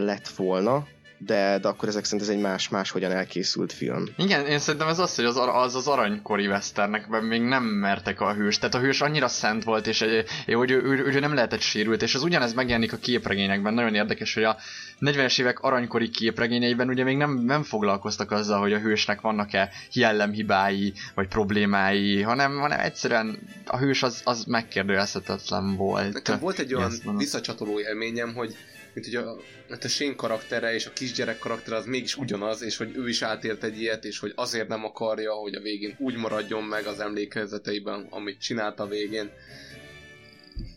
lett 0.05 0.27
volna, 0.27 0.87
de, 1.25 1.57
de 1.57 1.67
akkor 1.67 1.87
ezek 1.87 2.03
szerint 2.03 2.29
ez 2.29 2.35
egy 2.35 2.41
más, 2.41 2.69
máshogyan 2.69 3.11
elkészült 3.11 3.73
film. 3.73 4.05
Igen, 4.17 4.45
én 4.45 4.59
szerintem 4.59 4.89
ez 4.89 4.99
az, 4.99 5.15
hogy 5.15 5.25
az 5.25 5.37
az, 5.37 5.75
az 5.75 5.87
aranykori 5.87 6.47
westernekben 6.47 7.23
még 7.23 7.41
nem 7.41 7.63
mertek 7.63 8.21
a 8.21 8.33
hős. 8.33 8.57
Tehát 8.57 8.75
a 8.75 8.79
hős 8.79 9.01
annyira 9.01 9.27
szent 9.27 9.63
volt, 9.63 9.87
és 9.87 10.01
egy, 10.01 10.53
hogy 10.53 10.71
ő, 10.71 10.81
ő, 10.83 11.05
ő, 11.05 11.19
nem 11.19 11.33
lehetett 11.33 11.59
sérült, 11.59 12.01
és 12.01 12.15
az 12.15 12.23
ugyanez 12.23 12.53
megjelenik 12.53 12.93
a 12.93 12.97
képregényekben. 12.97 13.73
Nagyon 13.73 13.95
érdekes, 13.95 14.33
hogy 14.33 14.43
a 14.43 14.57
40-es 14.99 15.39
évek 15.39 15.59
aranykori 15.59 16.09
képregényeiben 16.09 16.89
ugye 16.89 17.03
még 17.03 17.17
nem, 17.17 17.33
nem 17.33 17.63
foglalkoztak 17.63 18.31
azzal, 18.31 18.59
hogy 18.59 18.73
a 18.73 18.79
hősnek 18.79 19.21
vannak-e 19.21 19.69
jellemhibái, 19.93 20.93
vagy 21.15 21.27
problémái, 21.27 22.21
hanem, 22.21 22.57
hanem 22.59 22.79
egyszerűen 22.79 23.39
a 23.65 23.77
hős 23.77 24.03
az, 24.03 24.21
az 24.23 24.43
megkérdőjelezhetetlen 24.43 25.75
volt. 25.75 26.13
Nekem 26.13 26.39
volt 26.39 26.59
egy 26.59 26.73
olyan 26.73 26.91
visszacsatoló 27.17 27.79
élményem, 27.79 28.33
hogy 28.33 28.55
mint 28.93 29.05
hogy 29.05 29.15
a, 29.15 29.35
hát 29.69 29.83
a 29.83 29.87
Shane 29.87 30.15
karaktere 30.15 30.73
és 30.73 30.85
a 30.85 30.93
kisgyerek 30.93 31.39
karaktere 31.39 31.75
az 31.75 31.85
mégis 31.85 32.17
ugyanaz, 32.17 32.61
és 32.61 32.77
hogy 32.77 32.95
ő 32.95 33.07
is 33.07 33.21
átélt 33.21 33.63
egy 33.63 33.81
ilyet, 33.81 34.05
és 34.05 34.19
hogy 34.19 34.31
azért 34.35 34.67
nem 34.67 34.85
akarja, 34.85 35.33
hogy 35.33 35.55
a 35.55 35.61
végén 35.61 35.95
úgy 35.99 36.15
maradjon 36.15 36.63
meg 36.63 36.85
az 36.85 36.99
emlékezeteiben, 36.99 38.07
amit 38.09 38.41
csinált 38.41 38.79
a 38.79 38.87
végén. 38.87 39.29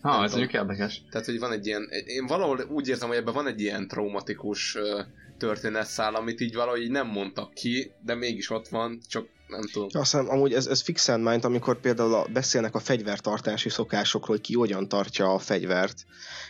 Ha, 0.03 0.23
ez 0.23 0.31
mondjuk 0.31 0.53
érdekes. 0.53 1.03
Tehát, 1.11 1.27
hogy 1.27 1.39
van 1.39 1.53
egy 1.53 1.67
ilyen, 1.67 1.89
én 2.07 2.27
valahol 2.27 2.61
úgy 2.69 2.89
érzem, 2.89 3.09
hogy 3.09 3.17
ebben 3.17 3.35
van 3.35 3.47
egy 3.47 3.61
ilyen 3.61 3.89
traumatikus 3.89 4.79
történetszál, 5.39 6.15
amit 6.15 6.41
így 6.41 6.55
valahogy 6.55 6.83
így 6.83 6.91
nem 6.91 7.07
mondtak 7.07 7.55
ki, 7.55 7.93
de 8.05 8.15
mégis 8.15 8.51
ott 8.51 8.69
van, 8.69 9.01
csak 9.09 9.29
nem 9.47 9.61
tudom. 9.73 9.89
Azt 9.93 10.13
hiszem, 10.13 10.31
amúgy 10.31 10.53
ez, 10.53 10.67
ez 10.67 10.83
fixen 10.83 11.21
mind, 11.21 11.45
amikor 11.45 11.81
például 11.81 12.15
a, 12.15 12.27
beszélnek 12.33 12.75
a 12.75 12.79
fegyvertartási 12.79 13.69
szokásokról, 13.69 14.37
hogy 14.37 14.47
ki 14.47 14.55
hogyan 14.55 14.89
tartja 14.89 15.35
a 15.35 15.39
fegyvert, 15.39 16.05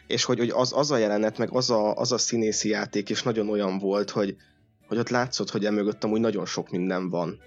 és 0.07 0.25
hogy, 0.25 0.39
hogy 0.39 0.51
az, 0.51 0.73
az 0.77 0.91
a 0.91 0.97
jelenet, 0.97 1.39
meg 1.39 1.49
az 1.53 1.71
a, 1.71 1.95
az 1.95 2.13
a 2.13 2.19
színészi 2.19 2.69
játék 2.69 3.09
is 3.09 3.23
nagyon 3.23 3.49
olyan 3.49 3.79
volt, 3.79 4.11
hogy, 4.11 4.37
hogy 4.87 4.99
ott 4.99 5.09
látszott, 5.09 5.51
hogy 5.51 5.65
emögött 5.65 6.05
amúgy 6.05 6.21
nagyon 6.21 6.47
sok 6.47 6.71
minden 6.71 7.11
van. 7.11 7.41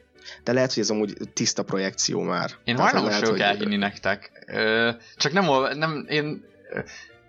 De 0.44 0.54
lehet, 0.54 0.74
hogy 0.74 0.84
ez 0.84 0.90
amúgy 0.90 1.18
tiszta 1.34 1.64
projekció 1.64 2.22
már. 2.22 2.52
Én 2.64 2.78
hajlamos 2.78 3.20
vagyok 3.20 3.40
elhinni 3.40 3.76
nektek. 3.76 4.46
Ö, 4.48 4.92
csak 5.16 5.32
nem, 5.32 5.46
nem 5.78 6.06
én 6.10 6.46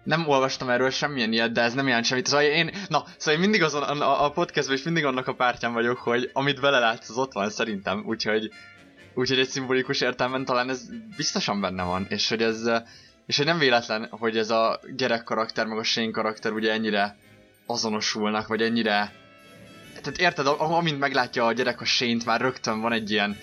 nem 0.09 0.29
olvastam 0.29 0.69
erről 0.69 0.91
semmilyen 0.91 1.33
ilyet, 1.33 1.53
de 1.53 1.63
ez 1.63 1.75
nem 1.75 1.87
jelent 1.87 2.05
semmit. 2.05 2.27
Szóval 2.27 2.45
én, 2.45 2.71
na, 2.89 3.05
szóval 3.17 3.35
én 3.35 3.41
mindig 3.41 3.63
azon, 3.63 3.83
a, 3.83 4.25
a 4.25 4.31
podcastban 4.31 4.77
is 4.77 4.83
mindig 4.83 5.05
annak 5.05 5.27
a 5.27 5.35
pártján 5.35 5.73
vagyok, 5.73 5.99
hogy 5.99 6.31
amit 6.33 6.61
belelátsz, 6.61 7.09
az 7.09 7.17
ott 7.17 7.33
van 7.33 7.51
szerintem, 7.51 8.03
úgyhogy, 8.07 8.51
úgyhogy 9.15 9.39
egy 9.39 9.49
szimbolikus 9.49 10.01
értelemben 10.01 10.45
talán 10.45 10.69
ez 10.69 10.83
biztosan 11.17 11.61
benne 11.61 11.83
van, 11.83 12.07
és 12.09 12.29
hogy 12.29 12.43
ez, 12.43 12.71
és 13.27 13.37
hogy 13.37 13.47
nem 13.47 13.59
véletlen, 13.59 14.07
hogy 14.11 14.37
ez 14.37 14.51
a 14.51 14.81
gyerek 14.97 15.23
karakter, 15.23 15.67
meg 15.67 15.79
a 15.79 15.83
Shane 15.83 16.11
karakter 16.11 16.53
ugye 16.53 16.73
ennyire 16.73 17.17
azonosulnak, 17.67 18.47
vagy 18.47 18.63
ennyire 18.63 19.13
tehát 20.03 20.19
érted, 20.19 20.47
amint 20.59 20.99
meglátja 20.99 21.47
a 21.47 21.53
gyerek 21.53 21.81
a 21.81 21.85
Shane-t, 21.85 22.25
már 22.25 22.41
rögtön 22.41 22.81
van 22.81 22.93
egy 22.93 23.11
ilyen 23.11 23.37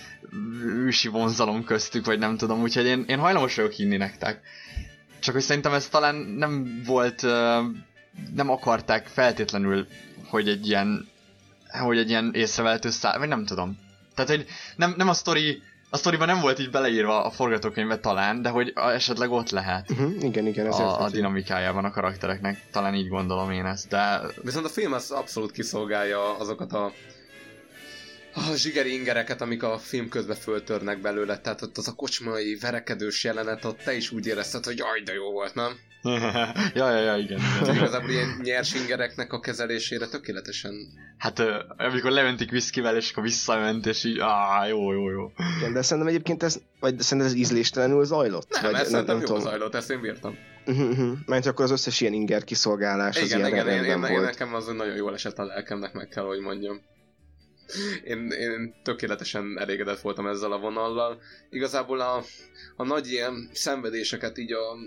ősi 0.65 1.07
vonzalom 1.07 1.63
köztük, 1.63 2.05
vagy 2.05 2.19
nem 2.19 2.37
tudom, 2.37 2.61
úgyhogy 2.61 2.85
én, 2.85 3.03
én 3.07 3.19
hajlamos 3.19 3.55
vagyok 3.55 3.71
hinni 3.71 3.97
nektek. 3.97 4.41
Csak 5.25 5.33
hogy 5.33 5.43
szerintem 5.43 5.73
ez 5.73 5.87
talán 5.87 6.15
nem 6.15 6.81
volt, 6.85 7.21
nem 8.35 8.49
akarták 8.49 9.07
feltétlenül, 9.07 9.87
hogy 10.29 10.47
egy 10.47 10.67
ilyen, 10.67 11.07
hogy 11.67 11.97
egy 11.97 12.09
ilyen 12.09 12.31
észrevehető 12.33 12.89
szál, 12.89 13.19
vagy 13.19 13.27
nem 13.27 13.45
tudom. 13.45 13.77
Tehát, 14.15 14.31
hogy 14.31 14.45
nem, 14.75 14.93
nem 14.97 15.09
a 15.09 15.13
sztori 15.13 15.61
a 15.89 15.97
sztoriban 15.97 16.27
nem 16.27 16.39
volt 16.39 16.59
így 16.59 16.69
beleírva 16.69 17.23
a 17.23 17.29
forgatókönyvbe 17.29 17.99
talán, 17.99 18.41
de 18.41 18.49
hogy 18.49 18.73
esetleg 18.75 19.31
ott 19.31 19.49
lehet. 19.49 19.91
Uh-huh, 19.91 20.23
igen, 20.23 20.47
igen, 20.47 20.65
ez 20.65 20.79
a, 20.79 21.01
a 21.01 21.09
dinamikájában 21.09 21.85
a 21.85 21.91
karaktereknek. 21.91 22.61
Talán 22.71 22.95
így 22.95 23.07
gondolom 23.07 23.51
én 23.51 23.65
ezt, 23.65 23.87
de... 23.87 24.21
Viszont 24.41 24.65
a 24.65 24.69
film 24.69 24.93
az 24.93 25.11
abszolút 25.11 25.51
kiszolgálja 25.51 26.37
azokat 26.37 26.73
a 26.73 26.91
a 28.35 28.55
zsigeri 28.55 28.93
ingereket, 28.93 29.41
amik 29.41 29.63
a 29.63 29.77
film 29.77 30.09
közben 30.09 30.35
föltörnek 30.35 31.01
belőle, 31.01 31.37
tehát 31.37 31.61
ott 31.61 31.77
az 31.77 31.87
a 31.87 31.93
kocsmai 31.93 32.57
verekedős 32.61 33.23
jelenet, 33.23 33.65
ott 33.65 33.77
te 33.77 33.95
is 33.95 34.11
úgy 34.11 34.25
érezted, 34.25 34.65
hogy 34.65 34.77
jaj, 34.77 35.01
de 35.01 35.13
jó 35.13 35.31
volt, 35.31 35.53
nem? 35.53 35.71
ja, 36.73 36.91
ja, 36.91 36.99
ja, 36.99 37.17
igen. 37.17 37.39
igen. 37.61 37.75
Igazából 37.75 38.09
ilyen 38.09 38.39
nyers 38.43 38.73
ingereknek 38.73 39.33
a 39.33 39.39
kezelésére 39.39 40.07
tökéletesen. 40.07 40.73
Hát 41.17 41.39
amikor 41.77 42.11
leöntik 42.11 42.51
viszkivel, 42.51 42.95
és 42.95 43.11
akkor 43.11 43.23
visszament, 43.23 43.85
és 43.85 44.03
így, 44.03 44.19
áh, 44.19 44.69
jó, 44.69 44.93
jó, 44.93 45.09
jó. 45.09 45.31
Igen, 45.57 45.73
de 45.73 45.81
szerintem 45.81 46.13
egyébként 46.13 46.43
ez, 46.43 46.59
vagy 46.79 46.99
szerintem 46.99 47.31
ez 47.31 47.37
ízléstelenül 47.37 48.05
zajlott? 48.05 48.49
Nem, 48.49 48.71
vagy, 48.71 48.73
ez 48.73 48.91
nem, 48.91 49.05
nem, 49.05 49.17
nem 49.17 49.39
zajlott, 49.39 49.75
ezt 49.75 49.89
én 49.89 50.01
bírtam. 50.01 50.37
Uh-huh, 50.65 50.89
uh-huh. 50.89 51.17
Mert 51.25 51.45
akkor 51.45 51.65
az 51.65 51.71
összes 51.71 52.01
ilyen 52.01 52.13
inger 52.13 52.43
kiszolgálás 52.43 53.15
igen, 53.15 53.41
az 53.41 53.47
igen, 53.47 53.67
ilyen 53.67 53.83
én, 53.83 53.91
én, 53.91 53.99
volt. 53.99 54.11
Én, 54.11 54.21
nekem 54.21 54.53
az 54.53 54.65
nagyon 54.65 54.95
jól 54.95 55.13
esett 55.13 55.37
a 55.37 55.43
lelkemnek, 55.43 55.93
meg 55.93 56.07
kell, 56.07 56.23
hogy 56.23 56.39
mondjam 56.39 56.81
én, 58.03 58.31
én 58.31 58.73
tökéletesen 58.83 59.59
elégedett 59.59 59.99
voltam 59.99 60.27
ezzel 60.27 60.51
a 60.51 60.59
vonallal. 60.59 61.21
Igazából 61.49 61.99
a, 61.99 62.23
a 62.75 62.83
nagy 62.83 63.07
ilyen 63.07 63.49
szenvedéseket 63.53 64.37
így 64.37 64.53
a 64.53 64.77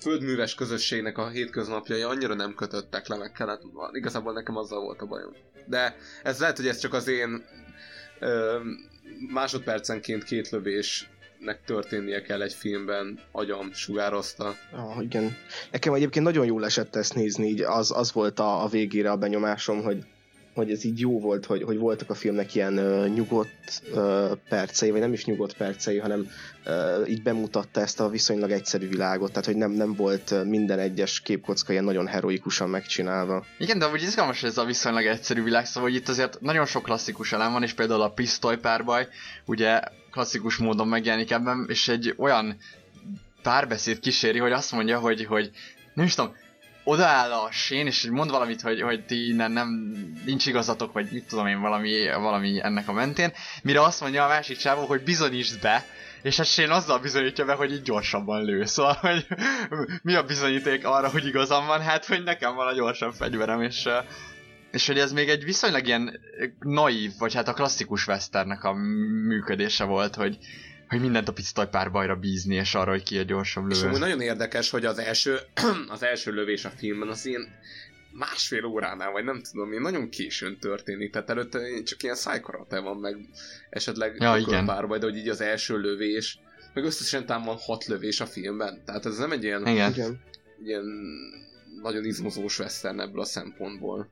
földműves 0.00 0.54
közösségnek 0.54 1.18
a 1.18 1.28
hétköznapjai 1.28 2.02
annyira 2.02 2.34
nem 2.34 2.54
kötöttek 2.54 3.08
le, 3.08 3.16
meg 3.16 3.32
kellett, 3.32 3.62
igazából 3.92 4.32
nekem 4.32 4.56
azzal 4.56 4.80
volt 4.80 5.00
a 5.00 5.06
bajom. 5.06 5.32
De 5.66 5.96
ez 6.22 6.40
lehet, 6.40 6.56
hogy 6.56 6.68
ez 6.68 6.78
csak 6.78 6.92
az 6.92 7.08
én 7.08 7.44
ö, 8.20 8.58
másodpercenként 9.32 10.24
két 10.24 10.50
lövésnek 10.50 11.64
történnie 11.64 12.22
kell 12.22 12.42
egy 12.42 12.52
filmben, 12.52 13.20
agyam 13.32 13.72
sugározta. 13.72 14.54
Ah, 14.72 15.02
igen. 15.02 15.36
Nekem 15.70 15.94
egyébként 15.94 16.24
nagyon 16.24 16.46
jól 16.46 16.64
esett 16.64 16.96
ezt 16.96 17.14
nézni, 17.14 17.48
így 17.48 17.60
az, 17.60 17.90
az 17.90 18.12
volt 18.12 18.38
a, 18.38 18.62
a 18.62 18.68
végére 18.68 19.10
a 19.10 19.16
benyomásom, 19.16 19.82
hogy 19.82 20.04
hogy 20.56 20.70
ez 20.70 20.84
így 20.84 21.00
jó 21.00 21.20
volt, 21.20 21.46
hogy, 21.46 21.62
hogy 21.62 21.78
voltak 21.78 22.10
a 22.10 22.14
filmnek 22.14 22.54
ilyen 22.54 22.78
uh, 22.78 23.08
nyugodt 23.08 23.82
uh, 23.92 24.32
percei, 24.48 24.90
vagy 24.90 25.00
nem 25.00 25.12
is 25.12 25.24
nyugodt 25.24 25.56
percei, 25.56 25.98
hanem 25.98 26.30
uh, 26.66 27.10
így 27.10 27.22
bemutatta 27.22 27.80
ezt 27.80 28.00
a 28.00 28.08
viszonylag 28.08 28.50
egyszerű 28.50 28.88
világot, 28.88 29.28
tehát 29.28 29.44
hogy 29.44 29.56
nem, 29.56 29.70
nem 29.70 29.94
volt 29.94 30.44
minden 30.44 30.78
egyes 30.78 31.20
képkocka 31.20 31.72
ilyen 31.72 31.84
nagyon 31.84 32.06
heroikusan 32.06 32.68
megcsinálva. 32.68 33.44
Igen, 33.58 33.78
de 33.78 33.88
úgy 33.88 34.02
izgalmas 34.02 34.42
ez 34.42 34.58
a 34.58 34.64
viszonylag 34.64 35.04
egyszerű 35.04 35.42
világ, 35.42 35.66
szóval 35.66 35.90
hogy 35.90 35.98
itt 35.98 36.08
azért 36.08 36.40
nagyon 36.40 36.66
sok 36.66 36.82
klasszikus 36.82 37.32
elem 37.32 37.52
van, 37.52 37.62
és 37.62 37.72
például 37.72 38.02
a 38.02 38.10
pisztolypárbaj, 38.10 39.08
ugye 39.46 39.80
klasszikus 40.10 40.56
módon 40.56 40.88
megjelenik 40.88 41.30
ebben, 41.30 41.66
és 41.68 41.88
egy 41.88 42.14
olyan 42.16 42.56
párbeszéd 43.42 43.98
kíséri, 43.98 44.38
hogy 44.38 44.52
azt 44.52 44.72
mondja, 44.72 44.98
hogy, 44.98 45.24
hogy 45.24 45.50
nem 45.94 46.04
is 46.06 46.14
tudom, 46.14 46.34
odaáll 46.86 47.32
a 47.32 47.50
sén, 47.50 47.86
és 47.86 48.08
mond 48.10 48.30
valamit, 48.30 48.60
hogy, 48.60 48.80
hogy 48.80 49.04
ti 49.04 49.28
innen 49.28 49.50
nem, 49.50 49.68
nincs 50.24 50.46
igazatok, 50.46 50.92
vagy 50.92 51.08
mit 51.10 51.26
tudom 51.28 51.46
én, 51.46 51.60
valami, 51.60 52.06
valami 52.06 52.60
ennek 52.62 52.88
a 52.88 52.92
mentén, 52.92 53.32
mire 53.62 53.82
azt 53.82 54.00
mondja 54.00 54.24
a 54.24 54.28
másik 54.28 54.56
csávó, 54.56 54.84
hogy 54.86 55.02
bizonyítsd 55.02 55.60
be, 55.60 55.84
és 56.22 56.36
hát 56.36 56.46
Shane 56.46 56.74
azzal 56.74 56.98
bizonyítja 56.98 57.44
be, 57.44 57.52
hogy 57.52 57.72
így 57.72 57.82
gyorsabban 57.82 58.44
lő. 58.44 58.64
Szóval, 58.64 58.94
hogy 59.00 59.26
mi 60.02 60.14
a 60.14 60.22
bizonyíték 60.22 60.86
arra, 60.86 61.08
hogy 61.08 61.26
igazam 61.26 61.66
van? 61.66 61.80
Hát, 61.80 62.06
hogy 62.06 62.22
nekem 62.22 62.54
van 62.54 62.66
a 62.66 62.74
gyorsabb 62.74 63.12
fegyverem, 63.12 63.62
és, 63.62 63.88
és 64.70 64.86
hogy 64.86 64.98
ez 64.98 65.12
még 65.12 65.28
egy 65.28 65.44
viszonylag 65.44 65.86
ilyen 65.86 66.20
naív, 66.58 67.12
vagy 67.18 67.34
hát 67.34 67.48
a 67.48 67.52
klasszikus 67.52 68.06
westernek 68.06 68.64
a 68.64 68.72
működése 69.26 69.84
volt, 69.84 70.14
hogy, 70.14 70.38
hogy 70.88 71.00
mindent 71.00 71.28
a 71.28 71.32
pisztolypárbajra 71.32 72.16
bízni, 72.16 72.54
és 72.54 72.74
arra, 72.74 72.90
hogy 72.90 73.02
ki 73.02 73.18
a 73.18 73.22
gyorsabb 73.22 73.64
lövő. 73.64 73.80
És 73.80 73.82
amúgy 73.82 74.00
nagyon 74.00 74.20
érdekes, 74.20 74.70
hogy 74.70 74.84
az 74.84 74.98
első, 74.98 75.38
az 75.88 76.02
első 76.02 76.32
lövés 76.32 76.64
a 76.64 76.70
filmben 76.70 77.08
az 77.08 77.26
ilyen 77.26 77.48
másfél 78.12 78.64
óránál, 78.64 79.10
vagy 79.10 79.24
nem 79.24 79.42
tudom, 79.42 79.72
én 79.72 79.80
nagyon 79.80 80.08
későn 80.08 80.58
történik, 80.58 81.12
tehát 81.12 81.30
előtte 81.30 81.82
csak 81.82 82.02
ilyen 82.02 82.14
szájkarate 82.14 82.80
van, 82.80 82.96
meg 82.96 83.16
esetleg 83.70 84.16
ja, 84.18 84.36
igen. 84.36 84.66
párbaj, 84.66 84.98
de 84.98 85.06
hogy 85.06 85.16
így 85.16 85.28
az 85.28 85.40
első 85.40 85.78
lövés, 85.78 86.38
meg 86.74 86.84
összesen 86.84 87.26
tám 87.26 87.42
van 87.42 87.56
hat 87.56 87.84
lövés 87.84 88.20
a 88.20 88.26
filmben, 88.26 88.82
tehát 88.84 89.06
ez 89.06 89.18
nem 89.18 89.32
egy 89.32 89.44
ilyen, 89.44 89.66
igen. 89.66 90.20
ilyen 90.64 90.84
nagyon 91.82 92.04
izmozós 92.04 92.58
western 92.58 93.00
ebből 93.00 93.20
a 93.20 93.24
szempontból. 93.24 94.08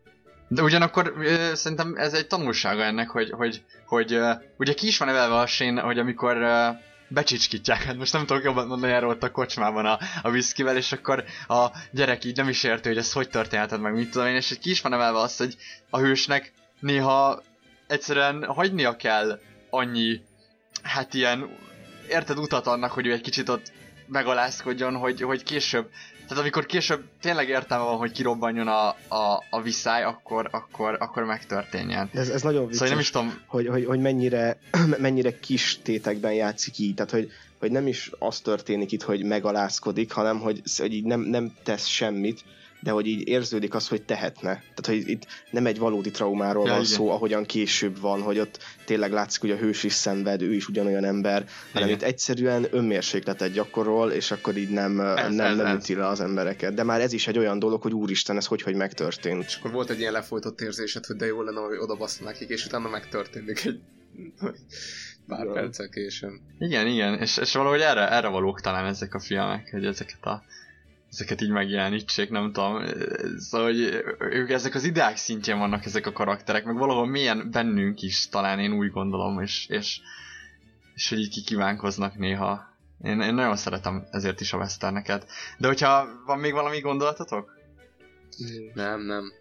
De 0.55 0.63
ugyanakkor 0.63 1.13
ö, 1.19 1.55
szerintem 1.55 1.95
ez 1.97 2.13
egy 2.13 2.27
tanulsága 2.27 2.83
ennek, 2.83 3.09
hogy, 3.11 3.31
hogy, 3.31 3.63
hogy 3.87 4.13
ö, 4.13 4.31
ugye 4.57 4.75
ki 4.75 4.87
is 4.87 4.99
van 4.99 5.09
evelve 5.09 5.35
a 5.39 5.47
sén, 5.47 5.79
hogy 5.81 5.99
amikor 5.99 6.37
ö, 6.37 6.69
becsicskítják, 7.09 7.83
hát 7.83 7.97
most 7.97 8.13
nem 8.13 8.27
tudok 8.27 8.45
jobban 8.45 8.67
mondani 8.67 8.93
erről 8.93 9.09
ott 9.09 9.23
a 9.23 9.31
kocsmában 9.31 9.87
a, 9.87 9.99
a 10.23 10.31
viszkivel, 10.31 10.77
és 10.77 10.93
akkor 10.93 11.25
a 11.49 11.67
gyerek 11.91 12.25
így 12.25 12.37
nem 12.37 12.49
is 12.49 12.63
érti, 12.63 12.89
hogy 12.89 12.97
ez 12.99 13.13
hogy 13.13 13.29
történhetett 13.29 13.81
meg, 13.81 13.95
mit 13.95 14.11
tudom 14.11 14.27
én, 14.29 14.35
és 14.35 14.59
ki 14.61 14.71
is 14.71 14.81
van 14.81 14.93
emelve 14.93 15.19
azt, 15.19 15.39
hogy 15.39 15.57
a 15.91 15.99
hősnek 15.99 16.53
néha 16.81 17.43
egyszerűen 17.87 18.45
hagynia 18.45 18.97
kell 18.97 19.39
annyi, 19.71 20.21
hát 20.83 21.15
ilyen, 21.15 21.57
érted 22.09 22.39
utat 22.39 22.67
annak, 22.67 22.91
hogy 22.91 23.07
ő 23.07 23.13
egy 23.13 23.21
kicsit 23.21 23.49
ott 23.49 23.73
megalázkodjon, 24.07 24.97
hogy, 24.97 25.21
hogy 25.21 25.43
később 25.43 25.91
tehát 26.29 26.43
amikor 26.43 26.67
később 26.67 27.05
tényleg 27.21 27.49
értelme 27.49 27.85
van, 27.85 27.97
hogy 27.97 28.13
kirobbanjon 28.13 28.69
a, 28.69 28.89
a, 29.09 29.43
a 29.51 29.63
viszály, 29.63 30.03
akkor, 30.05 30.49
akkor, 30.51 30.97
akkor 31.01 31.25
megtörténjen. 31.25 32.11
Ez, 32.13 32.29
ez 32.29 32.43
nagyon 32.43 32.63
vicces, 32.67 32.79
Szóval 32.79 32.93
nem 32.93 32.99
is 32.99 33.11
tudom, 33.11 33.41
hogy, 33.47 33.67
hogy, 33.67 33.85
hogy 33.85 34.01
mennyire, 34.01 34.59
mennyire 34.99 35.39
kis 35.39 35.79
tétekben 35.83 36.33
játszik 36.33 36.79
így, 36.79 36.95
tehát 36.95 37.11
hogy, 37.11 37.31
hogy 37.59 37.71
nem 37.71 37.87
is 37.87 38.11
az 38.19 38.41
történik 38.41 38.93
itt, 38.93 39.03
hogy 39.03 39.25
megalázkodik, 39.25 40.13
hanem 40.13 40.41
hogy, 40.41 40.63
hogy 40.77 40.93
így 40.93 41.05
nem, 41.05 41.21
nem 41.21 41.53
tesz 41.63 41.87
semmit, 41.87 42.45
de 42.85 42.91
hogy 42.91 43.07
így 43.07 43.29
érződik 43.29 43.75
az, 43.75 43.89
hogy 43.89 44.03
tehetne. 44.03 44.51
Tehát, 44.53 44.87
hogy 44.87 45.09
itt 45.09 45.27
nem 45.51 45.67
egy 45.67 45.79
valódi 45.79 46.11
traumáról 46.11 46.65
Ja, 46.67 46.73
van 46.73 46.81
igen. 46.83 46.93
szó, 46.95 47.11
ahogyan 47.11 47.45
később 47.45 48.01
van, 48.01 48.23
hogy 48.23 48.39
ott 48.39 48.59
tényleg 48.85 49.13
látszik, 49.13 49.41
hogy 49.41 49.51
a 49.51 49.57
hős 49.57 49.83
is 49.83 49.93
szenved, 49.93 50.43
ő 50.43 50.55
is 50.55 50.69
ugyanolyan 50.69 51.05
ember, 51.05 51.47
hanem 51.73 51.89
Igen. 51.89 51.99
itt 52.01 52.05
egyszerűen 52.05 52.67
önmérsékletet 52.71 53.53
gyakorol, 53.53 54.11
és 54.11 54.31
akkor 54.31 54.57
így 54.57 54.69
nem, 54.71 55.01
Ez- 55.01 55.35
nem, 55.35 55.47
ez- 55.47 55.57
nem 55.57 55.77
üti 55.77 55.95
le 55.95 56.07
az 56.07 56.21
embereket. 56.21 56.75
De 56.75 56.83
már 56.83 57.01
ez 57.01 57.13
is 57.13 57.27
egy 57.27 57.39
olyan 57.39 57.59
dolog, 57.59 57.83
hogy 57.83 57.93
úristen, 57.93 58.37
ez 58.37 58.47
hogy, 58.47 58.63
hogy 58.63 58.75
megtörtént. 58.75 59.45
És 59.45 59.57
akkor 59.57 59.71
volt 59.71 59.91
egy 59.91 59.99
ilyen 59.99 60.13
lefolytott 60.13 60.61
érzésed, 60.61 61.07
hogy 61.07 61.17
de 61.17 61.27
jó 61.27 61.43
lenne, 61.43 61.61
hogy 61.61 61.77
oda 61.79 62.09
nekik, 62.25 62.49
és 62.49 62.67
utána 62.67 62.89
megtörténik 62.89 63.65
egy 63.65 63.81
pár 65.29 65.47
perccel 65.53 65.89
később. 65.89 66.33
igen, 66.59 66.87
igen, 66.87 67.19
és, 67.19 67.37
és 67.37 67.53
valahogy 67.55 67.81
erre, 67.81 68.11
erre 68.11 68.29
valók 68.29 68.61
talán 68.61 68.87
ezek 68.87 69.15
a 69.15 69.21
filmek, 69.21 69.69
hogy 69.71 69.85
ezeket 69.87 70.25
a 70.25 70.43
ezeket 71.15 71.41
így 71.41 71.51
megjelenítsék, 71.51 72.31
nem 72.31 72.53
tudom. 72.53 72.83
Szóval, 73.39 73.67
hogy 73.67 74.05
ők 74.19 74.51
ezek 74.51 74.75
az 74.75 74.85
ideák 74.85 75.17
szintjén 75.17 75.59
vannak 75.59 75.85
ezek 75.85 76.07
a 76.07 76.13
karakterek, 76.13 76.65
meg 76.65 76.77
valahol 76.77 77.07
milyen 77.07 77.51
bennünk 77.51 78.03
is 78.03 78.29
talán 78.29 78.59
én 78.59 78.73
úgy 78.73 78.91
gondolom, 78.91 79.41
és, 79.41 79.67
és, 79.69 80.01
és 80.95 81.09
hogy 81.09 81.19
így 81.19 81.29
kikívánkoznak 81.29 82.17
néha. 82.17 82.73
Én, 83.03 83.21
én 83.21 83.35
nagyon 83.35 83.57
szeretem 83.57 84.07
ezért 84.11 84.41
is 84.41 84.53
a 84.53 84.57
westerneket. 84.57 85.27
De 85.59 85.67
hogyha 85.67 86.07
van 86.27 86.39
még 86.39 86.53
valami 86.53 86.81
gondolatotok? 86.81 87.51
Nem, 88.75 89.01
nem. 89.01 89.33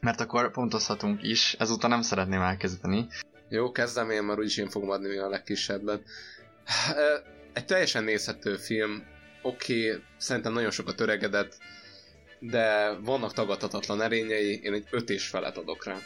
Mert 0.00 0.20
akkor 0.20 0.50
pontozhatunk 0.50 1.22
is, 1.22 1.52
ezúttal 1.58 1.88
nem 1.88 2.02
szeretném 2.02 2.40
elkezdeni. 2.40 3.06
Jó, 3.48 3.72
kezdem 3.72 4.10
én, 4.10 4.22
mert 4.22 4.38
úgyis 4.38 4.56
én 4.56 4.68
fogom 4.68 4.90
adni 4.90 5.16
a 5.16 5.28
legkisebbet. 5.28 6.02
Egy 7.52 7.64
teljesen 7.64 8.04
nézhető 8.04 8.56
film, 8.56 9.04
oké, 9.42 9.88
okay, 9.90 10.02
szerintem 10.16 10.52
nagyon 10.52 10.70
sokat 10.70 11.00
öregedett, 11.00 11.58
de 12.38 12.96
vannak 13.00 13.32
tagadhatatlan 13.32 14.02
erényei, 14.02 14.60
én 14.62 14.72
egy 14.72 14.86
öt 14.90 15.10
és 15.10 15.26
felet 15.26 15.56
adok 15.56 15.84
rá. 15.84 15.96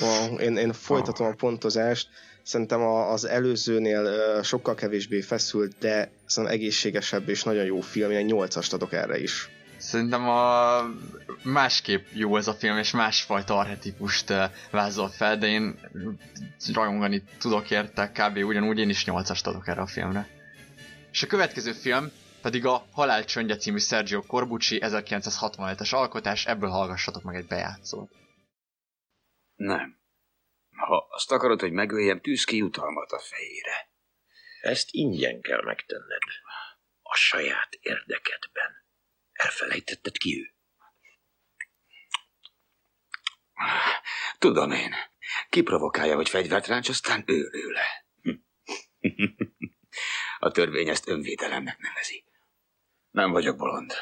A, 0.00 0.40
én, 0.40 0.56
én 0.56 0.72
folytatom 0.72 1.26
a 1.26 1.34
pontozást. 1.34 2.08
Szerintem 2.42 2.80
a, 2.80 3.12
az 3.12 3.24
előzőnél 3.24 4.04
ö, 4.04 4.42
sokkal 4.42 4.74
kevésbé 4.74 5.20
feszült, 5.20 5.74
de 5.78 6.10
szerintem 6.26 6.58
egészségesebb 6.58 7.28
és 7.28 7.42
nagyon 7.42 7.64
jó 7.64 7.80
film. 7.80 8.10
Én 8.10 8.16
egy 8.16 8.24
nyolcast 8.24 8.72
adok 8.72 8.92
erre 8.92 9.18
is. 9.18 9.48
Szerintem 9.76 10.28
a 10.28 10.80
másképp 11.42 12.06
jó 12.12 12.36
ez 12.36 12.48
a 12.48 12.52
film, 12.52 12.76
és 12.76 12.90
másfajta 12.90 13.58
arhetipust 13.58 14.30
uh, 14.30 14.44
vázol 14.70 15.08
fel, 15.08 15.38
de 15.38 15.46
én 15.46 15.78
rajongani 16.74 17.22
tudok 17.38 17.70
érte, 17.70 18.10
kb. 18.14 18.36
ugyanúgy 18.36 18.78
én 18.78 18.88
is 18.88 19.04
8-ast 19.06 19.44
adok 19.44 19.68
erre 19.68 19.80
a 19.80 19.86
filmre. 19.86 20.28
És 21.12 21.22
a 21.22 21.26
következő 21.26 21.72
film 21.72 22.10
pedig 22.40 22.64
a 22.66 22.86
Halál 22.92 23.24
csöndje 23.24 23.56
című 23.56 23.78
Sergio 23.78 24.22
Corbucci 24.22 24.78
1967-es 24.82 25.94
alkotás, 25.94 26.46
ebből 26.46 26.70
hallgassatok 26.70 27.22
meg 27.22 27.36
egy 27.36 27.46
bejátszót. 27.46 28.10
Nem. 29.54 29.98
Ha 30.76 31.06
azt 31.10 31.32
akarod, 31.32 31.60
hogy 31.60 31.72
megöljem, 31.72 32.20
tűz 32.20 32.44
ki 32.44 32.56
jutalmat 32.56 33.12
a 33.12 33.18
fejére. 33.18 33.88
Ezt 34.60 34.88
ingyen 34.90 35.40
kell 35.40 35.62
megtenned. 35.62 36.22
A 37.02 37.14
saját 37.16 37.78
érdekedben. 37.80 38.84
Elfelejtetted 39.32 40.18
ki 40.18 40.40
ő? 40.40 40.54
Tudom 44.38 44.70
én. 44.70 44.94
Kiprovokálja, 45.48 46.14
hogy 46.14 46.28
fegyvert 46.28 46.66
ráncs, 46.66 46.88
aztán 46.88 47.24
őrül 47.26 47.72
le. 47.72 48.06
A 50.38 50.50
törvény 50.50 50.88
ezt 50.88 51.08
önvédelemnek 51.08 51.78
nevezi. 51.78 52.24
Nem 53.10 53.30
vagyok 53.30 53.56
bolond. 53.56 53.92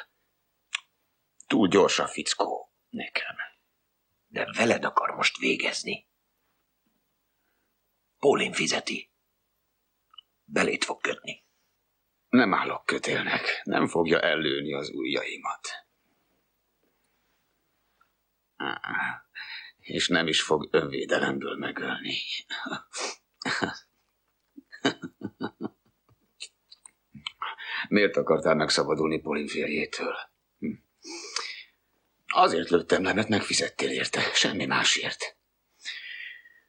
Túl 1.46 1.68
gyors 1.68 1.98
a 1.98 2.06
fickó. 2.06 2.72
Nekem. 2.88 3.36
De 4.26 4.52
veled 4.56 4.84
akar 4.84 5.10
most 5.14 5.38
végezni. 5.38 6.06
Pólin 8.18 8.52
fizeti. 8.52 9.12
Belét 10.44 10.84
fog 10.84 11.00
kötni. 11.00 11.44
Nem 12.28 12.54
állok 12.54 12.84
kötélnek. 12.84 13.60
Nem 13.64 13.88
fogja 13.88 14.20
ellőni 14.20 14.72
az 14.74 14.90
ujjaimat. 14.90 15.68
Á, 18.56 18.80
És 19.78 20.08
nem 20.08 20.26
is 20.26 20.42
fog 20.42 20.68
önvédelemből 20.70 21.56
megölni. 21.56 22.14
Miért 27.88 28.16
akartál 28.16 28.54
megszabadulni 28.54 29.20
Polin 29.20 29.46
férjétől? 29.46 30.14
Hm. 30.58 30.72
Azért 32.26 32.70
lőttem 32.70 33.02
le, 33.02 33.12
mert 33.12 33.28
megfizettél 33.28 33.90
érte, 33.90 34.20
semmi 34.34 34.66
másért. 34.66 35.36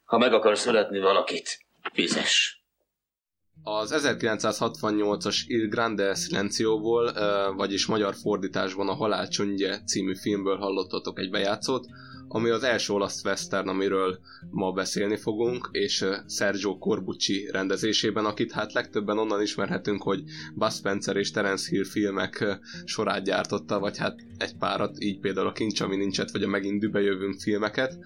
Ha 0.04 0.18
meg 0.18 0.32
akarsz 0.32 0.66
öletni 0.66 0.98
valakit, 0.98 1.58
fizess. 1.92 2.59
Az 3.62 3.94
1968-as 3.96 5.36
Il 5.46 5.68
Grande 5.68 6.14
Silencióból, 6.14 7.12
vagyis 7.56 7.86
magyar 7.86 8.14
fordításban 8.14 8.88
a 8.88 8.94
Halál 8.94 9.28
csöndje 9.28 9.82
című 9.86 10.14
filmből 10.14 10.56
hallottatok 10.56 11.18
egy 11.18 11.30
bejátszót, 11.30 11.86
ami 12.28 12.50
az 12.50 12.62
első 12.62 12.92
olasz 12.92 13.24
western, 13.24 13.68
amiről 13.68 14.18
ma 14.50 14.72
beszélni 14.72 15.16
fogunk, 15.16 15.68
és 15.72 16.04
Sergio 16.28 16.78
Corbucci 16.78 17.48
rendezésében, 17.52 18.24
akit 18.24 18.52
hát 18.52 18.72
legtöbben 18.72 19.18
onnan 19.18 19.42
ismerhetünk, 19.42 20.02
hogy 20.02 20.22
Bud 20.54 20.72
Spencer 20.72 21.16
és 21.16 21.30
Terence 21.30 21.68
Hill 21.70 21.84
filmek 21.84 22.60
sorát 22.84 23.24
gyártotta, 23.24 23.78
vagy 23.78 23.98
hát 23.98 24.20
egy 24.38 24.56
párat, 24.56 24.96
így 24.98 25.18
például 25.18 25.46
a 25.46 25.52
Kincs, 25.52 25.80
ami 25.80 25.96
nincset, 25.96 26.30
vagy 26.30 26.42
a 26.42 26.48
Megint 26.48 26.80
dübe 26.80 27.00
jövünk 27.00 27.40
filmeket. 27.40 27.98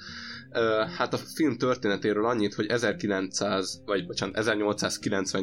Hát 0.97 1.13
a 1.13 1.17
film 1.17 1.57
történetéről 1.57 2.27
annyit, 2.27 2.55
hogy 2.55 2.67
1900, 2.67 3.83
vagy 3.87 4.07
bocsánat, 4.07 4.37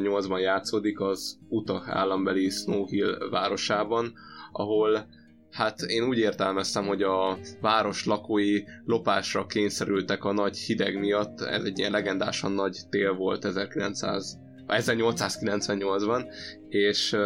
1898-ban 0.02 0.40
játszódik 0.40 1.00
az 1.00 1.38
Utah 1.48 1.88
állambeli 1.88 2.48
Snow 2.48 2.86
Hill 2.86 3.28
városában, 3.30 4.12
ahol 4.52 5.06
hát 5.50 5.80
én 5.80 6.04
úgy 6.04 6.18
értelmeztem, 6.18 6.86
hogy 6.86 7.02
a 7.02 7.38
város 7.60 8.06
lakói 8.06 8.62
lopásra 8.84 9.46
kényszerültek 9.46 10.24
a 10.24 10.32
nagy 10.32 10.56
hideg 10.56 10.98
miatt, 10.98 11.40
ez 11.40 11.64
egy 11.64 11.78
ilyen 11.78 11.90
legendásan 11.90 12.52
nagy 12.52 12.78
tél 12.90 13.14
volt 13.14 13.44
1900 13.44 14.40
1898-ban, 14.66 16.24
és 16.68 17.12
uh, 17.12 17.20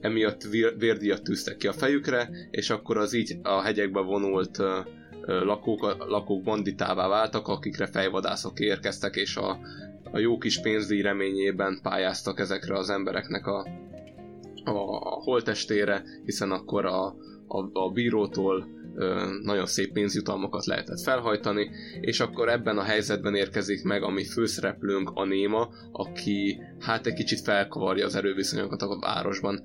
emiatt 0.00 0.42
vér, 0.42 0.78
vérdíjat 0.78 1.22
tűztek 1.22 1.56
ki 1.56 1.66
a 1.66 1.72
fejükre, 1.72 2.30
és 2.50 2.70
akkor 2.70 2.96
az 2.96 3.12
így 3.12 3.38
a 3.42 3.60
hegyekbe 3.60 4.00
vonult 4.00 4.58
uh, 4.58 4.66
lakók, 5.26 6.04
lakók 6.08 6.42
banditává 6.42 7.08
váltak, 7.08 7.48
akikre 7.48 7.86
fejvadászok 7.86 8.60
érkeztek, 8.60 9.16
és 9.16 9.36
a, 9.36 9.58
a 10.12 10.18
jó 10.18 10.38
kis 10.38 10.60
pénzdíj 10.60 11.00
reményében 11.00 11.78
pályáztak 11.82 12.40
ezekre 12.40 12.78
az 12.78 12.90
embereknek 12.90 13.46
a, 13.46 13.66
a, 14.64 14.70
a 14.70 15.20
holtestére, 15.22 16.02
hiszen 16.24 16.50
akkor 16.50 16.84
a, 16.84 17.06
a, 17.46 17.68
a 17.72 17.90
bírótól 17.90 18.80
nagyon 19.42 19.66
szép 19.66 19.92
pénzjutalmakat 19.92 20.64
lehetett 20.64 21.00
felhajtani, 21.00 21.70
és 22.00 22.20
akkor 22.20 22.48
ebben 22.48 22.78
a 22.78 22.82
helyzetben 22.82 23.34
érkezik 23.34 23.82
meg 23.84 24.02
a 24.02 24.10
mi 24.10 24.24
főszereplőnk, 24.24 25.10
a 25.14 25.24
Néma, 25.24 25.68
aki 25.92 26.58
hát 26.78 27.06
egy 27.06 27.14
kicsit 27.14 27.40
felkavarja 27.40 28.04
az 28.04 28.14
erőviszonyokat 28.14 28.82
a 28.82 28.98
városban. 28.98 29.62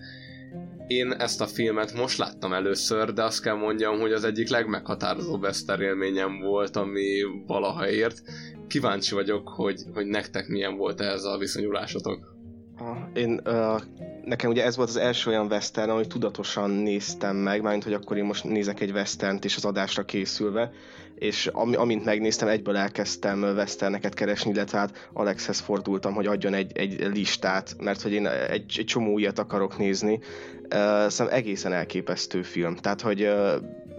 Én 0.87 1.11
ezt 1.11 1.41
a 1.41 1.45
filmet 1.45 1.93
most 1.93 2.17
láttam 2.17 2.53
először, 2.53 3.13
de 3.13 3.23
azt 3.23 3.41
kell 3.41 3.55
mondjam, 3.55 3.99
hogy 3.99 4.11
az 4.11 4.23
egyik 4.23 4.49
legmeghatározóbb 4.49 5.41
western 5.41 5.81
élményem 5.81 6.39
volt, 6.39 6.75
ami 6.75 7.21
valaha 7.47 7.89
ért. 7.89 8.21
Kíváncsi 8.67 9.13
vagyok, 9.13 9.49
hogy, 9.49 9.83
hogy 9.93 10.05
nektek 10.05 10.47
milyen 10.47 10.77
volt 10.77 11.01
ehhez 11.01 11.23
a 11.23 11.37
viszonyulásotok. 11.37 12.35
Én, 13.13 13.41
uh, 13.45 13.81
nekem 14.23 14.49
ugye 14.49 14.63
ez 14.63 14.75
volt 14.75 14.89
az 14.89 14.97
első 14.97 15.29
olyan 15.29 15.45
western, 15.45 15.89
amit 15.89 16.07
tudatosan 16.07 16.69
néztem 16.69 17.35
meg, 17.35 17.61
mármint, 17.61 17.83
hogy 17.83 17.93
akkor 17.93 18.17
én 18.17 18.23
most 18.23 18.43
nézek 18.43 18.81
egy 18.81 18.91
westernt 18.91 19.45
is 19.45 19.55
az 19.55 19.65
adásra 19.65 20.05
készülve, 20.05 20.71
és 21.19 21.47
ami, 21.47 21.75
amint 21.75 22.05
megnéztem, 22.05 22.47
egyből 22.47 22.77
elkezdtem 22.77 23.41
westerneket 23.41 24.13
keresni, 24.13 24.51
illetve 24.51 24.77
hát 24.77 25.09
Alexhez 25.13 25.59
fordultam, 25.59 26.13
hogy 26.13 26.25
adjon 26.25 26.53
egy, 26.53 26.77
egy 26.77 27.07
listát, 27.13 27.75
mert 27.79 28.01
hogy 28.01 28.11
én 28.11 28.27
egy, 28.27 28.75
egy 28.77 28.85
csomó 28.85 29.11
újat 29.11 29.39
akarok 29.39 29.77
nézni. 29.77 30.13
Uh, 30.13 31.07
szerintem 31.07 31.27
egészen 31.27 31.73
elképesztő 31.73 32.41
film. 32.41 32.75
Tehát, 32.75 33.01
hogy 33.01 33.21
uh, 33.23 33.53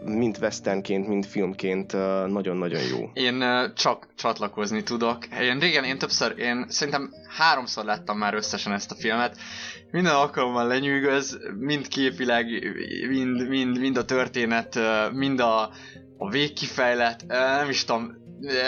mind 0.04 0.36
westernként, 0.40 1.08
mind 1.08 1.26
filmként 1.26 1.92
nagyon-nagyon 2.26 2.80
jó. 2.80 3.10
Én 3.12 3.44
csak 3.74 4.06
csatlakozni 4.16 4.82
tudok. 4.82 5.26
Én 5.40 5.58
régen, 5.58 5.84
én 5.84 5.98
többször, 5.98 6.38
én 6.38 6.66
szerintem 6.68 7.10
háromszor 7.38 7.84
láttam 7.84 8.18
már 8.18 8.34
összesen 8.34 8.72
ezt 8.72 8.90
a 8.90 8.94
filmet. 8.94 9.36
Minden 9.90 10.14
alkalommal 10.14 10.66
lenyűgöz, 10.66 11.38
mind 11.58 11.88
képileg, 11.88 12.46
mind, 13.08 13.48
mind, 13.48 13.78
mind 13.78 13.96
a 13.96 14.04
történet, 14.04 14.78
mind 15.12 15.40
a, 15.40 15.70
a 16.18 16.28
végkifejlet, 16.28 17.24
nem 17.26 17.68
is 17.68 17.84
tudom. 17.84 18.16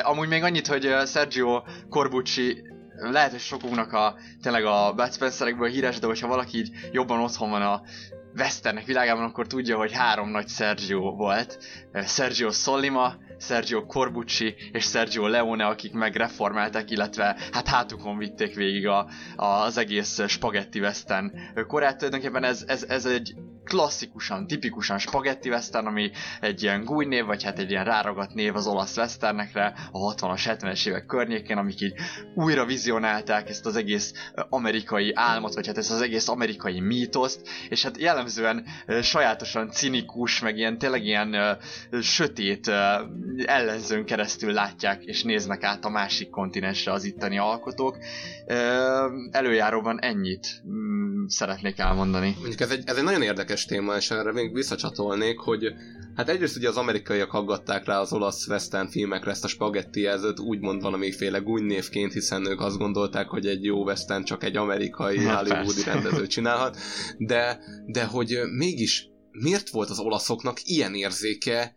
Amúgy 0.02 0.28
még 0.28 0.42
annyit, 0.42 0.66
hogy 0.66 0.94
Sergio 1.06 1.62
Corbucci 1.88 2.62
lehet, 2.96 3.30
hogy 3.30 3.40
sokunknak 3.40 3.92
a, 3.92 4.14
tényleg 4.42 4.64
a 4.64 4.92
Bud 4.96 5.12
Spencerekből 5.12 5.68
híres, 5.68 5.98
de 5.98 6.06
hogyha 6.06 6.28
valaki 6.28 6.58
így 6.58 6.70
jobban 6.92 7.20
otthon 7.20 7.50
van 7.50 7.62
a 7.62 7.82
westernek 8.36 8.84
világában, 8.84 9.24
akkor 9.24 9.46
tudja, 9.46 9.76
hogy 9.76 9.92
három 9.92 10.30
nagy 10.30 10.48
Sergio 10.48 11.10
volt. 11.10 11.58
Sergio 12.06 12.50
Sollima, 12.50 13.14
Sergio 13.40 13.86
Corbucci 13.86 14.54
és 14.72 14.84
Sergio 14.84 15.26
Leone, 15.26 15.64
akik 15.64 15.92
megreformálták, 15.92 16.90
illetve 16.90 17.36
hát 17.52 17.68
hátukon 17.68 18.18
vitték 18.18 18.54
végig 18.54 18.86
a, 18.86 19.06
a, 19.36 19.44
az 19.44 19.76
egész 19.76 20.20
spagetti 20.26 20.80
western 20.80 21.32
korát. 21.66 21.96
Tulajdonképpen 21.96 22.44
ez, 22.44 22.64
ez, 22.66 22.82
ez 22.82 23.06
egy 23.06 23.34
klasszikusan, 23.70 24.46
tipikusan 24.46 24.98
spagetti 24.98 25.48
western, 25.48 25.86
ami 25.86 26.10
egy 26.40 26.62
ilyen 26.62 26.84
gúj 26.84 27.06
név, 27.06 27.24
vagy 27.24 27.42
hát 27.42 27.58
egy 27.58 27.70
ilyen 27.70 27.84
ráragadt 27.84 28.34
név 28.34 28.56
az 28.56 28.66
olasz 28.66 28.96
westernekre 28.96 29.74
a 29.92 30.14
60-as, 30.14 30.40
70-es 30.44 30.88
évek 30.88 31.06
környékén, 31.06 31.56
amik 31.56 31.80
így 31.80 31.94
újra 32.34 32.64
vizionálták 32.64 33.48
ezt 33.48 33.66
az 33.66 33.76
egész 33.76 34.12
amerikai 34.48 35.12
álmot, 35.14 35.54
vagy 35.54 35.66
hát 35.66 35.78
ezt 35.78 35.90
az 35.90 36.00
egész 36.00 36.28
amerikai 36.28 36.80
mítoszt, 36.80 37.48
és 37.68 37.82
hát 37.82 37.98
jellemzően 37.98 38.66
sajátosan 39.02 39.70
cinikus, 39.70 40.40
meg 40.40 40.56
ilyen 40.56 40.78
tényleg 40.78 41.04
ilyen 41.04 41.32
ö, 41.32 41.52
sötét 42.00 42.66
ö, 42.66 42.94
ellenzőn 43.44 44.04
keresztül 44.04 44.52
látják 44.52 45.04
és 45.04 45.22
néznek 45.22 45.62
át 45.62 45.84
a 45.84 45.88
másik 45.88 46.30
kontinensre 46.30 46.92
az 46.92 47.04
itteni 47.04 47.38
alkotók. 47.38 47.98
Előjáróban 49.30 50.00
ennyit 50.00 50.62
mm, 50.68 51.24
szeretnék 51.26 51.78
elmondani. 51.78 52.34
Mondjuk 52.38 52.60
ez 52.60 52.70
egy, 52.70 52.82
ez 52.86 52.96
egy 52.96 53.04
nagyon 53.04 53.22
érdekes 53.22 53.64
téma, 53.64 53.96
és 53.96 54.10
erre 54.10 54.32
még 54.32 54.54
visszacsatolnék, 54.54 55.38
hogy 55.38 55.72
hát 56.16 56.28
egyrészt 56.28 56.56
ugye 56.56 56.68
az 56.68 56.76
amerikaiak 56.76 57.30
haggatták 57.30 57.84
rá 57.84 58.00
az 58.00 58.12
olasz 58.12 58.46
western 58.46 58.88
filmekre 58.88 59.30
ezt 59.30 59.44
a 59.44 59.48
spagetti 59.48 60.00
jelzőt, 60.00 60.38
úgymond 60.38 60.82
valamiféle 60.82 61.38
gúnynévként, 61.38 62.12
hiszen 62.12 62.46
ők 62.46 62.60
azt 62.60 62.78
gondolták, 62.78 63.28
hogy 63.28 63.46
egy 63.46 63.64
jó 63.64 63.82
western 63.82 64.24
csak 64.24 64.44
egy 64.44 64.56
amerikai 64.56 65.18
Na, 65.18 65.36
hollywoodi 65.36 65.82
rendező 65.82 66.26
csinálhat, 66.26 66.76
de, 67.18 67.58
de 67.86 68.04
hogy 68.04 68.38
mégis 68.56 69.08
miért 69.32 69.70
volt 69.70 69.90
az 69.90 69.98
olaszoknak 69.98 70.58
ilyen 70.64 70.94
érzéke 70.94 71.74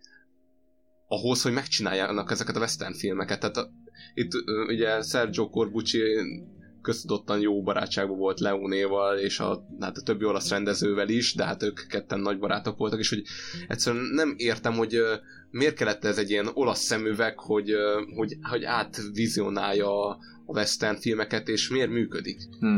ahhoz, 1.14 1.42
hogy 1.42 1.54
megcsináljanak 1.54 2.32
ezeket 2.32 2.56
a 2.56 2.60
western 2.60 2.94
filmeket. 2.94 3.40
Tehát 3.40 3.58
a, 3.58 3.70
itt 4.14 4.32
ugye 4.68 5.02
Sergio 5.02 5.50
Corbucci 5.50 6.02
köztudottan 6.82 7.40
jó 7.40 7.64
barátságban 7.64 8.18
volt 8.18 8.40
Leonéval, 8.40 9.18
és 9.18 9.40
a, 9.40 9.66
hát 9.80 9.98
a 9.98 10.02
többi 10.02 10.26
olasz 10.26 10.50
rendezővel 10.50 11.10
is, 11.10 11.36
de 11.36 11.46
hát 11.46 11.64
ők 11.64 11.88
ketten 11.88 12.20
nagy 12.20 12.40
barátok 12.40 12.78
voltak, 12.78 13.00
és 13.00 13.10
hogy 13.10 13.24
egyszerűen 13.68 14.04
nem 14.04 14.34
értem, 14.38 14.74
hogy 14.74 15.02
miért 15.52 15.76
kellett 15.76 16.04
ez 16.04 16.18
egy 16.18 16.30
ilyen 16.30 16.50
olasz 16.54 16.82
szemüveg, 16.82 17.40
hogy, 17.40 17.72
hogy, 18.16 18.38
hogy 18.42 18.64
átvizionálja 18.64 20.18
western 20.54 20.98
filmeket, 20.98 21.48
és 21.48 21.70
miért 21.70 21.90
működik. 21.90 22.38
Hm. 22.60 22.78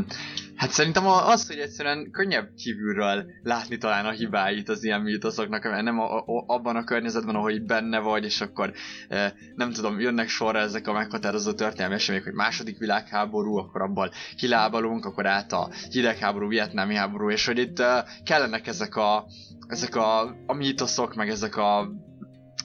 Hát 0.56 0.72
szerintem 0.72 1.08
az, 1.08 1.48
hogy 1.48 1.58
egyszerűen 1.58 2.12
könnyebb 2.12 2.50
kívülről 2.58 3.26
látni 3.44 3.78
talán 3.78 4.06
a 4.06 4.12
hibáit 4.12 4.70
az 4.70 4.84
ilyen 4.84 5.02
mítoszoknak, 5.02 5.64
mert 5.64 5.84
nem 5.84 6.00
a, 6.00 6.18
a, 6.18 6.44
abban 6.48 6.76
a 6.76 6.84
környezetben, 6.84 7.36
ahol 7.36 7.52
így 7.52 7.66
benne 7.66 8.00
vagy, 8.00 8.24
és 8.24 8.42
akkor 8.42 8.74
e, 9.10 9.34
nem 9.56 9.72
tudom, 9.72 10.00
jönnek 10.00 10.28
sorra 10.28 10.60
ezek 10.60 10.88
a 10.88 10.94
meghatározó 10.94 11.54
történelmi 11.54 11.96
események, 11.96 12.26
hogy 12.26 12.36
második 12.36 12.78
világháború, 12.78 13.58
akkor 13.58 13.82
abból 13.82 14.12
kilábalunk, 14.38 15.06
akkor 15.06 15.26
át 15.26 15.52
a 15.52 15.70
hidegháború, 15.90 16.48
vietnámi 16.48 16.96
háború, 16.96 17.30
és 17.30 17.46
hogy 17.46 17.58
itt 17.58 17.80
e, 17.80 18.06
kellenek 18.24 18.68
ezek 18.68 18.96
a, 18.96 19.26
ezek 19.68 19.96
a, 19.96 20.36
a 20.46 20.54
mítoszok, 20.54 21.16
meg 21.16 21.30
ezek 21.30 21.58
a 21.58 21.92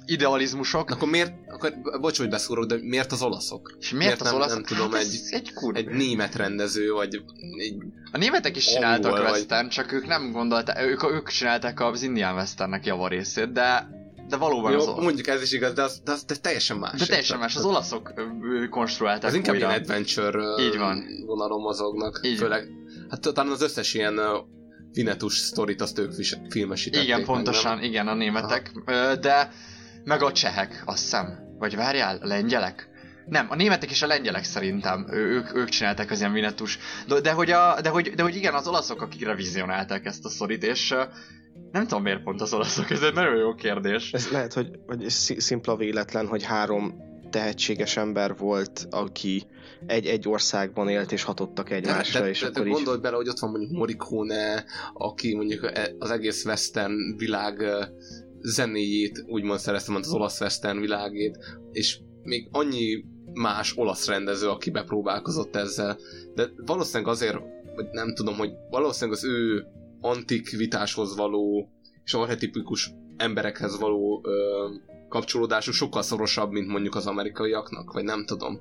idealizmusok. 0.06 0.90
Akkor 0.90 1.08
miért, 1.08 1.32
akkor, 1.48 1.72
bocs, 2.00 2.18
hogy 2.18 2.28
beszúrok, 2.28 2.64
de 2.64 2.76
miért 2.82 3.12
az 3.12 3.22
olaszok? 3.22 3.76
És 3.80 3.90
miért 3.92 4.20
az 4.20 4.26
nem, 4.26 4.34
olaszok? 4.34 4.54
Nem 4.54 4.64
tudom, 4.64 4.92
Hát 4.92 5.02
egy, 5.02 5.20
egy, 5.30 5.52
kur... 5.52 5.76
egy 5.76 5.86
német 5.88 6.34
rendező, 6.34 6.92
vagy 6.92 7.22
egy... 7.58 7.76
A 8.12 8.18
németek 8.18 8.56
is 8.56 8.66
csináltak 8.66 9.10
Angol 9.12 9.22
vagy- 9.22 9.32
western, 9.32 9.68
csak 9.68 9.92
ők 9.92 10.06
nem 10.06 10.32
gondolták, 10.32 10.82
ők, 10.82 11.02
ők 11.12 11.28
csinálták 11.28 11.80
az 11.80 12.02
indián 12.02 12.34
westernnek 12.34 12.86
javarészét, 12.86 13.52
de, 13.52 13.88
de 14.28 14.36
valóban 14.36 14.74
az, 14.74 14.84
Jó, 14.86 15.00
mondjuk 15.00 15.26
ez 15.26 15.42
is 15.42 15.52
igaz, 15.52 15.72
de 15.72 15.82
az, 15.82 16.00
de 16.04 16.12
az 16.12 16.24
de 16.24 16.36
teljesen 16.36 16.76
más. 16.76 16.98
de 16.98 17.06
teljesen 17.06 17.38
más, 17.38 17.56
az 17.56 17.64
olaszok 17.64 18.12
konstruálták 18.70 19.30
Ez 19.30 19.36
inkább 19.36 19.54
ilyen 19.54 19.70
adventure 19.70 20.62
Így 20.62 20.76
van. 20.76 21.04
vonalon 21.26 21.60
mozognak. 21.60 22.20
Így. 22.22 22.36
Főleg, 22.36 22.68
hát 23.08 23.20
talán 23.20 23.52
az 23.52 23.62
összes 23.62 23.94
ilyen 23.94 24.20
Vinetus 24.92 25.36
sztorit 25.38 25.80
azt 25.80 25.98
ők 25.98 26.12
filmesítették. 26.48 27.06
Igen, 27.06 27.18
meg, 27.18 27.26
pontosan, 27.26 27.74
nem? 27.74 27.84
igen, 27.84 28.08
a 28.08 28.14
németek, 28.14 28.72
ö, 28.86 29.12
de 29.20 29.52
meg 30.04 30.22
a 30.22 30.32
csehek, 30.32 30.82
azt 30.84 31.02
hiszem. 31.02 31.38
Vagy 31.58 31.76
várjál, 31.76 32.16
a 32.16 32.26
lengyelek? 32.26 32.88
Nem, 33.26 33.46
a 33.50 33.54
németek 33.54 33.90
és 33.90 34.02
a 34.02 34.06
lengyelek 34.06 34.44
szerintem, 34.44 35.06
ő, 35.10 35.30
ők, 35.30 35.56
ők 35.56 35.68
csinálták 35.68 36.10
az 36.10 36.18
ilyen 36.18 36.32
vinetus. 36.32 36.78
De, 37.06 37.20
de, 37.20 37.32
hogy 37.32 37.50
a, 37.50 37.80
de, 37.80 37.88
hogy, 37.88 38.10
de 38.14 38.22
hogy 38.22 38.36
igen, 38.36 38.54
az 38.54 38.68
olaszok, 38.68 39.02
akik 39.02 39.24
revizionálták 39.24 40.04
ezt 40.04 40.24
a 40.24 40.28
sztorit, 40.28 40.62
és 40.62 40.94
nem 41.72 41.82
tudom 41.82 42.02
miért 42.02 42.22
pont 42.22 42.40
az 42.40 42.52
olaszok, 42.52 42.90
ez 42.90 43.02
egy 43.02 43.14
nagyon 43.14 43.36
jó 43.36 43.54
kérdés. 43.54 44.12
Ez 44.12 44.30
lehet, 44.30 44.52
hogy, 44.52 44.70
hogy 44.86 45.08
szimpla 45.08 45.76
véletlen, 45.76 46.26
hogy 46.26 46.44
három 46.44 47.08
tehetséges 47.30 47.96
ember 47.96 48.36
volt, 48.36 48.86
aki 48.90 49.46
egy-egy 49.86 50.28
országban 50.28 50.88
élt 50.88 51.12
és 51.12 51.22
hatottak 51.22 51.70
egymásra, 51.70 52.20
de, 52.20 52.28
és 52.28 52.40
de, 52.40 52.46
akkor 52.46 52.62
de 52.62 52.68
így... 52.68 52.74
gondold 52.74 53.00
bele, 53.00 53.16
hogy 53.16 53.28
ott 53.28 53.38
van 53.38 53.50
mondjuk 53.50 53.70
Morricone, 53.70 54.64
aki 54.94 55.34
mondjuk 55.34 55.64
e- 55.64 55.94
az 55.98 56.10
egész 56.10 56.44
western 56.44 57.16
világ 57.16 57.62
zenéjét 58.42 59.24
úgymond 59.26 59.58
szerezte, 59.58 59.92
mint 59.92 60.04
az 60.04 60.12
olasz 60.12 60.40
western 60.40 60.80
világét, 60.80 61.38
és 61.72 61.98
még 62.22 62.48
annyi 62.50 63.04
más 63.32 63.76
olasz 63.76 64.06
rendező, 64.06 64.48
aki 64.48 64.70
bepróbálkozott 64.70 65.56
ezzel, 65.56 65.98
de 66.34 66.50
valószínűleg 66.56 67.12
azért, 67.12 67.38
vagy 67.74 67.86
nem 67.90 68.14
tudom, 68.14 68.36
hogy 68.36 68.50
valószínűleg 68.70 69.18
az 69.18 69.24
ő 69.24 69.66
antikvitáshoz 70.00 71.16
való 71.16 71.68
és 72.04 72.14
archetipikus 72.14 72.90
emberekhez 73.16 73.78
való 73.78 74.20
ö, 74.24 74.68
kapcsolódásuk 75.08 75.74
sokkal 75.74 76.02
szorosabb, 76.02 76.50
mint 76.50 76.68
mondjuk 76.68 76.94
az 76.94 77.06
amerikaiaknak, 77.06 77.92
vagy 77.92 78.04
nem 78.04 78.24
tudom. 78.24 78.60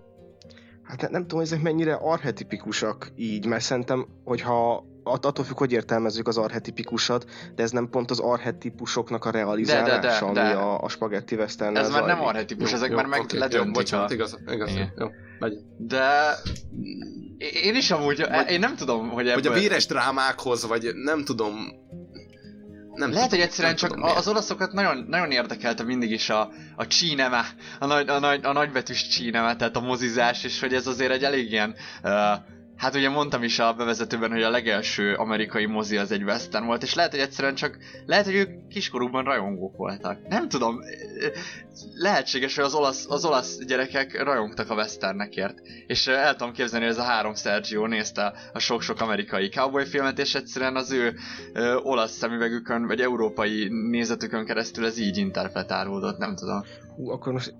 Hát 0.83 1.01
ne- 1.01 1.09
nem 1.09 1.21
tudom, 1.21 1.39
ezek 1.39 1.61
mennyire 1.61 1.93
arhetipikusak 1.93 3.11
így, 3.15 3.45
mert 3.45 3.63
szerintem, 3.63 4.07
hogyha 4.23 4.85
att- 5.11 5.25
attól 5.25 5.45
függ, 5.45 5.57
hogy 5.57 5.71
értelmezzük 5.71 6.27
az 6.27 6.37
arhetipikusat, 6.37 7.25
de 7.55 7.63
ez 7.63 7.71
nem 7.71 7.89
pont 7.89 8.11
az 8.11 8.19
arhetipusoknak 8.19 9.25
a 9.25 9.31
realizálása, 9.31 9.89
De, 9.99 9.99
de, 9.99 10.07
de, 10.33 10.33
de. 10.33 10.39
ami 10.49 10.53
a, 10.53 10.81
a 10.81 10.89
spagetti 10.89 11.35
western 11.35 11.75
Ez 11.75 11.89
már 11.89 12.05
nem 12.05 12.21
arhetipus, 12.21 12.73
ezek 12.73 12.91
már 12.91 13.05
meg 13.05 13.19
oké, 13.19 13.37
ledöntik 13.37 13.65
Jó, 13.67 13.71
bocsánat, 13.71 14.09
a- 14.09 14.13
igaz, 14.13 14.37
igaz, 14.51 14.69
Igen. 14.69 14.93
jó. 14.97 15.07
De 15.77 16.35
én 17.63 17.75
is 17.75 17.91
amúgy, 17.91 18.25
Vagy- 18.29 18.49
én 18.51 18.59
nem 18.59 18.75
tudom, 18.75 19.09
hogy 19.09 19.27
ebből... 19.27 19.41
Vagy 19.43 19.51
a 19.51 19.59
véres 19.59 19.85
drámákhoz, 19.85 20.67
vagy 20.67 20.91
nem 21.03 21.23
tudom... 21.23 21.53
Nem 22.93 23.11
Lehet, 23.11 23.29
hogy 23.29 23.39
tudom, 23.39 23.45
egyszerűen 23.45 23.73
nem 23.73 23.81
csak 23.89 23.89
tudom, 23.97 24.15
az 24.17 24.27
olaszokat 24.27 24.71
nagyon, 24.71 25.05
nagyon 25.07 25.31
érdekelte 25.31 25.83
mindig 25.83 26.11
is 26.11 26.29
a, 26.29 26.49
a 26.75 26.87
csíneme, 26.87 27.41
a, 27.79 27.85
nagy, 27.85 28.09
a, 28.09 28.19
nagy, 28.19 28.45
a 28.45 28.51
nagybetűs 28.51 29.07
csíneme, 29.07 29.55
tehát 29.55 29.75
a 29.75 29.79
mozizás, 29.79 30.43
és 30.43 30.59
hogy 30.59 30.73
ez 30.73 30.87
azért 30.87 31.11
egy 31.11 31.23
elég 31.23 31.51
ilyen, 31.51 31.75
uh, 32.03 32.11
hát 32.79 32.95
ugye 32.95 33.09
mondtam 33.09 33.43
is 33.43 33.59
a 33.59 33.73
bevezetőben, 33.73 34.31
hogy 34.31 34.43
a 34.43 34.49
legelső 34.49 35.13
amerikai 35.13 35.65
mozi 35.65 35.97
az 35.97 36.11
egy 36.11 36.23
western 36.23 36.65
volt, 36.65 36.83
és 36.83 36.93
lehet, 36.93 37.11
hogy 37.11 37.19
egyszerűen 37.19 37.55
csak, 37.55 37.77
lehet, 38.05 38.25
hogy 38.25 38.35
ők 38.35 38.67
kiskorúban 38.67 39.23
rajongók 39.23 39.77
voltak. 39.77 40.27
Nem 40.27 40.49
tudom, 40.49 40.79
lehetséges, 41.95 42.55
hogy 42.55 42.63
az 42.63 42.73
olasz, 42.73 43.05
az 43.09 43.25
olasz 43.25 43.57
gyerekek 43.65 44.23
rajongtak 44.23 44.69
a 44.69 44.75
westernekért. 44.75 45.59
És 45.87 46.07
el 46.07 46.35
tudom 46.35 46.53
képzelni, 46.53 46.85
hogy 46.85 46.93
ez 46.93 47.01
a 47.01 47.07
három 47.07 47.35
Sergio 47.35 47.87
nézte 47.87 48.33
a 48.53 48.59
sok-sok 48.59 49.01
amerikai 49.01 49.49
cowboy 49.49 49.85
filmet, 49.85 50.19
és 50.19 50.35
egyszerűen 50.35 50.75
az 50.75 50.91
ő 50.91 51.15
ö, 51.53 51.75
olasz 51.75 52.11
szemüvegükön, 52.11 52.87
vagy 52.87 53.01
európai 53.01 53.67
nézetükön 53.89 54.45
keresztül 54.45 54.85
ez 54.85 54.97
így 54.97 55.17
interpretálódott, 55.17 56.17
nem 56.17 56.35
tudom. 56.35 56.63
Hú, 56.95 57.09
akkor 57.09 57.33
most 57.33 57.53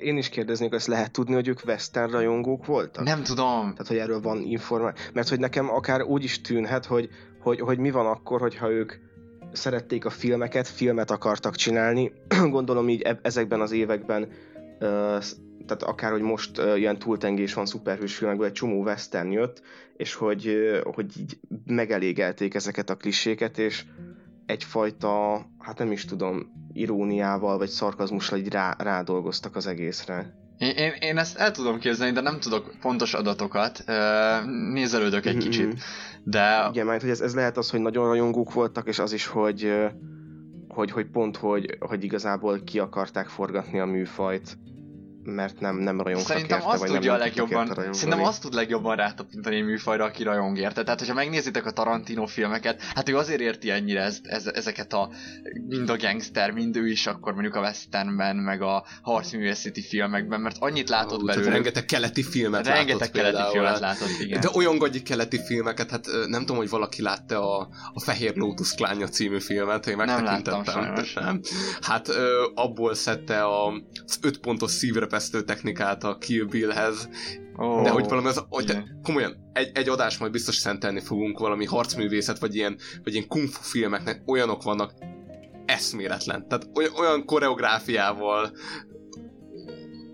én 0.00 0.16
is 0.16 0.28
kérdeznék, 0.28 0.72
azt 0.72 0.86
lehet 0.86 1.12
tudni, 1.12 1.34
hogy 1.34 1.48
ők 1.48 1.60
western 1.66 2.10
rajongók 2.10 2.66
voltak? 2.66 3.04
Nem 3.04 3.22
tudom. 3.22 3.70
Tehát, 3.70 3.86
hogy 3.86 3.96
erről 3.96 4.20
van 4.20 4.36
információ. 4.36 4.65
Mert 5.12 5.28
hogy 5.28 5.40
nekem 5.40 5.70
akár 5.70 6.02
úgy 6.02 6.24
is 6.24 6.40
tűnhet, 6.40 6.84
hogy, 6.84 7.08
hogy, 7.40 7.60
hogy 7.60 7.78
mi 7.78 7.90
van 7.90 8.06
akkor, 8.06 8.40
hogyha 8.40 8.70
ők 8.70 8.92
szerették 9.52 10.04
a 10.04 10.10
filmeket, 10.10 10.68
filmet 10.68 11.10
akartak 11.10 11.56
csinálni. 11.56 12.12
Gondolom 12.50 12.88
így 12.88 13.02
e- 13.02 13.20
ezekben 13.22 13.60
az 13.60 13.72
években, 13.72 14.28
tehát 15.66 15.82
akár, 15.82 16.10
hogy 16.10 16.20
most 16.20 16.60
ilyen 16.76 16.98
túltengés 16.98 17.54
van 17.54 17.66
szuperhős 17.66 18.16
filmekből, 18.16 18.46
egy 18.46 18.52
csomó 18.52 18.82
western 18.82 19.30
jött, 19.30 19.62
és 19.96 20.14
hogy, 20.14 20.56
hogy 20.94 21.18
így 21.18 21.38
megelégelték 21.66 22.54
ezeket 22.54 22.90
a 22.90 22.96
kliséket, 22.96 23.58
és 23.58 23.84
egyfajta, 24.46 25.44
hát 25.58 25.78
nem 25.78 25.92
is 25.92 26.04
tudom, 26.04 26.52
iróniával 26.72 27.58
vagy 27.58 27.68
szarkazmussal 27.68 28.38
így 28.38 28.48
rá, 28.48 28.76
rádolgoztak 28.78 29.56
az 29.56 29.66
egészre. 29.66 30.34
Én, 30.58 30.70
én, 30.70 30.92
én 31.00 31.18
ezt 31.18 31.36
el 31.36 31.50
tudom 31.50 31.78
képzelni, 31.78 32.12
de 32.12 32.20
nem 32.20 32.40
tudok 32.40 32.72
pontos 32.80 33.14
adatokat. 33.14 33.84
Nézelődök 34.72 35.26
egy 35.26 35.36
kicsit. 35.36 35.80
De... 36.24 36.68
Igen, 36.72 36.86
mert 36.86 37.00
hogy 37.00 37.10
ez, 37.10 37.20
ez 37.20 37.34
lehet 37.34 37.56
az, 37.56 37.70
hogy 37.70 37.80
nagyon 37.80 38.06
rajongók 38.06 38.52
voltak, 38.52 38.88
és 38.88 38.98
az 38.98 39.12
is, 39.12 39.26
hogy 39.26 39.72
hogy, 40.76 40.90
hogy 40.90 41.06
pont, 41.06 41.36
hogy, 41.36 41.76
hogy 41.80 42.04
igazából 42.04 42.60
ki 42.64 42.78
akarták 42.78 43.28
forgatni 43.28 43.78
a 43.78 43.84
műfajt, 43.84 44.58
mert 45.26 45.60
nem, 45.60 45.76
nem 45.76 46.00
rajongtak 46.00 46.28
Szerintem 46.30 46.58
érte, 46.58 46.70
azt 46.70 46.80
vagy 46.80 46.90
tudja 46.90 47.12
nem 47.12 47.20
a 47.20 47.24
legjobban, 47.24 47.92
szerintem 47.92 48.24
azt 48.24 48.40
tud 48.42 48.54
legjobban 48.54 48.96
rátapintani 48.96 49.56
egy 49.56 49.64
műfajra, 49.64 50.04
aki 50.04 50.22
rajong 50.22 50.58
érte. 50.58 50.82
Tehát, 50.82 50.98
hogyha 50.98 51.14
megnézitek 51.14 51.66
a 51.66 51.70
Tarantino 51.70 52.26
filmeket, 52.26 52.82
hát 52.82 53.08
ő 53.08 53.16
azért 53.16 53.40
érti 53.40 53.70
ennyire 53.70 54.02
ez, 54.02 54.18
ez, 54.22 54.46
ezeket 54.46 54.92
a 54.92 55.10
mind 55.68 55.90
a 55.90 55.96
gangster, 55.96 56.50
mind 56.50 56.76
ő 56.76 56.88
is 56.88 57.06
akkor 57.06 57.32
mondjuk 57.32 57.54
a 57.54 57.60
westernben, 57.60 58.36
meg 58.36 58.62
a 58.62 58.84
harcművészeti 59.02 59.82
filmekben, 59.82 60.40
mert 60.40 60.56
annyit 60.58 60.88
látott 60.88 61.22
Ó, 61.22 61.24
belőle. 61.24 61.42
tehát 61.42 61.54
rengeteg 61.54 61.84
keleti 61.84 62.22
filmet 62.22 62.66
Rengeteg 62.66 62.98
látott 62.98 63.10
keleti 63.10 63.32
például. 63.34 63.52
filmet 63.52 63.80
látott, 63.80 64.20
igen. 64.20 64.40
De 64.40 64.48
olyan 64.54 64.78
gagyi 64.78 65.02
keleti 65.02 65.40
filmeket, 65.46 65.90
hát 65.90 66.06
nem 66.26 66.40
tudom, 66.40 66.56
hogy 66.56 66.68
valaki 66.68 67.02
látta 67.02 67.58
a, 67.58 67.68
a 67.94 68.00
Fehér 68.00 68.34
Lótusz 68.36 68.74
Klánya 68.74 69.08
című 69.08 69.40
filmet, 69.40 69.86
én 69.86 69.96
Nem 69.96 70.06
megtekintettem. 70.06 70.54
láttam 70.54 70.82
sajnos. 70.82 71.12
Nem. 71.12 71.40
Hát 71.80 72.08
abból 72.54 72.94
szedte 72.94 73.42
a, 73.44 73.66
az 74.06 74.18
öt 74.22 74.38
pontos 74.38 74.70
szívrepesztő 75.18 75.42
technikát 75.42 76.04
a 76.04 76.18
Kill 76.18 76.44
Billhez, 76.44 77.08
Ó, 77.58 77.82
de 77.82 77.90
hogy 77.90 78.08
valami 78.08 78.26
az, 78.26 78.44
hogy 78.48 78.64
igen. 78.64 79.00
komolyan, 79.02 79.50
egy, 79.52 79.70
egy 79.74 79.88
adást 79.88 80.20
majd 80.20 80.32
biztos 80.32 80.54
szentelni 80.54 81.00
fogunk 81.00 81.38
valami 81.38 81.64
harcművészet, 81.64 82.38
vagy 82.38 82.54
ilyen, 82.54 82.78
vagy 83.04 83.14
ilyen 83.14 83.28
kung 83.28 83.48
fu 83.48 83.62
filmeknek, 83.62 84.22
olyanok 84.26 84.62
vannak 84.62 84.92
eszméletlen. 85.66 86.48
Tehát 86.48 86.68
olyan, 86.74 86.92
olyan 86.94 87.24
koreográfiával 87.24 88.52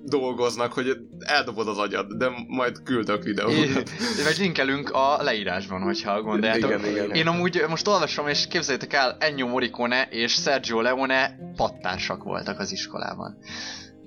dolgoznak, 0.05 0.73
hogy 0.73 0.97
eldobod 1.19 1.69
az 1.69 1.79
agyad, 1.79 2.13
de 2.13 2.31
majd 2.47 2.83
küldök 2.83 3.23
videót. 3.23 3.91
Vagy 4.25 4.37
linkelünk 4.39 4.91
a 4.91 5.23
leírásban, 5.23 5.83
hogyha 5.83 6.23
gondoljátok. 6.23 6.71
Igen, 6.71 6.91
igen. 6.91 7.11
Én 7.11 7.27
amúgy 7.27 7.65
most 7.69 7.89
olvasom, 7.89 8.29
és 8.29 8.47
képzeljétek 8.47 8.93
el, 8.93 9.17
Ennio 9.21 9.47
Morricone 9.47 10.09
és 10.11 10.33
Sergio 10.33 10.81
Leone 10.81 11.39
pattársak 11.57 12.23
voltak 12.23 12.59
az 12.59 12.73
iskolában. 12.73 13.39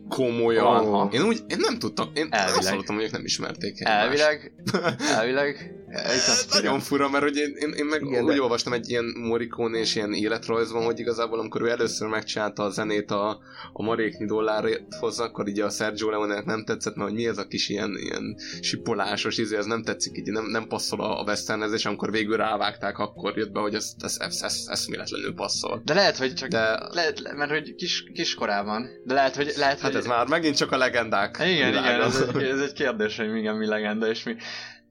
Komolyan. 0.09 0.65
Aha. 0.65 1.09
Én 1.11 1.21
úgy, 1.21 1.39
én 1.47 1.57
nem 1.59 1.79
tudtam, 1.79 2.09
én 2.13 2.27
Elvileg. 2.29 2.57
azt 2.57 2.69
hallottam, 2.69 2.95
hogy 2.95 3.03
ők 3.03 3.11
nem 3.11 3.25
ismerték 3.25 3.79
egymást. 3.79 4.01
Elvileg, 4.01 4.53
elvileg, 5.17 5.73
azt 6.03 6.53
Nagyon 6.53 6.79
fura, 6.79 7.09
mert 7.09 7.23
hogy 7.23 7.35
én, 7.37 7.55
én, 7.59 7.69
én 7.71 7.85
meg 7.85 8.01
Igen, 8.01 8.11
Igen, 8.13 8.23
úgy 8.23 8.33
de- 8.33 8.41
olvastam 8.41 8.73
egy 8.73 8.89
ilyen 8.89 9.05
Morricone 9.17 9.77
és 9.77 9.95
ilyen 9.95 10.13
életrajzban, 10.13 10.83
hogy 10.83 10.99
igazából 10.99 11.39
amikor 11.39 11.61
ő 11.61 11.69
először 11.69 12.07
megcsinálta 12.07 12.63
a 12.63 12.69
zenét 12.69 13.11
a, 13.11 13.29
a 13.73 13.83
maréknyi 13.83 14.25
dollárhoz, 14.25 15.19
akkor 15.19 15.47
így 15.47 15.59
a 15.59 15.69
Sergio 15.69 16.09
leone 16.09 16.41
nem 16.45 16.63
tetszett, 16.65 16.95
mert 16.95 17.09
hogy 17.09 17.17
mi 17.17 17.27
ez 17.27 17.37
a 17.37 17.47
kis 17.47 17.69
ilyen, 17.69 17.97
ilyen 17.99 18.35
sipolásos 18.61 19.37
izé, 19.37 19.57
ez 19.57 19.65
nem 19.65 19.83
tetszik, 19.83 20.17
így 20.17 20.31
nem, 20.31 20.45
nem 20.45 20.67
passzol 20.67 21.01
a, 21.01 21.19
a 21.19 21.23
westernezés, 21.23 21.85
amikor 21.85 22.11
végül 22.11 22.37
rávágták, 22.37 22.97
akkor 22.97 23.37
jött 23.37 23.51
be, 23.51 23.59
hogy 23.59 23.73
ez, 23.75 23.91
ez, 23.99 24.17
ez, 24.19 24.41
ez 24.41 24.65
eszméletlenül 24.67 25.33
passzol. 25.33 25.81
De 25.85 25.93
lehet, 25.93 26.17
hogy 26.17 26.33
csak, 26.33 26.49
De- 26.49 26.87
lehet, 26.91 27.19
le- 27.19 27.33
mert 27.33 27.51
hogy 27.51 27.75
kis, 27.75 28.03
kiskorában. 28.13 28.87
De 29.05 29.13
lehet, 29.13 29.35
hogy, 29.35 29.53
lehet, 29.57 29.79
Hát 29.79 29.91
hogy... 29.91 29.99
ez 29.99 30.05
már 30.07 30.27
megint 30.27 30.55
csak 30.55 30.71
a 30.71 30.77
legendák 30.77 31.35
Igen, 31.39 31.51
igen, 31.51 31.71
világa. 31.71 32.03
ez 32.03 32.25
egy, 32.35 32.43
ez 32.43 32.59
egy 32.59 32.73
kérdés, 32.73 33.17
hogy 33.17 33.35
igen, 33.35 33.55
mi 33.55 33.65
legenda 33.65 34.09
és 34.09 34.23
mi. 34.23 34.35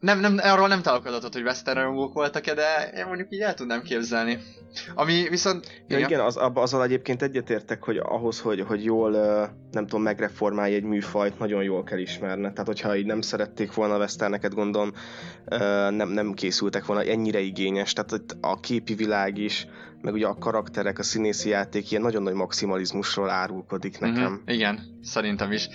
Nem, 0.04 0.20
nem, 0.20 0.38
arról 0.42 0.68
nem 0.68 0.82
találok 0.82 1.06
adatot, 1.06 1.32
hogy 1.32 1.42
western 1.42 1.78
rajongók 1.78 2.12
voltak-e, 2.14 2.54
de 2.54 2.90
én 2.96 3.06
mondjuk 3.06 3.28
így 3.30 3.40
el 3.40 3.54
tudnám 3.54 3.82
képzelni. 3.82 4.38
Ami 4.94 5.28
viszont... 5.28 5.82
Ja, 5.88 5.98
igen, 5.98 6.20
az, 6.20 6.36
abba- 6.36 6.62
azzal 6.62 6.82
egyébként 6.82 7.22
egyetértek, 7.22 7.82
hogy 7.82 7.96
ahhoz, 7.96 8.40
hogy, 8.40 8.60
hogy 8.60 8.84
jól, 8.84 9.10
nem 9.70 9.86
tudom, 9.86 10.02
megreformálj 10.02 10.74
egy 10.74 10.82
műfajt, 10.82 11.38
nagyon 11.38 11.62
jól 11.62 11.84
kell 11.84 11.98
ismerne. 11.98 12.50
Tehát, 12.50 12.66
hogyha 12.66 12.96
így 12.96 13.06
nem 13.06 13.20
szerették 13.20 13.74
volna 13.74 13.94
a 13.94 13.98
westerneket, 13.98 14.54
gondolom, 14.54 14.92
nem, 15.90 16.08
nem 16.08 16.32
készültek 16.32 16.84
volna 16.84 17.02
ennyire 17.02 17.40
igényes. 17.40 17.92
Tehát 17.92 18.12
itt 18.12 18.36
a 18.40 18.60
képi 18.60 18.94
világ 18.94 19.38
is, 19.38 19.66
meg 20.00 20.12
ugye 20.12 20.26
a 20.26 20.38
karakterek, 20.38 20.98
a 20.98 21.02
színészi 21.02 21.48
játék 21.48 21.90
ilyen 21.90 22.02
nagyon 22.02 22.22
nagy 22.22 22.34
maximalizmusról 22.34 23.30
árulkodik 23.30 23.98
nekem. 23.98 24.32
Mhm, 24.32 24.50
igen, 24.50 24.98
szerintem 25.02 25.52
is. 25.52 25.68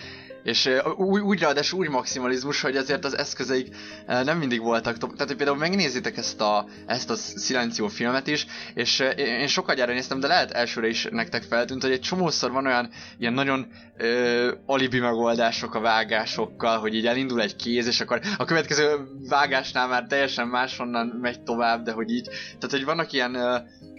És 0.44 0.70
úgy, 0.98 1.22
úgy 1.22 1.40
ráadásul 1.40 1.80
úgy 1.80 1.90
maximalizmus, 1.90 2.62
hogy 2.62 2.76
azért 2.78 3.06
az 3.06 3.18
eszközeik 3.18 3.76
nem 4.08 4.38
mindig 4.38 4.62
voltak. 4.62 4.98
Tehát, 4.98 5.28
hogy 5.28 5.36
például 5.36 5.58
megnézitek 5.58 6.18
ezt 6.18 6.42
a, 6.42 6.66
ezt 6.86 7.10
a 7.10 7.16
Silencio 7.16 7.88
filmet 7.88 8.28
is, 8.28 8.46
és 8.74 9.04
én 9.18 9.48
sokat 9.48 9.78
néztem, 9.86 10.20
de 10.20 10.28
lehet 10.28 10.52
elsőre 10.52 10.88
is 10.88 11.08
nektek 11.12 11.44
feltűnt, 11.44 11.82
hogy 11.82 11.92
egy 11.92 12.00
csomószor 12.00 12.52
van 12.52 12.66
olyan 12.66 12.90
ilyen 13.18 13.34
nagyon 13.34 13.68
uh, 14.00 14.48
alibi 14.66 15.00
megoldások 15.00 15.76
a 15.76 15.80
vágásokkal, 15.80 16.80
hogy 16.80 16.96
így 16.96 17.08
elindul 17.08 17.42
egy 17.42 17.56
kéz, 17.56 17.88
és 17.88 18.02
akkor 18.02 18.22
a 18.38 18.46
következő 18.46 18.98
vágásnál 19.30 19.88
már 19.88 20.06
teljesen 20.08 20.48
máshonnan 20.48 21.08
megy 21.22 21.42
tovább, 21.42 21.84
de 21.84 21.92
hogy 21.92 22.12
így, 22.12 22.24
tehát 22.30 22.72
hogy 22.72 22.86
vannak 22.86 23.12
ilyen 23.12 23.36
uh, 23.36 23.58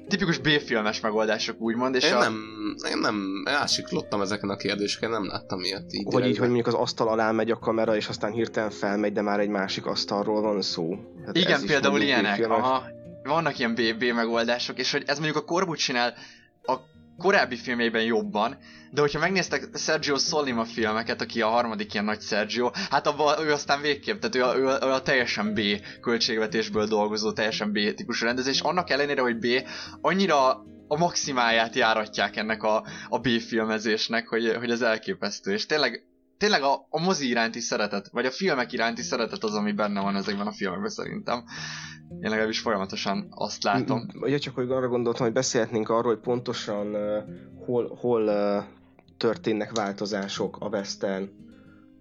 tipikus 0.08 0.38
B-filmes 0.38 1.00
megoldások 1.00 1.60
úgymond, 1.60 1.94
és 1.94 2.04
Én 2.04 2.14
a... 2.14 2.18
nem, 2.18 2.34
én 2.90 2.98
nem 2.98 3.42
átsiklottam 3.44 4.20
ezeken 4.20 4.48
a 4.48 4.56
kérdéseken, 4.56 5.10
nem 5.10 5.26
láttam 5.26 5.60
ilyet 5.60 5.92
így. 5.92 6.04
Hogy 6.04 6.26
így, 6.26 6.38
hogy 6.38 6.46
mondjuk 6.46 6.66
az 6.66 6.74
asztal 6.74 7.08
alá 7.08 7.30
megy 7.30 7.50
a 7.50 7.58
kamera, 7.58 7.96
és 7.96 8.08
aztán 8.08 8.32
hirtelen 8.32 8.70
felmegy, 8.70 9.12
de 9.12 9.22
már 9.22 9.40
egy 9.40 9.48
másik 9.48 9.86
asztalról 9.86 10.40
van 10.40 10.62
szó. 10.62 10.96
Hát 11.26 11.36
Igen, 11.36 11.66
például 11.66 12.00
ilyenek. 12.00 12.50
Aha. 12.50 12.82
Vannak 13.22 13.58
ilyen 13.58 13.74
BB 13.74 14.04
megoldások, 14.14 14.78
és 14.78 14.92
hogy 14.92 15.02
ez 15.06 15.18
mondjuk 15.18 15.42
a 15.42 15.44
Corbu 15.44 15.74
csinál 15.74 16.14
korábbi 17.20 17.56
filmjeiben 17.56 18.02
jobban, 18.02 18.58
de 18.90 19.00
hogyha 19.00 19.18
megnéztek 19.18 19.68
Sergio 19.74 20.16
Solima 20.16 20.64
filmeket, 20.64 21.20
aki 21.20 21.42
a 21.42 21.48
harmadik 21.48 21.92
ilyen 21.92 22.04
nagy 22.04 22.20
Sergio, 22.20 22.70
hát 22.90 23.06
abban 23.06 23.46
ő 23.46 23.52
aztán 23.52 23.80
végképp, 23.80 24.20
tehát 24.20 24.34
ő 24.34 24.44
a, 24.44 24.56
ő 24.56 24.86
ő 24.86 24.92
a 24.92 25.02
teljesen 25.02 25.54
B 25.54 25.60
költségvetésből 26.00 26.86
dolgozó, 26.86 27.32
teljesen 27.32 27.72
B 27.72 27.94
típusú 27.94 28.24
rendezés, 28.26 28.60
annak 28.60 28.90
ellenére, 28.90 29.20
hogy 29.20 29.38
B, 29.38 29.46
annyira 30.00 30.48
a 30.88 30.96
maximáját 30.98 31.74
járatják 31.74 32.36
ennek 32.36 32.62
a, 32.62 32.84
a 33.08 33.18
B 33.18 33.28
filmezésnek, 33.28 34.28
hogy, 34.28 34.54
hogy 34.58 34.70
ez 34.70 34.82
elképesztő, 34.82 35.52
és 35.52 35.66
tényleg 35.66 36.04
tényleg 36.40 36.62
a, 36.62 36.86
a 36.88 37.00
mozi 37.00 37.28
iránti 37.28 37.60
szeretet, 37.60 38.08
vagy 38.12 38.26
a 38.26 38.30
filmek 38.30 38.72
iránti 38.72 39.02
szeretet 39.02 39.44
az, 39.44 39.54
ami 39.54 39.72
benne 39.72 40.00
van 40.00 40.16
ezekben 40.16 40.46
a 40.46 40.52
filmekben 40.52 40.90
szerintem. 40.90 41.44
Én 42.20 42.30
legalábbis 42.30 42.60
folyamatosan 42.60 43.26
azt 43.30 43.62
látom. 43.62 44.06
Ugye 44.20 44.38
csak 44.38 44.54
hogy 44.54 44.70
arra 44.70 44.88
gondoltam, 44.88 45.24
hogy 45.24 45.34
beszélhetnénk 45.34 45.88
arról, 45.88 46.12
hogy 46.12 46.22
pontosan 46.22 46.86
uh, 46.94 47.00
hol, 47.64 47.96
hol 48.00 48.22
uh, 48.22 48.64
történnek 49.16 49.76
változások 49.76 50.56
a 50.60 50.68
western 50.68 51.28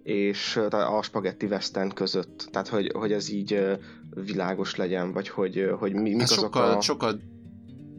és 0.02 0.56
uh, 0.56 0.94
a 0.96 1.02
spagetti 1.02 1.46
western 1.46 1.94
között. 1.94 2.48
Tehát, 2.50 2.68
hogy, 2.68 2.92
hogy 2.94 3.12
ez 3.12 3.30
így 3.30 3.52
uh, 3.52 3.72
világos 4.24 4.76
legyen, 4.76 5.12
vagy 5.12 5.28
hogy, 5.28 5.58
uh, 5.58 5.78
hogy 5.78 5.92
mi, 5.92 6.00
mik 6.00 6.18
Hát 6.18 6.30
azok 6.30 6.44
sokkal, 6.44 6.76
a... 6.76 6.80
sokkal, 6.80 7.20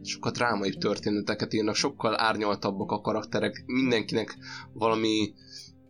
sokkal 0.02 0.30
drámaibb 0.32 0.78
történeteket 0.78 1.52
írnak, 1.52 1.74
sokkal 1.74 2.20
árnyaltabbak 2.20 2.90
a 2.90 3.00
karakterek, 3.00 3.62
mindenkinek 3.66 4.36
valami 4.72 5.32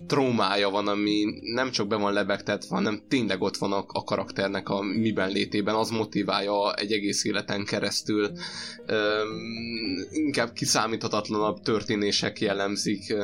trómája 0.07 0.71
van, 0.71 0.89
ami 0.89 1.25
nem 1.41 1.71
csak 1.71 1.87
be 1.87 1.97
van 1.97 2.13
lebegtetve, 2.13 2.77
hanem 2.77 3.03
tényleg 3.09 3.41
ott 3.41 3.57
van 3.57 3.73
a, 3.73 3.85
a 3.87 4.05
karakternek 4.05 4.69
a 4.69 4.83
miben 4.83 5.31
létében, 5.31 5.75
az 5.75 5.91
motiválja 5.91 6.75
egy 6.75 6.93
egész 6.93 7.25
életen 7.25 7.65
keresztül. 7.65 8.31
Üm, 8.87 10.07
inkább 10.11 10.53
kiszámíthatatlanabb 10.53 11.61
történések 11.61 12.41
jellemzik, 12.41 13.15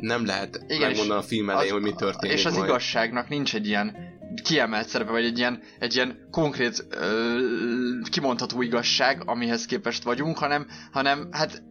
nem 0.00 0.26
lehet 0.26 0.64
Igen, 0.66 0.80
megmondani 0.88 1.20
a 1.20 1.22
film 1.22 1.50
elején, 1.50 1.72
hogy 1.72 1.82
mi 1.82 1.92
történik 1.92 2.36
És 2.36 2.44
az 2.44 2.54
majd. 2.54 2.68
igazságnak 2.68 3.28
nincs 3.28 3.54
egy 3.54 3.66
ilyen 3.66 4.16
kiemelt 4.42 4.88
szerepe, 4.88 5.10
vagy 5.10 5.24
egy 5.24 5.38
ilyen, 5.38 5.62
egy 5.78 5.94
ilyen 5.94 6.28
konkrét, 6.30 6.86
ö, 6.90 7.38
kimondható 8.10 8.62
igazság, 8.62 9.22
amihez 9.26 9.64
képest 9.64 10.02
vagyunk, 10.02 10.38
hanem, 10.38 10.66
hanem 10.92 11.28
hát 11.30 11.62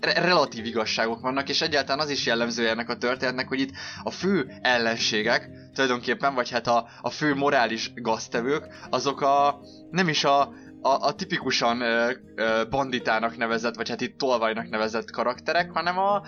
re- 0.00 0.20
relatív 0.20 0.64
igazságok 0.64 1.20
vannak, 1.20 1.48
és 1.48 1.60
egyáltalán 1.60 2.00
az 2.00 2.10
is 2.10 2.26
jellemző 2.26 2.68
ennek 2.68 2.88
a 2.88 2.96
történetnek, 2.96 3.48
hogy 3.48 3.60
itt 3.60 3.70
a 4.02 4.10
fő 4.10 4.58
ellenségek, 4.62 5.50
tulajdonképpen, 5.74 6.34
vagy 6.34 6.50
hát 6.50 6.66
a, 6.66 6.88
a 7.00 7.10
fő 7.10 7.34
morális 7.34 7.92
gaztevők, 7.94 8.66
azok 8.90 9.20
a 9.20 9.60
nem 9.90 10.08
is 10.08 10.24
a, 10.24 10.52
a, 10.82 11.06
a 11.06 11.14
tipikusan 11.14 11.80
ö, 11.80 12.12
ö, 12.34 12.62
banditának 12.70 13.36
nevezett, 13.36 13.74
vagy 13.74 13.88
hát 13.88 14.00
itt 14.00 14.18
tolvajnak 14.18 14.68
nevezett 14.68 15.10
karakterek, 15.10 15.70
hanem 15.70 15.98
a, 15.98 16.22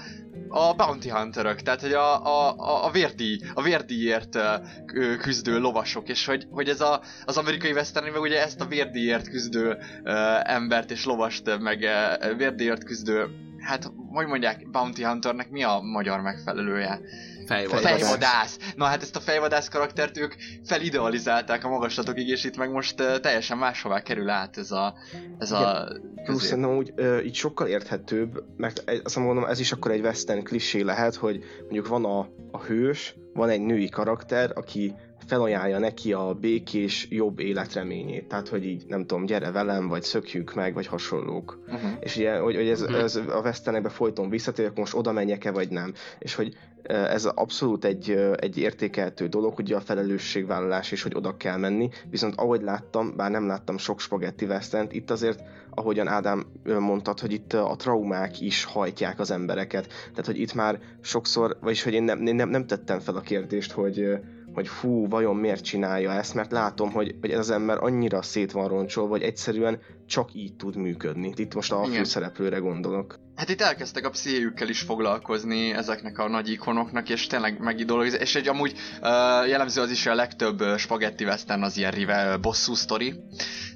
a 0.48 0.74
bounty 0.74 1.08
hunterök, 1.08 1.60
tehát 1.60 1.80
hogy 1.80 1.92
a, 1.92 2.24
a, 2.24 2.54
a, 2.56 2.84
a 2.84 2.90
vérdíj, 2.90 3.38
a 3.54 3.62
vérdíjért 3.62 4.34
ö, 4.34 5.16
küzdő 5.20 5.58
lovasok, 5.58 6.08
és 6.08 6.26
hogy, 6.26 6.46
hogy 6.50 6.68
ez 6.68 6.80
a, 6.80 7.02
az 7.24 7.36
amerikai 7.36 7.72
western 7.72 8.10
meg 8.10 8.20
ugye 8.20 8.42
ezt 8.42 8.60
a 8.60 8.66
vérdíjért 8.66 9.28
küzdő 9.28 9.78
ö, 10.04 10.12
embert 10.42 10.90
és 10.90 11.04
lovast, 11.04 11.58
meg 11.58 11.82
ö, 11.82 12.34
vérdíjért 12.36 12.84
küzdő 12.84 13.28
hát 13.62 13.92
hogy 14.10 14.26
mondják, 14.26 14.70
Bounty 14.70 15.02
Hunternek 15.04 15.50
mi 15.50 15.62
a 15.62 15.80
magyar 15.80 16.20
megfelelője? 16.20 17.00
Fejvadász. 17.46 17.82
Fejvadász. 17.82 18.58
Na 18.76 18.84
hát 18.84 19.02
ezt 19.02 19.16
a 19.16 19.20
fejvadász 19.20 19.68
karaktert 19.68 20.18
ők 20.18 20.34
felidealizálták 20.64 21.64
a 21.64 21.68
magaslatokig, 21.68 22.28
és 22.28 22.44
itt 22.44 22.56
meg 22.56 22.70
most 22.70 23.00
uh, 23.00 23.16
teljesen 23.20 23.58
máshová 23.58 24.00
kerül 24.00 24.28
át 24.28 24.56
ez 24.58 24.70
a, 24.70 24.94
ez 25.38 25.52
a 25.52 25.88
Plusz 26.14 26.26
közé. 26.26 26.46
szerintem 26.46 26.76
úgy 26.76 26.92
ö, 26.96 27.20
így 27.20 27.34
sokkal 27.34 27.66
érthetőbb, 27.66 28.44
mert 28.56 28.82
egy- 28.88 29.00
azt 29.04 29.16
mondom, 29.16 29.44
ez 29.44 29.60
is 29.60 29.72
akkor 29.72 29.90
egy 29.90 30.00
western 30.00 30.42
klisé 30.42 30.80
lehet, 30.80 31.14
hogy 31.14 31.44
mondjuk 31.60 31.88
van 31.88 32.04
a, 32.04 32.18
a 32.50 32.58
hős, 32.62 33.14
van 33.34 33.48
egy 33.48 33.60
női 33.60 33.88
karakter, 33.88 34.50
aki 34.54 34.94
felajánlja 35.32 35.78
neki 35.78 36.12
a 36.12 36.36
békés, 36.40 37.06
jobb 37.10 37.38
életreményét. 37.38 38.28
Tehát, 38.28 38.48
hogy 38.48 38.64
így, 38.66 38.84
nem 38.88 39.06
tudom, 39.06 39.24
gyere 39.24 39.50
velem, 39.50 39.88
vagy 39.88 40.02
szökjünk 40.02 40.54
meg, 40.54 40.74
vagy 40.74 40.86
hasonlók. 40.86 41.58
Uh-huh. 41.66 41.90
És 42.00 42.16
ugye, 42.16 42.38
hogy, 42.38 42.54
hogy 42.54 42.68
ez, 42.68 42.80
Mhm. 42.80 42.94
ez 42.94 43.16
a 43.16 43.40
westernekbe 43.44 43.88
folyton 43.88 44.30
visszatér, 44.30 44.64
akkor 44.64 44.78
most 44.78 44.94
oda 44.94 45.12
menjek-e, 45.12 45.50
vagy 45.50 45.68
nem. 45.68 45.92
És 46.18 46.34
hogy 46.34 46.54
ez 46.82 47.24
abszolút 47.24 47.84
egy, 47.84 48.10
egy 48.36 48.58
értékeltő 48.58 49.26
dolog, 49.26 49.58
ugye 49.58 49.76
a 49.76 49.80
felelősségvállalás 49.80 50.92
és 50.92 51.02
hogy 51.02 51.14
oda 51.14 51.36
kell 51.36 51.56
menni, 51.56 51.88
viszont 52.10 52.34
ahogy 52.36 52.62
láttam, 52.62 53.16
bár 53.16 53.30
nem 53.30 53.46
láttam 53.46 53.78
sok 53.78 54.00
spagetti 54.00 54.44
westernt, 54.44 54.92
itt 54.92 55.10
azért, 55.10 55.42
ahogyan 55.70 56.08
Ádám 56.08 56.44
mondtad, 56.64 57.20
hogy 57.20 57.32
itt 57.32 57.52
a 57.52 57.74
traumák 57.78 58.40
is 58.40 58.64
hajtják 58.64 59.20
az 59.20 59.30
embereket. 59.30 59.86
Tehát, 59.86 60.26
hogy 60.26 60.40
itt 60.40 60.54
már 60.54 60.78
sokszor, 61.00 61.56
vagyis 61.60 61.82
hogy 61.82 61.92
én 61.92 62.02
nem, 62.02 62.26
én 62.26 62.34
nem, 62.34 62.48
nem 62.48 62.66
tettem 62.66 62.98
fel 62.98 63.16
a 63.16 63.20
kérdést, 63.20 63.72
hogy 63.72 64.18
hogy 64.54 64.68
fú, 64.68 65.08
vajon 65.08 65.36
miért 65.36 65.64
csinálja 65.64 66.12
ezt, 66.12 66.34
mert 66.34 66.52
látom, 66.52 66.90
hogy, 66.90 67.14
hogy 67.20 67.30
ez 67.30 67.38
az 67.38 67.50
ember 67.50 67.76
annyira 67.80 68.22
szét 68.22 68.52
van 68.52 68.68
roncsolva, 68.68 69.10
hogy 69.10 69.22
egyszerűen 69.22 69.80
csak 70.06 70.34
így 70.34 70.54
tud 70.56 70.76
működni. 70.76 71.32
Itt 71.36 71.54
most 71.54 71.72
a 71.72 71.82
Igen. 71.84 71.96
főszereplőre 71.96 72.58
gondolok. 72.58 73.18
Hát 73.34 73.48
itt 73.48 73.60
elkezdtek 73.60 74.06
a 74.06 74.10
pszichéjükkel 74.10 74.68
is 74.68 74.80
foglalkozni 74.80 75.72
ezeknek 75.72 76.18
a 76.18 76.28
nagy 76.28 76.50
ikonoknak, 76.50 77.08
és 77.08 77.26
tényleg 77.26 77.60
megidologizálni. 77.60 78.24
És 78.24 78.34
egy 78.34 78.48
amúgy 78.48 78.72
uh, 78.72 79.08
jellemző 79.48 79.80
az 79.80 79.90
is, 79.90 80.02
hogy 80.02 80.12
a 80.12 80.16
legtöbb 80.16 80.60
uh, 80.60 80.76
spagetti 80.76 81.24
western 81.24 81.62
az 81.62 81.76
ilyen 81.76 81.90
rival 81.90 82.36
bosszú 82.36 82.74
sztori. 82.74 83.14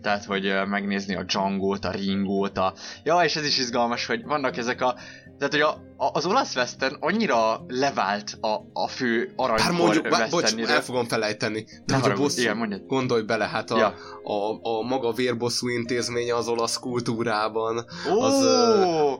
Tehát, 0.02 0.24
hogy 0.24 0.46
uh, 0.46 0.66
megnézni 0.66 1.14
a 1.14 1.22
Django-t, 1.22 1.84
a 1.84 1.90
Ringo-t, 1.90 2.58
a... 2.58 2.74
Ja, 3.04 3.20
és 3.24 3.36
ez 3.36 3.44
is 3.44 3.58
izgalmas, 3.58 4.06
hogy 4.06 4.24
vannak 4.24 4.56
ezek 4.56 4.80
a 4.80 4.94
tehát, 5.38 5.52
hogy 5.52 5.60
a, 5.60 5.68
a, 5.96 6.10
az 6.12 6.26
olasz 6.26 6.56
western 6.56 6.96
annyira 7.00 7.64
levált 7.68 8.38
a, 8.40 8.48
a 8.72 8.88
fő 8.88 9.32
Bár 9.36 9.50
aranykor 9.50 9.72
mondjuk, 9.72 10.08
bár, 10.08 10.30
bocs, 10.30 10.54
el 10.54 10.82
fogom 10.82 11.04
felejteni. 11.04 11.66
De 11.86 11.96
hogy 11.96 12.10
a 12.10 12.14
bosszú, 12.14 12.40
igen, 12.40 12.56
mondjad. 12.56 12.86
gondolj 12.86 13.22
bele, 13.22 13.44
hát 13.46 13.70
a, 13.70 13.78
Ja. 13.78 13.94
a, 14.24 14.68
a 14.68 14.82
maga 14.82 15.12
vérbosszú 15.12 15.68
intézménye 15.68 16.34
az 16.34 16.48
olasz 16.48 16.78
kultúrában, 16.78 17.84
Ó, 18.10 18.20
az 18.20 18.44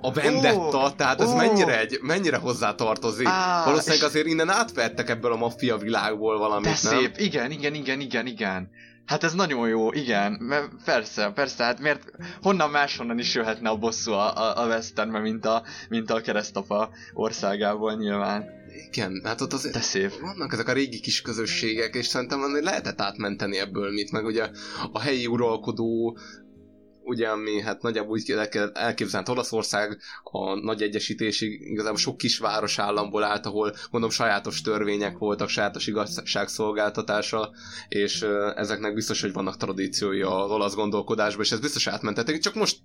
a 0.01 0.13
vendetta, 0.13 0.79
ó, 0.85 0.91
tehát 0.91 1.21
ez 1.21 1.31
ó. 1.31 1.35
mennyire, 1.37 1.81
egy, 1.81 1.99
mennyire 2.03 2.37
hozzá 2.37 2.75
tartozik. 2.75 3.27
Á, 3.27 3.65
Valószínűleg 3.65 4.05
azért 4.05 4.27
innen 4.27 4.49
átvertek 4.51 5.09
ebből 5.09 5.33
a 5.33 5.37
maffia 5.37 5.77
világból 5.77 6.39
valamit, 6.39 6.65
De 6.65 6.91
nem? 6.91 6.99
szép, 6.99 7.19
igen, 7.19 7.51
igen, 7.51 7.75
igen, 7.75 8.01
igen, 8.01 8.27
igen. 8.27 8.71
Hát 9.07 9.25
ez 9.25 9.35
nagyon 9.35 9.69
jó, 9.69 9.93
igen, 9.93 10.33
mert 10.33 10.69
persze, 10.85 11.31
persze, 11.35 11.65
hát 11.65 11.81
miért, 11.81 12.11
honnan 12.43 12.71
máshonnan 12.71 13.19
is 13.19 13.35
jöhetne 13.35 13.69
a 13.69 13.77
bosszú 13.77 14.13
a, 14.13 14.37
a, 14.37 14.63
a 14.63 14.67
westernbe, 14.67 15.19
mint 15.19 15.45
a, 15.45 15.63
mint 15.89 16.11
a 16.11 16.21
keresztapa 16.21 16.91
országából 17.15 17.95
nyilván. 17.95 18.45
Igen, 18.91 19.21
hát 19.25 19.41
ott 19.41 19.53
azért 19.53 19.75
De 19.75 19.81
szép. 19.81 20.21
vannak 20.21 20.53
ezek 20.53 20.69
a 20.69 20.73
régi 20.73 21.01
kis 21.01 21.23
közösségek, 21.23 21.95
és 21.95 22.07
szerintem 22.07 22.41
lehetett 22.63 23.01
átmenteni 23.01 23.59
ebből 23.59 23.93
mit, 23.93 24.11
meg 24.11 24.25
ugye 24.25 24.51
a 24.93 25.01
helyi 25.01 25.27
uralkodó, 25.27 26.19
ugye, 27.07 27.29
ami 27.29 27.61
hát 27.61 27.83
nagyjából 27.83 28.11
úgy 28.11 28.23
hát 29.13 29.29
Olaszország 29.29 29.99
a 30.23 30.55
nagy 30.55 30.83
egyesítésig 30.83 31.61
igazából 31.61 31.99
sok 31.99 32.17
kisváros 32.17 32.79
államból 32.79 33.23
állt, 33.23 33.47
ahol 33.47 33.75
mondom 33.91 34.11
sajátos 34.11 34.61
törvények 34.61 35.19
voltak, 35.19 35.49
sajátos 35.49 35.87
igazságszolgáltatása, 35.87 37.51
és 37.89 38.23
ezeknek 38.55 38.95
biztos, 38.95 39.21
hogy 39.21 39.33
vannak 39.33 39.57
tradíciói 39.57 40.23
az 40.23 40.51
olasz 40.51 40.75
gondolkodásban, 40.75 41.45
és 41.45 41.53
ez 41.53 41.61
biztos 41.61 41.87
átmentették, 41.87 42.39
csak 42.39 42.55
most 42.55 42.79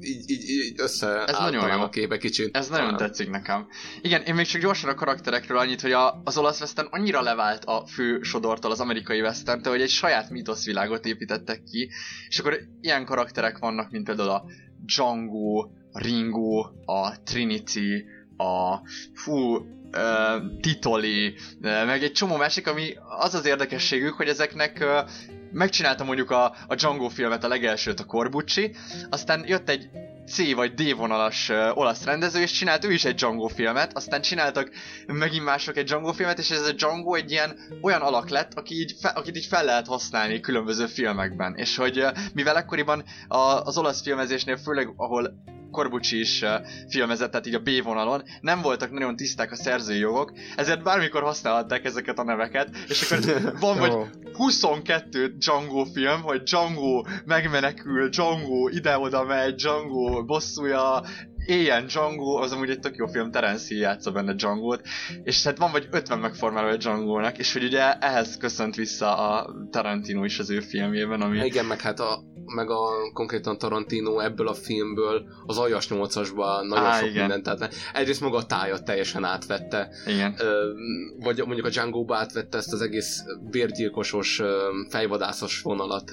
így, 0.00 0.30
így, 0.30 0.48
így 0.48 0.80
össze 0.80 1.24
Ez 1.24 1.38
nagyon 1.38 1.68
jó. 1.68 1.80
a 1.80 1.88
képe 1.88 2.18
kicsit. 2.18 2.56
Ez 2.56 2.68
nagyon 2.68 2.84
Talán. 2.84 3.06
tetszik 3.06 3.30
nekem. 3.30 3.66
Igen, 4.00 4.22
én 4.22 4.34
még 4.34 4.46
csak 4.46 4.60
gyorsan 4.60 4.90
a 4.90 4.94
karakterekről 4.94 5.58
annyit, 5.58 5.80
hogy 5.80 5.92
a, 5.92 6.20
az 6.24 6.38
olasz 6.38 6.60
western 6.60 6.88
annyira 6.90 7.22
levált 7.22 7.64
a 7.64 7.86
fő 7.86 8.22
sodortól 8.22 8.70
az 8.70 8.80
amerikai 8.80 9.20
western 9.20 9.66
hogy 9.68 9.80
egy 9.80 9.88
saját 9.88 10.30
mítoszvilágot 10.30 11.06
építettek 11.06 11.62
ki, 11.62 11.90
és 12.28 12.38
akkor 12.38 12.58
ilyen 12.80 13.04
karakterek 13.04 13.58
vannak, 13.58 13.90
mint 13.90 14.04
például 14.04 14.28
a 14.28 14.44
Django, 14.84 15.68
a 15.92 16.00
Ringo, 16.00 16.58
a 16.84 17.22
Trinity, 17.24 18.04
a 18.36 18.80
fú, 19.14 19.34
uh, 19.34 20.60
Titoli, 20.60 21.26
uh, 21.28 21.86
meg 21.86 22.02
egy 22.02 22.12
csomó 22.12 22.36
másik, 22.36 22.66
ami 22.66 22.94
az 23.18 23.34
az 23.34 23.46
érdekességük, 23.46 24.14
hogy 24.14 24.28
ezeknek 24.28 24.78
uh, 24.80 25.10
megcsinálta 25.52 26.04
mondjuk 26.04 26.30
a, 26.30 26.54
a 26.66 26.74
Django 26.74 27.08
filmet, 27.08 27.44
a 27.44 27.48
legelsőt 27.48 28.00
a 28.00 28.04
Corbucci, 28.04 28.74
aztán 29.10 29.44
jött 29.46 29.68
egy 29.68 29.88
C 30.28 30.54
vagy 30.54 30.74
D 30.74 30.96
vonalas 30.96 31.48
uh, 31.48 31.76
olasz 31.78 32.04
rendező, 32.04 32.40
és 32.40 32.50
csinált 32.50 32.84
ő 32.84 32.92
is 32.92 33.04
egy 33.04 33.14
Django 33.14 33.46
filmet, 33.46 33.96
aztán 33.96 34.20
csináltak 34.20 34.70
megint 35.06 35.44
mások 35.44 35.76
egy 35.76 35.84
Django 35.84 36.12
filmet, 36.12 36.38
és 36.38 36.50
ez 36.50 36.66
a 36.66 36.72
Django 36.72 37.14
egy 37.14 37.30
ilyen 37.30 37.58
olyan 37.82 38.00
alak 38.00 38.28
lett, 38.28 38.54
aki 38.54 38.74
így 38.74 38.94
fe, 39.00 39.08
akit 39.08 39.36
így 39.36 39.46
fel 39.46 39.64
lehet 39.64 39.86
használni 39.86 40.40
különböző 40.40 40.86
filmekben. 40.86 41.54
És 41.54 41.76
hogy 41.76 41.98
uh, 41.98 42.18
mivel 42.34 42.56
ekkoriban 42.56 43.04
a, 43.28 43.38
az 43.38 43.78
olasz 43.78 44.02
filmezésnél, 44.02 44.56
főleg 44.56 44.92
ahol 44.96 45.34
Corbucci 45.70 46.18
is 46.18 46.44
filmezett, 46.88 47.30
tehát 47.30 47.46
így 47.46 47.54
a 47.54 47.58
B 47.58 47.70
vonalon, 47.82 48.22
nem 48.40 48.60
voltak 48.62 48.90
nagyon 48.90 49.16
tiszták 49.16 49.52
a 49.52 49.56
szerzői 49.56 49.98
jogok, 49.98 50.32
ezért 50.56 50.82
bármikor 50.82 51.22
használhatták 51.22 51.84
ezeket 51.84 52.18
a 52.18 52.24
neveket, 52.24 52.68
és 52.88 53.10
akkor 53.10 53.42
van 53.60 53.78
vagy 53.78 53.92
Ó. 53.92 54.04
22 54.32 55.34
Django 55.38 55.84
film, 55.84 56.22
hogy 56.22 56.42
Django 56.42 57.04
megmenekül, 57.24 58.08
Django 58.08 58.68
ide-oda 58.68 59.24
megy, 59.24 59.54
Django 59.54 60.24
bosszúja, 60.24 61.02
éljen 61.48 61.86
Django, 61.86 62.42
az 62.42 62.52
amúgy 62.52 62.70
egy 62.70 62.80
tök 62.80 62.96
jó 62.96 63.06
film, 63.06 63.30
Terence 63.30 63.66
Hill 63.68 63.78
játsza 63.78 64.10
benne 64.10 64.32
Django-t, 64.32 64.82
és 65.22 65.44
hát 65.44 65.58
van 65.58 65.72
vagy 65.72 65.88
50 65.90 66.18
megformálója 66.18 66.76
Django-nak, 66.76 67.38
és 67.38 67.52
hogy 67.52 67.64
ugye 67.64 67.92
ehhez 67.98 68.36
köszönt 68.36 68.74
vissza 68.74 69.16
a 69.16 69.54
Tarantino 69.70 70.24
is 70.24 70.38
az 70.38 70.50
ő 70.50 70.60
filmjében, 70.60 71.20
ami... 71.20 71.44
Igen, 71.44 71.64
meg 71.64 71.80
hát 71.80 72.00
a, 72.00 72.22
meg 72.54 72.70
a 72.70 73.12
konkrétan 73.12 73.58
Tarantino 73.58 74.20
ebből 74.20 74.48
a 74.48 74.54
filmből 74.54 75.26
az 75.46 75.58
Aljas 75.58 75.86
8-asban 75.90 76.68
nagyon 76.68 76.84
Á, 76.84 76.98
sok 76.98 77.08
igen. 77.08 77.20
mindent, 77.20 77.42
tehát 77.42 77.74
egyrészt 77.92 78.20
maga 78.20 78.36
a 78.36 78.46
tájat 78.46 78.84
teljesen 78.84 79.24
átvette, 79.24 79.88
Igen. 80.06 80.34
Ö, 80.38 80.72
vagy 81.18 81.38
mondjuk 81.38 81.66
a 81.66 81.70
Django-ba 81.70 82.16
átvette 82.16 82.58
ezt 82.58 82.72
az 82.72 82.80
egész 82.80 83.22
bérgyilkosos, 83.50 84.42
fejvadászos 84.88 85.60
vonalat 85.62 86.12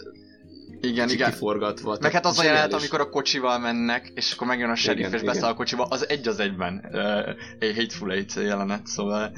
Igen, 0.82 1.10
igen. 1.10 1.30
kiforgatva. 1.30 1.98
Meg 2.02 2.12
hát 2.12 2.26
az 2.26 2.40
a 2.40 2.44
jelenet, 2.44 2.74
amikor 2.74 3.00
a 3.00 3.10
kocsival 3.10 3.60
mennek, 3.60 4.12
és 4.16 4.34
akkor 4.34 4.48
megjön 4.48 4.70
a 4.70 4.76
sheriff 4.76 5.08
Igen, 5.08 5.14
és 5.14 5.26
beszáll 5.26 5.50
a 5.50 5.56
kocsiba, 5.56 5.84
az 5.84 6.10
egy 6.10 6.28
az 6.28 6.40
egyben. 6.40 6.90
Uh, 6.92 7.30
egy 7.60 7.76
Hateful 7.76 8.12
Eight 8.12 8.34
jelenet, 8.34 8.88
szóval... 8.88 9.32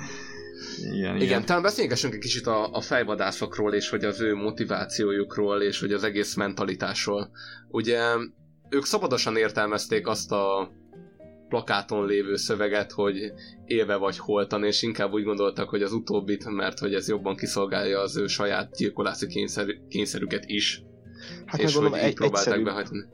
Igen, 0.78 0.96
igen. 0.98 1.22
Igen, 1.22 1.46
talán 1.46 1.62
beszélgessünk 1.62 2.14
egy 2.14 2.20
kicsit 2.20 2.48
a, 2.48 2.72
a 2.72 2.82
fejvadászokról, 2.82 3.74
és 3.74 3.90
hogy 3.90 4.04
az 4.04 4.22
ő 4.22 4.36
motivációjukról, 4.36 5.62
és 5.62 5.80
hogy 5.80 5.94
az 5.94 6.04
egész 6.04 6.36
mentalitásról. 6.36 7.30
Ugye 7.70 8.00
ők 8.70 8.86
szabadosan 8.86 9.36
értelmezték 9.36 10.08
azt 10.08 10.32
a 10.32 10.72
plakáton 11.50 12.06
lévő 12.06 12.36
szöveget, 12.36 12.92
hogy 12.92 13.32
élve 13.66 13.96
vagy 13.96 14.18
holtan, 14.18 14.64
és 14.64 14.82
inkább 14.82 15.14
úgy 15.14 15.24
gondoltak, 15.24 15.70
hogy 15.70 15.82
az 15.82 15.92
utóbbit, 15.92 16.50
mert 16.50 16.80
hogy 16.80 16.94
ez 16.94 17.08
jobban 17.08 17.36
kiszolgálja 17.36 18.00
az 18.00 18.18
ő 18.18 18.28
saját 18.28 18.76
gyilkolászi 18.76 19.28
kényszer, 19.28 19.66
kényszerüket 19.90 20.44
is. 20.46 20.84
Hát 21.46 21.62
és 21.62 21.76
hogy 21.76 21.86
így 21.86 21.94
egy, 21.94 22.14
próbálták 22.14 22.64
behajtani. 22.64 23.06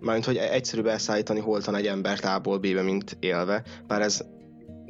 mármint, 0.00 0.24
hogy 0.26 0.36
egyszerűbb 0.36 0.86
elszállítani 0.86 1.40
holtan 1.40 1.74
egy 1.74 1.86
embert 1.86 2.24
A-ból 2.24 2.58
B-be, 2.58 2.82
mint 2.82 3.16
élve. 3.20 3.64
Bár 3.86 4.00
ez 4.00 4.24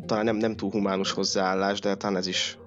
talán 0.07 0.25
nem, 0.25 0.37
nem 0.37 0.57
túl 0.57 0.71
humánus 0.71 1.11
hozzáállás, 1.11 1.81
de 1.81 1.95
talán 1.95 2.17
ez 2.17 2.27
is 2.27 2.59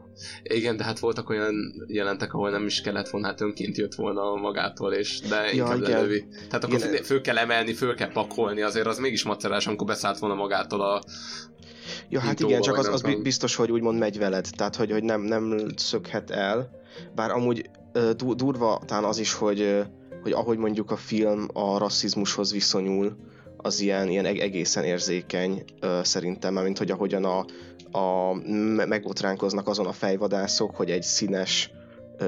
Igen, 0.43 0.77
de 0.77 0.84
hát 0.84 0.99
voltak 0.99 1.30
olyan 1.30 1.55
jelentek, 1.88 2.34
ahol 2.34 2.49
nem 2.49 2.65
is 2.65 2.81
kellett 2.81 3.09
volna, 3.09 3.27
hát 3.27 3.41
önként 3.41 3.77
jött 3.77 3.95
volna 3.95 4.35
magától, 4.35 4.93
és 4.93 5.19
de 5.19 5.35
Ja, 5.35 5.51
inkább 5.51 5.77
igen. 5.77 5.91
lelövi. 5.91 6.26
Tehát 6.47 6.64
akkor 6.64 6.76
Igen. 6.76 7.03
föl 7.03 7.22
kell 7.22 7.38
emelni, 7.38 7.73
föl 7.73 7.95
kell 7.95 8.11
pakolni, 8.11 8.61
azért 8.61 8.88
az 8.88 8.97
mégis 8.97 9.23
macerás, 9.23 9.68
amikor 9.68 9.88
beszállt 9.88 10.19
volna 10.19 10.35
magától 10.35 10.81
a 10.81 11.01
Ja, 12.09 12.19
hát 12.19 12.39
igen, 12.39 12.61
csak 12.61 12.77
az, 12.77 12.88
az 12.88 13.01
biztos, 13.22 13.55
hogy 13.55 13.72
úgymond 13.72 13.99
megy 13.99 14.18
veled, 14.18 14.47
tehát 14.55 14.76
hogy, 14.76 14.91
hogy 14.91 15.03
nem, 15.03 15.22
nem 15.22 15.68
szökhet 15.76 16.31
el, 16.31 16.69
bár 17.15 17.31
amúgy 17.31 17.69
durva 18.35 18.81
talán 18.85 19.03
az 19.03 19.18
is, 19.18 19.34
hogy, 19.34 19.84
hogy 20.22 20.31
ahogy 20.31 20.57
mondjuk 20.57 20.91
a 20.91 20.95
film 20.95 21.47
a 21.53 21.77
rasszizmushoz 21.77 22.51
viszonyul, 22.51 23.18
az 23.68 23.80
ilyen, 23.80 24.10
ilyen 24.10 24.26
eg- 24.26 24.41
egészen 24.41 24.84
érzékeny 24.84 25.64
szerintem, 26.02 26.53
mint 26.53 26.77
hogy 26.77 26.91
ahogyan 26.91 27.26
a, 27.26 27.45
a 27.98 28.34
me- 28.76 28.88
megbotránkoznak 28.88 29.68
azon 29.68 29.85
a 29.85 29.91
fejvadászok, 29.91 30.76
hogy 30.76 30.91
egy 30.91 31.03
színes 31.03 31.72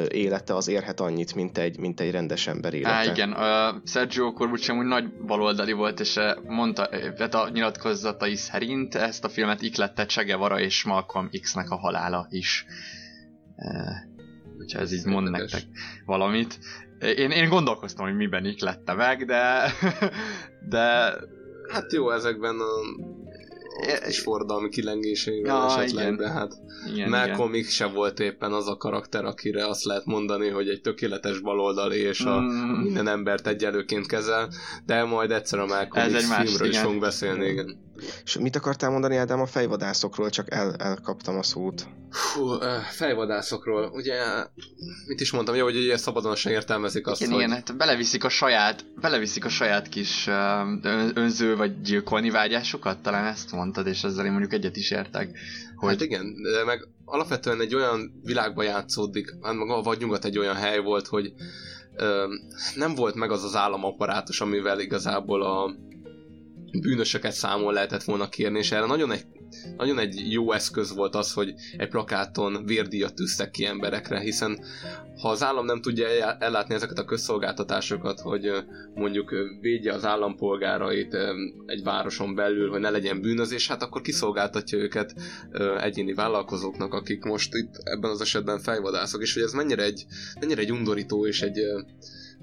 élete 0.07 0.55
az 0.55 0.67
érhet 0.67 0.99
annyit, 0.99 1.35
mint 1.35 1.57
egy, 1.57 1.79
mint 1.79 1.99
egy 1.99 2.11
rendes 2.11 2.47
ember 2.47 2.73
élete. 2.73 2.93
Á, 2.93 3.03
igen, 3.03 3.31
uh, 3.31 3.81
Sergio 3.85 4.33
Corbucci 4.33 4.71
amúgy 4.71 4.85
nagy 4.85 5.13
baloldali 5.25 5.71
volt, 5.71 5.99
és 5.99 6.19
mondta, 6.47 6.89
hát 7.17 7.33
a 7.33 7.49
nyilatkozatai 7.49 8.35
szerint 8.35 8.95
ezt 8.95 9.23
a 9.23 9.29
filmet 9.29 9.61
iklette 9.61 10.05
Che 10.05 10.23
Guevara 10.23 10.59
és 10.59 10.83
Malcolm 10.83 11.29
X-nek 11.41 11.69
a 11.69 11.75
halála 11.75 12.27
is. 12.29 12.65
Uh, 13.55 14.17
hogyha 14.57 14.79
ez 14.79 14.93
így 14.93 15.05
mond 15.05 15.29
nektek 15.29 15.63
valamit. 16.05 16.59
Én, 17.01 17.31
én 17.31 17.49
gondolkoztam, 17.49 18.05
hogy 18.05 18.15
miben 18.15 18.45
iklette 18.45 18.93
meg, 18.93 19.25
de... 19.25 19.73
de... 20.69 21.13
Hát 21.69 21.93
jó, 21.93 22.11
ezekben 22.11 22.59
a 22.59 22.67
és 24.07 24.19
forradalmi 24.19 24.69
kilengéseivel 24.69 25.55
Ja, 25.55 25.65
esetleg, 25.65 26.03
igen. 26.03 26.17
de 26.17 26.29
hát 26.29 26.53
Igen, 26.93 27.09
Malcolm 27.09 27.51
X 27.51 27.71
se 27.71 27.85
volt 27.85 28.19
éppen 28.19 28.51
az 28.53 28.67
a 28.67 28.77
karakter, 28.77 29.25
akire 29.25 29.67
azt 29.67 29.83
lehet 29.83 30.05
mondani, 30.05 30.49
hogy 30.49 30.69
egy 30.69 30.81
tökéletes 30.81 31.39
baloldali 31.39 31.97
és 31.97 32.21
a 32.21 32.39
Mm. 32.39 32.81
minden 32.81 33.07
embert 33.07 33.47
egyelőként 33.47 34.05
kezel, 34.05 34.49
de 34.85 35.03
majd 35.03 35.31
egyszer 35.31 35.59
a 35.59 35.65
Malcolm 35.65 36.05
Ez 36.05 36.13
X 36.13 36.29
egy 36.29 36.45
filmről 36.45 36.67
is 36.67 36.73
igen. 36.73 36.83
fogunk 36.83 37.01
beszélni, 37.01 37.47
igen. 37.47 37.88
És 38.23 38.37
mit 38.37 38.55
akartál 38.55 38.89
mondani, 38.89 39.15
Ádám, 39.15 39.39
a 39.39 39.45
fejvadászokról? 39.45 40.29
Csak 40.29 40.53
el, 40.53 40.75
elkaptam 40.75 41.37
a 41.37 41.43
szót. 41.43 41.87
Ö, 42.59 42.75
fejvadászokról, 42.91 43.91
ugye, 43.93 44.15
mit 45.07 45.21
is 45.21 45.31
mondtam, 45.31 45.55
jó, 45.55 45.63
hogy 45.63 45.75
ugye 45.75 45.97
szabadon 45.97 46.35
se 46.35 46.51
értelmezik 46.51 47.07
azt, 47.07 47.21
Igen, 47.21 47.33
hogy... 47.33 47.41
igen, 47.41 47.53
hát 47.55 47.77
beleviszik 47.77 48.23
a 48.23 48.29
saját, 48.29 48.85
beleviszik 49.01 49.45
a 49.45 49.49
saját 49.49 49.89
kis 49.89 50.27
uh, 50.27 50.33
ön- 50.81 51.17
önző 51.17 51.55
vagy 51.55 51.81
gyilkolni 51.81 52.29
vágyásokat, 52.29 53.01
talán 53.01 53.25
ezt 53.25 53.51
mondtad, 53.51 53.87
és 53.87 54.03
ezzel 54.03 54.25
én 54.25 54.31
mondjuk 54.31 54.53
egyet 54.53 54.75
is 54.75 54.91
értek. 54.91 55.37
Hogy... 55.75 55.89
Hát 55.89 56.01
igen, 56.01 56.35
de 56.41 56.63
meg 56.63 56.87
alapvetően 57.05 57.61
egy 57.61 57.75
olyan 57.75 58.21
világban 58.23 58.65
játszódik, 58.65 59.35
hát 59.41 59.53
meg 59.53 59.69
a 59.69 59.81
vadnyugat 59.81 60.25
egy 60.25 60.37
olyan 60.37 60.55
hely 60.55 60.79
volt, 60.79 61.07
hogy 61.07 61.33
nem 62.75 62.95
volt 62.95 63.15
meg 63.15 63.31
az 63.31 63.43
az 63.43 63.55
államaparátus, 63.55 64.41
amivel 64.41 64.79
igazából 64.79 65.41
a 65.41 65.75
bűnösöket 66.71 67.31
számol 67.31 67.73
lehetett 67.73 68.03
volna 68.03 68.29
kérni, 68.29 68.57
és 68.57 68.71
erre 68.71 68.85
nagyon 68.85 69.11
egy, 69.11 69.25
nagyon 69.77 69.99
egy 69.99 70.31
jó 70.31 70.51
eszköz 70.51 70.95
volt 70.95 71.15
az, 71.15 71.33
hogy 71.33 71.53
egy 71.77 71.87
plakáton 71.87 72.65
vérdíjat 72.65 73.13
tűztek 73.13 73.51
ki 73.51 73.65
emberekre, 73.65 74.19
hiszen 74.19 74.59
ha 75.21 75.29
az 75.29 75.43
állam 75.43 75.65
nem 75.65 75.81
tudja 75.81 76.07
el- 76.07 76.37
ellátni 76.39 76.73
ezeket 76.73 76.99
a 76.99 77.05
közszolgáltatásokat, 77.05 78.19
hogy 78.19 78.51
mondjuk 78.93 79.33
védje 79.61 79.93
az 79.93 80.05
állampolgárait 80.05 81.17
egy 81.65 81.83
városon 81.83 82.35
belül, 82.35 82.69
hogy 82.69 82.79
ne 82.79 82.89
legyen 82.89 83.21
bűnözés, 83.21 83.67
hát 83.67 83.81
akkor 83.81 84.01
kiszolgáltatja 84.01 84.77
őket 84.77 85.13
egyéni 85.79 86.13
vállalkozóknak, 86.13 86.93
akik 86.93 87.23
most 87.23 87.55
itt 87.55 87.75
ebben 87.83 88.11
az 88.11 88.21
esetben 88.21 88.59
fejvadászok, 88.59 89.21
és 89.21 89.33
hogy 89.33 89.43
ez 89.43 89.53
mennyire 89.53 89.83
egy, 89.83 90.05
mennyire 90.39 90.61
egy 90.61 90.71
undorító 90.71 91.27
és 91.27 91.41
egy 91.41 91.59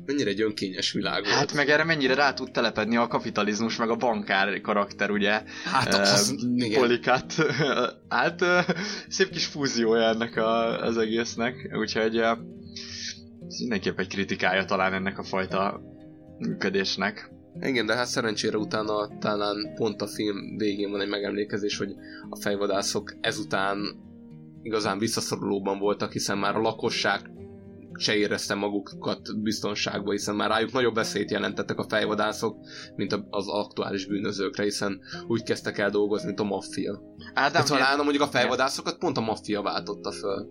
mennyire 0.06 0.31
egy 0.31 0.40
önkényes 0.40 0.93
világ 0.93 1.23
volt. 1.23 1.35
Hát 1.35 1.52
meg 1.52 1.68
erre 1.68 1.85
mennyire 1.85 2.14
rá 2.14 2.32
tud 2.32 2.51
telepedni 2.51 2.97
a 2.97 3.06
kapitalizmus, 3.06 3.77
meg 3.77 3.90
a 3.90 3.97
bankár 3.97 4.60
karakter, 4.60 5.10
ugye? 5.10 5.43
Hát 5.64 5.94
az- 5.94 6.47
igen. 6.56 6.81
Polikát. 6.81 7.35
hát 8.09 8.43
ö, 8.43 8.59
szép 9.09 9.31
kis 9.31 9.47
fúziója 9.47 10.09
ennek 10.09 10.36
a, 10.36 10.82
az 10.82 10.98
egésznek, 10.98 11.70
úgyhogy 11.78 12.16
ö, 12.16 12.31
ez 13.48 13.59
mindenképp 13.59 13.98
egy 13.98 14.09
kritikája 14.09 14.64
talán 14.64 14.94
ennek 14.94 15.18
a 15.18 15.23
fajta 15.23 15.81
működésnek. 16.39 17.31
Igen, 17.60 17.86
de 17.86 17.94
hát 17.94 18.06
szerencsére 18.06 18.56
utána 18.56 19.18
talán 19.18 19.74
pont 19.74 20.02
a 20.02 20.06
film 20.06 20.56
végén 20.56 20.90
van 20.90 21.01
egy 21.01 21.09
megemlékezés, 21.09 21.77
hogy 21.77 21.94
a 22.31 22.36
fejvadászok 22.40 23.16
ezután 23.20 23.78
igazán 24.62 24.98
visszaszorulóban 24.98 25.78
voltak, 25.78 26.12
hiszen 26.12 26.39
már 26.39 26.56
a 26.56 26.60
lakosság 26.60 27.31
se 27.98 28.16
érezte 28.16 28.55
magukat 28.55 29.40
biztonságban, 29.43 30.12
hiszen 30.12 30.35
már 30.35 30.51
rájuk 30.51 30.73
nagyobb 30.73 30.94
veszélyt 30.94 31.31
jelentettek 31.31 31.78
a 31.78 31.86
fejvadászok, 31.89 32.56
mint 32.97 33.12
a- 33.12 33.27
az 33.31 33.48
aktuális 33.48 34.06
bűnözőkre, 34.06 34.62
hiszen 34.62 35.01
úgy 35.27 35.43
kezdtek 35.43 35.78
el 35.78 35.90
dolgozni, 35.90 36.27
mint 36.27 36.40
a 36.40 36.44
maffia. 36.44 37.01
Ádám, 37.35 37.62
de 37.62 37.68
talán 37.68 37.97
mondjuk 37.97 38.23
a 38.23 38.27
fejvadászokat 38.27 38.98
pont 38.98 39.16
a 39.16 39.20
maffia 39.20 39.62
váltotta 39.62 40.12
föl. 40.12 40.47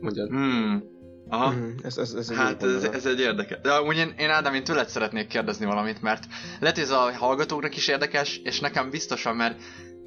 Mondjad. 0.00 0.28
Hmm. 0.28 0.82
Aha. 1.28 1.50
Mhm, 1.50 1.68
Ez, 1.82 1.96
ez, 1.98 2.12
ez 2.14 2.30
egy 2.30 2.36
Hát 2.36 2.62
ez, 2.62 2.70
gondolat. 2.72 2.94
ez 2.94 3.06
egy 3.06 3.20
érdekes. 3.20 3.58
De 3.62 3.72
amúgy 3.72 3.96
én, 3.96 4.14
én 4.18 4.30
Ádám, 4.30 4.54
én 4.54 4.64
tőled 4.64 4.88
szeretnék 4.88 5.26
kérdezni 5.26 5.66
valamit, 5.66 6.02
mert 6.02 6.24
lehet, 6.60 6.74
hogy 6.76 6.84
ez 6.84 6.90
a 6.90 7.12
hallgatóknak 7.16 7.76
is 7.76 7.88
érdekes, 7.88 8.38
és 8.44 8.60
nekem 8.60 8.90
biztosan, 8.90 9.36
mert 9.36 9.60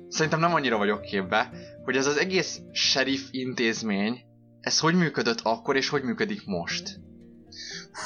szerintem 0.07 0.39
nem 0.39 0.53
annyira 0.53 0.77
vagyok 0.77 1.01
képbe, 1.01 1.51
hogy 1.83 1.95
ez 1.95 2.07
az 2.07 2.17
egész 2.17 2.59
sheriff 2.73 3.21
intézmény, 3.31 4.19
ez 4.67 4.79
hogy 4.79 4.95
működött 4.95 5.39
akkor, 5.43 5.75
és 5.75 5.89
hogy 5.89 6.03
működik 6.03 6.45
most? 6.45 6.99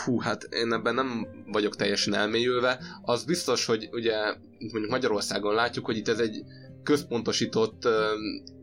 Hú, 0.04 0.20
hát 0.20 0.44
én 0.44 0.74
ebben 0.74 0.96
nem 0.96 1.28
vagyok 1.52 1.76
teljesen 1.76 2.14
elmélyülve. 2.14 2.80
Az 3.02 3.24
biztos, 3.24 3.66
hogy 3.66 3.90
ugye 3.92 4.16
mondjuk 4.60 4.90
Magyarországon 4.90 5.54
látjuk, 5.54 5.86
hogy 5.86 5.98
itt 5.98 6.08
ez 6.08 6.20
egy 6.20 6.44
központosított 6.84 7.86
uh, 7.86 7.94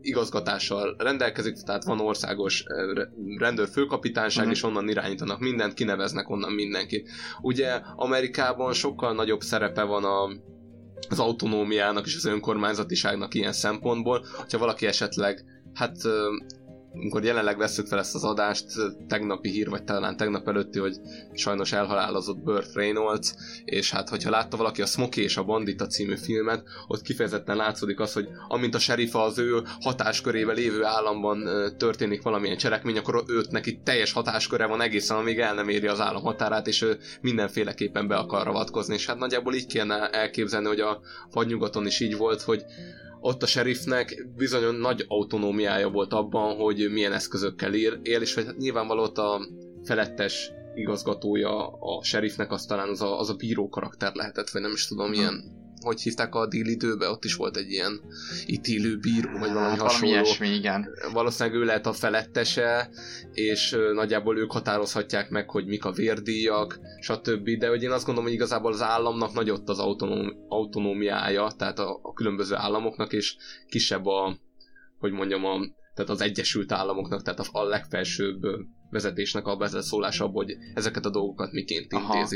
igazgatással 0.01 0.95
rendelkezik, 0.97 1.55
tehát 1.55 1.83
van 1.83 1.99
országos 1.99 2.63
uh, 2.67 2.93
re- 2.93 3.09
rendőrfőkapitányság, 3.37 4.43
Mhm. 4.45 4.53
és 4.53 4.63
onnan 4.63 4.89
irányítanak 4.89 5.39
mindent, 5.39 5.73
kineveznek 5.73 6.29
onnan 6.29 6.51
mindenkit. 6.51 7.09
Ugye 7.41 7.81
Amerikában 7.95 8.73
sokkal 8.73 9.13
nagyobb 9.13 9.41
szerepe 9.41 9.83
van 9.83 10.03
a, 10.03 10.25
az 11.09 11.19
autonómiának 11.19 12.05
és 12.05 12.15
az 12.15 12.25
önkormányzatiságnak 12.25 13.33
ilyen 13.33 13.53
szempontból, 13.53 14.25
hogyha 14.37 14.57
valaki 14.57 14.85
esetleg, 14.85 15.43
hát 15.73 15.95
amikor 16.93 17.23
jelenleg 17.23 17.57
veszük 17.57 17.87
fel 17.87 17.99
ezt 17.99 18.15
az 18.15 18.23
adást, 18.23 18.65
tegnapi 19.07 19.49
hír, 19.49 19.69
vagy 19.69 19.83
talán 19.83 20.17
tegnap 20.17 20.47
előtti, 20.47 20.79
hogy 20.79 20.95
sajnos 21.33 21.71
elhalálozott 21.71 22.37
Burt 22.37 22.73
Reynolds, 22.73 23.33
és 23.65 23.91
hát 23.91 24.09
hogyha 24.09 24.29
látta 24.29 24.57
valaki 24.57 24.81
a 24.81 24.85
Smokey 24.85 25.23
és 25.23 25.37
a 25.37 25.43
Bandita 25.43 25.87
című 25.87 26.15
filmet, 26.15 26.63
ott 26.87 27.01
kifejezetten 27.01 27.55
látszódik 27.55 27.99
az, 27.99 28.13
hogy 28.13 28.27
amint 28.47 28.75
a 28.75 28.79
serifa 28.79 29.23
az 29.23 29.37
ő 29.37 29.61
hatáskörével 29.79 30.55
lévő 30.55 30.83
államban 30.83 31.49
történik 31.77 32.21
valamilyen 32.21 32.57
cselekmény, 32.57 32.97
akkor 32.97 33.23
őt 33.27 33.51
neki 33.51 33.79
teljes 33.83 34.11
hatásköre 34.11 34.65
van 34.65 34.81
egészen, 34.81 35.17
amíg 35.17 35.39
el 35.39 35.53
nem 35.53 35.69
éri 35.69 35.87
az 35.87 35.99
állam 35.99 36.23
határát, 36.23 36.67
és 36.67 36.81
ő 36.81 36.97
mindenféleképpen 37.21 38.07
be 38.07 38.15
akar 38.15 38.45
ravatkozni. 38.45 38.93
És 38.93 39.05
hát 39.05 39.17
nagyjából 39.17 39.53
így 39.53 39.65
kéne 39.65 40.09
elképzelni, 40.09 40.67
hogy 40.67 40.79
a 40.79 40.99
vadnyugaton 41.31 41.85
is 41.85 41.99
így 41.99 42.17
volt, 42.17 42.41
hogy 42.41 42.63
ott 43.21 43.43
a 43.43 43.47
sheriffnek 43.47 44.27
bizony 44.35 44.75
nagy 44.75 45.05
autonómiája 45.07 45.89
volt 45.89 46.13
abban, 46.13 46.55
hogy 46.55 46.91
milyen 46.91 47.13
eszközökkel 47.13 47.73
él, 47.73 47.99
él 48.03 48.21
és 48.21 48.33
hogy 48.33 48.45
nyilvánvaló 48.57 49.01
ott 49.01 49.17
a 49.17 49.47
felettes 49.83 50.51
igazgatója 50.75 51.67
a 51.67 52.03
sheriffnek 52.03 52.51
az 52.51 52.65
talán 52.65 52.89
az 52.89 53.01
a, 53.01 53.19
az 53.19 53.29
a 53.29 53.35
bíró 53.35 53.69
karakter 53.69 54.13
lehetett, 54.13 54.49
vagy 54.49 54.61
nem 54.61 54.71
is 54.71 54.87
tudom, 54.87 55.13
ilyen 55.13 55.58
hogy 55.81 56.01
hívták 56.01 56.35
a 56.35 56.47
dél 56.47 56.65
időbe, 56.65 57.09
ott 57.09 57.25
is 57.25 57.35
volt 57.35 57.57
egy 57.57 57.71
ilyen 57.71 58.01
ítélő 58.45 58.97
bíró, 58.97 59.29
vagy 59.29 59.53
valami 59.53 59.69
Hát, 59.69 59.77
valami 59.77 59.77
hasonló. 59.77 60.13
ilyesmi, 60.13 60.47
igen. 60.47 60.87
Valószínűleg 61.13 61.59
ő 61.59 61.63
lehet 61.63 61.85
a 61.85 61.93
felettese, 61.93 62.89
és 63.33 63.77
nagyjából 63.93 64.37
ők 64.37 64.51
határozhatják 64.51 65.29
meg, 65.29 65.49
hogy 65.49 65.65
mik 65.65 65.85
a 65.85 65.91
vérdíjak, 65.91 66.79
stb. 67.01 67.49
De 67.49 67.67
hogy 67.67 67.83
én 67.83 67.91
azt 67.91 68.05
gondolom, 68.05 68.29
hogy 68.29 68.37
igazából 68.37 68.71
az 68.71 68.81
államnak 68.81 69.33
nagy 69.33 69.49
ott 69.49 69.69
az 69.69 69.79
autonóm, 69.79 70.45
autonómiája, 70.47 71.51
tehát 71.57 71.79
a, 71.79 71.99
a 72.01 72.13
különböző 72.13 72.55
államoknak, 72.55 73.13
és 73.13 73.35
kisebb 73.67 74.05
a, 74.05 74.37
hogy 74.99 75.11
mondjam, 75.11 75.45
a, 75.45 75.57
tehát 75.95 76.11
az 76.11 76.21
Egyesült 76.21 76.71
Államoknak, 76.71 77.21
tehát 77.21 77.39
a, 77.39 77.45
a 77.51 77.63
legfelsőbb 77.63 78.41
vezetésnek 78.89 79.47
a 79.47 79.55
beleszólása 79.55 80.23
abban, 80.23 80.45
hogy 80.45 80.57
ezeket 80.73 81.05
a 81.05 81.09
dolgokat 81.09 81.51
miként 81.51 81.93
Aha. 81.93 82.27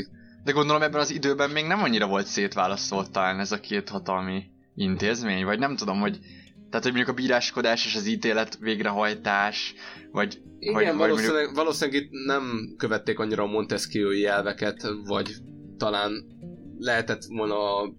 De 0.44 0.52
gondolom 0.52 0.82
ebben 0.82 1.00
az 1.00 1.10
időben 1.10 1.50
még 1.50 1.64
nem 1.64 1.82
annyira 1.82 2.06
volt 2.06 2.26
szétválasztott 2.26 3.12
talán 3.12 3.40
ez 3.40 3.52
a 3.52 3.60
két 3.60 3.88
hatalmi 3.88 4.42
intézmény, 4.74 5.44
vagy 5.44 5.58
nem 5.58 5.76
tudom, 5.76 6.00
hogy 6.00 6.18
tehát, 6.70 6.88
hogy 6.88 6.98
mondjuk 6.98 7.18
a 7.18 7.22
bíráskodás 7.22 7.86
és 7.86 7.94
az 7.94 8.06
ítélet 8.06 8.58
végrehajtás, 8.60 9.74
vagy... 10.10 10.42
Igen, 10.58 10.74
vagy, 10.74 10.84
vagy 10.84 10.96
valószínűleg, 10.96 11.34
mondjuk, 11.34 11.56
valószínűleg 11.56 12.02
itt 12.02 12.10
nem 12.26 12.74
követték 12.76 13.18
annyira 13.18 13.42
a 13.42 13.46
Montesquieu 13.46 14.26
elveket, 14.26 14.82
vagy 15.04 15.34
talán 15.76 16.12
lehetett 16.78 17.24
volna 17.24 17.76
a 17.76 17.94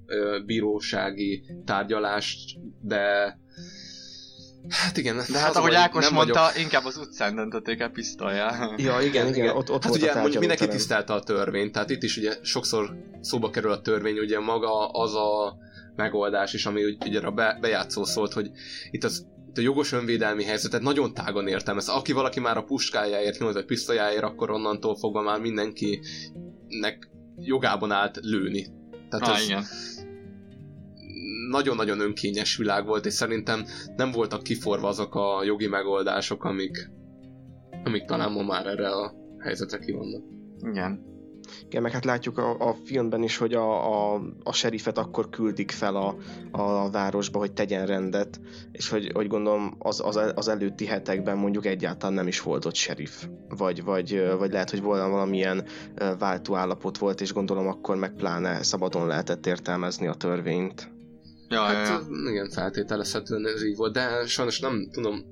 bírósági 0.46 1.44
tárgyalást, 1.66 2.60
de 2.82 3.38
hát 4.70 4.98
igen. 4.98 5.22
de 5.32 5.40
hát 5.40 5.56
ahogy 5.56 5.74
Ákos 5.74 6.04
nem 6.04 6.14
mondta, 6.14 6.40
vagyok- 6.40 6.58
inkább 6.58 6.86
az 6.86 6.98
utcán 6.98 7.36
döntötték 7.36 7.80
el 7.80 7.90
pisztolyjal. 7.90 8.74
Ja, 8.78 9.00
igen, 9.02 9.28
igen, 9.28 9.56
ott, 9.56 9.70
ott 9.70 9.84
hát 9.84 9.86
volt 9.86 10.02
ugye 10.02 10.12
a 10.12 10.20
mondjuk 10.20 10.40
mindenki 10.40 10.66
tárgyalóterem. 10.68 10.78
tisztelte 10.78 11.14
a 11.14 11.20
törvényt, 11.20 11.72
tehát 11.72 11.90
itt 11.90 12.04
is 12.04 12.18
ugye 12.18 12.38
sokszor 12.42 12.96
szóba 13.22 13.50
kerül 13.50 13.72
a 13.72 13.82
törvény, 13.82 14.20
ugye 14.20 14.40
maga 14.40 14.88
az 14.88 15.16
a 15.16 15.58
megoldás 15.96 16.54
is, 16.54 16.66
ami 16.66 16.98
ugye 17.06 17.20
a 17.20 17.32
be, 17.32 17.58
bejátszó 17.62 18.04
szólt, 18.04 18.34
hogy 18.34 18.52
itt 18.92 19.04
az 19.04 19.26
itt 19.56 19.62
a 19.62 19.68
jogos 19.68 19.92
önvédelmi 19.92 20.44
helyzetet 20.44 20.82
nagyon 20.82 21.14
tágan 21.14 21.48
értelmez. 21.48 21.88
Aki 21.88 22.12
valaki 22.12 22.40
már 22.40 22.58
a 22.58 22.64
puskájáért 22.64 23.40
nyújt, 23.40 23.54
vagy 23.54 23.66
pisztolyáért, 23.66 24.24
akkor 24.24 24.52
onnantól 24.52 24.96
fogva 24.96 25.22
már 25.22 25.40
mindenkinek 25.40 27.10
jogában 27.38 27.92
állt 27.92 28.20
lőni. 28.22 28.68
Tehát 29.10 29.28
ah, 29.28 29.38
ez 29.38 29.44
igen. 29.44 29.64
Nagyon-nagyon 31.50 32.00
önkényes 32.00 32.58
világ 32.58 32.86
volt, 32.86 33.06
és 33.06 33.14
szerintem 33.14 33.66
nem 33.96 34.12
voltak 34.12 34.44
kiforva 34.44 34.88
azok 34.88 35.16
a 35.16 35.44
jogi 35.44 35.68
megoldások, 35.68 36.44
amik 36.44 36.90
amik 37.86 38.06
talán 38.06 38.32
ma 38.32 38.44
már 38.44 38.66
erre 38.66 38.90
a 38.90 39.14
helyzetre 39.40 39.78
kivannak. 39.78 40.24
Igen. 40.72 41.14
Igen, 41.66 41.82
meg 41.82 41.92
hát 41.92 42.06
látjuk 42.06 42.38
a, 42.38 42.58
a 42.60 42.76
filmben 42.84 43.24
is, 43.24 43.38
hogy 43.38 43.54
a, 43.54 44.14
a, 44.14 44.22
a 44.44 44.54
serifet 44.54 44.98
akkor 44.98 45.30
küldik 45.30 45.72
fel 45.72 45.96
a, 45.96 46.16
a 46.52 46.90
városba, 46.90 47.40
hogy 47.40 47.54
tegyen 47.54 47.86
rendet, 47.86 48.40
és 48.72 48.90
hogy, 48.90 49.12
hogy 49.14 49.28
gondolom 49.28 49.76
az, 49.80 50.02
az, 50.06 50.20
az 50.36 50.48
előtti 50.48 50.86
hetekben 50.86 51.38
mondjuk 51.38 51.66
egyáltalán 51.66 52.16
nem 52.16 52.28
is 52.28 52.42
volt 52.42 52.66
ott 52.66 52.76
serif. 52.76 53.28
Vagy, 53.50 53.84
vagy, 53.84 54.24
vagy 54.38 54.52
lehet, 54.52 54.70
hogy 54.70 54.82
volna 54.82 55.10
valamilyen 55.10 55.66
váltó 56.20 56.56
állapot 56.56 56.98
volt, 56.98 57.22
és 57.22 57.34
gondolom 57.34 57.68
akkor 57.68 57.96
meg 57.96 58.14
pláne 58.14 58.64
szabadon 58.64 59.08
lehetett 59.08 59.46
értelmezni 59.46 60.08
a 60.08 60.14
törvényt. 60.14 60.95
Ja, 61.50 61.62
hát, 61.62 61.88
ja, 61.88 62.00
ja. 62.10 62.30
igen, 62.30 62.50
feltételezhetően 62.50 63.48
ez 63.48 63.64
így 63.64 63.76
volt, 63.76 63.94
de 63.94 64.26
sajnos 64.26 64.60
nem 64.60 64.90
tudom, 64.92 65.26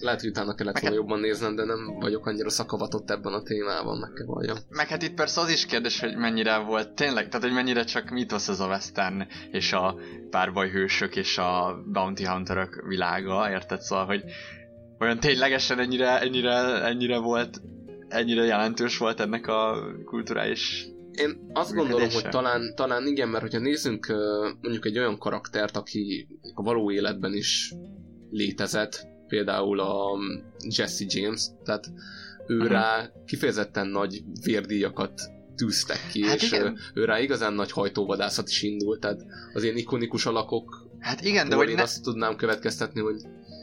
lehet, 0.00 0.20
hogy 0.20 0.28
utána 0.28 0.54
kellett 0.54 0.78
volna 0.78 0.96
jobban 0.96 1.20
néznem, 1.20 1.54
de 1.54 1.64
nem 1.64 1.98
vagyok 1.98 2.26
annyira 2.26 2.50
szakavatott 2.50 3.10
ebben 3.10 3.32
a 3.32 3.42
témában, 3.42 3.98
meg 3.98 4.10
kell 4.12 4.26
valljam. 4.26 4.56
Meg 4.68 4.88
hát 4.88 5.02
itt 5.02 5.14
persze 5.14 5.40
az 5.40 5.50
is 5.50 5.66
kérdés, 5.66 6.00
hogy 6.00 6.16
mennyire 6.16 6.58
volt 6.58 6.92
tényleg, 6.92 7.28
tehát 7.28 7.46
hogy 7.46 7.54
mennyire 7.54 7.84
csak 7.84 8.10
mítosz 8.10 8.48
ez 8.48 8.60
a 8.60 8.66
western, 8.66 9.26
és 9.50 9.72
a 9.72 9.96
párbajhősök, 10.30 11.16
és 11.16 11.38
a 11.38 11.82
bounty 11.92 12.24
hunterök 12.24 12.84
világa, 12.86 13.50
érted? 13.50 13.80
Szóval, 13.80 14.06
hogy 14.06 14.24
olyan 14.98 15.20
ténylegesen 15.20 15.78
ennyire, 15.78 16.20
ennyire, 16.20 16.84
ennyire 16.84 17.18
volt, 17.18 17.60
ennyire 18.08 18.44
jelentős 18.44 18.98
volt 18.98 19.20
ennek 19.20 19.46
a 19.46 19.78
kulturális 20.04 20.88
én 21.12 21.50
azt 21.52 21.74
gondolom, 21.74 22.10
hogy 22.10 22.28
talán, 22.28 22.74
talán 22.74 23.06
igen, 23.06 23.28
mert 23.28 23.42
hogyha 23.42 23.58
nézzünk 23.58 24.06
mondjuk 24.60 24.86
egy 24.86 24.98
olyan 24.98 25.18
karaktert, 25.18 25.76
aki 25.76 26.26
a 26.54 26.62
való 26.62 26.90
életben 26.90 27.34
is 27.34 27.74
létezett, 28.30 29.06
például 29.26 29.80
a 29.80 30.18
Jesse 30.76 31.04
James, 31.08 31.46
tehát 31.64 31.92
ő 32.46 32.56
uh-huh. 32.56 32.72
rá 32.72 33.10
kifejezetten 33.26 33.86
nagy 33.86 34.22
vérdíjakat 34.44 35.20
tűztek 35.56 36.00
ki, 36.12 36.24
hát 36.24 36.36
és 36.36 36.52
igen. 36.52 36.78
ő 36.94 37.04
rá 37.04 37.20
igazán 37.20 37.52
nagy 37.52 37.72
hajtóvadászat 37.72 38.48
is 38.48 38.62
indult, 38.62 39.00
tehát 39.00 39.24
az 39.52 39.62
ilyen 39.62 39.76
ikonikus 39.76 40.26
alakok 40.26 40.88
Hát 41.00 41.24
igen, 41.24 41.48
de 41.48 41.54
hogy 41.54 41.68
én 41.68 41.74
ne... 41.74 41.82
azt 41.82 42.02
tudnám 42.02 42.36
következtetni, 42.36 43.00
hogy 43.00 43.22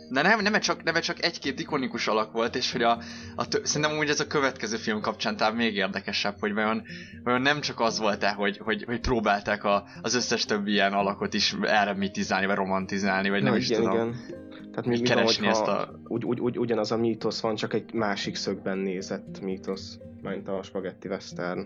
de 0.09 0.21
nem, 0.21 0.41
nem, 0.41 0.59
csak, 0.59 0.83
nem 0.83 1.01
csak 1.01 1.23
egy-két 1.23 1.59
ikonikus 1.59 2.07
alak 2.07 2.31
volt, 2.31 2.55
és 2.55 2.71
hogy 2.71 2.81
a, 2.81 2.97
a 3.35 3.47
tö- 3.47 3.65
szerintem 3.65 3.97
úgy 3.97 4.09
ez 4.09 4.19
a 4.19 4.27
következő 4.27 4.77
film 4.77 5.01
kapcsán 5.01 5.37
talán 5.37 5.55
még 5.55 5.75
érdekesebb, 5.75 6.35
hogy 6.39 6.53
vajon, 6.53 6.83
vajon 7.23 7.41
nem 7.41 7.61
csak 7.61 7.79
az 7.79 7.99
volt-e, 7.99 8.31
hogy, 8.31 8.57
hogy, 8.57 8.83
hogy 8.83 8.99
próbálták 8.99 9.63
a, 9.63 9.83
az 10.01 10.15
összes 10.15 10.45
többi 10.45 10.71
ilyen 10.71 10.93
alakot 10.93 11.33
is 11.33 11.55
erre 11.61 11.93
mitizálni, 11.93 12.45
vagy 12.45 12.55
romantizálni, 12.55 13.29
vagy 13.29 13.43
nem 13.43 13.51
Na, 13.51 13.57
is 13.57 13.69
igen, 13.69 13.81
tudom. 13.81 13.95
Igen. 13.95 14.45
Tehát 14.71 14.85
mi, 14.85 14.99
mi 14.99 15.07
keresni 15.07 15.45
van, 15.45 15.51
ezt 15.55 15.67
a... 15.67 15.99
Ugy, 16.03 16.25
ugy, 16.25 16.39
ugy, 16.39 16.57
ugyanaz 16.57 16.91
a 16.91 16.97
mítosz 16.97 17.39
van, 17.39 17.55
csak 17.55 17.73
egy 17.73 17.93
másik 17.93 18.35
szögben 18.35 18.77
nézett 18.77 19.41
mítosz, 19.41 19.97
mint 20.21 20.47
a 20.47 20.63
Spaghetti 20.63 21.07
Western. 21.07 21.65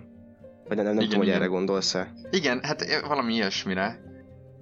Vagy 0.68 0.78
nem, 0.78 0.86
nem 0.86 0.96
Igen, 0.96 1.04
tudom, 1.04 1.20
hogy 1.20 1.28
igen. 1.28 1.40
erre 1.40 1.50
gondolsz-e. 1.50 2.14
Igen, 2.30 2.60
hát 2.64 2.82
eh, 2.82 3.02
valami 3.08 3.34
ilyesmire. 3.34 4.02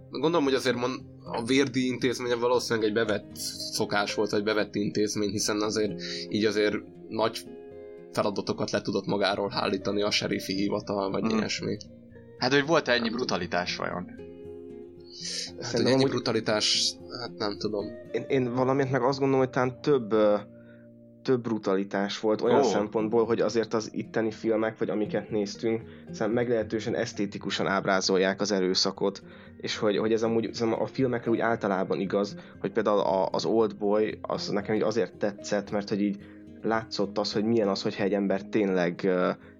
Gondolom, 0.09 0.43
hogy 0.43 0.53
azért 0.53 0.75
mond, 0.75 0.99
a 1.31 1.43
vérdi 1.43 1.85
intézménye 1.85 2.35
valószínűleg 2.35 2.87
egy 2.87 2.93
bevett 2.93 3.35
szokás 3.71 4.13
volt, 4.13 4.29
vagy 4.31 4.43
bevett 4.43 4.75
intézmény, 4.75 5.29
hiszen 5.29 5.61
azért 5.61 6.01
így 6.29 6.45
azért 6.45 6.75
nagy 7.07 7.43
feladatokat 8.11 8.71
le 8.71 8.81
tudott 8.81 9.05
magáról 9.05 9.49
hálítani 9.49 10.01
a 10.01 10.11
serifi 10.11 10.53
hivatal, 10.53 11.11
vagy 11.11 11.23
mm. 11.23 11.37
ilyesmi. 11.37 11.77
Hát, 12.37 12.53
hogy 12.53 12.65
volt-e 12.65 12.91
ennyi 12.91 13.09
brutalitás 13.09 13.75
vajon? 13.75 14.05
Hát, 14.05 14.17
hogy 15.55 15.65
Szerintem 15.65 15.85
ennyi 15.85 16.03
amúgy- 16.03 16.09
brutalitás, 16.09 16.93
hát 17.19 17.37
nem 17.37 17.57
tudom. 17.57 17.85
Én, 18.11 18.25
én 18.27 18.53
valamiért 18.53 18.91
meg 18.91 19.01
azt 19.01 19.19
gondolom, 19.19 19.43
hogy 19.45 19.53
talán 19.53 19.81
több, 19.81 20.11
ö, 20.11 20.35
több 21.29 21.41
brutalitás 21.41 22.19
volt 22.19 22.41
olyan 22.41 22.59
oh. 22.59 22.65
szempontból, 22.65 23.25
hogy 23.25 23.39
azért 23.41 23.73
az 23.73 23.89
itteni 23.93 24.31
filmek, 24.31 24.77
vagy 24.77 24.89
amiket 24.89 25.29
néztünk, 25.29 25.81
szerintem 26.03 26.31
meglehetősen 26.31 26.95
esztétikusan 26.95 27.67
ábrázolják 27.67 28.41
az 28.41 28.51
erőszakot, 28.51 29.23
és 29.57 29.77
hogy, 29.77 29.97
hogy 29.97 30.13
ez 30.13 30.23
amúgy 30.23 30.49
a 30.79 30.85
filmekre 30.85 31.31
úgy 31.31 31.39
általában 31.39 31.99
igaz, 31.99 32.35
hogy 32.59 32.71
például 32.71 32.99
a, 32.99 33.27
az 33.31 33.45
Old 33.45 33.75
Boy, 33.75 34.19
az 34.21 34.49
nekem 34.49 34.75
így 34.75 34.81
azért 34.81 35.13
tetszett, 35.13 35.71
mert 35.71 35.89
hogy 35.89 36.01
így 36.01 36.17
látszott 36.61 37.17
az, 37.17 37.33
hogy 37.33 37.43
milyen 37.43 37.67
az, 37.67 37.81
hogyha 37.81 38.03
egy 38.03 38.13
ember 38.13 38.43
tényleg 38.43 39.09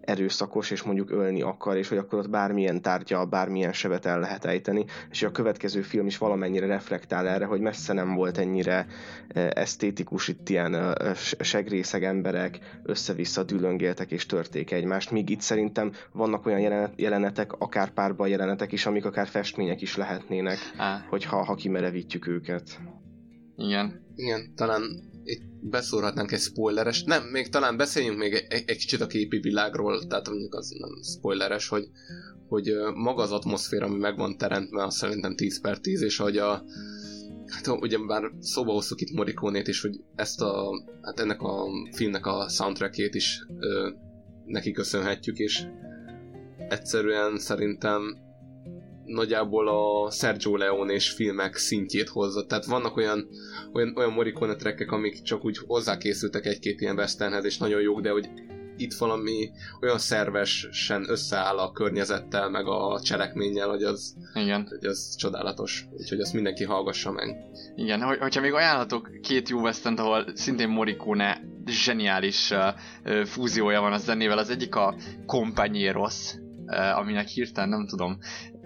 erőszakos, 0.10 0.72
és 0.72 0.84
mondjuk 0.84 1.11
ölni 1.11 1.41
akar, 1.41 1.77
és 1.77 1.90
hogy 1.90 1.98
akkor 1.98 2.19
ott 2.19 2.30
bármilyen 2.30 2.81
tárgya, 2.81 3.26
bármilyen 3.26 3.73
sebet 3.73 4.06
el 4.06 4.19
lehet 4.19 4.45
ejteni, 4.45 4.86
és 5.10 5.23
a 5.23 5.31
következő 5.31 5.81
film 5.81 6.06
is 6.06 6.18
valamennyire 6.18 6.65
reflektál 6.65 7.27
erre, 7.27 7.45
hogy 7.45 7.60
messze 7.61 7.94
nem 7.94 8.14
volt 8.15 8.38
ennyire 8.38 8.86
ö, 9.34 9.48
esztétikus, 9.53 10.27
itt 10.27 10.49
ilyen 10.49 10.95
s- 11.15 11.36
segrészeg 11.40 12.03
emberek 12.03 12.60
össze-vissza 12.84 13.44
dülöngéltek 13.44 14.11
és 14.11 14.26
törték 14.26 14.72
egymást, 14.72 15.11
míg 15.11 15.30
itt 15.30 15.41
szerintem 15.41 15.91
vannak 16.11 16.45
olyan 16.45 16.60
jelenet, 16.60 16.94
jelenetek, 16.95 17.53
akár 17.53 17.90
párban 17.90 18.27
jelenetek 18.27 18.72
is, 18.72 18.86
amik 18.86 19.06
akár 19.06 19.27
festmények 19.27 19.81
is 19.81 19.95
lehetnének, 19.98 20.57
Á, 20.77 21.06
hogyha 21.10 21.44
ha 21.44 21.56
kimerevítjük 21.56 22.27
őket. 22.27 22.80
igen. 23.56 24.07
Igen, 24.15 24.53
talán 24.56 24.81
itt 25.24 25.41
beszórhatnánk 25.62 26.32
egy 26.32 26.40
spoileres, 26.40 27.04
nem, 27.04 27.24
még 27.24 27.50
talán 27.50 27.78
beszéljünk 27.78 28.18
még 28.18 28.34
egy, 28.34 28.64
egy 28.66 28.78
kicsit 28.78 29.02
a 29.02 29.08
képi 29.08 29.40
világról, 29.40 30.08
tehát 30.08 30.30
mondjuk 30.30 30.56
az 30.56 30.76
nem 30.80 31.02
spoileres, 31.04 31.68
hogy, 31.68 31.90
hogy 32.48 32.74
maga 32.94 33.22
az 33.22 33.32
atmoszféra, 33.32 33.86
ami 33.86 33.98
meg 33.98 34.18
van 34.18 34.38
teremtve, 34.38 34.84
az 34.84 34.96
szerintem 34.96 35.36
10 35.36 35.62
per 35.62 35.80
10, 35.80 36.02
és 36.02 36.18
hogy 36.18 36.38
a 36.38 36.64
Hát 37.50 37.68
ugye 37.68 37.98
már 37.98 38.32
szóba 38.40 38.72
hoztuk 38.72 39.02
itt 39.02 39.12
Morikónét 39.12 39.68
is, 39.68 39.82
hogy 39.82 40.02
ezt 40.16 40.41
a, 40.41 40.84
hát 41.02 41.20
ennek 41.20 41.41
a 41.41 41.66
filmnek 41.91 42.26
a 42.26 42.50
soundtrackét 42.50 43.16
is 43.16 43.46
ö, 43.60 43.90
neki 44.46 44.72
köszönhetjük, 44.72 45.38
és 45.38 45.64
egyszerűen 46.70 47.38
szerintem 47.38 48.18
nagyjából 49.14 49.68
a 49.68 50.11
Sergio 50.11 50.56
Leone 50.56 50.94
és 50.94 51.10
filmek 51.10 51.56
szintjét 51.56 52.10
hozza. 52.10 52.45
Tehát 52.45 52.65
vannak 52.65 52.98
olyan, 52.98 53.27
olyan, 53.73 53.94
olyan 53.98 54.14
Morricone 54.14 54.56
trekkek, 54.56 54.91
amik 54.91 55.22
csak 55.22 55.45
úgy 55.45 55.57
hozzákészültek 55.57 56.45
egy-két 56.45 56.81
ilyen 56.81 56.98
westernhez, 56.98 57.45
és 57.45 57.57
nagyon 57.57 57.81
jók, 57.81 58.02
de 58.02 58.10
hogy 58.10 58.30
itt 58.80 58.94
valami 58.94 59.52
olyan 59.81 59.98
szervesen 59.98 61.06
összeáll 61.10 61.57
a 61.57 61.72
környezettel, 61.72 62.49
meg 62.49 62.68
a 62.68 63.02
cselekménnyel, 63.02 63.69
hogy 63.69 63.84
az, 63.84 64.15
Igen. 64.34 64.65
hogy 64.69 64.86
az 64.86 65.15
csodálatos. 65.15 65.86
Úgyhogy 65.91 66.19
azt 66.19 66.34
mindenki 66.34 66.64
hallgassa 66.64 67.11
meg. 67.11 67.36
Igen, 67.76 68.02
hogy, 68.02 68.18
hogyha 68.18 68.41
még 68.41 68.53
ajánlatok 68.53 69.10
két 69.22 69.49
jó 69.49 69.60
western 69.60 69.98
ahol 69.98 70.26
szintén 70.34 70.69
Morricone 70.69 71.41
zseniális 71.65 72.52
uh, 72.52 73.23
fúziója 73.23 73.81
van 73.81 73.94
a 73.94 73.98
zenével, 73.98 74.38
az 74.38 74.49
egyik 74.49 74.76
a 74.76 74.95
Compañeros, 75.26 76.34
uh, 76.65 76.98
aminek 76.98 77.27
hirtelen 77.27 77.69
nem 77.69 77.88
tudom 77.88 78.18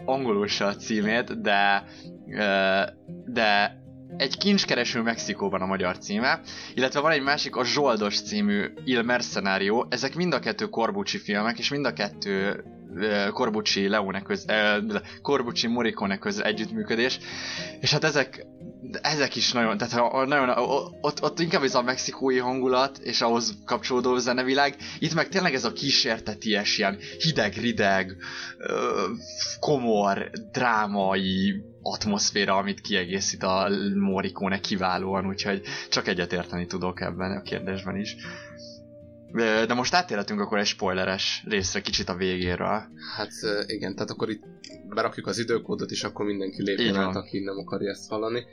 angolul 0.06 0.48
se 0.48 0.66
a 0.66 0.76
címét, 0.76 1.42
de 1.42 1.84
de 3.26 3.82
egy 4.18 4.38
kincskereső 4.38 5.02
Mexikóban 5.02 5.62
a 5.62 5.66
magyar 5.66 5.98
címe, 5.98 6.42
illetve 6.74 7.00
van 7.00 7.12
egy 7.12 7.22
másik, 7.22 7.56
a 7.56 7.66
Zsoldos 7.66 8.22
című 8.22 8.74
Il 8.84 9.02
Mercenario, 9.02 9.86
ezek 9.90 10.16
mind 10.16 10.34
a 10.34 10.40
kettő 10.40 10.66
Corbucci 10.66 11.18
filmek, 11.18 11.60
és 11.60 11.70
mind 11.70 11.86
a 11.86 11.94
kettő 11.94 12.64
Corbucci 13.32 13.88
Leone 13.88 14.22
köz, 14.22 14.46
uh, 14.48 14.96
Corbucci 15.22 15.68
Morricone 15.68 16.18
köz 16.18 16.40
együttműködés, 16.44 17.20
és 17.80 17.92
hát 17.92 18.04
ezek 18.04 18.46
ezek 19.02 19.36
is 19.36 19.52
nagyon, 19.52 19.78
tehát 19.78 20.28
nagyon, 20.28 20.50
ott, 21.02 21.22
ott 21.22 21.40
inkább 21.40 21.64
ez 21.64 21.76
a 21.76 21.82
mexikói 21.82 22.38
hangulat, 22.38 22.98
és 22.98 23.22
ahhoz 23.22 23.54
kapcsolódó 23.66 24.18
zenevilág, 24.18 24.76
itt 25.00 25.14
meg 25.14 25.28
tényleg 25.30 25.54
ez 25.54 25.66
a 25.66 25.74
kísérteties, 25.74 26.78
ilyen 26.78 26.98
hideg-rideg, 27.20 28.16
komor, 29.60 30.30
drámai 30.52 31.64
atmoszféra, 31.82 32.56
amit 32.58 32.82
kiegészít 32.82 33.44
a 33.44 33.70
Morricone 33.96 34.60
kiválóan, 34.60 35.28
úgyhogy 35.28 35.62
csak 35.90 36.08
egyetérteni 36.08 36.66
tudok 36.66 37.02
ebben 37.02 37.32
a 37.32 37.42
kérdésben 37.42 37.96
is. 37.98 38.16
De 39.68 39.74
most 39.74 39.94
átérhetünk 39.94 40.40
akkor 40.40 40.58
egy 40.58 40.66
spoileres 40.66 41.44
részre 41.48 41.82
kicsit 41.82 42.10
a 42.10 42.16
végéről. 42.16 42.84
Hát 43.16 43.32
igen, 43.66 43.96
tehát 43.96 44.10
akkor 44.10 44.30
itt 44.30 44.44
berakjuk 44.90 45.28
az 45.28 45.40
időkódot, 45.40 45.92
és 45.92 46.04
akkor 46.04 46.26
mindenki 46.26 46.64
lépjen 46.64 46.96
át, 46.96 47.16
aki 47.16 47.40
nem 47.40 47.58
akarja 47.58 47.90
ezt 47.90 48.10
hallani. 48.10 48.46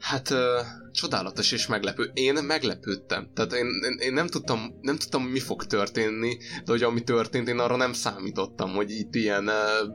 Hát 0.00 0.30
ö, 0.30 0.60
csodálatos 0.92 1.52
és 1.52 1.66
meglepő. 1.66 2.10
Én 2.14 2.34
meglepődtem. 2.34 3.30
Tehát 3.34 3.52
én, 3.52 3.66
én, 3.66 3.98
én 3.98 4.12
nem, 4.12 4.26
tudtam, 4.26 4.78
nem 4.80 4.96
tudtam, 4.96 5.22
mi 5.22 5.38
fog 5.38 5.64
történni, 5.64 6.36
de 6.36 6.72
hogy 6.72 6.82
ami 6.82 7.02
történt, 7.02 7.48
én 7.48 7.58
arra 7.58 7.76
nem 7.76 7.92
számítottam, 7.92 8.70
hogy 8.70 8.90
itt 8.90 9.14
ilyen 9.14 9.46
ö, 9.46 9.86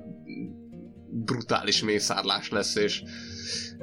brutális 1.23 1.83
mészárlás 1.83 2.49
lesz, 2.49 2.75
és 2.75 3.01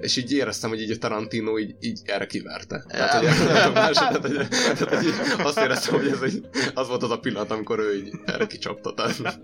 és 0.01 0.17
így 0.17 0.33
éreztem, 0.33 0.71
hogy 0.71 0.81
így 0.81 0.91
a 0.91 0.97
Tarantino 0.97 1.59
így, 1.59 1.75
így 1.81 2.01
erre 2.05 2.27
kiverte. 2.27 2.85
Tehát, 2.89 3.13
hogy, 3.13 3.73
más, 3.73 3.97
tehát, 3.97 4.27
hogy, 4.27 4.49
tehát, 4.49 4.79
hogy 4.79 5.07
így 5.07 5.15
azt 5.39 5.59
éreztem, 5.59 5.95
hogy 5.95 6.07
ez 6.07 6.21
egy, 6.21 6.49
az 6.75 6.89
volt 6.89 7.03
az 7.03 7.11
a 7.11 7.19
pillanat, 7.19 7.51
amikor 7.51 7.79
ő 7.79 7.97
így 7.97 8.11
erre 8.25 8.47
kicsapta. 8.47 8.95
Tehát, 8.95 9.41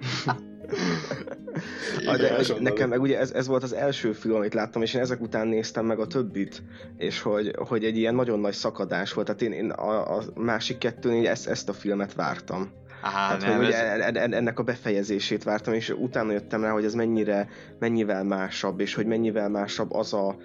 Igen, 2.00 2.62
nekem 2.62 2.88
meg 2.88 3.00
ugye 3.00 3.18
ez, 3.18 3.30
ez 3.30 3.46
volt 3.46 3.62
az 3.62 3.72
első 3.72 4.12
film, 4.12 4.34
amit 4.34 4.54
láttam, 4.54 4.82
és 4.82 4.94
én 4.94 5.00
ezek 5.00 5.20
után 5.20 5.48
néztem 5.48 5.86
meg 5.86 5.98
a 5.98 6.06
többit, 6.06 6.62
és 6.96 7.20
hogy, 7.20 7.54
hogy 7.56 7.84
egy 7.84 7.96
ilyen 7.96 8.14
nagyon 8.14 8.40
nagy 8.40 8.54
szakadás 8.54 9.12
volt. 9.12 9.26
Tehát 9.26 9.42
én, 9.42 9.52
én 9.52 9.70
a, 9.70 10.16
a 10.16 10.24
másik 10.34 10.78
kettőnél 10.78 11.28
ezt, 11.28 11.46
ezt 11.46 11.68
a 11.68 11.72
filmet 11.72 12.14
vártam. 12.14 12.72
Á, 13.00 13.10
Tehát, 13.10 13.40
nem, 13.40 13.56
hogy 13.56 13.70
ez, 13.70 14.08
ugye 14.08 14.36
ennek 14.36 14.58
a 14.58 14.62
befejezését 14.62 15.42
vártam, 15.42 15.74
és 15.74 15.90
utána 15.90 16.32
jöttem 16.32 16.62
rá, 16.62 16.70
hogy 16.70 16.84
ez 16.84 16.94
mennyire, 16.94 17.48
mennyivel 17.78 18.24
másabb, 18.24 18.80
és 18.80 18.94
hogy 18.94 19.06
mennyivel 19.06 19.48
másabb 19.48 19.92
az 19.92 20.12
a, 20.12 20.36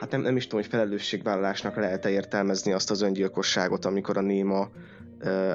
hát 0.00 0.10
nem, 0.10 0.20
nem 0.20 0.36
is 0.36 0.46
tudom, 0.46 0.60
hogy 0.60 0.70
felelősségvállalásnak 0.70 1.76
lehet-e 1.76 2.10
értelmezni 2.10 2.72
azt 2.72 2.90
az 2.90 3.02
öngyilkosságot, 3.02 3.84
amikor 3.84 4.16
a 4.16 4.20
Néma 4.20 4.68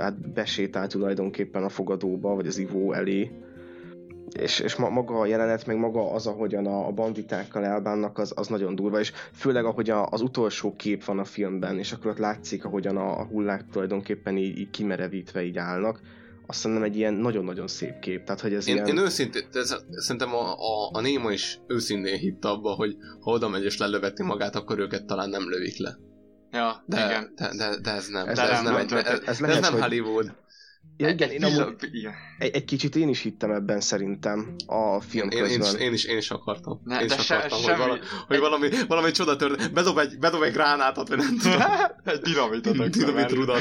hát 0.01 0.33
besétál 0.33 0.87
tulajdonképpen 0.87 1.63
a 1.63 1.69
fogadóba, 1.69 2.35
vagy 2.35 2.47
az 2.47 2.57
ivó 2.57 2.93
elé, 2.93 3.31
és, 4.39 4.59
és 4.59 4.75
ma, 4.75 4.89
maga 4.89 5.19
a 5.19 5.25
jelenet, 5.25 5.65
meg 5.65 5.77
maga 5.77 6.11
az, 6.11 6.27
ahogyan 6.27 6.65
a, 6.65 6.87
a 6.87 6.91
banditákkal 6.91 7.65
elbánnak, 7.65 8.17
az, 8.17 8.33
az 8.35 8.47
nagyon 8.47 8.75
durva, 8.75 8.99
és 8.99 9.13
főleg 9.33 9.65
ahogy 9.65 9.89
a, 9.89 10.05
az 10.05 10.21
utolsó 10.21 10.75
kép 10.75 11.03
van 11.03 11.19
a 11.19 11.23
filmben, 11.23 11.77
és 11.77 11.91
akkor 11.91 12.11
ott 12.11 12.17
látszik, 12.17 12.65
ahogyan 12.65 12.97
a, 12.97 13.19
a 13.19 13.25
hullák 13.25 13.63
tulajdonképpen 13.71 14.37
így, 14.37 14.57
így 14.57 14.69
kimerevítve 14.69 15.43
így 15.43 15.57
állnak, 15.57 15.99
azt 16.47 16.59
szerintem 16.59 16.85
egy 16.85 16.95
ilyen 16.97 17.13
nagyon-nagyon 17.13 17.67
szép 17.67 17.99
kép. 17.99 18.23
Tehát, 18.23 18.41
hogy 18.41 18.53
ez 18.53 18.67
Én, 18.67 18.75
ilyen... 18.75 18.87
én 18.87 18.97
őszintén, 18.97 19.47
ez, 19.53 19.75
szerintem 19.89 20.33
a, 20.35 20.53
a, 20.53 20.89
a 20.93 21.01
Néma 21.01 21.31
is 21.31 21.59
őszintén 21.67 22.17
hitt 22.17 22.45
abba, 22.45 22.71
hogy 22.73 22.95
ha 23.21 23.31
oda 23.31 23.47
megy 23.49 23.63
és 23.63 23.77
lelöveti 23.77 24.23
magát, 24.23 24.55
akkor 24.55 24.79
őket 24.79 25.05
talán 25.05 25.29
nem 25.29 25.49
lövik 25.49 25.77
le. 25.77 25.97
ja, 26.51 26.83
De, 26.85 27.05
igen. 27.05 27.31
de, 27.35 27.49
de, 27.57 27.79
de 27.81 27.91
ez 27.91 28.07
nem. 28.07 28.27
Ez- 28.27 28.37
Ez, 28.39 28.49
ez, 28.49 28.57
ez 28.57 28.63
nem, 28.63 28.73
nem 28.73 28.81
egy, 28.81 28.91
ez, 28.93 29.05
Ez 29.05 29.21
ez, 29.25 29.39
lehet, 29.39 29.61
nem 29.61 29.71
hogy- 29.71 29.81
Hollywood. 29.81 30.35
Ja, 30.99 31.09
igen, 31.09 31.29
én 31.29 31.43
amúgy, 31.43 31.75
igen. 31.91 32.13
egy, 32.37 32.55
egy 32.55 32.65
kicsit 32.65 32.95
én 32.95 33.09
is 33.09 33.21
hittem 33.21 33.51
ebben 33.51 33.79
szerintem 33.81 34.55
a 34.65 35.01
film 35.01 35.29
Én, 35.29 35.37
én, 35.37 35.43
én, 35.45 35.49
is, 35.49 35.57
közben. 35.57 35.81
én, 35.81 35.93
is, 35.93 36.03
én 36.05 36.17
is 36.17 36.31
akartam. 36.31 36.81
Ne, 36.83 37.01
én 37.01 37.07
de 37.07 37.15
is 37.15 37.25
se- 37.25 37.35
akartam, 37.35 37.59
semmi- 37.59 37.77
hogy, 37.77 37.87
vala, 37.87 37.99
hogy 38.27 38.39
valami, 38.39 38.69
valami 38.87 39.11
csoda 39.11 39.35
tört. 39.35 39.73
Bedob 39.73 39.97
egy, 39.97 40.19
bedob 40.19 40.41
egy 40.41 40.51
gránátot, 40.53 41.07
vagy 41.07 41.17
nem 41.17 41.37
tudom. 41.37 41.61
Egy 42.03 42.19
dinamitot. 42.19 42.89
Dinamit 42.89 43.31
rudat. 43.31 43.59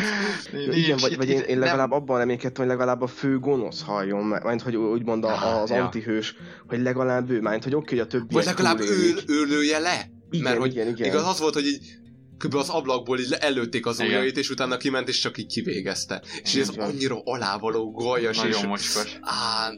Ja, 0.53 0.73
igen, 0.73 0.99
vagy, 1.01 1.17
vagy 1.17 1.29
én, 1.29 1.41
én 1.41 1.59
legalább 1.59 1.91
abban 1.91 2.19
reménykedtem, 2.19 2.65
hogy 2.67 2.73
legalább 2.77 3.01
a 3.01 3.07
fő 3.07 3.39
gonosz 3.39 3.83
halljon, 3.83 4.25
mert 4.25 4.63
hogy 4.63 4.77
úgymond 4.77 5.25
a, 5.25 5.61
az 5.63 5.71
Ja. 5.71 5.85
antihős, 5.85 6.35
hogy 6.67 6.81
legalább 6.81 7.31
ő, 7.31 7.41
mert 7.41 7.65
hogy 7.65 7.75
oké, 7.75 7.97
hogy 7.97 8.05
a 8.05 8.07
többi 8.07 8.35
Vagy 8.35 8.45
legalább 8.45 8.81
ő, 8.81 9.15
ő 9.27 9.45
lője 9.45 9.79
le. 9.79 10.11
Igen, 10.31 10.45
Mert 10.45 10.59
hogy 10.59 10.71
igen, 10.73 10.89
igen. 10.89 11.09
igaz 11.09 11.27
az 11.27 11.41
volt, 11.41 11.55
hogy 11.55 11.67
így 11.67 11.99
kb. 12.39 12.55
az 12.55 12.69
ablakból 12.69 13.19
így 13.19 13.33
előtték 13.33 13.87
az 13.87 13.99
Igen. 14.01 14.11
ujjait, 14.11 14.37
és 14.37 14.51
utána 14.51 14.77
kiment, 14.77 15.09
és 15.09 15.19
csak 15.21 15.39
így 15.39 15.47
kivégezte. 15.47 16.23
És 16.43 16.55
Igen. 16.55 16.69
ez 16.69 16.75
annyira 16.77 17.21
alávaló, 17.25 17.91
golyas, 17.91 18.37
és... 18.37 18.43
Nagyon 18.43 18.67
mocskos. 18.67 19.19
Á, 19.21 19.71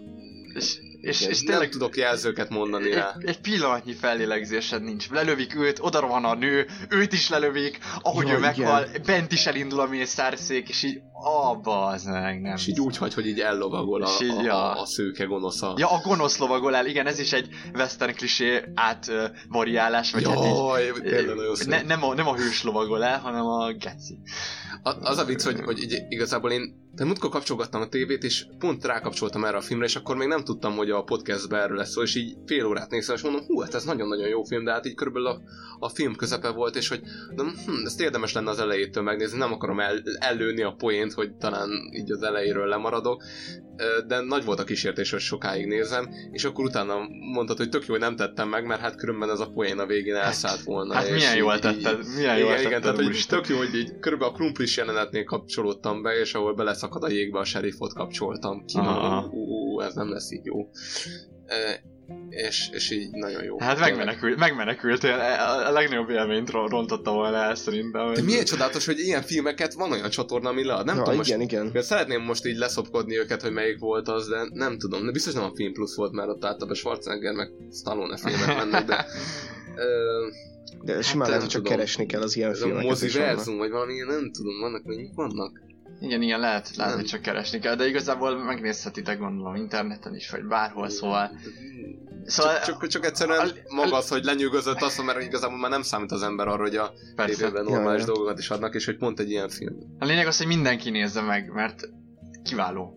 És, 0.55 0.77
és, 1.01 1.21
és 1.21 1.27
és 1.27 1.37
nem 1.43 1.47
tényleg 1.47 1.69
tudok 1.69 1.97
jelzőket 1.97 2.49
mondani 2.49 2.91
rá. 2.93 3.15
egy, 3.19 3.29
egy 3.29 3.41
pillanatnyi 3.41 3.93
fellélegzésed 3.93 4.83
nincs. 4.83 5.09
Lelövik 5.11 5.55
őt, 5.55 5.79
oda 5.81 6.01
rohan 6.01 6.25
a 6.25 6.35
nő, 6.35 6.67
őt 6.89 7.13
is 7.13 7.29
lelövik, 7.29 7.79
ahogy 8.03 8.27
Ja, 8.27 8.35
ő 8.35 8.39
igen. 8.39 8.55
meghal, 8.57 8.87
bent 9.07 9.33
is 9.33 9.47
elindul 9.47 9.81
a 9.81 9.87
mészárszék, 9.87 10.69
és 10.69 10.83
így, 10.83 11.01
abba 11.23 11.87
az 11.87 12.05
meg, 12.05 12.41
nem. 12.41 12.55
És 12.55 12.67
így 12.67 12.81
úgy 12.81 12.97
hagy, 12.97 13.15
hogy 13.15 13.27
így 13.27 13.41
ellovagol 13.41 14.03
a, 14.03 14.11
így, 14.23 14.31
a, 14.31 14.43
ja. 14.43 14.73
a, 14.73 14.81
a 14.81 14.87
szőke 14.87 15.25
gonosza. 15.25 15.75
Ja, 15.77 15.91
a 15.91 16.01
gonosz 16.05 16.39
lovagol 16.39 16.75
el, 16.75 16.87
igen, 16.87 17.07
ez 17.07 17.19
is 17.19 17.33
egy 17.33 17.49
western 17.75 18.15
klisé 18.15 18.63
átvariálás, 18.75 20.13
vagy 20.13 20.25
hát 20.25 20.37
így, 20.37 20.57
Jaj, 20.57 20.93
tényleg 21.03 21.37
nagyon 21.37 21.55
szép. 21.55 21.69
ne, 21.69 21.83
nem, 21.83 22.05
a, 22.05 22.15
nem 22.15 22.27
a 22.27 22.35
hős 22.35 22.63
lovagol 22.63 23.05
el, 23.05 23.19
hanem 23.19 23.47
a 23.47 23.73
geci. 23.73 24.19
A, 24.83 24.91
az 25.01 25.19
a 25.19 25.25
vicc, 25.25 25.45
hogy, 25.45 25.61
hogy 25.61 25.83
így, 25.83 26.03
igazából 26.09 26.51
én 26.51 26.87
de 26.99 27.05
múltkor 27.05 27.31
kapcsolgattam 27.31 27.81
a 27.81 27.89
tévét, 27.89 28.23
és 28.23 28.47
pont 28.59 28.85
rákapcsoltam 28.85 29.45
erre 29.45 29.57
a 29.57 29.61
filmre, 29.61 29.87
és 29.87 29.97
akkor 29.97 30.17
még 30.17 30.29
nem 30.29 30.45
tudtam, 30.45 30.77
hogy 30.77 30.91
a 30.91 31.03
podcastben 31.03 31.61
erről 31.61 31.77
lesz 31.77 31.91
szó, 31.91 32.03
és 32.03 32.15
így 32.15 32.37
fél 32.47 32.67
órát 32.67 32.91
néztem, 32.91 33.15
és 33.15 33.23
mondom, 33.23 33.45
hú, 33.47 33.61
hát 33.61 33.75
ez 33.75 33.85
nagyon-nagyon 33.85 34.29
jó 34.29 34.43
film, 34.43 34.65
de 34.65 34.73
hát 34.73 34.87
így 34.87 34.95
körülbelül 34.95 35.29
a, 35.29 35.41
a 35.79 35.89
film 35.89 36.17
közepe 36.17 36.51
volt, 36.51 36.77
és 36.77 36.89
hogy 36.89 37.01
mondom, 37.27 37.55
hm, 37.67 37.87
ezt 37.87 38.01
érdemes 38.01 38.33
lenne 38.33 38.51
az 38.51 38.59
elejétől 38.59 39.03
megnézni, 39.03 39.39
nem 39.39 39.53
akarom 39.53 39.81
el, 39.81 40.03
ellőni 40.19 40.63
a 40.63 40.75
poént, 40.79 41.08
hogy 41.13 41.33
talán 41.37 41.71
így 41.93 42.13
az 42.13 42.23
elejéről 42.23 42.67
lemaradok, 42.67 43.23
de 44.07 44.21
nagy 44.21 44.45
volt 44.45 44.59
a 44.61 44.65
kísértés, 44.65 45.11
hogy 45.11 45.21
sokáig 45.21 45.67
nézem, 45.67 46.09
és 46.31 46.45
akkor 46.45 46.65
utána 46.65 46.95
mondtad, 47.33 47.57
hogy 47.57 47.69
tök 47.69 47.87
jó, 47.87 47.93
hogy 47.93 48.03
nem 48.03 48.17
tettem 48.17 48.49
meg, 48.49 48.67
mert 48.67 48.81
hát 48.81 48.97
különben 48.97 49.31
ez 49.31 49.41
a 49.41 49.51
poén 49.55 49.79
a 49.79 49.87
végén 49.87 50.15
elszállt 50.15 50.63
volna. 50.63 50.95
hát 50.95 51.07
és 51.07 51.15
milyen 51.15 51.37
jól 51.37 51.55
így- 51.55 51.61
tetted, 51.61 51.99
milyen 52.17 52.39
jól 52.39 52.51
igen, 52.51 52.61
igen, 52.61 52.81
tetted, 52.81 52.97
tehát 52.97 53.13
hogy 53.13 53.25
tök 53.29 53.49
jó, 53.49 53.57
hogy 53.57 53.75
így 53.75 53.99
körülbelül 53.99 54.35
a 54.35 54.37
krumplis 54.37 54.77
jelenetnél 54.77 55.25
kapcsolódtam 55.25 56.03
be, 56.03 56.19
és 56.21 56.35
ahol 56.35 56.55
beleszakad 56.55 57.03
a 57.03 57.09
jégbe 57.09 57.39
a 57.39 57.45
sheriffot 57.45 57.93
kapcsoltam 57.93 58.65
ki, 58.65 58.77
mondom, 58.81 59.25
ú, 59.31 59.39
ú, 59.39 59.81
ez 59.81 59.95
nem 59.95 60.11
lesz 60.11 60.33
így 60.33 60.45
jó. 60.45 60.69
E, 62.09 62.15
és, 62.47 62.69
és 62.73 62.91
így 62.91 63.11
nagyon 63.11 63.45
jó. 63.45 63.61
Hát 63.61 63.75
Tényleg. 63.75 63.91
megmenekült, 63.97 64.39
megmenekültél, 64.39 65.13
a 65.13 65.67
a 65.69 65.73
legnagyobb 65.73 66.11
élményt 66.11 66.51
ro- 66.51 66.71
rontotta 66.71 67.13
volna 67.13 67.37
el 67.37 67.55
szerintem. 67.55 68.13
De 68.13 68.23
milyen 68.23 68.45
csodálatos, 68.45 68.87
hogy 68.87 68.99
ilyen 68.99 69.23
filmeket 69.23 69.73
van 69.73 69.93
olyan 69.93 70.11
csatorna, 70.11 70.49
ami 70.49 70.65
lead. 70.65 70.85
Nem 70.85 70.97
ja, 70.97 71.03
tudom, 71.03 71.21
igen, 71.21 71.39
most, 71.39 71.53
igen. 71.53 71.71
Mert 71.73 71.87
Szeretném 71.87 72.23
most 72.23 72.47
így 72.47 72.57
leszopkodni 72.57 73.19
őket, 73.19 73.43
hogy 73.43 73.53
melyik 73.53 73.79
volt 73.79 74.09
az, 74.09 74.29
de 74.29 74.49
nem 74.53 74.79
tudom. 74.79 75.05
De 75.05 75.11
biztos 75.13 75.33
nem 75.35 75.45
a 75.45 75.53
Film 75.55 75.73
Plus 75.73 75.95
volt, 75.95 76.13
mert 76.13 76.29
ott 76.29 76.45
általában 76.45 76.75
Schwarzenegger 76.75 77.35
meg 77.35 77.51
Stallone 77.73 78.17
filmek 78.17 78.57
mennek, 78.57 78.85
de... 78.85 79.07
Ö, 79.77 80.27
De 80.85 81.03
simán 81.03 81.19
Hát, 81.21 81.29
lehet, 81.29 81.43
hogy 81.43 81.51
csak 81.53 81.63
tudom. 81.63 81.77
keresni 81.77 82.07
kell 82.07 82.23
az 82.23 82.37
ilyen 82.37 82.51
ez 82.51 82.57
a 82.61 82.65
filmeket. 82.65 82.85
vannak. 82.85 83.01
moziverzum, 83.01 83.57
vagy 83.59 83.71
valami 83.71 83.93
ilyen, 83.93 84.07
nem 84.07 84.31
tudom, 84.33 84.61
vannak, 84.61 84.85
melyik 84.85 85.15
vannak? 85.15 85.61
Igen, 86.01 86.23
ilyen 86.23 86.41
lehet, 86.41 86.77
lehet, 86.77 86.93
Nem. 86.93 87.01
hogy 87.01 87.11
csak 87.11 87.23
keresni 87.23 87.59
kell, 87.59 87.75
de 87.75 87.89
igazából 87.89 88.45
megnézhetitek 88.45 89.19
gondolom 89.19 89.55
interneten 89.55 90.15
is, 90.15 90.31
vagy 90.31 90.45
bárhol, 90.45 90.89
szóval... 90.89 91.39
Szóval 92.25 92.55
Csak, 92.55 92.65
csak, 92.65 92.87
csak 92.87 93.05
egyszerűen 93.05 93.39
a- 93.39 93.75
maga 93.75 93.97
az, 93.97 94.09
hogy 94.09 94.25
lenyűgözött 94.25 94.83
azt, 94.83 95.05
mert 95.05 95.23
igazából 95.23 95.59
már 95.59 95.71
nem 95.71 95.83
számít 95.83 96.13
az 96.13 96.23
ember 96.23 96.49
arra, 96.49 96.63
hogy 96.63 96.77
a 96.77 96.93
tévében 97.17 97.65
normális 97.65 98.01
ja. 98.01 98.07
dolgokat 98.07 98.39
is 98.39 98.51
adnak, 98.51 98.75
és 98.75 98.85
hogy 98.85 98.97
pont 98.97 99.21
egy 99.21 99.31
ilyen 99.31 99.49
film. 99.49 99.77
A 99.99 100.05
lényeg 100.05 100.27
az, 100.27 100.39
hogy 100.39 100.47
mindenki 100.47 100.91
nézze 100.91 101.21
meg, 101.21 101.53
mert 101.53 101.89
kiváló. 102.45 102.97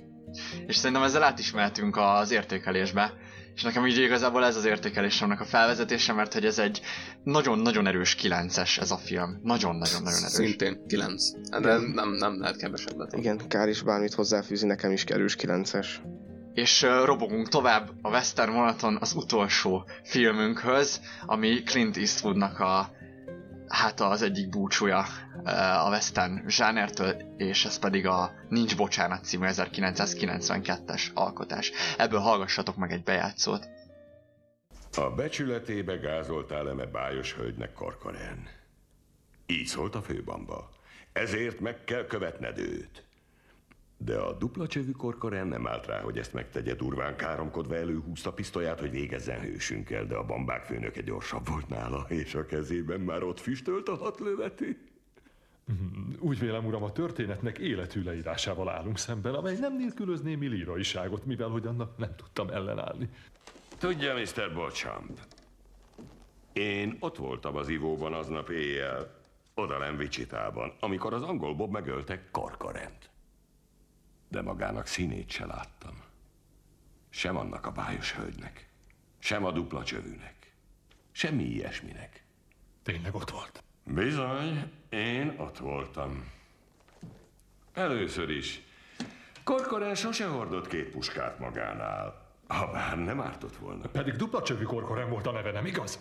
És 0.68 0.76
szerintem 0.76 1.04
ezzel 1.04 1.24
át 1.24 1.40
is 1.40 1.52
mehetünk 1.52 1.98
az 1.98 2.32
értékelésbe. 2.32 3.14
És 3.56 3.62
nekem 3.64 3.88
így 3.88 3.98
igazából 3.98 4.46
ez 4.46 4.56
az 4.56 4.66
értékelésemnek 4.66 5.40
a 5.40 5.46
felvezetése, 5.46 6.14
mert 6.14 6.34
hogy 6.34 6.46
ez 6.46 6.60
egy 6.60 6.82
nagyon-nagyon 7.24 7.88
erős 7.88 8.16
9-es 8.22 8.80
ez 8.80 8.92
a 8.92 8.98
film. 8.98 9.40
Nagyon-nagyon-nagyon 9.44 10.20
erős. 10.20 10.32
Szintén 10.32 10.86
9. 10.88 11.24
De 11.62 11.78
nem, 11.78 12.12
nem 12.12 12.40
lehet 12.40 12.58
kevesebbet. 12.58 13.14
Igen, 13.14 13.48
kár 13.48 13.68
is 13.68 13.82
bármit 13.82 14.14
hozzáfűzni, 14.14 14.68
nekem 14.68 14.92
is 14.92 15.04
kerős 15.04 15.36
9-es. 15.40 15.88
És 16.54 16.84
uh, 16.84 17.06
robogunk 17.06 17.48
tovább 17.50 17.90
a 18.02 18.10
Western 18.10 18.52
vonaton 18.54 18.98
az 19.00 19.14
utolsó 19.14 19.86
filmünkhöz, 20.04 21.02
ami 21.26 21.64
Clint 21.64 21.98
Eastwoodnak 21.98 22.60
a 22.60 22.90
hát 23.72 24.00
az 24.00 24.22
egyik 24.22 24.50
búcsúja 24.50 25.06
uh, 25.44 25.86
a 25.86 25.90
western 25.90 26.48
zsánertől, 26.48 27.16
és 27.38 27.66
ez 27.66 27.80
pedig 27.80 28.08
a 28.08 28.32
Nincs 28.50 28.76
Bocsánat 28.78 29.24
című 29.24 29.46
1992-es 29.50 31.14
alkotás. 31.14 31.72
Ebből 31.98 32.20
hallgassatok 32.20 32.76
meg 32.76 32.92
egy 32.92 33.04
bejátszót. 33.04 33.68
A 34.98 35.10
becsületébe 35.10 35.96
gázoltál 35.96 36.70
eme 36.70 36.86
bájos 36.86 37.34
hölgynek 37.34 37.74
Korkoren. 37.74 38.48
Így 39.46 39.66
szólt 39.66 39.96
a 39.96 40.02
főbamba. 40.02 40.70
Ezért 41.14 41.60
meg 41.60 41.84
kell 41.84 42.06
követned 42.06 42.58
őt. 42.58 43.06
De 44.04 44.18
a 44.18 44.34
dupla 44.34 44.68
csövű 44.68 44.92
Korkoren 44.92 45.48
nem 45.48 45.68
állt 45.68 45.86
rá, 45.86 46.02
hogy 46.02 46.18
ezt 46.18 46.34
megtegye 46.34 46.74
durván 46.74 47.16
káromkodva 47.16 47.76
előhúzta 47.76 48.34
pisztolyát, 48.34 48.80
hogy 48.80 48.92
végezzen 48.92 49.40
hősünkkel, 49.40 50.06
de 50.06 50.16
a 50.16 50.26
bambák 50.26 50.64
főnöke 50.64 51.02
gyorsabb 51.02 51.48
volt 51.48 51.70
nála, 51.70 52.06
és 52.10 52.36
a 52.36 52.46
kezében 52.46 53.00
már 53.00 53.24
ott 53.24 53.40
füstölt 53.40 53.88
a 53.88 53.96
hat 53.96 54.20
lövetű. 54.20 54.78
Úgy 56.20 56.40
vélem, 56.40 56.66
uram, 56.66 56.84
a 56.84 56.92
történetnek 56.92 57.58
életű 57.58 58.04
leírásával 58.04 58.70
állunk 58.70 58.98
szemben, 58.98 59.34
amely 59.34 59.58
nem 59.60 59.78
nélkülöz 59.78 60.22
némi 60.22 60.48
líraiságot, 60.48 61.26
mivel 61.26 61.50
hogy 61.50 61.66
annak 61.66 61.98
nem 61.98 62.16
tudtam 62.16 62.50
ellenállni. 62.50 63.10
Tudja, 63.78 64.14
Mr. 64.14 64.54
Bochamp, 64.54 65.20
én 66.54 66.98
ott 67.00 67.18
voltam 67.18 67.56
az 67.56 67.70
ivóban 67.70 68.14
aznap 68.14 68.50
éjjel, 68.50 69.20
odalem 69.54 69.98
Vicsitában, 69.98 70.74
amikor 70.80 71.14
az 71.14 71.22
angol 71.22 71.56
Bob 71.56 71.72
megöltek 71.72 72.32
Korkorent. 72.32 73.11
De 74.32 74.42
magának 74.42 74.88
színét 74.88 75.30
se 75.30 75.46
láttam. 75.46 76.02
Sem 77.10 77.38
annak 77.38 77.66
a 77.66 77.72
bájos 77.72 78.14
hölgynek, 78.14 78.68
sem 79.20 79.46
a 79.46 79.52
dupla 79.52 79.84
csövűnek, 79.84 80.54
semmi 81.12 81.44
ilyesminek. 81.44 82.24
Tényleg 82.84 83.16
ott 83.16 83.30
volt. 83.30 83.64
Bizony, 83.84 84.72
én 84.90 85.36
ott 85.38 85.58
voltam. 85.58 86.32
Először 87.74 88.30
is. 88.30 88.62
Korkorán 89.44 89.96
sose 89.96 90.28
hordott 90.28 90.68
két 90.68 90.90
puskát 90.90 91.40
magánál, 91.40 92.32
ha 92.48 92.72
bár 92.72 92.98
nem 92.98 93.22
ártott 93.22 93.56
volna. 93.56 93.88
Pedig 93.88 94.16
dupla 94.16 94.42
csövű 94.42 94.64
korkorem 94.64 95.10
volt 95.10 95.28
a 95.28 95.32
neve, 95.32 95.52
nem 95.52 95.66
igaz? 95.66 96.00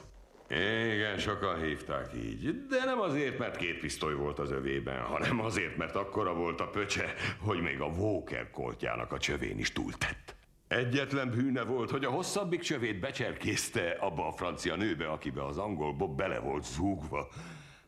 Igen, 0.50 1.18
sokan 1.18 1.62
hívták 1.62 2.10
így, 2.14 2.66
de 2.66 2.84
nem 2.84 3.00
azért, 3.00 3.38
mert 3.38 3.56
két 3.56 3.78
pisztoly 3.78 4.14
volt 4.14 4.38
az 4.38 4.50
övében, 4.50 5.00
hanem 5.00 5.40
azért, 5.40 5.76
mert 5.76 5.94
akkora 5.94 6.34
volt 6.34 6.60
a 6.60 6.68
pöcse, 6.68 7.14
hogy 7.38 7.60
még 7.60 7.80
a 7.80 7.86
Walker 7.86 8.50
koltjának 8.50 9.12
a 9.12 9.18
csövén 9.18 9.58
is 9.58 9.72
túltett. 9.72 10.34
Egyetlen 10.68 11.30
bűne 11.30 11.62
volt, 11.62 11.90
hogy 11.90 12.04
a 12.04 12.10
hosszabbik 12.10 12.60
csövét 12.60 13.00
becserkészte 13.00 13.96
abba 14.00 14.26
a 14.26 14.32
francia 14.32 14.76
nőbe, 14.76 15.06
akibe 15.06 15.44
az 15.44 15.58
angol 15.58 15.92
Bob 15.92 16.16
bele 16.16 16.38
volt 16.38 16.64
zúgva. 16.64 17.28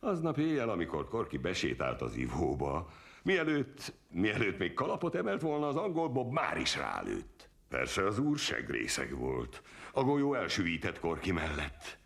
Aznap 0.00 0.38
éjjel, 0.38 0.68
amikor 0.68 1.08
Korki 1.08 1.38
besétált 1.38 2.02
az 2.02 2.16
ivóba, 2.16 2.90
mielőtt, 3.22 3.92
mielőtt 4.10 4.58
még 4.58 4.74
kalapot 4.74 5.14
emelt 5.14 5.40
volna, 5.40 5.66
az 5.66 5.76
angol 5.76 6.08
Bob 6.08 6.32
már 6.32 6.56
is 6.56 6.76
rálőtt. 6.76 7.48
Persze 7.68 8.06
az 8.06 8.18
úr 8.18 8.38
segrészeg 8.38 9.16
volt. 9.18 9.62
A 9.92 10.02
golyó 10.02 10.34
elsüvített 10.34 11.00
Korki 11.00 11.32
mellett. 11.32 12.00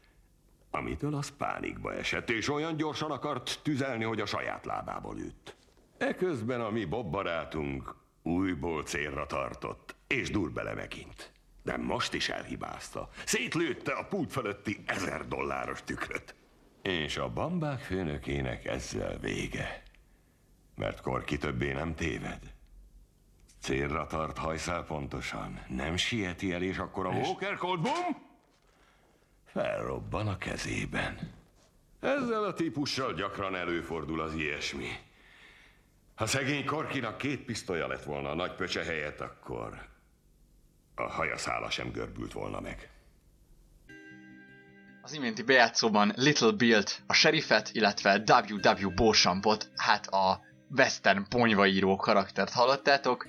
Amitől 0.70 1.14
az 1.14 1.36
pánikba 1.36 1.94
esett, 1.94 2.30
és 2.30 2.48
olyan 2.48 2.76
gyorsan 2.76 3.10
akart 3.10 3.60
tüzelni, 3.62 4.04
hogy 4.04 4.20
a 4.20 4.26
saját 4.26 4.64
lábába 4.64 5.12
lőtt. 5.12 5.56
Eközben 5.98 6.60
a 6.60 6.70
mi 6.70 6.84
Bob 6.84 7.10
barátunk 7.10 7.94
újból 8.22 8.82
célra 8.82 9.26
tartott, 9.26 9.94
és 10.06 10.30
dur 10.30 10.52
bele 10.52 10.74
megint. 10.74 11.32
De 11.62 11.76
most 11.76 12.14
is 12.14 12.28
elhibázta. 12.28 13.08
Szétlőtte 13.24 13.92
a 13.92 14.04
pult 14.04 14.32
fölötti 14.32 14.82
ezer 14.86 15.28
dolláros 15.28 15.82
tükröt. 15.84 16.34
És 16.82 17.16
a 17.16 17.32
bambák 17.32 17.80
főnökének 17.80 18.64
ezzel 18.64 19.18
vége. 19.18 19.82
Mert 20.74 21.00
Korki 21.00 21.38
többé 21.38 21.72
nem 21.72 21.94
téved. 21.94 22.54
Célra 23.60 24.06
tart 24.06 24.38
hajszál 24.38 24.84
pontosan. 24.84 25.60
Nem 25.68 25.96
sieti 25.96 26.52
el, 26.52 26.62
és 26.62 26.78
akkor 26.78 27.06
a 27.06 27.10
Walker 27.10 27.56
Cold 27.56 27.80
Boom 27.80 28.25
felrobban 29.46 30.28
a 30.28 30.38
kezében. 30.38 31.34
Ezzel 32.00 32.44
a 32.44 32.54
típussal 32.54 33.14
gyakran 33.14 33.56
előfordul 33.56 34.20
az 34.20 34.34
ilyesmi. 34.34 34.88
Ha 36.14 36.26
szegény 36.26 36.64
Korkinak 36.64 37.18
két 37.18 37.44
pisztolya 37.44 37.86
lett 37.86 38.04
volna 38.04 38.30
a 38.30 38.34
nagy 38.34 38.54
pöcse 38.54 38.84
helyett, 38.84 39.20
akkor 39.20 39.88
a 40.94 41.02
hajaszála 41.02 41.70
sem 41.70 41.90
görbült 41.90 42.32
volna 42.32 42.60
meg. 42.60 42.90
Az 45.02 45.12
iménti 45.12 45.42
bejátszóban 45.42 46.12
Little 46.16 46.50
Bill-t, 46.50 47.02
a 47.06 47.12
sheriffet, 47.12 47.70
illetve 47.72 48.22
W.W. 48.26 48.94
Beauchampot, 48.94 49.70
hát 49.76 50.06
a 50.06 50.40
western 50.76 51.28
ponyvaíró 51.28 51.96
karaktert 51.96 52.52
hallottátok. 52.52 53.26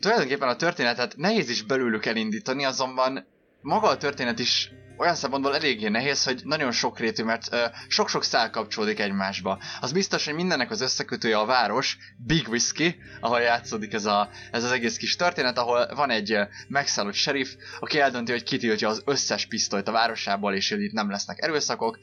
Tulajdonképpen 0.00 0.48
a 0.48 0.56
történetet 0.56 1.16
nehéz 1.16 1.48
is 1.48 1.62
belőlük 1.62 2.06
elindítani, 2.06 2.64
azonban 2.64 3.26
maga 3.64 3.88
a 3.88 3.96
történet 3.96 4.38
is 4.38 4.72
olyan 4.96 5.14
szempontból 5.14 5.54
eléggé 5.54 5.88
nehéz, 5.88 6.24
hogy 6.24 6.40
nagyon 6.44 6.72
sokrétű, 6.72 7.22
mert 7.22 7.52
ö, 7.52 7.64
sok-sok 7.88 8.24
szál 8.24 8.50
kapcsolódik 8.50 9.00
egymásba. 9.00 9.58
Az 9.80 9.92
biztos, 9.92 10.24
hogy 10.24 10.34
mindennek 10.34 10.70
az 10.70 10.80
összekötője 10.80 11.38
a 11.38 11.44
város, 11.44 11.98
Big 12.16 12.48
Whiskey, 12.48 12.96
ahol 13.20 13.40
játszódik 13.40 13.92
ez, 13.92 14.04
a, 14.04 14.28
ez 14.50 14.64
az 14.64 14.70
egész 14.70 14.96
kis 14.96 15.16
történet, 15.16 15.58
ahol 15.58 15.94
van 15.94 16.10
egy 16.10 16.38
megszállott 16.68 17.14
sheriff, 17.14 17.48
aki 17.80 18.00
eldönti, 18.00 18.32
hogy 18.32 18.42
kitiltja 18.42 18.88
az 18.88 19.02
összes 19.04 19.46
pisztolyt 19.46 19.88
a 19.88 19.92
városából, 19.92 20.54
és 20.54 20.70
itt 20.70 20.92
nem 20.92 21.10
lesznek 21.10 21.42
erőszakok. 21.42 21.98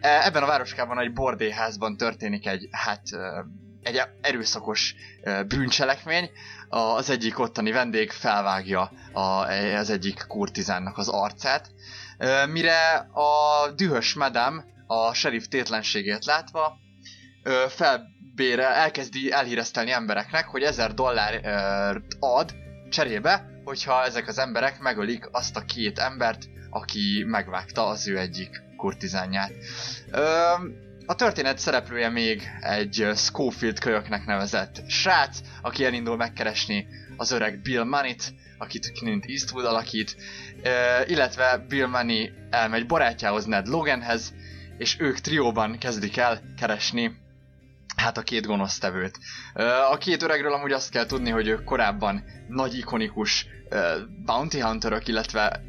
E, 0.00 0.24
ebben 0.24 0.42
a 0.42 0.46
városkában 0.46 1.00
egy 1.00 1.12
bordéházban 1.12 1.96
történik 1.96 2.46
egy, 2.46 2.68
hát 2.70 3.02
egy 3.86 4.02
erőszakos 4.20 4.94
bűncselekmény. 5.48 6.30
Az 6.68 7.10
egyik 7.10 7.38
ottani 7.38 7.72
vendég 7.72 8.10
felvágja 8.10 8.90
az 9.76 9.90
egyik 9.90 10.24
kurtizánnak 10.28 10.98
az 10.98 11.08
arcát, 11.08 11.70
mire 12.48 12.94
a 13.12 13.70
dühös 13.76 14.14
medem 14.14 14.64
a 14.86 15.14
sheriff 15.14 15.44
tétlenségét 15.44 16.24
látva 16.24 16.78
felbére, 17.68 18.66
elkezdi 18.74 19.32
elhíresztelni 19.32 19.90
embereknek, 19.90 20.46
hogy 20.46 20.62
1000 20.62 20.94
dollár 20.94 21.40
ad 22.20 22.54
cserébe, 22.90 23.46
hogyha 23.64 24.04
ezek 24.04 24.28
az 24.28 24.38
emberek 24.38 24.80
megölik 24.80 25.28
azt 25.32 25.56
a 25.56 25.64
két 25.64 25.98
embert, 25.98 26.48
aki 26.70 27.24
megvágta 27.26 27.86
az 27.86 28.08
ő 28.08 28.18
egyik 28.18 28.62
kurtizánját. 28.76 29.52
A 31.06 31.14
történet 31.14 31.58
szereplője 31.58 32.08
még 32.08 32.42
egy 32.60 33.06
Schofield 33.14 33.78
kölyöknek 33.78 34.24
nevezett 34.26 34.82
srác, 34.88 35.38
aki 35.62 35.84
elindul 35.84 36.16
megkeresni 36.16 36.86
az 37.16 37.30
öreg 37.30 37.60
Bill 37.62 37.84
Manit, 37.84 38.34
akit 38.58 38.92
Clint 38.92 39.24
Eastwood 39.28 39.64
alakít, 39.64 40.16
illetve 41.06 41.64
Bill 41.68 41.86
Money 41.86 42.32
elmegy 42.50 42.86
barátjához 42.86 43.44
Ned 43.44 43.66
Loganhez, 43.66 44.34
és 44.78 44.96
ők 45.00 45.18
trióban 45.18 45.78
kezdik 45.78 46.16
el 46.16 46.40
keresni 46.56 47.16
hát 47.96 48.18
a 48.18 48.22
két 48.22 48.46
gonosztevőt. 48.46 49.18
A 49.90 49.96
két 49.96 50.22
öregről 50.22 50.52
amúgy 50.52 50.72
azt 50.72 50.90
kell 50.90 51.06
tudni, 51.06 51.30
hogy 51.30 51.46
ők 51.48 51.64
korábban 51.64 52.24
nagy 52.48 52.78
ikonikus 52.78 53.46
bounty 54.24 54.60
hunterök, 54.60 55.08
illetve 55.08 55.60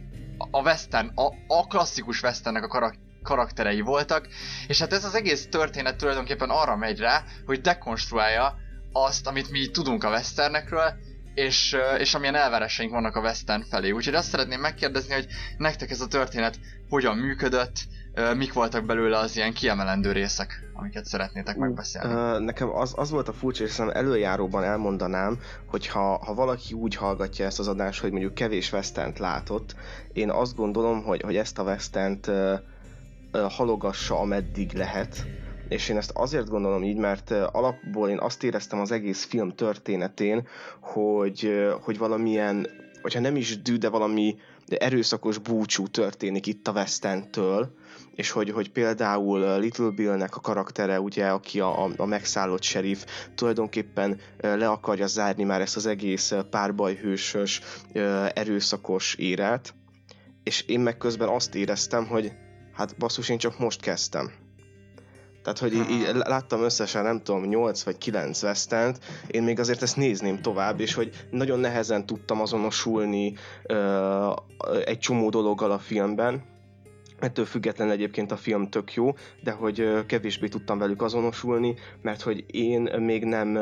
a 0.52 0.62
western, 0.62 1.12
a, 1.16 1.34
a 1.48 1.68
klasszikus 1.68 2.22
westernnek 2.22 2.64
a 2.64 2.68
karak- 2.68 3.06
karakterei 3.28 3.82
voltak, 3.82 4.28
és 4.68 4.80
hát 4.80 4.94
ez 4.94 5.06
az 5.06 5.16
egész 5.16 5.48
történet 5.50 5.98
tulajdonképpen 5.98 6.50
arra 6.50 6.76
megy 6.76 7.00
rá, 7.00 7.24
hogy 7.46 7.62
dekonstruálja 7.62 8.56
azt, 8.92 9.28
amit 9.28 9.52
mi 9.52 9.68
tudunk 9.68 10.04
a 10.04 10.10
westernekről, 10.10 10.94
és, 11.34 11.78
és 11.98 12.14
amilyen 12.14 12.36
elvárásaink 12.36 12.92
vannak 12.92 13.16
a 13.16 13.20
western 13.22 13.64
felé. 13.70 13.92
Úgyhogy 13.92 14.14
azt 14.16 14.30
szeretném 14.30 14.60
megkérdezni, 14.60 15.14
hogy 15.14 15.28
nektek 15.58 15.90
ez 15.90 16.02
a 16.02 16.08
történet 16.08 16.60
hogyan 16.90 17.18
működött, 17.18 17.76
mik 18.36 18.54
voltak 18.54 18.86
belőle 18.86 19.18
az 19.18 19.36
ilyen 19.36 19.54
kiemelendő 19.54 20.12
részek, 20.12 20.70
amiket 20.74 21.06
szeretnétek 21.06 21.58
megbeszélni? 21.58 22.46
Nekem 22.46 22.70
az, 22.70 22.94
az 22.96 23.10
volt 23.10 23.28
a 23.28 23.34
furcsa, 23.34 23.64
és 23.64 23.72
szerintem 23.72 24.04
előjáróban 24.04 24.64
elmondanám, 24.64 25.40
hogy 25.66 25.88
ha, 25.88 26.26
ha 26.26 26.34
valaki 26.34 26.74
úgy 26.74 26.96
hallgatja 26.96 27.46
ezt 27.46 27.60
az 27.60 27.68
adást, 27.68 28.02
hogy 28.02 28.12
mondjuk 28.12 28.34
kevés 28.34 28.72
western 28.72 29.14
látott, 29.18 29.76
én 30.14 30.30
azt 30.30 30.56
gondolom, 30.56 31.04
hogy, 31.04 31.22
hogy 31.22 31.36
ezt 31.36 31.60
a 31.60 31.64
western 31.64 32.20
halogassa 33.32 34.20
ameddig 34.20 34.74
lehet, 34.74 35.26
és 35.68 35.90
én 35.90 35.98
ezt 35.98 36.12
azért 36.14 36.50
gondolom 36.50 36.84
így, 36.84 36.98
mert 36.98 37.32
alapból 37.32 38.10
én 38.10 38.20
azt 38.20 38.44
éreztem 38.44 38.80
az 38.80 38.92
egész 38.92 39.26
film 39.26 39.56
történetén, 39.56 40.48
hogy, 40.80 41.68
hogy 41.82 41.98
valamilyen, 41.98 42.68
hogyha 43.02 43.20
nem 43.20 43.36
is 43.36 43.62
dű, 43.62 43.78
de 43.78 43.90
valami 43.90 44.36
erőszakos 44.68 45.38
búcsú 45.38 45.88
történik 45.88 46.46
itt 46.46 46.68
a 46.68 46.72
West 46.72 47.06
End-től, 47.06 47.76
és 48.16 48.32
hogy, 48.32 48.52
hogy 48.52 48.72
például 48.72 49.60
Little 49.60 49.90
Billnek 49.90 50.36
a 50.36 50.40
karaktere, 50.40 51.00
ugye, 51.00 51.28
aki 51.28 51.60
a, 51.60 51.90
a 51.98 52.06
megszállott 52.06 52.64
sheriff, 52.64 53.04
tulajdonképpen 53.36 54.20
le 54.42 54.70
akarja 54.70 55.08
zárni 55.08 55.44
már 55.44 55.62
ezt 55.62 55.76
az 55.76 55.86
egész 55.86 56.34
párbajhősös, 56.50 57.62
erőszakos 58.34 59.16
éret, 59.16 59.74
és 60.44 60.62
én 60.62 60.80
meg 60.80 60.98
közben 60.98 61.28
azt 61.28 61.56
éreztem, 61.56 62.06
hogy 62.06 62.32
hát 62.78 62.98
basszus, 62.98 63.30
én 63.30 63.38
csak 63.38 63.60
most 63.60 63.82
kezdtem. 63.82 64.32
Tehát, 65.44 65.60
hogy 65.60 65.74
így, 65.74 65.90
így 65.90 66.10
láttam 66.14 66.64
összesen, 66.64 67.04
nem 67.04 67.24
tudom, 67.24 67.44
8 67.44 67.84
vagy 67.84 67.98
9 67.98 68.42
vesztent, 68.42 69.00
én 69.28 69.44
még 69.44 69.60
azért 69.60 69.82
ezt 69.82 69.98
nézném 69.98 70.42
tovább, 70.42 70.80
és 70.80 70.94
hogy 70.94 71.26
nagyon 71.32 71.60
nehezen 71.60 72.06
tudtam 72.06 72.42
azonosulni 72.42 73.34
uh, 73.64 74.36
egy 74.86 75.00
csomó 75.00 75.30
dologgal 75.30 75.72
a 75.72 75.80
filmben, 75.80 76.44
ettől 77.20 77.46
független 77.46 77.92
egyébként 77.92 78.32
a 78.32 78.38
film 78.38 78.70
tök 78.70 78.94
jó, 78.94 79.14
de 79.44 79.52
hogy 79.52 80.06
kevésbé 80.06 80.48
tudtam 80.48 80.78
velük 80.78 81.02
azonosulni, 81.02 81.76
mert 82.02 82.22
hogy 82.22 82.46
én 82.48 82.82
még 82.82 83.24
nem 83.24 83.60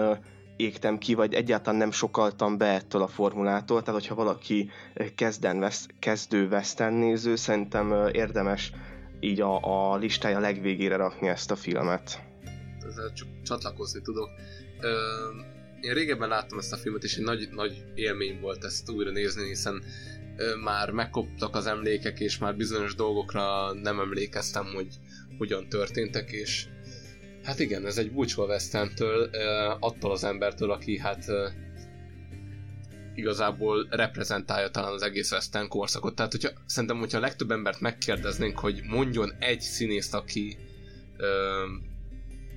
égtem 0.57 0.97
ki, 0.97 1.13
vagy 1.13 1.33
egyáltalán 1.33 1.79
nem 1.79 1.91
sokaltam 1.91 2.57
be 2.57 2.65
ettől 2.65 3.01
a 3.01 3.07
formulától, 3.07 3.81
tehát 3.81 3.99
hogyha 3.99 4.15
valaki 4.15 4.69
kezden 5.15 5.59
vesz, 5.59 5.87
kezdő 5.99 6.47
western 6.47 6.95
néző, 6.95 7.35
szerintem 7.35 8.09
érdemes 8.11 8.71
így 9.25 9.41
a, 9.41 9.59
a 9.93 9.97
listája 9.97 10.39
legvégére 10.39 10.95
rakni 10.95 11.27
ezt 11.27 11.51
a 11.51 11.55
filmet. 11.55 12.23
Ezzel 12.87 13.13
csak 13.13 13.27
csatlakozni 13.43 14.01
tudok. 14.01 14.29
Ö, 14.79 14.93
én 15.81 15.93
régebben 15.93 16.29
láttam 16.29 16.57
ezt 16.57 16.73
a 16.73 16.77
filmet, 16.77 17.03
és 17.03 17.17
egy 17.17 17.23
nagy, 17.23 17.49
nagy 17.51 17.83
élmény 17.95 18.39
volt 18.39 18.63
ezt 18.63 18.89
újra 18.89 19.11
nézni, 19.11 19.47
hiszen 19.47 19.83
ö, 20.37 20.55
már 20.55 20.91
megkoptak 20.91 21.55
az 21.55 21.67
emlékek, 21.67 22.19
és 22.19 22.37
már 22.37 22.55
bizonyos 22.55 22.95
dolgokra 22.95 23.73
nem 23.73 23.99
emlékeztem, 23.99 24.65
hogy 24.73 24.87
hogyan 25.37 25.69
történtek, 25.69 26.31
és 26.31 26.67
hát 27.43 27.59
igen, 27.59 27.85
ez 27.85 27.97
egy 27.97 28.11
búcsú 28.11 28.41
a 28.41 28.45
Westentől, 28.45 29.29
attól 29.79 30.11
az 30.11 30.23
embertől, 30.23 30.71
aki 30.71 30.99
hát 30.99 31.25
igazából 33.15 33.87
reprezentálja 33.89 34.69
talán 34.69 34.93
az 34.93 35.01
egész 35.01 35.31
western 35.31 35.67
korszakot. 35.67 36.15
Tehát, 36.15 36.31
hogyha, 36.31 36.49
szerintem, 36.65 36.99
hogyha 36.99 37.17
a 37.17 37.21
legtöbb 37.21 37.51
embert 37.51 37.79
megkérdeznénk, 37.79 38.59
hogy 38.59 38.81
mondjon 38.83 39.31
egy 39.39 39.61
színészt, 39.61 40.13
aki 40.13 40.57
ö, 41.17 41.63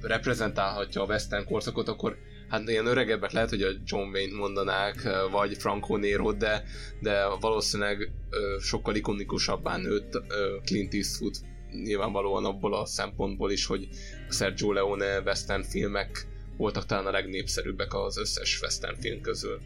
reprezentálhatja 0.00 1.02
a 1.02 1.06
western 1.06 1.44
korszakot, 1.44 1.88
akkor 1.88 2.16
hát 2.48 2.68
ilyen 2.68 2.86
öregebbek 2.86 3.32
lehet, 3.32 3.48
hogy 3.48 3.62
a 3.62 3.70
John 3.84 4.08
Wayne 4.08 4.36
mondanák, 4.36 5.08
vagy 5.30 5.56
Franco 5.56 5.96
Nero, 5.96 6.32
de, 6.32 6.64
de 7.00 7.26
valószínűleg 7.40 8.12
ö, 8.30 8.56
sokkal 8.60 8.94
ikonikusabbá 8.94 9.76
nőtt 9.76 10.14
ö, 10.14 10.56
Clint 10.64 10.94
Eastwood 10.94 11.34
nyilvánvalóan 11.82 12.44
abból 12.44 12.74
a 12.74 12.86
szempontból 12.86 13.50
is, 13.50 13.66
hogy 13.66 13.88
Sergio 14.30 14.72
Leone 14.72 15.20
western 15.20 15.62
filmek 15.62 16.26
voltak 16.56 16.86
talán 16.86 17.06
a 17.06 17.10
legnépszerűbbek 17.10 17.94
az 17.94 18.18
összes 18.18 18.60
western 18.62 19.00
film 19.00 19.20
közül 19.20 19.60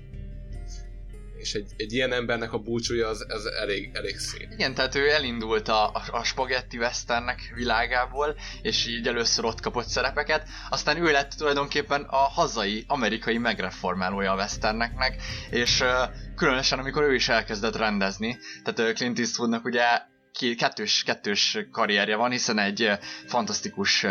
és 1.42 1.54
egy, 1.54 1.72
egy 1.76 1.92
ilyen 1.92 2.12
embernek 2.12 2.52
a 2.52 2.58
búcsúja 2.58 3.08
az 3.08 3.26
ez 3.28 3.44
elég, 3.44 3.90
elég 3.92 4.18
szép. 4.18 4.50
Igen, 4.50 4.74
tehát 4.74 4.94
ő 4.94 5.10
elindult 5.10 5.68
a, 5.68 5.92
a, 6.10 6.24
spagetti 6.24 6.78
westernnek 6.78 7.52
világából, 7.54 8.36
és 8.62 8.86
így 8.86 9.06
először 9.06 9.44
ott 9.44 9.60
kapott 9.60 9.86
szerepeket, 9.86 10.48
aztán 10.70 11.04
ő 11.04 11.10
lett 11.10 11.30
tulajdonképpen 11.30 12.02
a 12.02 12.16
hazai, 12.16 12.84
amerikai 12.86 13.38
megreformálója 13.38 14.32
a 14.32 14.36
westerneknek, 14.36 15.22
és 15.50 15.80
uh, 15.80 15.88
különösen 16.36 16.78
amikor 16.78 17.02
ő 17.02 17.14
is 17.14 17.28
elkezdett 17.28 17.76
rendezni, 17.76 18.38
tehát 18.64 18.90
uh, 18.90 18.96
Clint 18.96 19.18
Eastwoodnak 19.18 19.64
ugye 19.64 19.84
ki, 20.32 20.54
kettős, 20.54 21.02
kettős 21.02 21.58
karrierje 21.72 22.16
van, 22.16 22.30
hiszen 22.30 22.58
egy 22.58 22.90
fantasztikus 23.26 24.06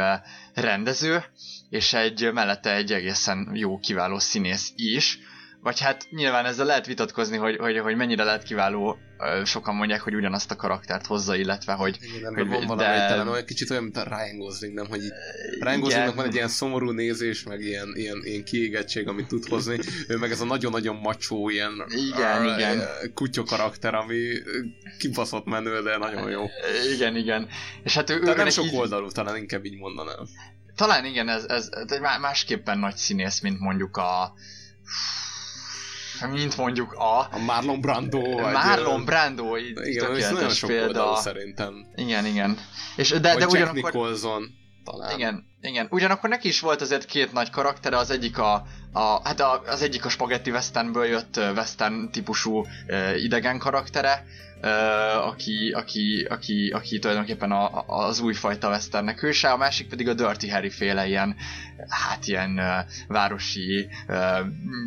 rendező, 0.54 1.24
és 1.70 1.94
egy 1.94 2.30
mellette 2.34 2.76
egy 2.76 2.92
egészen 2.92 3.52
jó, 3.54 3.80
kiváló 3.80 4.20
színész 4.20 4.72
is, 4.76 5.20
vagy 5.62 5.80
hát 5.80 6.08
nyilván 6.10 6.46
ezzel 6.46 6.66
lehet 6.66 6.86
vitatkozni, 6.86 7.38
hogy, 7.38 7.58
hogy, 7.58 7.78
hogy 7.80 7.96
mennyire 7.96 8.24
lehet 8.24 8.44
kiváló, 8.44 8.98
sokan 9.46 9.76
mondják, 9.76 10.02
hogy 10.02 10.16
ugyanazt 10.16 10.52
a 10.52 10.56
karaktert 10.56 11.06
hozza, 11.06 11.36
illetve 11.36 11.74
hogy... 11.74 11.98
Igen, 12.18 12.34
hogy 12.34 12.48
van 12.48 12.66
valami 12.66 12.98
de... 12.98 13.08
talán 13.08 13.28
olyan 13.28 13.46
kicsit 13.46 13.70
olyan, 13.70 13.84
mint 13.84 13.98
a 13.98 14.04
Ryan 14.04 14.38
Gosling, 14.38 14.74
nem? 14.74 14.88
Hogy 14.88 15.02
Ryan 15.60 15.80
Goslingnak 15.80 16.16
van 16.16 16.26
egy 16.26 16.34
ilyen 16.34 16.48
szomorú 16.48 16.92
nézés, 16.92 17.44
meg 17.44 17.62
ilyen, 17.62 17.92
ilyen, 17.94 18.22
ilyen 18.24 18.44
kiégettség, 18.44 19.08
amit 19.08 19.28
tud 19.28 19.46
hozni. 19.48 19.80
Ő 20.08 20.18
meg 20.18 20.32
ez 20.32 20.42
a 20.42 20.46
nagyon-nagyon 20.46 20.96
macsó, 20.96 21.50
ilyen 21.50 21.86
igen, 21.88 22.46
uh, 22.46 22.58
igen. 22.58 22.82
kutya 23.14 23.44
karakter, 23.44 23.94
ami 23.94 24.18
kibaszott 24.98 25.46
menő, 25.46 25.82
de 25.82 25.98
nagyon 25.98 26.30
jó. 26.30 26.44
Igen, 26.94 27.16
igen. 27.16 27.48
És 27.84 27.94
hát 27.94 28.10
ő, 28.10 28.22
ő 28.24 28.34
nem 28.36 28.50
sok 28.50 28.66
így... 28.66 28.76
oldalú, 28.76 29.08
talán 29.08 29.38
inkább 29.38 29.66
így 29.66 29.78
mondanám. 29.78 30.28
Talán 30.76 31.06
igen, 31.06 31.30
ez, 31.30 31.44
ez, 31.48 31.70
ez 31.72 32.00
másképpen 32.22 32.80
nagy 32.80 32.96
színész, 32.96 33.40
mint 33.40 33.60
mondjuk 33.60 33.98
a 33.98 34.34
mint 36.28 36.58
mondjuk 36.58 36.92
a... 36.92 37.20
A 37.20 37.38
Marlon 37.46 37.82
Brando. 37.82 38.22
Vagy 38.22 38.54
Marlon 38.54 39.06
Brando, 39.06 39.58
így 39.58 39.80
igen, 39.84 40.06
tökéletes 40.06 40.58
sok 40.58 40.70
példa. 40.70 41.16
szerintem. 41.16 41.74
Igen, 41.96 42.26
igen. 42.26 42.58
És, 42.96 43.10
de, 43.10 43.20
de 43.20 43.30
Jack 43.30 43.52
ugyanakkor... 43.52 43.94
Nicholson, 43.94 44.44
talán. 44.84 45.18
Igen, 45.18 45.46
igen. 45.62 45.88
Ugyanakkor 45.90 46.30
neki 46.30 46.48
is 46.48 46.60
volt 46.60 46.82
azért 46.82 47.06
két 47.06 47.34
nagy 47.34 47.50
karaktere, 47.50 47.98
az 47.98 48.10
egyik 48.10 48.38
a, 48.38 48.66
a 48.92 49.22
hát 49.24 49.40
a, 49.40 49.62
az 49.66 49.82
egyik 49.82 50.06
a 50.06 50.10
Spaghetti 50.10 50.52
Westernből 50.52 51.06
jött 51.06 51.38
Western 51.38 52.12
típusú 52.12 52.60
uh, 52.60 53.24
idegen 53.24 53.60
karaktere, 53.60 54.26
aki, 55.24 55.72
aki, 55.72 56.26
aki, 56.30 56.70
aki 56.70 57.00
tulajdonképpen 57.00 57.52
a, 57.52 57.84
az 57.88 58.20
újfajta 58.20 58.70
Westernnek 58.70 59.20
hőse, 59.20 59.52
a 59.52 59.58
másik 59.58 59.88
pedig 59.88 60.08
a 60.08 60.14
Dirty 60.14 60.50
Harry 60.50 60.70
féle 60.70 61.08
ilyen, 61.08 61.36
hát 61.90 62.28
ilyen 62.28 62.60
uh, 62.60 62.92
városi, 63.08 63.88
uh, 64.08 64.40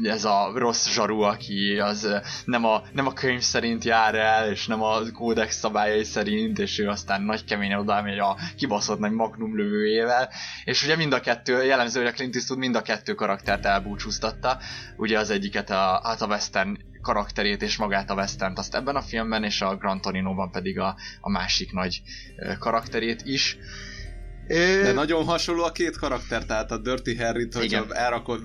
ez 0.03 0.25
a 0.25 0.53
rossz 0.55 0.89
zsaru, 0.89 1.21
aki 1.21 1.79
az 1.79 2.05
uh, 2.05 2.17
nem, 2.45 2.65
a, 2.65 2.83
nem 2.93 3.07
a 3.07 3.13
könyv 3.13 3.41
szerint 3.41 3.85
jár 3.85 4.15
el, 4.15 4.51
és 4.51 4.67
nem 4.67 4.83
a 4.83 5.11
kódex 5.13 5.59
szabályai 5.59 6.05
szerint, 6.05 6.59
és 6.59 6.79
ő 6.79 6.89
aztán 6.89 7.23
nagy 7.23 7.45
keményen 7.45 7.79
oda 7.79 8.03
megy 8.03 8.19
a 8.19 8.37
kibaszott 8.57 8.99
nagy 8.99 9.13
magnum 9.13 9.57
lövőjével, 9.57 10.31
és 10.65 10.85
ugye 10.85 10.97
mind 10.97 11.13
a 11.13 11.21
kettő, 11.21 11.65
jellemző, 11.65 12.01
hogy 12.01 12.09
a 12.09 12.13
Clint 12.13 12.35
Eastwood 12.35 12.61
mind 12.61 12.77
a 12.77 12.83
kettő 12.83 13.15
karaktert 13.15 13.65
elbúcsúztatta, 13.65 14.59
ugye 14.97 15.19
az 15.19 15.31
egyiket 15.31 15.71
a, 15.71 16.01
hát 16.05 16.23
a 16.23 16.27
Western 16.27 16.79
karakterét 17.05 17.63
és 17.63 17.77
magát 17.77 18.11
a 18.11 18.15
Western 18.15 18.57
azt 18.57 18.75
ebben 18.75 18.97
a 18.97 19.03
filmben, 19.03 19.45
és 19.45 19.61
a 19.61 19.77
Gran 19.77 20.01
Torino-ban 20.01 20.51
pedig 20.51 20.79
a, 20.79 20.97
a 21.21 21.31
másik 21.31 21.73
nagy 21.73 22.03
karakterét 22.59 23.23
is. 23.25 23.59
De 24.47 24.93
nagyon 24.93 25.25
hasonló 25.25 25.63
a 25.63 25.73
két 25.73 25.97
karakter, 25.97 26.45
tehát 26.45 26.71
a 26.71 26.79
Dirty 26.79 27.17
Harry-t, 27.19 27.55
hogyha 27.55 27.95
elrakod, 27.95 28.41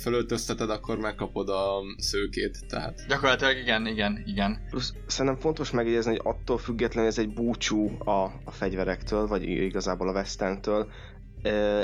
fölöltözteted, 0.00 0.70
akkor 0.70 0.98
megkapod 0.98 1.48
a 1.48 1.80
szőkét, 1.96 2.58
tehát... 2.68 3.04
Gyakorlatilag 3.08 3.56
igen, 3.56 3.86
igen, 3.86 4.22
igen. 4.26 4.66
Plusz 4.70 4.92
szerintem 5.06 5.40
fontos 5.40 5.70
megjegyezni, 5.70 6.10
hogy 6.10 6.20
attól 6.24 6.58
függetlenül 6.58 7.10
ez 7.10 7.18
egy 7.18 7.32
búcsú 7.32 7.98
a, 7.98 8.24
a 8.44 8.50
fegyverektől, 8.50 9.26
vagy 9.26 9.42
igazából 9.42 10.08
a 10.08 10.12
Westerntől, 10.12 10.90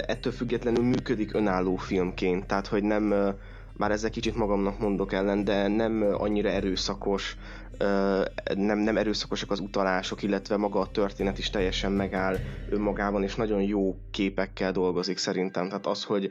ettől 0.07 0.33
függetlenül 0.33 0.85
működik 0.85 1.35
önálló 1.35 1.77
filmként, 1.77 2.47
tehát 2.47 2.67
hogy 2.67 2.83
nem 2.83 3.15
már 3.79 3.91
ezzel 3.91 4.11
kicsit 4.11 4.37
magamnak 4.37 4.79
mondok 4.79 5.13
ellen, 5.13 5.45
de 5.45 5.69
nem 5.69 6.07
annyira 6.19 6.49
erőszakos, 6.49 7.37
nem, 8.55 8.79
nem 8.79 8.97
erőszakosak 8.97 9.51
az 9.51 9.61
utalások, 9.61 10.23
illetve 10.23 10.57
maga 10.57 10.81
a 10.81 10.91
történet 10.91 11.39
is 11.39 11.51
teljesen 11.51 11.93
megáll 11.93 12.37
önmagában, 12.71 13.23
és 13.23 13.35
nagyon 13.35 13.63
jó 13.63 13.97
képekkel 14.11 14.73
dolgozik 14.73 15.19
szerintem. 15.19 15.69
Tehát 15.69 15.87
az, 15.87 16.05
hogy 16.05 16.31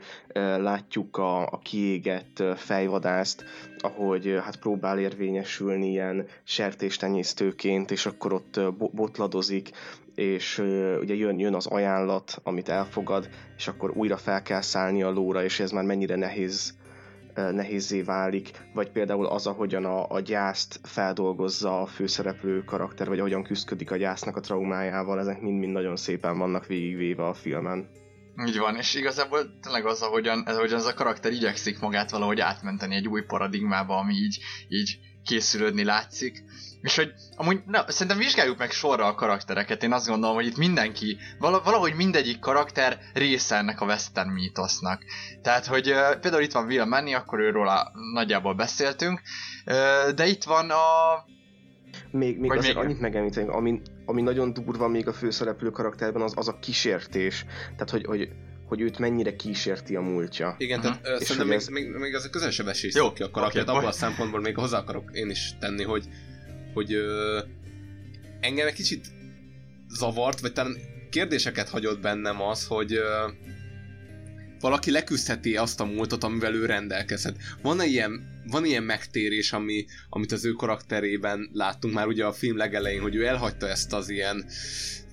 látjuk 0.58 1.16
a, 1.16 1.42
a 1.42 1.58
kiégett 1.62 2.42
fejvadászt, 2.56 3.44
ahogy 3.78 4.38
hát 4.42 4.56
próbál 4.58 4.98
érvényesülni 4.98 5.90
ilyen 5.90 6.26
sertéstenyésztőként, 6.44 7.90
és 7.90 8.06
akkor 8.06 8.32
ott 8.32 8.60
botladozik, 8.78 9.70
és 10.14 10.58
ugye 11.00 11.14
jön, 11.14 11.38
jön 11.38 11.54
az 11.54 11.66
ajánlat, 11.66 12.40
amit 12.42 12.68
elfogad, 12.68 13.28
és 13.56 13.68
akkor 13.68 13.90
újra 13.90 14.16
fel 14.16 14.42
kell 14.42 14.60
szállni 14.60 15.02
a 15.02 15.10
lóra, 15.10 15.44
és 15.44 15.60
ez 15.60 15.70
már 15.70 15.84
mennyire 15.84 16.16
nehéz 16.16 16.76
nehézé 17.52 18.02
válik, 18.02 18.50
vagy 18.74 18.90
például 18.90 19.26
az, 19.26 19.46
ahogyan 19.46 19.84
a, 19.84 20.10
a 20.10 20.20
gyászt 20.20 20.80
feldolgozza 20.82 21.80
a 21.80 21.86
főszereplő 21.86 22.64
karakter, 22.64 23.08
vagy 23.08 23.18
ahogyan 23.18 23.42
küzdik 23.42 23.90
a 23.90 23.96
gyásznak 23.96 24.36
a 24.36 24.40
traumájával, 24.40 25.18
ezek 25.18 25.40
mind-mind 25.40 25.72
nagyon 25.72 25.96
szépen 25.96 26.38
vannak 26.38 26.66
végigvéve 26.66 27.26
a 27.26 27.34
filmen. 27.34 27.88
Így 28.46 28.58
van, 28.58 28.76
és 28.76 28.94
igazából 28.94 29.58
tényleg 29.60 29.86
az, 29.86 30.02
ahogyan, 30.02 30.40
ahogyan 30.40 30.78
ez 30.78 30.86
a 30.86 30.94
karakter 30.94 31.32
igyekszik 31.32 31.80
magát 31.80 32.10
valahogy 32.10 32.40
átmenteni 32.40 32.94
egy 32.94 33.08
új 33.08 33.22
paradigmába, 33.22 33.96
ami 33.96 34.14
így, 34.14 34.38
így 34.68 34.98
készülődni 35.24 35.84
látszik. 35.84 36.44
És 36.82 36.96
hogy 36.96 37.12
amúgy, 37.36 37.60
na, 37.66 37.84
szerintem 37.86 38.18
vizsgáljuk 38.18 38.58
meg 38.58 38.70
sorra 38.70 39.06
a 39.06 39.14
karaktereket, 39.14 39.82
én 39.82 39.92
azt 39.92 40.08
gondolom, 40.08 40.34
hogy 40.34 40.46
itt 40.46 40.56
mindenki, 40.56 41.18
valahogy 41.38 41.94
mindegyik 41.94 42.38
karakter 42.38 42.98
része 43.14 43.56
ennek 43.56 43.80
a 43.80 43.84
western 43.84 44.28
mítosznak. 44.28 45.02
Tehát, 45.42 45.66
hogy 45.66 45.90
uh, 45.90 46.20
például 46.20 46.42
itt 46.42 46.52
van 46.52 46.66
Will 46.66 46.84
Manny, 46.84 47.14
akkor 47.14 47.40
őről 47.40 47.68
a, 47.68 47.92
nagyjából 48.12 48.54
beszéltünk, 48.54 49.20
uh, 49.66 50.10
de 50.10 50.26
itt 50.26 50.44
van 50.44 50.70
a... 50.70 50.84
Még, 52.10 52.38
még 52.38 52.52
azért 52.52 52.74
még... 52.74 52.84
annyit 52.84 53.00
megemlítenék, 53.00 53.50
ami, 53.50 53.80
ami 54.06 54.22
nagyon 54.22 54.52
durva 54.52 54.88
még 54.88 55.08
a 55.08 55.12
főszereplő 55.12 55.70
karakterben, 55.70 56.22
az, 56.22 56.32
az 56.36 56.48
a 56.48 56.58
kísértés. 56.58 57.44
Tehát, 57.70 57.90
hogy, 57.90 58.04
hogy 58.06 58.28
hogy 58.68 58.80
őt 58.80 58.98
mennyire 58.98 59.36
kísérti 59.36 59.96
a 59.96 60.00
múltja. 60.00 60.54
Igen, 60.58 60.78
uh-huh. 60.78 61.00
tehát 61.00 61.20
uh, 61.20 61.26
szerintem 61.26 61.46
még, 61.46 61.56
ez... 61.56 61.68
még, 61.68 61.90
még, 61.90 62.14
ez 62.14 62.28
a 62.58 62.68
esés 62.68 62.92
ki 63.14 63.22
a 63.22 63.30
karaktert, 63.30 63.68
okay, 63.68 63.78
abban 63.78 63.88
a 63.88 63.92
szempontból 63.92 64.40
még 64.40 64.56
hozzá 64.56 64.78
akarok 64.78 65.10
én 65.12 65.30
is 65.30 65.52
tenni, 65.60 65.84
hogy 65.84 66.08
hogy 66.74 66.92
ö, 66.92 67.40
engem 68.40 68.66
egy 68.66 68.74
kicsit 68.74 69.06
zavart, 69.88 70.40
vagy 70.40 70.52
talán 70.52 70.76
kérdéseket 71.10 71.68
hagyott 71.68 72.00
bennem 72.00 72.42
az, 72.42 72.66
hogy 72.66 72.92
ö, 72.92 73.28
valaki 74.60 74.90
leküzdheti 74.90 75.56
azt 75.56 75.80
a 75.80 75.84
múltat, 75.84 76.24
amivel 76.24 76.54
ő 76.54 76.66
rendelkezhet. 76.66 77.36
Van-e 77.62 77.84
ilyen, 77.84 78.40
van 78.46 78.64
ilyen 78.64 78.82
megtérés, 78.82 79.52
ami, 79.52 79.86
amit 80.10 80.32
az 80.32 80.44
ő 80.44 80.52
karakterében 80.52 81.50
láttunk 81.52 81.94
már 81.94 82.06
ugye 82.06 82.24
a 82.24 82.32
film 82.32 82.56
legelején, 82.56 83.00
hogy 83.00 83.14
ő 83.14 83.26
elhagyta 83.26 83.68
ezt 83.68 83.92
az 83.92 84.08
ilyen 84.08 84.44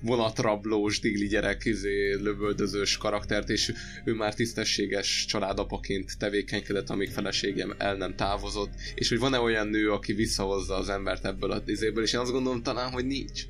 vonatrablós, 0.02 1.00
digli 1.00 1.26
gyerek, 1.26 1.64
izé, 1.64 2.14
lövöldözős 2.14 2.96
karaktert, 2.96 3.48
és 3.48 3.72
ő 4.04 4.14
már 4.14 4.34
tisztességes 4.34 5.24
családapaként 5.28 6.18
tevékenykedett, 6.18 6.90
amíg 6.90 7.10
feleségem 7.10 7.74
el 7.78 7.96
nem 7.96 8.14
távozott, 8.16 8.70
és 8.94 9.08
hogy 9.08 9.18
van-e 9.18 9.38
olyan 9.38 9.68
nő, 9.68 9.90
aki 9.92 10.12
visszahozza 10.12 10.74
az 10.74 10.88
embert 10.88 11.24
ebből 11.24 11.50
a 11.50 11.62
izéből, 11.66 12.02
és 12.02 12.12
én 12.12 12.20
azt 12.20 12.32
gondolom 12.32 12.62
talán, 12.62 12.90
hogy 12.90 13.06
nincs. 13.06 13.42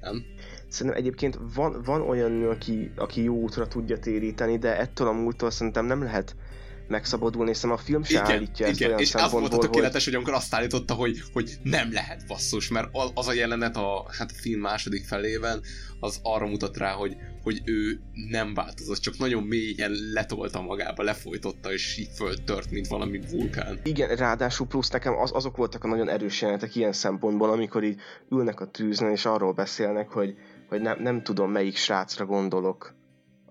Nem? 0.00 0.24
Szerintem 0.72 1.00
egyébként 1.00 1.38
van, 1.54 1.82
van 1.84 2.00
olyan 2.00 2.30
nő, 2.30 2.48
aki, 2.48 2.92
aki 2.96 3.22
jó 3.22 3.34
útra 3.34 3.68
tudja 3.68 3.98
téríteni, 3.98 4.58
de 4.58 4.78
ettől 4.78 5.08
a 5.08 5.12
múltól 5.12 5.50
szerintem 5.50 5.86
nem 5.86 6.02
lehet 6.02 6.36
megszabadulni, 6.88 7.50
hiszen 7.50 7.70
a 7.70 7.76
film 7.76 8.02
se 8.02 8.12
igen, 8.12 8.26
állítja 8.26 8.66
ezt 8.66 8.76
igen. 8.76 8.88
olyan 8.88 9.00
és 9.00 9.14
az 9.14 9.32
volt 9.32 9.52
a 9.52 9.58
tökéletes, 9.58 10.04
hogy... 10.04 10.04
hogy 10.04 10.14
amikor 10.14 10.34
azt 10.34 10.54
állította, 10.54 10.94
hogy, 10.94 11.22
hogy 11.32 11.58
nem 11.62 11.92
lehet 11.92 12.26
basszus, 12.26 12.68
mert 12.68 12.88
az 13.14 13.28
a 13.28 13.32
jelenet 13.32 13.76
a, 13.76 14.06
hát 14.18 14.30
a 14.30 14.40
film 14.40 14.60
második 14.60 15.04
felében, 15.04 15.60
az 16.00 16.18
arra 16.22 16.46
mutat 16.46 16.76
rá, 16.76 16.92
hogy, 16.92 17.16
hogy 17.42 17.62
ő 17.64 18.00
nem 18.30 18.54
változott, 18.54 18.98
csak 18.98 19.18
nagyon 19.18 19.42
mélyen 19.42 19.92
letolta 20.12 20.60
magába, 20.60 21.02
lefolytotta, 21.02 21.72
és 21.72 21.98
így 21.98 22.10
föltört, 22.14 22.70
mint 22.70 22.86
valami 22.86 23.20
vulkán. 23.30 23.80
Igen, 23.82 24.16
ráadásul 24.16 24.66
plusz 24.66 24.90
nekem 24.90 25.16
az, 25.16 25.30
azok 25.34 25.56
voltak 25.56 25.84
a 25.84 25.88
nagyon 25.88 26.08
erős 26.08 26.40
jelenetek 26.40 26.74
ilyen 26.74 26.92
szempontból, 26.92 27.50
amikor 27.50 27.84
így 27.84 28.00
ülnek 28.30 28.60
a 28.60 28.66
tűzön, 28.66 29.10
és 29.10 29.24
arról 29.24 29.52
beszélnek, 29.52 30.08
hogy, 30.08 30.36
hogy 30.72 30.80
nem, 30.80 30.96
nem 31.00 31.22
tudom 31.22 31.50
melyik 31.50 31.76
srácra 31.76 32.26
gondolok, 32.26 32.94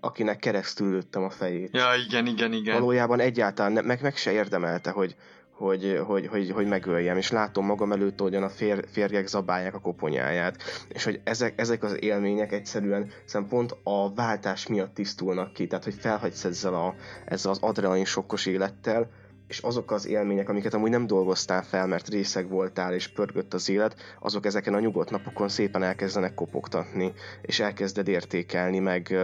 akinek 0.00 0.38
keresztül 0.38 0.90
lőttem 0.90 1.22
a 1.22 1.30
fejét. 1.30 1.70
Ja, 1.72 1.88
igen, 2.06 2.26
igen, 2.26 2.52
igen. 2.52 2.74
Valójában 2.74 3.20
egyáltalán 3.20 3.72
ne, 3.72 3.80
meg, 3.80 4.02
meg 4.02 4.16
se 4.16 4.32
érdemelte, 4.32 4.90
hogy, 4.90 5.16
hogy, 5.50 6.00
hogy, 6.06 6.26
hogy, 6.26 6.50
hogy 6.50 6.66
megöljem, 6.66 7.16
és 7.16 7.30
látom 7.30 7.66
magam 7.66 7.92
előtt, 7.92 8.20
hogyan 8.20 8.42
a 8.42 8.48
fér, 8.48 8.84
férjek 8.92 9.26
zabálják 9.26 9.74
a 9.74 9.80
koponyáját, 9.80 10.62
és 10.88 11.04
hogy 11.04 11.20
ezek, 11.24 11.60
ezek 11.60 11.82
az 11.82 12.02
élmények 12.02 12.52
egyszerűen 12.52 13.10
szóval 13.24 13.48
pont 13.48 13.76
a 13.82 14.14
váltás 14.14 14.66
miatt 14.66 14.94
tisztulnak 14.94 15.52
ki, 15.52 15.66
tehát 15.66 15.84
hogy 15.84 15.94
felhagysz 15.94 16.44
ezzel, 16.44 16.74
a, 16.74 16.94
ezzel 17.24 17.50
az 17.50 17.58
adrenalin 17.60 18.04
sokkos 18.04 18.46
élettel, 18.46 19.10
és 19.48 19.58
azok 19.58 19.90
az 19.90 20.06
élmények, 20.06 20.48
amiket 20.48 20.74
amúgy 20.74 20.90
nem 20.90 21.06
dolgoztál 21.06 21.62
fel, 21.62 21.86
mert 21.86 22.08
részeg 22.08 22.48
voltál, 22.48 22.94
és 22.94 23.08
pörgött 23.08 23.54
az 23.54 23.68
élet, 23.68 24.16
azok 24.20 24.46
ezeken 24.46 24.74
a 24.74 24.80
nyugodt 24.80 25.10
napokon 25.10 25.48
szépen 25.48 25.82
elkezdenek 25.82 26.34
kopogtatni, 26.34 27.12
és 27.42 27.60
elkezded 27.60 28.08
értékelni, 28.08 28.78
meg 28.78 29.16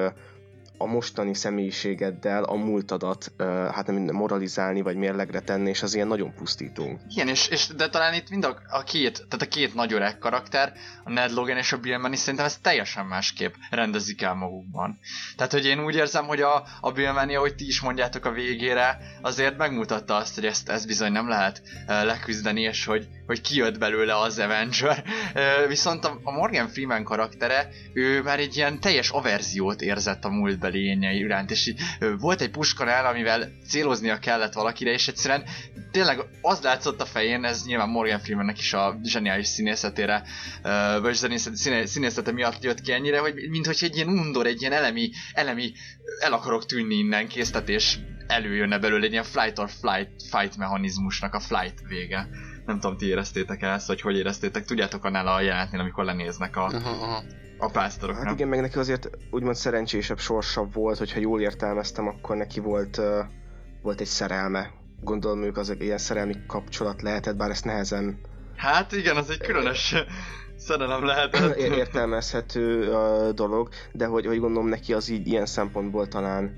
a 0.79 0.87
mostani 0.87 1.35
személyiségeddel 1.35 2.43
a 2.45 2.55
múltadat 2.55 3.33
hát 3.73 3.87
nem 3.87 3.97
moralizálni, 3.97 4.81
vagy 4.81 4.97
mérlegre 4.97 5.41
tenni, 5.41 5.69
és 5.69 5.83
az 5.83 5.95
ilyen 5.95 6.07
nagyon 6.07 6.35
pusztító. 6.35 7.01
Igen, 7.09 7.29
és, 7.29 7.49
és 7.49 7.67
de 7.67 7.89
talán 7.89 8.15
itt 8.15 8.31
mind 8.31 8.45
a, 8.45 8.59
a 8.69 8.83
két, 8.83 9.27
tehát 9.29 9.47
a 9.47 9.49
két 9.49 9.75
nagy 9.75 9.93
öreg 9.93 10.19
karakter, 10.19 10.73
a 11.05 11.11
Ned 11.11 11.31
Logan 11.31 11.57
és 11.57 11.73
a 11.73 11.79
Bill 11.79 11.99
Manny 11.99 12.15
szerintem 12.15 12.45
ezt 12.45 12.63
teljesen 12.63 13.07
másképp 13.07 13.55
rendezik 13.71 14.23
el 14.23 14.35
magukban. 14.35 14.99
Tehát, 15.37 15.53
hogy 15.53 15.65
én 15.65 15.85
úgy 15.85 15.95
érzem, 15.95 16.27
hogy 16.27 16.41
a, 16.41 16.65
a 16.81 16.93
Bill 16.93 17.13
Manny, 17.13 17.35
ahogy 17.35 17.55
ti 17.55 17.67
is 17.67 17.81
mondjátok 17.81 18.25
a 18.25 18.31
végére, 18.31 18.99
azért 19.23 19.57
megmutatta 19.57 20.17
azt, 20.17 20.35
hogy 20.35 20.45
ezt, 20.45 20.69
ezt 20.69 20.87
bizony 20.87 21.13
nem 21.13 21.29
lehet 21.29 21.63
leküzdeni, 21.87 22.61
és 22.61 22.85
hogy, 22.85 23.09
hogy 23.27 23.41
kijött 23.41 23.79
belőle 23.79 24.19
az 24.19 24.39
Avenger. 24.39 25.05
Viszont 25.69 26.05
a, 26.05 26.21
a 26.23 26.31
Morgan 26.31 26.69
Freeman 26.69 27.05
karaktere, 27.05 27.69
ő 27.93 28.23
már 28.23 28.39
egy 28.39 28.57
ilyen 28.57 28.81
teljes 28.81 29.11
averziót 29.11 29.81
érzett 29.81 30.25
a 30.25 30.29
lényei 30.69 31.19
iránt, 31.19 31.51
és 31.51 31.67
így, 31.67 31.81
volt 32.19 32.41
egy 32.41 32.51
puskanál, 32.51 33.07
amivel 33.07 33.49
céloznia 33.69 34.19
kellett 34.19 34.53
valakire, 34.53 34.91
és 34.91 35.09
egyszerűen 35.09 35.45
tényleg 35.91 36.19
az 36.43 36.61
látszott 36.61 37.01
a 37.01 37.05
fején, 37.05 37.45
ez 37.45 37.65
nyilván 37.67 37.89
Morgan 37.89 38.19
Freemannek 38.19 38.59
is 38.59 38.73
a 38.73 38.99
zseniális 39.03 39.47
színészetére, 39.47 40.23
vagy 41.01 41.15
színészete, 41.15 41.87
színészete 41.87 42.33
miatt 42.33 42.63
jött 42.63 42.81
ki 42.81 42.93
ennyire, 42.93 43.19
hogy 43.19 43.35
mintha 43.51 43.73
egy 43.81 43.97
ilyen 43.97 44.09
undor, 44.09 44.47
egy 44.47 44.61
ilyen 44.61 44.73
elemi, 44.73 45.11
elemi 45.33 45.73
el 46.21 46.33
akarok 46.33 46.67
tűnni 46.67 46.95
innen 46.95 47.29
késztetés 47.29 47.99
előjönne 48.27 48.79
belőle 48.79 49.05
egy 49.05 49.13
ilyen 49.13 49.25
flight 49.25 49.59
or 49.59 49.71
flight 49.71 50.11
fight 50.31 50.57
mechanizmusnak 50.57 51.35
a 51.35 51.41
flight 51.41 51.81
vége. 51.89 52.29
Nem 52.67 52.81
tudom, 52.81 52.97
ti 52.97 53.07
éreztétek 53.07 53.63
ezt, 53.63 53.87
vagy 53.87 54.01
hogy 54.01 54.17
éreztétek, 54.17 54.65
tudjátok 54.65 55.05
annál 55.05 55.27
a 55.27 55.41
jelentnél, 55.41 55.81
amikor 55.81 56.05
lenéznek 56.05 56.57
a, 56.57 56.65
aha, 56.65 56.91
aha. 56.91 57.23
A 57.59 57.71
pásztorok, 57.71 58.17
Hát 58.17 58.33
igen, 58.33 58.49
meg 58.49 58.61
neki 58.61 58.79
azért 58.79 59.11
úgymond 59.31 59.57
szerencsésebb 59.57 60.19
sorsabb 60.19 60.75
volt, 60.75 60.99
hogyha 60.99 61.21
jól 61.21 61.41
értelmeztem, 61.41 62.07
akkor 62.07 62.37
neki 62.37 62.61
volt, 62.61 62.99
uh, 62.99 63.05
volt 63.83 64.01
egy 64.01 64.07
szerelme. 64.07 64.71
Gondolom 65.01 65.43
ők 65.43 65.57
az 65.57 65.77
ilyen 65.79 65.99
szerelmi 65.99 66.35
kapcsolat 66.47 67.03
lehetett, 67.03 67.37
bár 67.37 67.51
ezt 67.51 67.65
nehezen... 67.65 68.21
Hát 68.57 68.93
igen, 68.93 69.17
az 69.17 69.31
egy 69.31 69.39
különös 69.41 69.95
szerelem 70.57 71.05
lehetett. 71.05 71.57
értelmezhető 71.79 72.93
uh, 72.93 73.29
dolog, 73.29 73.69
de 73.93 74.07
hogy, 74.07 74.27
hogy 74.27 74.39
gondolom 74.39 74.69
neki 74.69 74.93
az 74.93 75.09
így 75.09 75.27
ilyen 75.27 75.47
szempontból 75.47 76.09
talán 76.09 76.57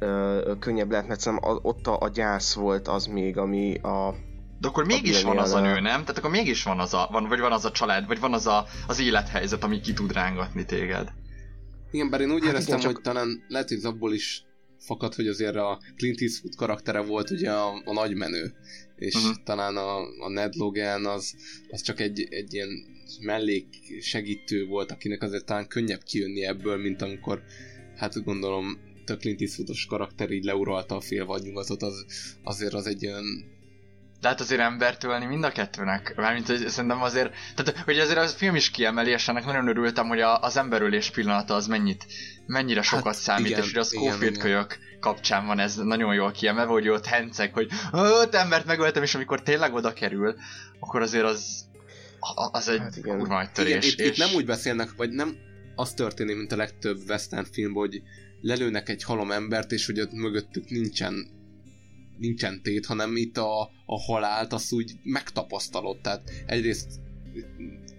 uh, 0.00 0.58
könnyebb 0.58 0.90
lehet, 0.90 1.06
mert 1.08 1.20
szerintem 1.20 1.58
ott 1.62 1.86
a, 1.86 1.98
a 2.00 2.08
gyász 2.08 2.54
volt 2.54 2.88
az 2.88 3.06
még, 3.06 3.38
ami 3.38 3.74
a 3.74 4.14
de 4.60 4.68
akkor 4.68 4.84
mégis 4.84 5.22
van 5.22 5.38
az 5.38 5.52
a 5.52 5.60
nő, 5.60 5.80
nem? 5.80 6.00
Tehát 6.00 6.18
akkor 6.18 6.30
mégis 6.30 6.62
van 6.62 6.78
az 6.78 6.94
a, 6.94 7.08
van, 7.10 7.28
vagy 7.28 7.40
van 7.40 7.52
az 7.52 7.64
a 7.64 7.70
család, 7.70 8.06
vagy 8.06 8.20
van 8.20 8.32
az 8.32 8.46
a, 8.46 8.66
az 8.86 9.00
élethelyzet, 9.00 9.64
ami 9.64 9.80
ki 9.80 9.92
tud 9.92 10.12
rángatni 10.12 10.64
téged. 10.64 11.12
Igen, 11.90 12.10
bár 12.10 12.20
én 12.20 12.30
úgy 12.30 12.44
hát 12.44 12.52
éreztem, 12.52 12.78
igen, 12.78 12.86
csak... 12.86 12.94
hogy 12.94 13.02
talán 13.02 13.44
lehet, 13.48 13.68
hogy 13.68 13.84
abból 13.84 14.14
is 14.14 14.42
fakad, 14.78 15.14
hogy 15.14 15.26
azért 15.26 15.56
a 15.56 15.78
Clint 15.96 16.20
Eastwood 16.20 16.54
karaktere 16.54 17.00
volt 17.00 17.30
ugye 17.30 17.50
a, 17.50 17.82
a 17.84 17.92
nagy 17.92 18.14
menő, 18.14 18.54
és 18.96 19.14
uh-huh. 19.14 19.34
talán 19.44 19.76
a, 19.76 19.96
a 19.98 20.28
Ned 20.28 20.54
Logan 20.54 21.06
az, 21.06 21.34
az 21.68 21.82
csak 21.82 22.00
egy, 22.00 22.26
egy 22.30 22.54
ilyen 22.54 22.68
mellék 23.20 23.66
segítő 24.00 24.66
volt, 24.66 24.90
akinek 24.90 25.22
azért 25.22 25.44
talán 25.44 25.68
könnyebb 25.68 26.02
kijönni 26.02 26.44
ebből, 26.44 26.76
mint 26.76 27.02
amikor 27.02 27.42
hát 27.96 28.24
gondolom 28.24 28.78
a 29.06 29.16
Clint 29.16 29.40
Eastwoodos 29.40 29.86
karakter 29.86 30.30
így 30.30 30.44
leuralta 30.44 30.96
a 30.96 31.00
fél 31.00 31.38
nyugatot, 31.42 31.82
az, 31.82 32.04
azért 32.42 32.74
az 32.74 32.86
egy 32.86 33.06
olyan 33.06 33.24
lehet 34.20 34.40
azért 34.40 34.60
embert 34.60 35.04
ölni 35.04 35.24
mind 35.24 35.44
a 35.44 35.50
kettőnek. 35.50 36.12
Mármint, 36.16 36.46
hogy 36.46 36.68
szerintem 36.68 37.02
azért, 37.02 37.32
tehát 37.54 37.78
hogy 37.84 37.98
azért 37.98 38.18
a 38.18 38.26
film 38.26 38.54
is 38.54 38.70
kiemeli, 38.70 39.10
és 39.10 39.28
ennek 39.28 39.44
nagyon 39.44 39.68
örültem, 39.68 40.06
hogy 40.06 40.20
a, 40.20 40.40
az 40.40 40.56
emberölés 40.56 41.10
pillanata 41.10 41.54
az 41.54 41.66
mennyit, 41.66 42.06
mennyire 42.46 42.82
sokat 42.82 43.04
hát, 43.04 43.14
számít, 43.14 43.46
igen, 43.46 43.62
és 43.62 43.72
hogy 43.72 43.80
a 43.80 43.84
Schofield 43.84 44.38
kölyök 44.38 44.78
kapcsán 45.00 45.46
van 45.46 45.58
ez 45.58 45.76
nagyon 45.76 46.14
jól 46.14 46.30
kiemelve, 46.30 46.72
hogy 46.72 46.88
ott 46.88 47.06
henceg, 47.06 47.52
hogy 47.52 47.68
öt 47.92 48.34
embert 48.34 48.66
megöltem, 48.66 49.02
és 49.02 49.14
amikor 49.14 49.42
tényleg 49.42 49.74
oda 49.74 49.92
kerül, 49.92 50.34
akkor 50.80 51.00
azért 51.00 51.24
az, 51.24 51.64
az 52.52 52.68
egy 52.68 52.78
hát 52.78 53.00
kurva 53.02 53.34
nagy 53.34 53.52
törés. 53.52 53.70
Igen, 53.70 53.82
itt, 53.82 53.98
és... 53.98 54.06
itt 54.06 54.26
nem 54.26 54.34
úgy 54.34 54.46
beszélnek, 54.46 54.88
vagy 54.96 55.10
nem 55.10 55.36
az 55.74 55.94
történik, 55.94 56.36
mint 56.36 56.52
a 56.52 56.56
legtöbb 56.56 56.98
western 57.08 57.46
film, 57.52 57.72
hogy 57.72 58.02
lelőnek 58.40 58.88
egy 58.88 59.04
halom 59.04 59.30
embert, 59.30 59.72
és 59.72 59.86
hogy 59.86 60.00
ott 60.00 60.12
mögöttük 60.12 60.68
nincsen 60.68 61.37
nincsen 62.18 62.62
tét, 62.62 62.86
hanem 62.86 63.16
itt 63.16 63.36
a, 63.36 63.60
a 63.86 64.00
halált 64.00 64.52
azt 64.52 64.72
úgy 64.72 64.92
megtapasztalod. 65.02 66.00
Tehát 66.00 66.30
egyrészt 66.46 67.00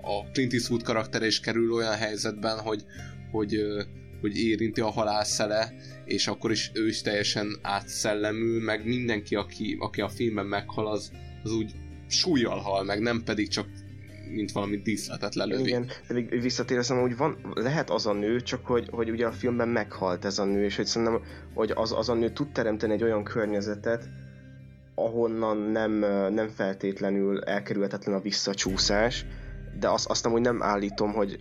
a 0.01 0.31
Clint 0.31 0.53
Eastwood 0.53 0.83
karakter 0.83 1.23
is 1.23 1.39
kerül 1.39 1.71
olyan 1.71 1.95
helyzetben, 1.95 2.59
hogy, 2.59 2.83
hogy, 3.31 3.59
hogy 4.21 4.37
érinti 4.37 4.81
a 4.81 4.89
halál 4.89 5.23
szele, 5.23 5.73
és 6.05 6.27
akkor 6.27 6.51
is 6.51 6.71
ő 6.73 6.87
is 6.87 7.01
teljesen 7.01 7.59
átszellemül, 7.61 8.63
meg 8.63 8.85
mindenki, 8.85 9.35
aki, 9.35 9.77
aki 9.79 10.01
a 10.01 10.09
filmben 10.09 10.45
meghal, 10.45 10.87
az, 10.87 11.11
az 11.43 11.51
úgy 11.51 11.71
súlyjal 12.07 12.59
hal 12.59 12.83
meg, 12.83 12.99
nem 12.99 13.23
pedig 13.23 13.47
csak 13.47 13.67
mint 14.29 14.51
valami 14.51 14.77
díszletet 14.77 15.35
lelövi. 15.35 15.63
Igen, 15.63 15.85
pedig 16.07 16.41
visszatérezem, 16.41 16.99
hogy 16.99 17.17
van, 17.17 17.37
lehet 17.53 17.89
az 17.89 18.05
a 18.05 18.13
nő, 18.13 18.41
csak 18.41 18.65
hogy, 18.65 18.87
hogy 18.91 19.09
ugye 19.09 19.27
a 19.27 19.31
filmben 19.31 19.67
meghalt 19.67 20.25
ez 20.25 20.39
a 20.39 20.45
nő, 20.45 20.63
és 20.63 20.75
hogy 20.75 20.85
szerintem, 20.85 21.21
hogy 21.53 21.71
az, 21.75 21.91
az 21.91 22.09
a 22.09 22.13
nő 22.13 22.29
tud 22.29 22.51
teremteni 22.51 22.93
egy 22.93 23.03
olyan 23.03 23.23
környezetet, 23.23 24.09
ahonnan 24.95 25.57
nem, 25.57 25.91
nem 26.33 26.47
feltétlenül 26.47 27.43
elkerülhetetlen 27.43 28.15
a 28.15 28.21
visszacsúszás, 28.21 29.25
de 29.79 29.89
azt, 29.89 30.09
azt 30.09 30.25
amúgy 30.25 30.41
nem 30.41 30.63
állítom, 30.63 31.13
hogy 31.13 31.39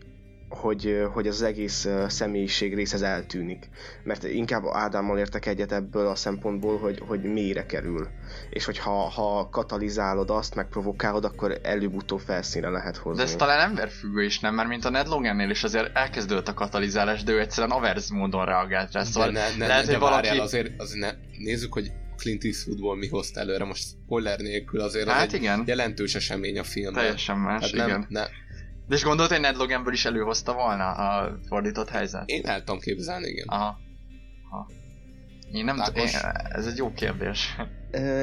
hogy, 0.49 1.03
hogy 1.13 1.27
az 1.27 1.43
egész 1.43 1.89
személyiség 2.09 2.75
rész 2.75 2.93
ez 2.93 3.03
eltűnik. 3.03 3.69
Mert 4.03 4.25
inkább 4.25 4.63
Ádámmal 4.73 5.19
értek 5.19 5.47
egyet 5.47 5.73
ebből 5.73 6.07
a 6.07 6.15
szempontból, 6.15 6.79
hogy, 6.79 7.03
hogy 7.07 7.23
mélyre 7.23 7.67
kerül. 7.67 8.09
És 8.51 8.65
hogy 8.65 8.79
ha, 8.79 8.91
ha 8.91 9.49
katalizálod 9.51 10.31
azt, 10.31 10.55
megprovokálod, 10.55 11.25
akkor 11.25 11.59
előbb-utóbb 11.63 12.21
felszínre 12.21 12.69
lehet 12.69 12.97
hozni. 12.97 13.23
De 13.23 13.29
ez 13.29 13.37
talán 13.37 13.69
emberfüggő 13.69 14.23
is, 14.25 14.41
nem? 14.41 14.55
Mert 14.55 14.69
mint 14.69 14.85
a 14.85 14.91
Ned 14.91 15.07
Logannél 15.07 15.51
is 15.51 15.65
azért 15.65 15.97
elkezdődött 15.97 16.49
a 16.49 16.55
katalizálás, 16.55 17.23
de 17.23 17.33
ő 17.33 17.41
egyszerűen 17.41 17.73
averz 17.73 18.11
módon 18.11 18.45
reagált 18.45 18.93
rá. 18.93 19.03
Szóval 19.03 19.31
de 19.31 19.41
ne, 19.41 19.57
ne, 19.57 19.67
lehet, 19.67 19.87
ne, 19.87 19.91
hogy 19.91 20.01
valaki... 20.01 20.39
azért, 20.39 20.81
azért 20.81 21.01
ne, 21.01 21.11
nézzük, 21.39 21.73
hogy 21.73 21.93
Clint 22.17 22.45
Eastwoodból 22.45 22.97
mi 22.97 23.09
hozta 23.09 23.41
előre, 23.41 23.65
most 23.65 23.83
spoiler 23.83 24.39
nélkül 24.39 24.81
azért 24.81 25.09
hát 25.09 25.27
az 25.27 25.35
igen. 25.35 25.61
egy 25.61 25.69
jelentős 25.69 26.15
esemény 26.15 26.59
a 26.59 26.65
filmben. 26.65 27.03
Teljesen 27.03 27.39
más, 27.39 27.63
hát 27.63 27.73
nem, 27.73 27.89
igen. 27.89 28.07
Ne, 28.09 28.27
de 28.89 28.95
és 28.95 29.03
gondolod, 29.03 29.31
hogy 29.31 29.41
Ned 29.41 29.57
Loganből 29.57 29.93
is 29.93 30.05
előhozta 30.05 30.53
volna 30.53 30.91
a 30.91 31.39
fordított 31.49 31.89
helyzet? 31.89 32.23
Én 32.29 32.47
el 32.47 32.59
tudom 32.59 32.81
képzelni, 32.81 33.29
igen. 33.29 33.47
Aha. 33.49 33.79
Aha. 34.51 34.71
Én 35.53 35.65
nem 35.65 35.77
tudom, 35.77 36.07
ez 36.49 36.67
egy 36.67 36.77
jó 36.77 36.93
kérdés. 36.93 37.57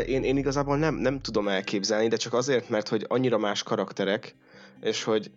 Én, 0.06 0.24
én 0.24 0.38
igazából 0.38 0.78
nem, 0.78 0.96
nem 0.96 1.22
tudom 1.22 1.48
elképzelni, 1.48 2.08
de 2.08 2.16
csak 2.16 2.34
azért, 2.34 2.70
mert 2.70 2.88
hogy 2.88 3.06
annyira 3.08 3.38
más 3.38 3.64
karakterek, 3.64 4.36
és 4.82 5.04
hogy 5.04 5.32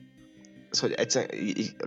hogy 0.71 0.93
egyszer 0.93 1.27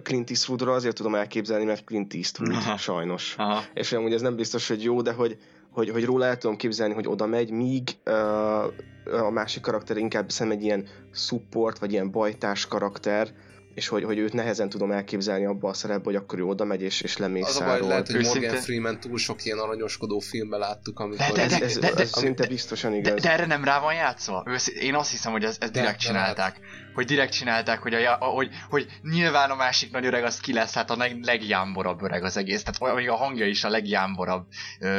Clint 0.03 0.29
Eastwoodról 0.29 0.73
azért 0.73 0.95
tudom 0.95 1.15
elképzelni, 1.15 1.65
mert 1.65 1.83
Clint 1.83 2.13
Eastwood, 2.13 2.51
Aha. 2.53 2.77
sajnos. 2.77 3.35
Aha. 3.37 3.63
És 3.73 3.91
amúgy 3.91 4.13
ez 4.13 4.21
nem 4.21 4.35
biztos, 4.35 4.67
hogy 4.67 4.83
jó, 4.83 5.01
de 5.01 5.11
hogy, 5.11 5.37
hogy, 5.71 5.89
hogy 5.89 6.05
róla 6.05 6.25
el 6.25 6.37
tudom 6.37 6.55
képzelni, 6.55 6.93
hogy 6.93 7.07
oda 7.07 7.25
megy, 7.25 7.51
míg 7.51 7.89
uh, 8.05 9.25
a 9.25 9.29
másik 9.29 9.61
karakter 9.61 9.97
inkább 9.97 10.29
szem 10.29 10.51
egy 10.51 10.63
ilyen 10.63 10.87
support, 11.11 11.79
vagy 11.79 11.91
ilyen 11.91 12.11
bajtás 12.11 12.67
karakter, 12.67 13.33
és 13.75 13.87
hogy, 13.87 14.03
hogy 14.03 14.17
őt 14.17 14.33
nehezen 14.33 14.69
tudom 14.69 14.91
elképzelni 14.91 15.45
abba 15.45 15.69
a 15.69 15.73
szerepbe, 15.73 16.03
hogy 16.03 16.15
akkor 16.15 16.39
ő 16.39 16.43
oda 16.43 16.63
megy 16.63 16.81
és, 16.81 17.01
és 17.01 17.17
lemészárol. 17.17 17.69
Az 17.69 17.75
a 17.75 17.79
baj, 17.79 17.89
lehet, 17.89 18.11
hogy 18.11 18.25
Morgan 18.25 18.55
Freeman 18.55 18.99
túl 18.99 19.17
sok 19.17 19.45
ilyen 19.45 19.57
aranyoskodó 19.57 20.19
filmben 20.19 20.59
láttuk, 20.59 20.99
amikor... 20.99 21.25
De, 21.25 21.47
de, 21.47 21.59
de, 21.59 21.65
ez, 21.65 21.77
ez, 21.77 21.95
ez 21.95 22.09
szinte 22.11 22.47
biztosan 22.47 22.93
igaz. 22.93 23.13
De, 23.13 23.19
de, 23.19 23.31
erre 23.31 23.45
nem 23.45 23.63
rá 23.63 23.79
van 23.79 23.93
játszva? 23.93 24.45
Én 24.81 24.95
azt 24.95 25.11
hiszem, 25.11 25.31
hogy 25.31 25.43
ezt, 25.43 25.63
ezt 25.63 25.71
direkt 25.71 25.97
de, 25.97 26.05
csinálták. 26.05 26.59
De 26.59 26.65
hogy 26.93 27.05
direkt 27.05 27.33
csinálták, 27.33 27.79
hogy, 27.79 27.93
a, 27.93 28.15
hogy, 28.15 28.49
hogy 28.69 28.87
nyilván 29.01 29.49
a 29.49 29.55
másik 29.55 29.91
nagy 29.91 30.05
öreg 30.05 30.23
az 30.23 30.39
ki 30.39 30.53
lesz, 30.53 30.73
hát 30.73 30.89
a 30.89 31.07
legjámborabb 31.21 32.01
öreg 32.01 32.23
az 32.23 32.37
egész. 32.37 32.63
Tehát 32.63 33.07
a 33.07 33.15
hangja 33.15 33.45
is 33.45 33.63
a 33.63 33.69
legjámborabb 33.69 34.45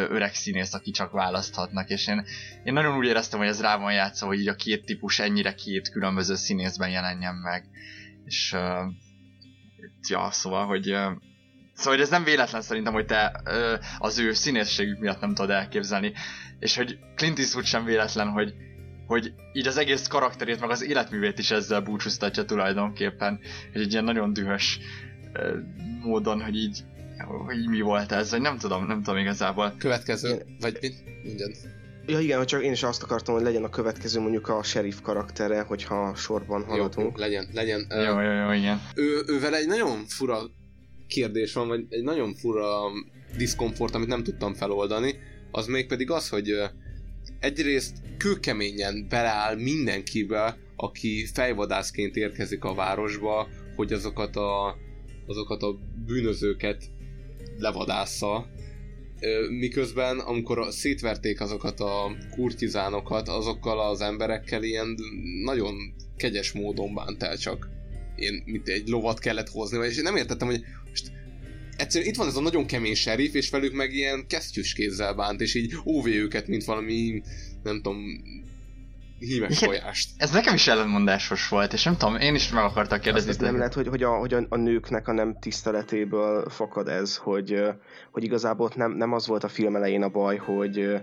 öreg 0.09 0.35
színész, 0.35 0.75
aki 0.75 0.91
csak 0.91 1.11
választhatnak. 1.11 1.89
És 1.89 2.07
én, 2.07 2.25
én 2.65 2.73
nagyon 2.73 2.97
úgy 2.97 3.07
éreztem, 3.07 3.39
hogy 3.39 3.49
ez 3.49 3.61
rá 3.61 3.77
van 3.77 3.93
játszva, 3.93 4.27
hogy 4.27 4.41
így 4.41 4.49
a 4.49 4.55
két 4.55 4.85
típus 4.85 5.19
ennyire 5.19 5.55
két 5.55 5.91
különböző 5.91 6.35
színészben 6.35 6.91
jelenjen 6.91 7.35
meg 7.35 7.65
és 8.25 8.53
uh, 8.53 8.93
ja, 10.09 10.31
szóval, 10.31 10.67
hogy 10.67 10.93
uh, 10.93 11.13
Szóval, 11.75 11.93
hogy 11.93 12.03
ez 12.03 12.11
nem 12.11 12.25
véletlen 12.25 12.63
szerintem, 12.63 12.93
hogy 12.93 13.07
te 13.07 13.43
uh, 13.45 13.85
az 13.99 14.19
ő 14.19 14.33
színészségük 14.33 14.99
miatt 14.99 15.21
nem 15.21 15.35
tudod 15.35 15.51
elképzelni. 15.51 16.13
És 16.59 16.77
hogy 16.77 16.99
Clint 17.17 17.39
Eastwood 17.39 17.67
sem 17.67 17.85
véletlen, 17.85 18.29
hogy, 18.29 18.55
hogy 19.07 19.33
így 19.53 19.67
az 19.67 19.77
egész 19.77 20.07
karakterét, 20.07 20.61
meg 20.61 20.71
az 20.71 20.85
életművét 20.85 21.39
is 21.39 21.51
ezzel 21.51 21.81
búcsúztatja 21.81 22.45
tulajdonképpen. 22.45 23.41
Hogy 23.73 23.81
egy 23.81 23.93
ilyen 23.93 24.05
nagyon 24.05 24.33
dühös 24.33 24.79
uh, 25.35 25.53
módon, 26.03 26.43
hogy 26.43 26.57
így, 26.57 26.85
hogy 27.47 27.69
mi 27.69 27.81
volt 27.81 28.13
ez, 28.13 28.31
vagy 28.31 28.41
nem 28.41 28.59
tudom, 28.59 28.87
nem 28.87 29.03
tudom 29.03 29.21
igazából. 29.21 29.75
Következő, 29.79 30.43
vagy 30.61 30.79
mit? 30.81 31.23
Mindjárt. 31.23 31.82
Ja 32.07 32.21
igen, 32.21 32.39
hogy 32.39 32.47
csak 32.47 32.63
én 32.63 32.73
is 32.73 32.83
azt 32.83 33.03
akartam, 33.03 33.35
hogy 33.35 33.43
legyen 33.43 33.65
a 33.65 33.69
következő 33.69 34.21
mondjuk 34.21 34.49
a 34.49 34.63
sheriff 34.63 35.01
karaktere, 35.03 35.61
hogyha 35.61 36.15
sorban 36.15 36.65
haladunk. 36.65 37.17
Jó, 37.17 37.25
legyen, 37.25 37.49
legyen. 37.53 37.87
Jó, 37.91 38.21
jó, 38.21 38.33
jó, 38.33 38.53
igen. 38.53 38.83
Ő, 38.95 39.23
ővel 39.27 39.55
egy 39.55 39.67
nagyon 39.67 40.05
fura 40.07 40.41
kérdés 41.07 41.53
van, 41.53 41.69
vagy 41.69 41.85
egy 41.89 42.03
nagyon 42.03 42.35
fura 42.35 42.67
diszkomfort, 43.37 43.95
amit 43.95 44.09
nem 44.09 44.23
tudtam 44.23 44.55
feloldani, 44.55 45.15
az 45.51 45.67
mégpedig 45.67 46.11
az, 46.11 46.29
hogy 46.29 46.53
egyrészt 47.41 47.97
kőkeményen 48.19 49.07
beleáll 49.09 49.57
mindenkibe, 49.57 50.57
aki 50.77 51.27
fejvadászként 51.35 52.17
érkezik 52.17 52.65
a 52.65 52.75
városba, 52.75 53.49
hogy 53.77 53.93
azokat 53.93 54.37
a, 54.37 54.77
azokat 55.27 55.63
a 55.63 55.79
bűnözőket 56.07 56.85
levadásza, 57.59 58.47
miközben 59.59 60.19
amikor 60.19 60.73
szétverték 60.73 61.41
azokat 61.41 61.81
a 61.81 62.17
kurtizánokat, 62.31 63.29
azokkal 63.29 63.81
az 63.81 64.01
emberekkel 64.01 64.63
ilyen 64.63 64.97
nagyon 65.45 65.95
kegyes 66.17 66.53
módon 66.53 66.95
bánt 66.95 67.23
el 67.23 67.37
csak. 67.37 67.69
Én, 68.17 68.43
mint 68.47 68.69
egy 68.69 68.89
lovat 68.89 69.19
kellett 69.19 69.49
hozni, 69.49 69.87
és 69.87 69.97
én 69.97 70.03
nem 70.03 70.17
értettem, 70.17 70.49
hogy 70.49 70.65
most 70.89 71.13
egyszerűen 71.77 72.11
itt 72.11 72.17
van 72.17 72.27
ez 72.27 72.37
a 72.37 72.41
nagyon 72.41 72.67
kemény 72.67 72.95
serif, 72.95 73.35
és 73.35 73.51
velük 73.51 73.73
meg 73.73 73.95
ilyen 73.95 74.27
kesztyűs 74.27 74.73
kézzel 74.73 75.15
bánt, 75.15 75.41
és 75.41 75.55
így 75.55 75.73
óvé 75.87 76.17
őket, 76.17 76.49
mint 76.49 76.65
valami, 76.65 77.23
nem 77.63 77.77
tudom, 77.77 78.23
hímes 79.23 79.59
tojást. 79.59 80.11
Ez 80.17 80.31
nekem 80.31 80.55
is 80.55 80.69
ellentmondásos 80.69 81.49
volt, 81.49 81.73
és 81.73 81.85
nem 81.85 81.97
tudom, 81.97 82.17
én 82.17 82.35
is 82.35 82.51
meg 82.51 82.65
akartak 82.65 83.01
kérdezni. 83.01 83.31
Ez 83.31 83.37
nem 83.37 83.57
lehet, 83.57 83.75
hogy, 83.75 83.89
hogy, 83.89 84.03
a, 84.03 84.11
hogy 84.11 84.35
a, 84.35 84.47
a 84.49 84.57
nőknek 84.57 85.09
a 85.09 85.13
nem 85.13 85.39
tiszteletéből 85.41 86.49
fakad 86.49 86.89
ez, 86.89 87.17
hogy, 87.17 87.63
hogy 88.13 88.25
igazából 88.25 88.67
ott 88.67 88.77
nem, 88.77 88.93
nem 88.93 89.13
az 89.13 89.27
volt 89.27 89.45
a 89.45 89.49
film 89.49 89.77
elején 89.77 90.03
a 90.03 90.09
baj, 90.09 90.37
hogy, 90.37 90.97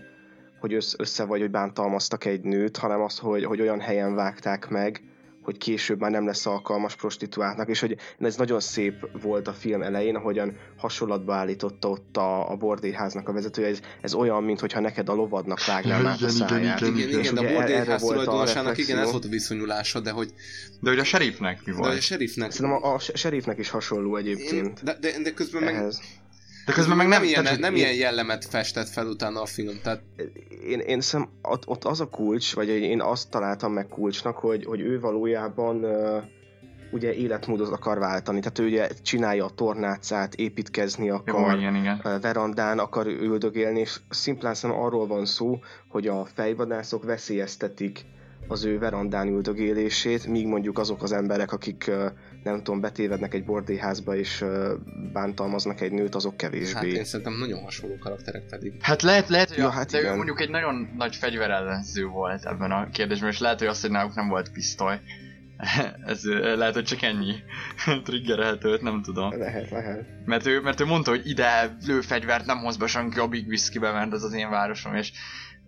hogy 0.60 0.74
össze, 0.74 0.96
össze 1.00 1.24
vagy, 1.26 1.40
hogy 1.40 1.52
bántalmaztak 1.52 2.26
egy 2.26 2.42
nőt, 2.42 2.78
hanem 2.78 3.02
az, 3.02 3.18
hogy, 3.18 3.44
hogy 3.44 3.62
olyan 3.62 3.80
helyen 3.80 4.16
vágták 4.16 4.70
meg, 4.70 5.02
hogy 5.42 5.58
később 5.58 6.00
már 6.00 6.12
nem 6.12 6.26
lesz 6.26 6.46
alkalmas 6.46 6.96
prostituáltnak, 6.96 7.70
és 7.70 7.80
hogy 7.80 7.98
ez 8.20 8.36
nagyon 8.36 8.60
szép 8.60 9.22
volt 9.22 9.48
a 9.48 9.54
film 9.54 9.82
elején, 9.82 10.16
ahogyan 10.16 10.58
hasonlatba 10.78 11.34
állította 11.34 11.90
ott 11.90 12.18
a, 12.18 12.52
a 12.52 12.56
bordélyháznak 12.56 13.28
a 13.30 13.34
vezetője, 13.34 13.68
ez, 13.68 13.80
ez 14.02 14.14
olyan, 14.14 14.44
mintha 14.44 14.80
neked 14.80 15.10
a 15.10 15.14
lovadnak 15.14 15.66
vágnám 15.66 16.06
át 16.06 16.14
a 16.14 16.18
igen, 16.18 16.30
száját. 16.30 16.82
igen, 16.82 16.98
igen, 16.98 17.20
igen, 17.20 17.34
de 17.34 17.42
ugye 17.42 17.50
a 17.50 17.54
bordélyház 17.54 18.02
tulajdonosának 18.02 18.78
igen, 18.78 18.98
ez 18.98 19.12
volt 19.12 19.26
a 19.26 19.30
viszonyulása, 19.30 20.00
de 20.00 20.12
hogy... 20.12 20.34
De 20.80 20.90
hogy 20.90 21.00
a 21.00 21.04
sheriffnek 21.04 21.66
mi 21.66 21.72
De 21.72 21.78
volt? 21.78 21.90
hogy 21.90 21.98
a 21.98 22.02
sheriffnek... 22.02 22.52
Szerintem 22.52 22.84
a, 22.84 22.94
a 22.94 23.00
sheriffnek 23.00 23.58
is 23.58 23.70
hasonló 23.70 24.16
egyébként. 24.16 24.84
De, 24.84 24.98
de, 25.02 25.12
de 25.24 25.32
közben 25.32 25.64
meg... 25.64 25.94
De 26.70 26.76
közben 26.76 26.98
meg 26.98 27.08
nem, 27.08 27.24
ilyen, 27.24 27.44
tehát, 27.44 27.60
nem 27.60 27.76
ilyen 27.76 27.94
jellemet 27.94 28.46
festett 28.46 28.88
fel 28.88 29.06
utána 29.06 29.42
a 29.42 29.46
film, 29.46 29.80
tehát 29.84 30.02
Én, 30.68 30.80
én 30.80 31.02
szem, 31.02 31.30
ott, 31.42 31.68
ott 31.68 31.84
az 31.84 32.00
a 32.00 32.10
kulcs, 32.10 32.56
vagy 32.56 32.68
én 32.68 33.02
azt 33.02 33.30
találtam 33.30 33.74
meg 33.74 33.88
kulcsnak, 33.88 34.38
hogy, 34.38 34.66
hogy 34.66 34.80
ő 34.80 35.00
valójában 35.00 35.84
uh, 35.84 36.24
ugye 36.92 37.14
életmódot 37.14 37.72
akar 37.72 38.00
váltani. 38.00 38.40
Tehát 38.40 38.60
ő 38.60 38.66
ugye 38.66 38.88
csinálja 39.02 39.46
a 39.46 39.50
tornácát, 39.50 40.36
építkezni 40.36 41.10
akar, 41.10 41.52
Jó, 41.52 41.58
igen, 41.58 41.76
igen. 41.76 42.20
verandán 42.22 42.80
akar 42.80 43.08
üldögélni, 43.08 43.80
és 43.80 44.00
szimplán 44.10 44.54
szerintem 44.54 44.86
arról 44.86 45.08
van 45.08 45.26
szó, 45.26 45.60
hogy 45.88 46.08
a 46.08 46.26
fejvadászok 46.26 47.04
veszélyeztetik 47.04 48.06
az 48.48 48.66
ő 48.66 48.80
verandán 48.80 49.28
üldögélését, 49.28 50.28
míg 50.28 50.48
mondjuk 50.48 50.80
azok 50.80 51.04
az 51.04 51.12
emberek, 51.12 51.52
akik 51.52 51.92
nem 52.52 52.64
tudom, 52.64 52.80
betévednek 52.82 53.34
egy 53.34 53.46
bordélyházba 53.46 54.16
és 54.16 54.46
bántalmaznak 55.14 55.82
egy 55.82 55.92
nőt, 55.92 56.16
azok 56.16 56.32
hát 56.32 56.40
kevésbé. 56.40 56.92
én 56.92 57.04
szerintem 57.04 57.38
nagyon 57.38 57.64
hasonló 57.64 57.98
karakterek 57.98 58.46
pedig. 58.50 58.74
Hát 58.82 59.02
lehet, 59.02 59.30
lehet, 59.30 59.50
hogy 59.50 59.58
Ja, 59.58 59.68
a, 59.68 59.70
hát 59.70 59.92
de 59.92 59.98
ő 59.98 60.02
igen. 60.02 60.16
mondjuk 60.16 60.42
egy 60.42 60.50
nagyon 60.50 60.90
nagy 60.98 61.16
fegyverellenző 61.16 62.06
volt 62.06 62.46
ebben 62.46 62.72
a 62.72 62.90
kérdésben, 62.90 63.30
és 63.30 63.40
lehet, 63.40 63.60
hogy 63.60 63.68
az, 63.68 63.82
hogy 63.82 63.92
náluk 63.92 64.16
nem 64.16 64.28
volt 64.28 64.52
pisztoly. 64.52 65.00
Ez 66.06 66.24
lehet, 66.56 66.74
hogy 66.74 66.84
csak 66.84 67.02
ennyi 67.02 67.36
triggerelhető, 68.06 68.78
nem 68.82 69.02
tudom. 69.02 69.38
Lehet, 69.40 69.70
lehet. 69.70 70.06
Mert 70.26 70.46
ő, 70.46 70.62
mert 70.62 70.80
ő 70.80 70.86
mondta, 70.86 71.10
hogy 71.10 71.30
ide 71.30 71.78
lőfegyvert 71.86 72.46
nem 72.46 72.58
hoz 72.58 72.78
be 72.78 72.88
senki 72.88 73.20
a 73.20 73.28
Big 73.28 73.48
Whiskybe, 73.48 73.92
mert 73.92 74.14
ez 74.14 74.24
az 74.24 74.34
én 74.34 74.50
városom, 74.50 74.96
és 74.96 75.12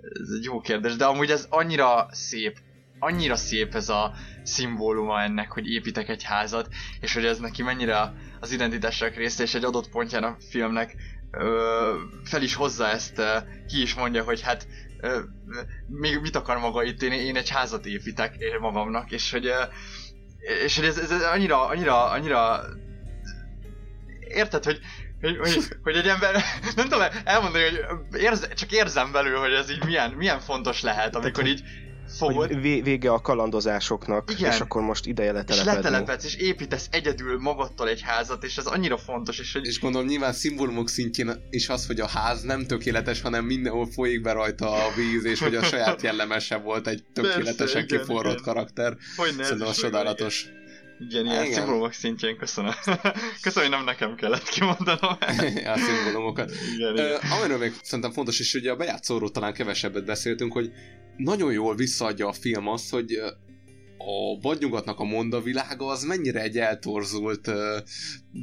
ez 0.01 0.29
egy 0.37 0.43
jó 0.43 0.59
kérdés, 0.59 0.95
de 0.95 1.05
amúgy 1.05 1.29
ez 1.29 1.45
annyira 1.49 2.07
szép, 2.11 2.57
annyira 3.01 3.35
szép 3.35 3.75
ez 3.75 3.89
a 3.89 4.13
szimbóluma 4.43 5.21
ennek, 5.21 5.51
hogy 5.51 5.67
építek 5.67 6.09
egy 6.09 6.23
házat, 6.23 6.67
és 6.99 7.13
hogy 7.13 7.25
ez 7.25 7.39
neki 7.39 7.63
mennyire 7.63 8.13
az 8.39 8.51
identitásnak 8.51 9.15
része, 9.15 9.43
és 9.43 9.53
egy 9.53 9.63
adott 9.63 9.89
pontján 9.89 10.23
a 10.23 10.37
filmnek 10.49 10.95
ö, 11.31 11.95
fel 12.23 12.41
is 12.41 12.53
hozza 12.53 12.87
ezt, 12.87 13.17
ö, 13.17 13.37
ki 13.67 13.81
is 13.81 13.93
mondja, 13.93 14.23
hogy 14.23 14.41
hát 14.41 14.67
ö, 14.99 15.19
még 15.87 16.19
mit 16.21 16.35
akar 16.35 16.57
maga 16.57 16.83
itt, 16.83 17.01
én, 17.01 17.11
én 17.11 17.35
egy 17.35 17.49
házat 17.49 17.85
építek 17.85 18.35
magamnak, 18.59 19.11
és 19.11 19.31
hogy, 19.31 19.45
ö, 19.45 19.61
és 20.63 20.75
hogy 20.75 20.85
ez, 20.85 20.97
ez, 20.97 21.11
ez 21.11 21.21
annyira, 21.21 21.67
annyira, 21.67 22.09
annyira 22.09 22.63
érted, 24.27 24.63
hogy 24.63 24.79
hogy, 25.21 25.37
hogy, 25.37 25.67
hogy 25.83 25.95
egy 25.95 26.07
ember, 26.07 26.33
nem 26.75 26.87
tudom 26.87 27.07
elmondani, 27.23 27.63
hogy 27.63 28.21
érz, 28.21 28.53
csak 28.53 28.71
érzem 28.71 29.11
belül, 29.11 29.37
hogy 29.37 29.53
ez 29.53 29.71
így 29.71 29.85
milyen, 29.85 30.11
milyen 30.11 30.39
fontos 30.39 30.81
lehet, 30.81 31.15
amikor 31.15 31.45
így 31.45 31.63
fogod, 32.07 32.47
Hogy 32.47 32.61
vé- 32.61 32.83
vége 32.83 33.11
a 33.11 33.21
kalandozásoknak, 33.21 34.31
Igen. 34.31 34.51
és 34.51 34.59
akkor 34.59 34.81
most 34.81 35.05
ideje 35.05 35.29
és 35.29 35.35
letelepedni. 35.35 35.75
letelepedsz, 35.81 36.25
és 36.25 36.35
építesz 36.35 36.87
egyedül 36.91 37.39
magadtól 37.39 37.87
egy 37.89 38.01
házat, 38.01 38.43
és 38.43 38.57
ez 38.57 38.65
annyira 38.65 38.97
fontos, 38.97 39.39
és 39.39 39.53
hogy 39.53 39.65
És 39.67 39.79
gondolom 39.79 40.07
nyilván 40.07 40.33
szimbólumok 40.33 40.89
szintjén 40.89 41.31
is 41.49 41.69
az, 41.69 41.85
hogy 41.87 41.99
a 41.99 42.07
ház 42.07 42.41
nem 42.41 42.65
tökéletes, 42.65 43.21
hanem 43.21 43.45
mindenhol 43.45 43.87
folyik 43.91 44.21
be 44.21 44.31
rajta 44.31 44.71
a 44.71 44.91
víz, 44.95 45.25
és 45.25 45.39
hogy 45.39 45.55
a 45.55 45.63
saját 45.63 46.01
jellemese 46.11 46.55
volt 46.57 46.87
egy 46.87 47.03
tökéletesen 47.13 47.85
Persze, 47.87 47.97
kiforrott 48.03 48.31
igen. 48.39 48.43
karakter. 48.43 48.97
Hogy 49.15 49.33
ne, 49.35 49.41
ez 49.41 49.45
Szerintem 49.47 49.67
az 49.67 49.77
csodálatos. 49.77 50.41
igen, 50.43 50.60
ilyen 51.09 51.25
Igen. 51.25 51.51
szimbólumok 51.51 51.93
szintjén 51.93 52.37
köszönöm. 52.37 52.71
köszönöm, 53.41 53.69
hogy 53.69 53.77
nem 53.77 53.83
nekem 53.85 54.15
kellett 54.15 54.49
kimondanom. 54.49 55.17
a 55.73 55.77
szimbólumokat. 55.77 56.51
igen, 56.75 56.93
igen. 56.93 57.19
amiről 57.39 57.57
még 57.57 57.73
szerintem 57.83 58.11
fontos, 58.11 58.39
és 58.39 58.53
ugye 58.53 58.71
a 58.71 58.75
bejátszóról 58.75 59.31
talán 59.31 59.53
kevesebbet 59.53 60.05
beszéltünk, 60.05 60.53
hogy 60.53 60.71
nagyon 61.17 61.51
jól 61.51 61.75
visszaadja 61.75 62.27
a 62.27 62.33
film 62.33 62.67
azt, 62.67 62.89
hogy 62.89 63.11
a 63.97 64.39
vadnyugatnak 64.41 64.99
a 64.99 65.03
mondavilága 65.03 65.85
az 65.85 66.03
mennyire 66.03 66.41
egy 66.41 66.57
eltorzult 66.57 67.47
uh, 67.47 67.55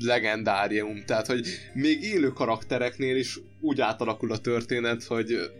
legendárium. 0.01 1.05
Tehát, 1.05 1.27
hogy 1.27 1.47
még 1.75 2.03
élő 2.03 2.29
karaktereknél 2.29 3.17
is 3.17 3.39
úgy 3.61 3.81
átalakul 3.81 4.33
a 4.33 4.39
történet, 4.39 5.05
hogy 5.05 5.51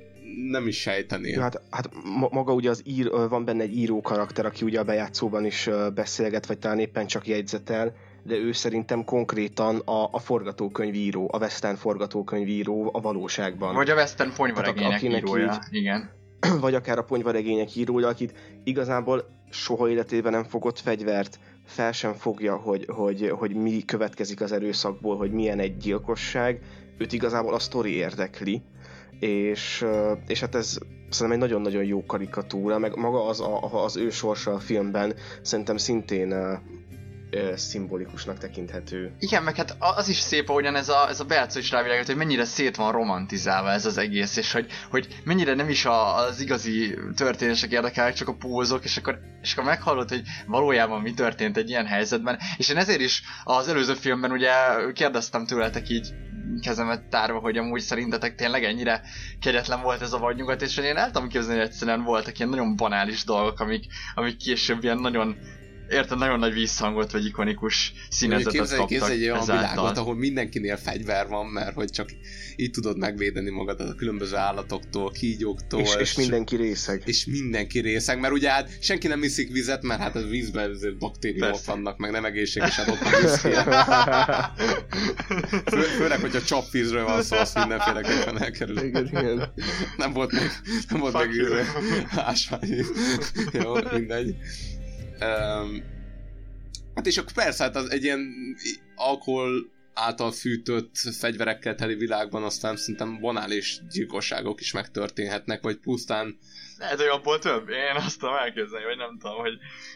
nem 0.51 0.67
is 0.67 0.81
sejtenél. 0.81 1.33
Ja, 1.35 1.41
hát, 1.41 1.61
hát 1.71 1.89
ma- 2.19 2.29
maga 2.31 2.53
ugye 2.53 2.71
az 2.71 2.83
ír, 2.85 3.11
van 3.29 3.45
benne 3.45 3.63
egy 3.63 3.77
író 3.77 4.01
karakter, 4.01 4.47
aki 4.47 4.65
ugye 4.65 4.81
a 4.81 4.85
bejátszóban 4.85 5.45
is 5.45 5.69
beszélget, 5.95 6.47
vagy 6.47 6.59
talán 6.59 6.79
éppen 6.79 7.07
csak 7.07 7.27
jegyzetel, 7.27 7.95
de 8.23 8.35
ő 8.37 8.53
szerintem 8.53 9.05
konkrétan 9.05 9.77
a, 9.79 10.09
a 10.13 10.19
forgatókönyvíró, 10.19 11.29
a 11.33 11.39
western 11.39 11.77
forgatókönyvíró 11.77 12.91
a 12.93 13.01
valóságban. 13.01 13.75
Vagy 13.75 13.91
a 13.91 13.95
Western 13.95 14.33
ponyvaregények 14.37 15.03
írója. 15.03 15.53
így- 15.71 15.77
Igen. 15.81 16.11
vagy 16.61 16.75
akár 16.75 16.99
a 16.99 17.05
ponyvaregények 17.05 17.77
írója, 17.77 18.09
akit 18.09 18.33
igazából 18.65 19.25
soha 19.51 19.89
életében 19.91 20.33
nem 20.33 20.45
fogott 20.45 20.79
fegyvert, 20.79 21.39
fel 21.65 21.93
sem 21.93 22.13
fogja, 22.13 22.57
hogy, 22.57 22.85
hogy, 22.89 23.29
hogy 23.31 23.55
mi 23.55 23.83
következik 23.85 24.41
az 24.41 24.53
erőszakból, 24.53 25.17
hogy 25.17 25.31
milyen 25.33 25.59
egy 25.59 25.77
gyilkosság, 25.77 26.61
őt 26.99 27.13
igazából 27.13 27.55
a 27.55 27.59
sztori 27.59 27.95
érdekli, 27.95 28.63
és, 29.19 29.85
és 30.27 30.41
hát 30.41 30.55
ez 30.55 30.79
szerintem 31.11 31.43
egy 31.43 31.49
nagyon-nagyon 31.49 31.85
jó 31.85 32.07
karikatúra, 32.07 32.79
meg 32.79 32.97
maga 32.97 33.27
az, 33.27 33.41
a, 33.41 33.85
az 33.85 33.97
ő 33.97 34.11
sorsa 34.11 34.53
a 34.53 34.59
filmben 34.59 35.15
szerintem 35.43 35.77
szintén 35.77 36.35
szimbolikusnak 37.55 38.39
tekinthető. 38.39 39.13
Igen, 39.19 39.43
meg 39.43 39.57
hát 39.57 39.77
az 39.79 40.09
is 40.09 40.19
szép, 40.19 40.49
ahogyan 40.49 40.77
ez 40.77 40.89
a, 40.89 41.09
ez 41.09 41.21
a 41.21 41.25
Berco 41.25 41.59
is 41.59 41.71
rávilágít, 41.71 42.07
hogy 42.07 42.17
mennyire 42.17 42.45
szét 42.45 42.77
van 42.77 42.93
romantizálva 42.93 43.71
ez 43.71 43.87
az 43.87 43.99
egész, 43.99 44.37
és 44.37 44.53
hogy, 44.53 44.67
hogy 44.91 45.23
mennyire 45.25 45.55
nem 45.55 45.69
is 45.69 45.85
a, 45.85 46.17
az 46.17 46.41
igazi 46.41 46.99
történések 47.17 47.73
érdekelnek, 47.73 48.15
csak 48.15 48.29
a 48.29 48.35
pózok, 48.35 48.85
és 48.85 48.97
akkor, 48.97 49.19
és 49.43 49.53
akkor 49.53 49.65
meghallod, 49.65 50.09
hogy 50.09 50.23
valójában 50.47 51.01
mi 51.01 51.15
történt 51.15 51.57
egy 51.57 51.69
ilyen 51.69 51.87
helyzetben. 51.87 52.39
És 52.57 52.69
én 52.69 52.77
ezért 52.77 53.01
is 53.01 53.23
az 53.45 53.69
előző 53.69 53.95
filmben 53.95 54.31
ugye 54.31 54.53
kérdeztem 54.93 55.47
tőletek 55.47 55.89
így 55.89 56.15
kezemet 56.63 57.09
tárva, 57.09 57.39
hogy 57.39 57.57
amúgy 57.57 57.81
szerintetek 57.81 58.35
tényleg 58.35 58.65
ennyire 58.65 59.03
kegyetlen 59.41 59.83
volt 59.83 60.03
ez 60.03 60.13
a 60.13 60.19
vadnyugat, 60.19 60.63
és 60.63 60.77
én 60.77 60.97
el 60.97 61.11
tudom 61.11 61.29
képzelni, 61.29 61.59
hogy 61.59 61.69
egyszerűen 61.69 62.03
voltak 62.03 62.39
ilyen 62.39 62.51
nagyon 62.51 62.77
banális 62.77 63.25
dolgok, 63.25 63.61
amik, 63.61 63.85
amik 64.15 64.37
később 64.37 64.83
ilyen 64.83 64.99
nagyon 64.99 65.37
érted, 65.89 66.19
nagyon 66.19 66.39
nagy 66.39 66.53
visszhangot, 66.53 67.13
vagy 67.13 67.25
ikonikus 67.25 67.93
színezetet 68.11 68.53
Képzelj, 68.53 68.79
kaptak 68.79 68.89
képzelj 68.89 69.15
egy 69.15 69.23
olyan 69.23 69.41
ezáltal. 69.41 69.71
világot, 69.71 69.97
ahol 69.97 70.15
mindenkinél 70.15 70.77
fegyver 70.77 71.29
van, 71.29 71.47
mert 71.47 71.75
hogy 71.75 71.91
csak 71.91 72.09
így 72.57 72.71
tudod 72.71 72.99
megvédeni 72.99 73.51
magad 73.51 73.81
a 73.81 73.95
különböző 73.95 74.37
állatoktól, 74.37 75.11
kígyóktól. 75.11 75.81
És, 75.81 75.95
és 76.01 76.15
mindenki 76.15 76.57
részeg. 76.57 77.03
És 77.05 77.27
mindenki 77.27 77.81
részeg, 77.81 78.21
mert 78.21 78.33
ugye 78.33 78.51
hát 78.51 78.71
senki 78.81 79.07
nem 79.07 79.23
iszik 79.23 79.53
vizet, 79.53 79.83
mert 79.83 80.01
hát 80.01 80.17
a 80.17 80.23
vízben 80.23 80.71
azért 80.71 80.99
baktériumok 80.99 81.51
Persze. 81.51 81.73
vannak, 81.73 81.99
meg 81.99 82.11
nem 82.11 82.25
egészséges, 82.25 82.75
hát 82.75 82.89
ott 82.89 82.99
van 82.99 83.13
viszki. 83.23 83.49
Fő, 85.71 85.81
főleg, 85.81 86.21
hogyha 86.21 86.43
csapvízről 86.43 87.05
van 87.05 87.23
szó, 87.23 87.37
azt 87.37 87.59
mindenféleképpen 87.59 88.43
elkerül. 88.43 88.79
Igen, 88.79 89.07
igen. 89.07 89.53
Nem 89.97 90.13
volt 90.13 90.33
még, 90.33 90.51
nem 90.89 91.01
volt 91.01 91.17
Fuck 91.17 91.29
még 91.29 92.07
ásványi. 92.17 92.85
Jó, 93.53 93.75
mindegy. 93.93 94.37
Um, 95.21 95.83
hát 96.95 97.07
és 97.07 97.17
akkor 97.19 97.33
persze, 97.33 97.65
hát 97.65 97.77
az 97.77 97.91
egy 97.91 98.05
ilyen 98.05 98.35
alkohol 98.95 99.77
által 99.95 100.33
fűtött 100.33 100.97
fegyverekkel 101.19 101.75
teli 101.75 101.95
világban 101.95 102.43
aztán 102.43 102.77
szerintem 102.77 103.21
banális 103.21 103.81
gyilkosságok 103.91 104.61
is 104.61 104.73
megtörténhetnek, 104.73 105.63
vagy 105.63 105.77
pusztán 105.77 106.39
Lehet, 106.79 106.97
hogy 106.97 107.09
abból 107.09 107.39
több. 107.39 107.69
Én 107.69 107.97
azt 107.97 108.19
tudom 108.19 108.35
elképzelni, 108.35 108.85
vagy 108.85 108.97
nem 108.97 109.19
tudom, 109.19 109.37
hogy... 109.37 109.53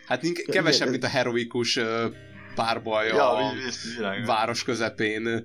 Hát 0.07 0.23
nink- 0.23 0.51
kevesebb, 0.51 0.89
mint 0.89 1.05
a 1.05 1.09
heroikus 1.09 1.79
párbaj 2.55 3.07
Ja, 3.07 3.37
a 3.37 3.53
város 4.27 4.65
közepén, 4.65 5.45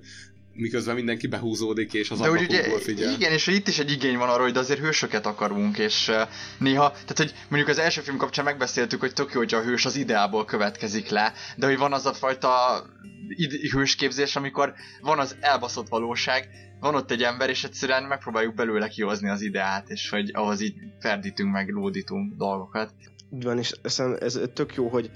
miközben 0.58 0.94
mindenki 0.94 1.26
behúzódik, 1.26 1.92
és 1.92 2.10
az 2.10 2.18
De 2.18 2.30
úgy 2.30 2.42
ugye, 2.42 2.78
figyel. 2.78 3.12
igen, 3.12 3.32
és 3.32 3.46
itt 3.46 3.68
is 3.68 3.78
egy 3.78 3.90
igény 3.90 4.16
van 4.16 4.28
arra, 4.28 4.42
hogy 4.42 4.52
de 4.52 4.58
azért 4.58 4.80
hősöket 4.80 5.26
akarunk, 5.26 5.78
és 5.78 6.08
uh, 6.08 6.28
néha, 6.58 6.90
tehát 6.90 7.16
hogy 7.16 7.34
mondjuk 7.48 7.70
az 7.70 7.78
első 7.78 8.00
film 8.00 8.16
kapcsán 8.16 8.44
megbeszéltük, 8.44 9.00
hogy 9.00 9.12
tök 9.12 9.32
jó, 9.32 9.38
hogy 9.38 9.54
a 9.54 9.62
hős 9.62 9.84
az 9.84 9.96
ideából 9.96 10.44
következik 10.44 11.08
le, 11.08 11.32
de 11.56 11.66
hogy 11.66 11.78
van 11.78 11.92
az 11.92 12.06
a 12.06 12.12
fajta 12.12 12.84
hősképzés, 13.70 14.36
amikor 14.36 14.74
van 15.00 15.18
az 15.18 15.36
elbaszott 15.40 15.88
valóság, 15.88 16.48
van 16.80 16.94
ott 16.94 17.10
egy 17.10 17.22
ember, 17.22 17.50
és 17.50 17.64
egyszerűen 17.64 18.02
megpróbáljuk 18.02 18.54
belőle 18.54 18.88
kihozni 18.88 19.28
az 19.28 19.42
ideát, 19.42 19.90
és 19.90 20.10
hogy 20.10 20.30
ahhoz 20.32 20.60
így 20.60 20.74
ferdítünk 21.00 21.52
meg, 21.52 21.68
lódítunk 21.68 22.34
dolgokat. 22.36 22.94
Így 23.34 23.44
van, 23.44 23.58
és 23.58 23.72
szerintem 23.82 24.26
ez 24.26 24.40
tök 24.54 24.74
jó, 24.74 24.88
hogy, 24.88 25.10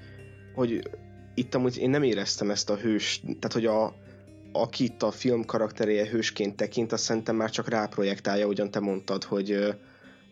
hogy 0.55 0.91
itt 1.35 1.55
amúgy 1.55 1.79
én 1.79 1.91
nem 1.91 2.03
éreztem 2.03 2.51
ezt 2.51 2.71
a 2.71 2.77
hős, 2.77 3.21
tehát 3.21 3.53
hogy 3.53 3.67
a, 3.67 3.95
aki 4.53 4.85
itt 4.85 5.03
a 5.03 5.11
film 5.11 5.45
karakteréje 5.45 6.07
hősként 6.07 6.57
tekint, 6.57 6.93
azt 6.93 7.03
szerintem 7.03 7.37
már 7.37 7.51
csak 7.51 7.69
ráprojektálja, 7.69 8.47
ugyan 8.47 8.71
te 8.71 8.81
mondtad, 8.81 9.25
hogy 9.25 9.75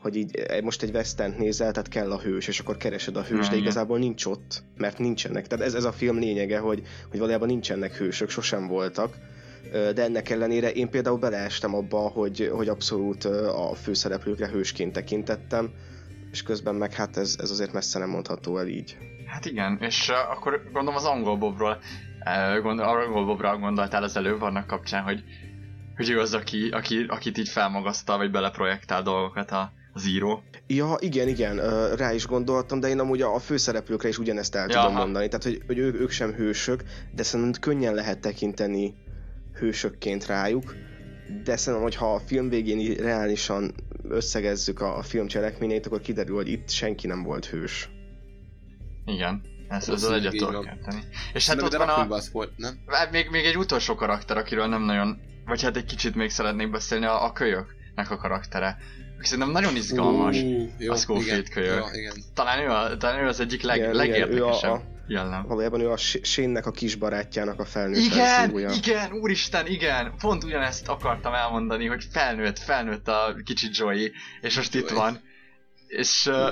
hogy 0.00 0.16
így 0.16 0.36
eh, 0.36 0.60
most 0.60 0.82
egy 0.82 0.94
western 0.94 1.34
nézel, 1.38 1.72
tehát 1.72 1.88
kell 1.88 2.12
a 2.12 2.18
hős, 2.18 2.48
és 2.48 2.58
akkor 2.58 2.76
keresed 2.76 3.16
a 3.16 3.22
hős, 3.22 3.48
de 3.48 3.56
igazából 3.56 3.98
nincs 3.98 4.24
ott, 4.24 4.62
mert 4.76 4.98
nincsenek. 4.98 5.46
Tehát 5.46 5.64
ez, 5.64 5.74
ez 5.74 5.84
a 5.84 5.92
film 5.92 6.18
lényege, 6.18 6.58
hogy, 6.58 6.82
hogy 7.10 7.18
valójában 7.18 7.48
nincsenek 7.48 7.96
hősök, 7.96 8.30
sosem 8.30 8.66
voltak. 8.66 9.16
De 9.70 10.02
ennek 10.02 10.30
ellenére 10.30 10.72
én 10.72 10.90
például 10.90 11.18
beleestem 11.18 11.74
abba, 11.74 11.98
hogy, 11.98 12.50
hogy 12.52 12.68
abszolút 12.68 13.24
a 13.24 13.74
főszereplőkre 13.74 14.48
hősként 14.48 14.92
tekintettem, 14.92 15.70
és 16.30 16.42
közben 16.42 16.74
meg 16.74 16.92
hát 16.92 17.16
ez, 17.16 17.36
ez 17.40 17.50
azért 17.50 17.72
messze 17.72 17.98
nem 17.98 18.08
mondható 18.08 18.58
el 18.58 18.66
így. 18.66 18.96
Hát 19.26 19.44
igen, 19.44 19.78
és 19.80 20.08
akkor 20.08 20.62
gondolom 20.64 20.94
az 20.94 21.04
angol 21.04 21.36
Bobról, 21.36 21.78
gondol, 22.62 22.86
angol 22.86 23.24
Bobra 23.24 23.58
gondoltál 23.58 24.02
az 24.02 24.16
előbb 24.16 24.42
annak 24.42 24.66
kapcsán, 24.66 25.02
hogy, 25.02 25.24
hogy 25.96 26.10
ő 26.10 26.20
az, 26.20 26.34
aki, 26.34 26.68
aki, 26.68 27.04
akit 27.08 27.38
így 27.38 27.48
felmagasztal, 27.48 28.16
vagy 28.16 28.30
beleprojektál 28.30 29.02
dolgokat 29.02 29.50
a, 29.50 29.72
az 29.92 30.06
író. 30.06 30.42
Ja, 30.66 30.96
igen, 30.98 31.28
igen, 31.28 31.56
rá 31.96 32.12
is 32.12 32.26
gondoltam, 32.26 32.80
de 32.80 32.88
én 32.88 32.98
amúgy 32.98 33.22
a 33.22 33.38
főszereplőkre 33.38 34.08
is 34.08 34.18
ugyanezt 34.18 34.54
el 34.54 34.66
tudom 34.66 34.82
Jaha. 34.82 34.98
mondani. 34.98 35.28
Tehát, 35.28 35.44
hogy, 35.44 35.62
hogy 35.66 35.78
ők, 35.78 36.00
ők 36.00 36.10
sem 36.10 36.32
hősök, 36.32 36.82
de 37.14 37.22
szerintem 37.22 37.60
könnyen 37.60 37.94
lehet 37.94 38.20
tekinteni 38.20 38.94
hősökként 39.54 40.26
rájuk. 40.26 40.74
De 41.44 41.56
szerintem, 41.56 41.82
hogyha 41.82 42.14
a 42.14 42.20
film 42.20 42.48
végén 42.48 42.94
reálisan 42.94 43.74
összegezzük 44.08 44.80
a, 44.80 44.96
a 44.96 45.02
film 45.02 45.26
cselekményeit, 45.26 45.86
akkor 45.86 46.00
kiderül, 46.00 46.36
hogy 46.36 46.48
itt 46.48 46.70
senki 46.70 47.06
nem 47.06 47.22
volt 47.22 47.46
hős. 47.46 47.90
Igen, 49.04 49.42
ez, 49.70 49.76
ez 49.76 49.88
az 49.88 50.02
Valószínűleg 50.02 50.34
egyet 50.34 50.46
tudok 50.46 50.64
érteni. 50.64 51.02
És 51.32 51.46
hát 51.46 51.62
ott 51.62 51.76
van 51.76 51.88
a... 51.88 52.00
a 52.14 52.46
nem? 52.56 52.78
Hát 52.86 53.10
még, 53.10 53.28
még 53.30 53.44
egy 53.44 53.56
utolsó 53.56 53.94
karakter, 53.94 54.36
akiről 54.36 54.66
nem 54.66 54.82
nagyon, 54.82 55.20
vagy 55.46 55.62
hát 55.62 55.76
egy 55.76 55.84
kicsit 55.84 56.14
még 56.14 56.30
szeretnék 56.30 56.70
beszélni, 56.70 57.04
a, 57.04 57.24
a 57.24 57.32
kölyöknek 57.32 58.10
a 58.10 58.16
karaktere. 58.16 58.76
Szerintem 59.20 59.50
nagyon 59.50 59.76
izgalmas. 59.76 60.36
Ú, 60.36 60.70
jó, 60.78 60.92
a 60.92 60.96
Schofield 60.96 61.38
igen, 61.38 61.52
kölyök. 61.52 61.84
ja, 61.92 61.98
igen. 62.00 62.14
Talán, 62.34 62.58
ő 62.58 62.68
a, 62.68 62.96
talán 62.96 63.24
ő 63.24 63.26
az 63.26 63.40
egyik 63.40 63.62
leg, 63.62 63.76
Igen, 63.76 63.88
igen, 63.94 64.06
legérdekesebb 64.06 64.70
a- 64.70 64.82
jellem. 65.06 65.46
Valójában 65.46 65.80
ő 65.80 65.90
a 65.90 65.96
S- 65.96 66.20
Shane-nek 66.22 66.66
a 66.66 66.70
kisbarátjának 66.70 67.60
a 67.60 67.64
felnőtt 67.64 67.98
Igen, 67.98 68.18
verziója. 68.18 68.70
igen, 68.70 69.12
úristen, 69.12 69.66
igen. 69.66 70.14
Pont 70.18 70.44
ugyanezt 70.44 70.88
akartam 70.88 71.34
elmondani, 71.34 71.86
hogy 71.86 72.04
felnőtt, 72.10 72.58
felnőtt 72.58 73.08
a 73.08 73.34
kicsi 73.44 73.68
Joey, 73.72 74.12
és 74.40 74.56
most 74.56 74.74
itt 74.74 74.90
van. 74.90 75.20
És, 75.86 76.26
uh, 76.26 76.50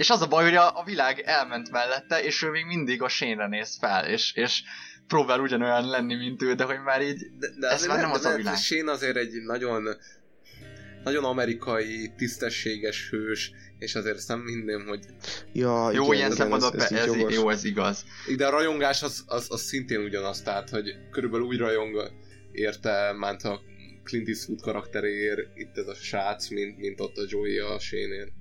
és 0.00 0.10
az 0.10 0.22
a 0.22 0.26
baj, 0.26 0.44
hogy 0.44 0.54
a, 0.54 0.78
a 0.78 0.84
világ 0.84 1.20
elment 1.20 1.70
mellette, 1.70 2.22
és 2.22 2.42
ő 2.42 2.50
még 2.50 2.64
mindig 2.64 3.02
a 3.02 3.08
Shane-re 3.08 3.48
néz 3.48 3.76
fel, 3.78 4.06
és, 4.06 4.32
és 4.34 4.62
próbál 5.06 5.40
ugyanolyan 5.40 5.88
lenni, 5.88 6.14
mint 6.14 6.42
ő, 6.42 6.54
de 6.54 6.64
hogy 6.64 6.80
már 6.84 7.02
így, 7.02 7.18
De, 7.38 7.46
de 7.58 7.68
ez 7.68 7.86
már 7.86 8.00
nem 8.00 8.10
az 8.10 8.24
a 8.24 8.36
világ. 8.36 8.56
Shane 8.56 8.90
azért 8.90 9.16
egy 9.16 9.42
nagyon 9.46 9.96
nagyon 11.04 11.24
amerikai, 11.24 12.12
tisztességes 12.16 13.08
hős, 13.10 13.52
és 13.78 13.94
azért 13.94 14.28
nem 14.28 14.46
hinném, 14.46 14.86
hogy... 14.86 15.04
Ja, 15.52 15.90
Jó, 15.92 16.04
igen, 16.04 16.16
ilyen 16.16 16.30
szempontból 16.30 16.80
ez, 16.80 16.92
ez, 16.92 17.08
ez, 17.08 17.34
jó, 17.34 17.50
ez 17.50 17.64
igaz. 17.64 18.04
De 18.36 18.46
a 18.46 18.50
rajongás 18.50 19.02
az, 19.02 19.24
az, 19.26 19.46
az 19.48 19.60
szintén 19.60 20.00
ugyanaz, 20.00 20.42
tehát, 20.42 20.70
hogy 20.70 20.96
körülbelül 21.10 21.46
úgy 21.46 21.58
rajong 21.58 22.10
érte, 22.52 23.12
ment 23.12 23.42
a 23.42 23.60
Clint 24.04 24.28
Eastwood 24.28 24.60
karakteréért 24.60 25.40
itt 25.54 25.76
ez 25.76 25.86
a 25.86 25.94
srác, 25.94 26.48
mint, 26.48 26.78
mint 26.78 27.00
ott 27.00 27.16
a 27.16 27.24
Joey 27.28 27.58
a 27.58 27.78
Shane-ér. 27.78 28.32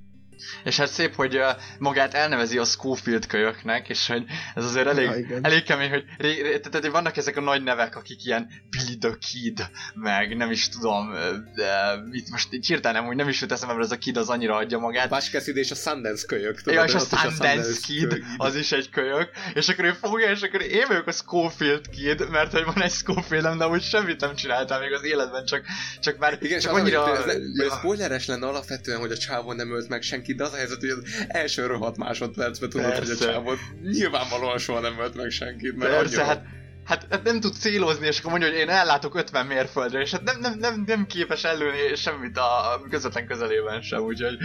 És 0.63 0.77
hát 0.77 0.87
szép, 0.87 1.15
hogy 1.15 1.39
magát 1.77 2.13
elnevezi 2.13 2.57
a 2.57 2.63
Schofield 2.63 3.25
kölyöknek, 3.25 3.89
és 3.89 4.07
hogy 4.07 4.23
ez 4.55 4.63
azért 4.65 4.87
elég, 4.87 5.05
Ja, 5.05 5.15
igen. 5.15 5.45
elég 5.45 5.63
kemény, 5.63 5.89
hogy 5.89 6.03
ré, 6.17 6.41
ré, 6.41 6.59
tehát 6.59 6.79
hogy 6.79 6.91
vannak 6.91 7.17
ezek 7.17 7.37
a 7.37 7.41
nagy 7.41 7.63
nevek, 7.63 7.95
akik 7.95 8.25
ilyen 8.25 8.49
Billy 8.69 8.97
the 8.97 9.17
Kid, 9.31 9.69
meg 9.93 10.37
nem 10.37 10.51
is 10.51 10.69
tudom, 10.69 11.11
de 11.55 11.99
itt 12.11 12.29
most 12.29 12.53
így 12.53 12.65
hirtelen 12.67 13.07
úgy 13.07 13.15
nem 13.15 13.29
is 13.29 13.41
jut 13.41 13.51
eszembe, 13.51 13.73
mert 13.73 13.85
ez 13.85 13.91
a 13.91 13.97
Kid 13.97 14.17
az 14.17 14.29
annyira 14.29 14.55
adja 14.55 14.77
magát. 14.77 15.09
Bács 15.09 15.29
Cassidy 15.31 15.59
és 15.59 15.71
a 15.71 15.75
Sundance 15.75 16.25
kölyök. 16.27 16.61
tudod, 16.61 16.73
Ja, 16.73 16.83
és 16.83 16.93
a 16.93 16.99
Sundance 16.99 17.79
Kid, 17.85 18.07
kölyök. 18.07 18.25
az 18.37 18.55
is 18.55 18.71
egy 18.71 18.89
kölyök, 18.89 19.29
és 19.53 19.67
akkor 19.69 19.85
ő 19.85 19.91
fogja, 19.91 20.29
és 20.29 20.41
akkor 20.41 20.61
én 20.61 20.85
vagyok 20.87 21.07
a 21.07 21.11
Schofield 21.11 21.89
Kid, 21.89 22.29
mert 22.29 22.51
hogy 22.51 22.63
van 22.65 22.81
egy 22.81 22.91
Schofieldem, 22.91 23.57
de 23.57 23.67
úgy 23.67 23.83
semmit 23.83 24.19
nem 24.19 24.35
csináltam 24.35 24.79
még 24.79 24.93
az 24.93 25.03
életben, 25.03 25.45
csak, 25.45 25.65
csak 25.99 26.17
már 26.17 26.37
Igen, 26.41 26.59
csak 26.59 26.73
annyira... 26.73 27.17
Ez, 27.17 27.25
ne, 27.25 27.63
ez 27.65 27.73
spoileres 27.77 28.25
lenne 28.25 28.47
alapvetően, 28.47 28.99
hogy 28.99 29.11
a 29.11 29.17
csávon 29.17 29.55
nem 29.55 29.71
ölt 29.71 29.87
meg 29.89 30.01
senkit, 30.29 30.37
de 30.37 30.43
az 30.43 30.53
a 30.53 30.55
helyzet, 30.55 30.79
hogy 30.79 30.89
az 30.89 31.25
első 31.27 31.65
rohadt 31.65 31.97
másodpercben 31.97 32.69
tudod, 32.69 32.85
hogy 32.85 32.95
a 32.95 33.05
Persze. 33.05 33.25
csávon 33.25 33.57
nyilvánvalóan 33.81 34.57
soha 34.57 34.79
nem 34.79 34.99
ölt 34.99 35.15
meg 35.15 35.29
senkit, 35.29 35.75
mert 35.75 35.91
Persze, 35.91 36.21
annyira... 36.21 36.45
hát, 36.85 37.07
hát, 37.09 37.23
nem 37.23 37.39
tud 37.39 37.53
célozni, 37.53 38.07
és 38.07 38.19
akkor 38.19 38.31
mondja, 38.31 38.49
hogy 38.49 38.57
én 38.57 38.69
ellátok 38.69 39.15
50 39.15 39.45
mérföldre, 39.45 39.99
és 40.01 40.11
hát 40.11 40.23
nem, 40.23 40.39
nem, 40.39 40.57
nem, 40.59 40.83
nem 40.85 41.05
képes 41.05 41.43
ellőni 41.43 41.95
semmit 41.95 42.37
a 42.37 42.81
közvetlen 42.89 43.27
közelében 43.27 43.81
sem, 43.81 44.01
úgyhogy 44.01 44.37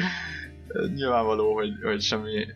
nyilvánvaló, 0.95 1.55
hogy, 1.55 1.73
hogy 1.83 2.03
semmi 2.03 2.47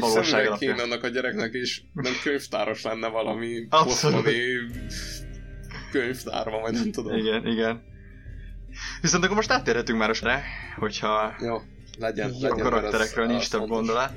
valóság 0.00 0.46
alapján. 0.46 0.76
kéne 0.76 0.82
annak 0.82 1.02
a 1.02 1.08
gyereknek 1.08 1.54
is, 1.54 1.84
nem 1.92 2.12
könyvtáros 2.22 2.82
lenne 2.82 3.08
valami 3.08 3.66
posztoni 3.68 4.32
könyvtárban, 5.90 6.60
vagy 6.60 6.72
nem 6.72 6.92
tudom. 6.92 7.16
Igen, 7.16 7.46
igen. 7.46 7.82
Viszont 9.00 9.24
akkor 9.24 9.36
most 9.36 9.50
áttérhetünk 9.50 9.98
már 9.98 10.10
a 10.10 10.38
hogyha 10.78 11.34
Jó, 11.40 11.56
legyen, 11.98 12.30
a 12.30 12.32
legyen, 12.40 12.58
karakterekről 12.58 13.24
az- 13.24 13.30
nincs 13.30 13.42
az 13.42 13.48
több 13.48 13.68
gondolat. 13.68 14.10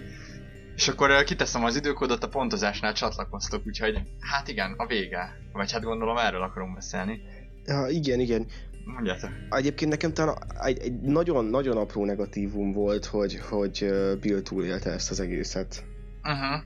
És 0.75 0.87
akkor 0.87 1.11
eh, 1.11 1.23
kiteszem 1.23 1.63
az 1.63 1.75
időkódot, 1.75 2.23
a 2.23 2.27
pontozásnál 2.27 2.93
csatlakoztok, 2.93 3.61
úgyhogy 3.67 4.01
hát 4.19 4.47
igen, 4.47 4.73
a 4.77 4.85
vége. 4.85 5.37
Vagy 5.51 5.71
hát 5.71 5.83
gondolom 5.83 6.17
erről 6.17 6.41
akarunk 6.41 6.73
beszélni. 6.73 7.21
Ja, 7.65 7.87
igen, 7.87 8.19
igen. 8.19 8.47
Mondjátok. 8.85 9.29
Egyébként 9.49 9.91
nekem 9.91 10.13
talán 10.13 10.37
egy, 10.63 10.79
egy 10.79 11.01
nagyon-nagyon 11.01 11.77
apró 11.77 12.05
negatívum 12.05 12.71
volt, 12.73 13.05
hogy, 13.05 13.39
hogy 13.49 13.77
ö, 13.81 14.15
Bill 14.21 14.41
túlélte 14.41 14.91
ezt 14.91 15.11
az 15.11 15.19
egészet. 15.19 15.83
Uh-huh. 16.23 16.63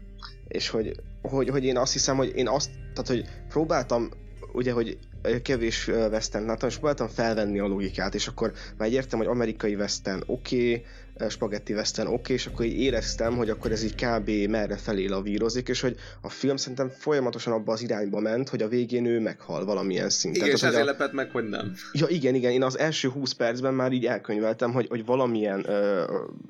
És 0.47 0.69
hogy, 0.69 0.91
hogy, 1.21 1.49
hogy 1.49 1.63
én 1.65 1.77
azt 1.77 1.93
hiszem, 1.93 2.17
hogy 2.17 2.31
én 2.35 2.47
azt, 2.47 2.69
tehát 2.93 3.07
hogy 3.07 3.25
próbáltam, 3.49 4.09
ugye, 4.53 4.71
hogy 4.71 4.97
ö, 5.21 5.41
kevés 5.41 5.87
western 5.87 6.45
láttam, 6.45 6.69
és 6.69 6.75
próbáltam 6.75 7.07
felvenni 7.07 7.59
a 7.59 7.67
logikát, 7.67 8.15
és 8.15 8.27
akkor 8.27 8.51
már 8.77 8.91
értem, 8.91 9.19
hogy 9.19 9.27
amerikai 9.27 9.75
western 9.75 10.21
oké, 10.25 10.71
okay, 10.71 10.85
spagetti 11.29 11.73
western 11.73 12.07
oké, 12.07 12.17
okay, 12.19 12.35
és 12.35 12.45
akkor 12.45 12.65
így 12.65 12.79
éreztem, 12.79 13.35
hogy 13.35 13.49
akkor 13.49 13.71
ez 13.71 13.83
így 13.83 13.95
kb. 13.95 14.29
merre 14.49 14.77
felé 14.77 15.05
lavírozik, 15.05 15.67
és 15.69 15.81
hogy 15.81 15.95
a 16.21 16.29
film 16.29 16.55
szerintem 16.55 16.89
folyamatosan 16.89 17.53
abba 17.53 17.71
az 17.71 17.81
irányba 17.81 18.19
ment, 18.19 18.49
hogy 18.49 18.61
a 18.61 18.67
végén 18.67 19.05
ő 19.05 19.19
meghal 19.19 19.65
valamilyen 19.65 20.09
szinten. 20.09 20.41
Igen, 20.41 20.53
és 20.53 20.59
Tehát, 20.59 20.75
hogy 20.75 20.83
ezért 20.83 20.97
a- 20.97 20.99
lepett 21.01 21.15
meg, 21.15 21.31
hogy 21.31 21.49
nem. 21.49 21.73
Ja, 21.93 22.07
igen, 22.07 22.35
igen, 22.35 22.51
én 22.51 22.63
az 22.63 22.77
első 22.79 23.09
20 23.09 23.31
percben 23.31 23.73
már 23.73 23.91
így 23.91 24.05
elkönyveltem, 24.05 24.71
hogy, 24.71 24.87
hogy 24.89 25.05
valamilyen 25.05 25.69
ö, 25.69 26.03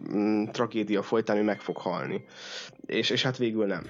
m, 0.10 0.44
tragédia 0.52 1.02
folytán 1.02 1.38
ő 1.38 1.44
meg 1.44 1.62
fog 1.62 1.78
halni. 1.78 2.24
És, 2.86 3.10
és 3.10 3.24
hát 3.24 3.38
végül 3.38 3.66
nem. 3.66 3.84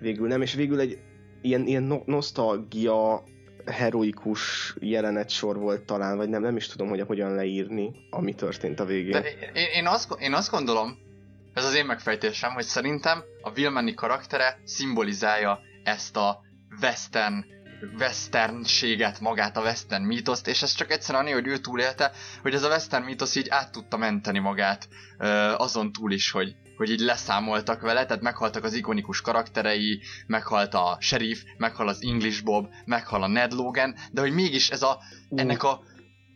végül 0.00 0.28
nem, 0.28 0.42
és 0.42 0.54
végül 0.54 0.80
egy 0.80 0.98
ilyen, 1.42 1.66
ilyen 1.66 1.82
no- 1.82 2.06
nosztalgia 2.06 3.24
heroikus 3.66 4.74
jelenet 4.80 5.30
sor 5.30 5.56
volt 5.56 5.82
talán, 5.82 6.16
vagy 6.16 6.28
nem, 6.28 6.42
nem 6.42 6.56
is 6.56 6.66
tudom, 6.66 6.88
hogy 6.88 7.00
hogyan 7.00 7.34
leírni, 7.34 7.90
ami 8.10 8.34
történt 8.34 8.80
a 8.80 8.84
végén. 8.84 9.12
De 9.12 9.28
én, 9.52 9.66
én, 9.74 9.86
azt, 9.86 10.14
én 10.18 10.32
azt 10.32 10.50
gondolom, 10.50 10.98
ez 11.54 11.64
az 11.64 11.74
én 11.74 11.86
megfejtésem, 11.86 12.52
hogy 12.52 12.64
szerintem 12.64 13.22
a 13.42 13.52
Vilmani 13.52 13.94
karaktere 13.94 14.60
szimbolizálja 14.64 15.60
ezt 15.84 16.16
a 16.16 16.40
western 16.80 17.44
westernséget, 17.98 19.20
magát 19.20 19.56
a 19.56 19.60
western 19.60 20.02
mítoszt, 20.02 20.48
és 20.48 20.62
ez 20.62 20.72
csak 20.72 20.90
egyszerűen 20.90 21.24
annyi, 21.24 21.32
hogy 21.32 21.46
ő 21.46 21.58
túlélte, 21.58 22.12
hogy 22.42 22.54
ez 22.54 22.62
a 22.62 22.68
western 22.68 23.04
mítosz 23.04 23.34
így 23.34 23.48
át 23.48 23.72
tudta 23.72 23.96
menteni 23.96 24.38
magát 24.38 24.88
azon 25.56 25.92
túl 25.92 26.12
is, 26.12 26.30
hogy, 26.30 26.56
hogy 26.76 26.90
így 26.90 27.00
leszámoltak 27.00 27.80
vele, 27.80 28.06
tehát 28.06 28.22
meghaltak 28.22 28.64
az 28.64 28.74
ikonikus 28.74 29.20
karakterei, 29.20 30.00
meghalt 30.26 30.74
a 30.74 30.96
sheriff, 31.00 31.42
meghal 31.56 31.88
az 31.88 31.98
English 32.02 32.44
Bob, 32.44 32.68
meghal 32.84 33.22
a 33.22 33.28
Ned 33.28 33.52
Logan, 33.52 33.94
de 34.12 34.20
hogy 34.20 34.32
mégis 34.32 34.70
ez 34.70 34.82
a, 34.82 34.98
ennek 35.30 35.62
a 35.62 35.80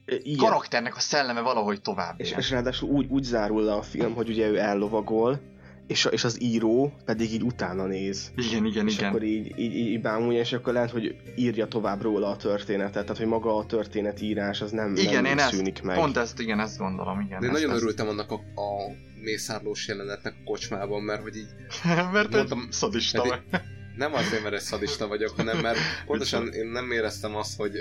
Igen. 0.04 0.36
karakternek 0.36 0.96
a 0.96 1.00
szelleme 1.00 1.40
valahogy 1.40 1.80
tovább. 1.80 2.14
És, 2.20 2.34
és 2.36 2.50
ráadásul 2.50 2.88
úgy, 2.88 3.06
úgy 3.08 3.22
zárul 3.22 3.62
le 3.62 3.72
a 3.72 3.82
film, 3.82 4.14
hogy 4.14 4.28
ugye 4.28 4.48
ő 4.48 4.58
ellovagol, 4.58 5.40
és, 5.88 6.08
és 6.10 6.24
az 6.24 6.42
író 6.42 6.92
pedig 7.04 7.32
így 7.32 7.42
utána 7.42 7.86
néz. 7.86 8.32
Igen, 8.36 8.64
igen, 8.64 8.86
és 8.86 8.96
igen. 8.96 9.08
akkor 9.08 9.22
így, 9.22 9.58
így, 9.58 9.74
így 9.74 10.00
bámulja, 10.00 10.40
és 10.40 10.52
akkor 10.52 10.72
lehet, 10.72 10.90
hogy 10.90 11.16
írja 11.36 11.66
tovább 11.66 12.02
róla 12.02 12.28
a 12.28 12.36
történetet, 12.36 13.02
tehát 13.02 13.16
hogy 13.16 13.26
maga 13.26 13.56
a 13.56 13.66
történetírás 13.66 14.60
az 14.60 14.70
nem, 14.70 14.96
igen, 14.96 15.22
nem 15.22 15.38
én 15.38 15.44
szűnik 15.44 15.74
ezt, 15.74 15.82
meg. 15.82 15.96
Pont 15.96 16.16
ezt, 16.16 16.40
igen, 16.40 16.60
ezt 16.60 16.78
gondolom, 16.78 17.20
igen. 17.20 17.40
De 17.40 17.46
ezt, 17.46 17.54
nagyon 17.54 17.70
ezt. 17.70 17.80
örültem 17.80 18.08
annak 18.08 18.30
a, 18.30 18.34
a 18.34 18.92
mészárlós 19.20 19.88
jelenetnek 19.88 20.34
a 20.40 20.44
kocsmában, 20.44 21.02
mert 21.02 21.22
hogy 21.22 21.36
így... 21.36 21.48
mert 22.12 22.30
mondtam, 22.30 22.68
szadista 22.70 23.24
vagy. 23.24 23.40
Nem 23.96 24.14
azért, 24.14 24.42
mert 24.42 24.54
egy 24.54 24.60
szadista 24.60 25.06
vagyok, 25.06 25.30
hanem 25.36 25.58
mert 25.58 25.78
pontosan 26.06 26.52
én 26.52 26.66
nem 26.66 26.90
éreztem 26.90 27.36
azt, 27.36 27.56
hogy, 27.56 27.72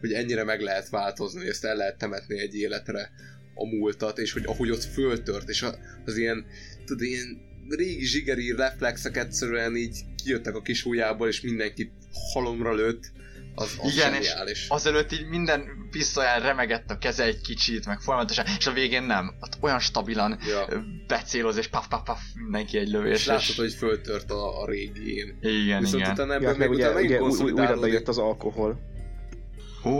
hogy 0.00 0.12
ennyire 0.12 0.44
meg 0.44 0.60
lehet 0.60 0.88
változni, 0.88 1.38
hogy 1.38 1.48
ezt 1.48 1.64
el 1.64 1.76
lehet 1.76 1.98
temetni 1.98 2.38
egy 2.38 2.54
életre 2.54 3.10
a 3.54 3.66
múltat, 3.66 4.18
és 4.18 4.32
hogy 4.32 4.42
ahogy 4.46 4.70
ott 4.70 4.84
föltört, 4.84 5.48
és 5.48 5.64
az 6.04 6.16
ilyen, 6.16 6.46
tudod, 6.84 7.02
ilyen 7.02 7.40
régi 7.68 8.04
zsigeri 8.04 8.54
reflexek 8.56 9.16
egyszerűen 9.16 9.76
így 9.76 10.04
kijöttek 10.24 10.54
a 10.54 10.62
kis 10.62 10.84
ujjából, 10.84 11.28
és 11.28 11.40
mindenkit 11.40 11.92
halomra 12.32 12.74
lőtt, 12.74 13.12
az, 13.58 13.78
az 13.82 13.92
Igen, 13.92 14.12
zseniális. 14.12 14.62
és 14.62 14.68
azelőtt 14.68 15.12
így 15.12 15.26
minden 15.28 15.88
pisztolyán 15.90 16.40
remegett 16.40 16.90
a 16.90 16.98
keze 16.98 17.24
egy 17.24 17.40
kicsit, 17.40 17.86
meg 17.86 18.00
folyamatosan, 18.00 18.44
és 18.58 18.66
a 18.66 18.72
végén 18.72 19.02
nem. 19.02 19.34
Ott 19.40 19.58
olyan 19.60 19.78
stabilan 19.78 20.38
ja. 20.48 20.82
becéloz, 21.06 21.56
és 21.56 21.66
paf, 21.66 21.88
paf, 21.88 22.02
paf, 22.04 22.20
mindenki 22.34 22.78
egy 22.78 22.88
lövés. 22.88 23.18
És 23.18 23.26
látod, 23.26 23.54
hogy 23.56 23.72
föltört 23.72 24.30
a, 24.30 24.62
a 24.62 24.66
régén. 24.66 25.38
Igen, 25.40 25.80
Viszont 25.80 26.02
igen. 26.02 26.12
utána 26.12 26.40
ja, 26.40 26.54
meg 26.56 26.70
ugye, 26.70 26.92
ugye 26.92 27.22
új, 27.22 27.50
újra 27.50 27.80
bejött 27.80 28.08
az 28.08 28.18
alkohol. 28.18 28.78
Ó. 29.84 29.90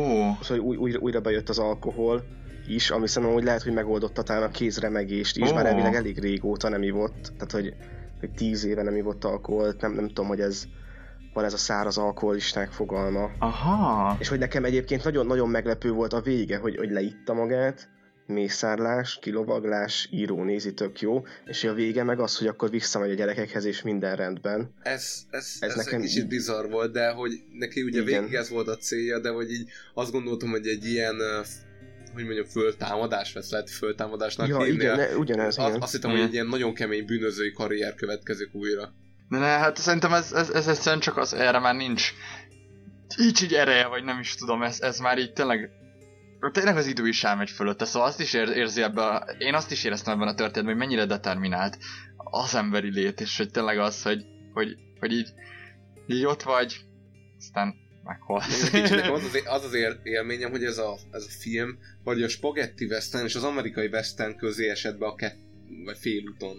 Szóval 0.43 0.65
új, 0.65 0.77
újra, 0.77 0.99
újra 0.99 1.21
bejött 1.21 1.49
az 1.49 1.59
alkohol 1.59 2.25
is, 2.69 2.91
ami 2.91 3.09
szerintem 3.09 3.33
hogy 3.33 3.45
lehet, 3.45 3.63
hogy 3.63 3.73
megoldotta 3.73 4.23
talán 4.23 4.43
a 4.43 4.51
kézremegést 4.51 5.37
is, 5.37 5.49
oh. 5.49 5.55
már 5.55 5.67
elvileg 5.67 5.95
elég 5.95 6.19
régóta 6.19 6.69
nem 6.69 6.83
ivott, 6.83 7.33
tehát 7.37 7.53
hogy, 7.53 7.75
hogy 8.21 8.31
tíz 8.31 8.65
éve 8.65 8.83
nem 8.83 8.97
ivott 8.97 9.25
alkoholt, 9.25 9.81
nem, 9.81 9.93
nem 9.93 10.07
tudom, 10.07 10.27
hogy 10.27 10.41
ez 10.41 10.65
van 11.37 11.45
ez 11.45 11.53
a 11.53 11.57
száraz 11.57 11.99
alkoholisták 11.99 12.71
fogalma. 12.71 13.31
Aha. 13.39 14.17
És 14.21 14.29
hogy 14.29 14.39
nekem 14.39 14.65
egyébként 14.65 15.05
nagyon-nagyon 15.05 15.49
meglepő 15.49 15.91
volt 15.91 16.13
a 16.13 16.21
vége, 16.21 16.57
hogy, 16.57 16.77
hogy 16.77 16.91
leitta 16.91 17.35
magát, 17.35 17.89
mészárlás, 18.27 19.19
kilovaglás, 19.21 20.09
író 20.11 20.43
nézi, 20.43 20.75
tök 20.75 21.01
jó, 21.01 21.25
és 21.45 21.65
a 21.65 21.75
vége 21.75 22.03
meg 22.03 22.21
az, 22.21 22.39
hogy 22.39 22.47
akkor 22.47 22.71
visszamegy 22.71 23.11
a 23.11 23.15
gyerekekhez, 23.15 23.65
és 23.65 23.83
minden 23.83 24.17
rendben. 24.17 24.75
Ez, 24.83 25.27
ez, 25.31 25.57
ez, 25.61 25.71
ez 25.71 25.77
nekem 25.77 26.01
egy 26.01 26.07
kicsit 26.07 26.29
bizarr 26.29 26.71
volt, 26.71 26.93
de 26.93 27.11
hogy 27.11 27.33
neki 27.53 27.83
ugye 27.83 28.01
Igen. 28.01 28.21
végig 28.21 28.37
ez 28.37 28.51
volt 28.51 28.69
a 28.69 28.77
célja, 28.77 29.19
de 29.21 29.31
hogy 29.31 29.51
így 29.53 29.69
azt 29.95 30.13
gondoltam, 30.13 30.51
hogy 30.51 30.67
egy 30.67 30.85
ilyen 30.85 31.17
hogy 32.13 32.25
mondjam, 32.25 32.47
föltámadás, 32.47 33.33
vagy 33.33 33.45
lehet 33.51 33.71
föltámadásnak 33.71 34.49
ja, 34.49 34.63
hívni. 34.63 34.83
igen, 34.83 34.97
ne, 34.97 35.17
ugyanez, 35.17 35.59
azt, 35.59 35.69
igen. 35.69 35.81
azt 35.81 35.93
hittem, 35.93 36.11
hogy 36.11 36.21
egy 36.21 36.33
ilyen 36.33 36.47
nagyon 36.47 36.75
kemény 36.75 37.05
bűnözői 37.05 37.53
karrier 37.53 37.95
következik 37.95 38.55
újra. 38.55 38.93
De 39.29 39.39
ne, 39.39 39.47
hát 39.47 39.77
szerintem 39.77 40.13
ez, 40.13 40.33
ez, 40.33 40.51
ez 40.51 40.69
egyszerűen 40.69 41.01
csak 41.01 41.17
az, 41.17 41.33
erre 41.33 41.59
már 41.59 41.75
nincs 41.75 42.13
így 43.19 43.43
így 43.43 43.55
ereje, 43.55 43.87
vagy 43.87 44.05
nem 44.05 44.19
is 44.19 44.35
tudom, 44.35 44.63
ez, 44.63 44.81
ez 44.81 44.99
már 44.99 45.19
így 45.19 45.33
tényleg 45.33 45.71
tényleg 46.53 46.77
az 46.77 46.87
idő 46.87 47.09
is 47.09 47.25
elmegy 47.25 47.51
fölötte, 47.51 47.85
szóval 47.85 48.09
azt 48.09 48.21
is 48.21 48.33
ér, 48.33 48.49
érzi 48.49 48.83
ebbe 48.83 49.03
a, 49.03 49.27
én 49.39 49.55
azt 49.55 49.71
is 49.71 49.85
éreztem 49.85 50.15
ebben 50.15 50.29
a 50.29 50.35
történetben, 50.35 50.77
hogy 50.77 50.87
mennyire 50.87 51.07
determinált 51.07 51.79
az 52.17 52.55
emberi 52.55 52.91
lét, 52.91 53.21
és 53.21 53.37
hogy 53.37 53.51
tényleg 53.51 53.79
az, 53.79 54.03
hogy, 54.03 54.25
hogy, 54.53 54.77
hogy 55.01 55.13
így, 55.13 55.29
így 56.07 56.25
ott 56.25 56.43
vagy, 56.43 56.85
aztán 57.39 57.75
meghalsz. 58.05 58.73
Az 58.73 59.25
az, 59.25 59.43
az, 59.47 59.65
az 59.65 59.75
élményem, 60.03 60.51
hogy 60.51 60.65
ez 60.65 60.79
a, 60.79 60.99
ez 61.11 61.23
a 61.23 61.41
film, 61.41 61.79
vagy 62.05 62.23
a 62.23 62.29
spagetti 62.29 62.85
western 62.85 63.25
és 63.25 63.35
az 63.35 63.45
amerikai 63.45 63.87
western 63.87 64.37
közé 64.37 64.69
esett 64.69 64.99
be 64.99 65.07
a 65.07 65.15
kett, 65.15 65.39
vagy 65.85 65.99
félúton. 65.99 66.57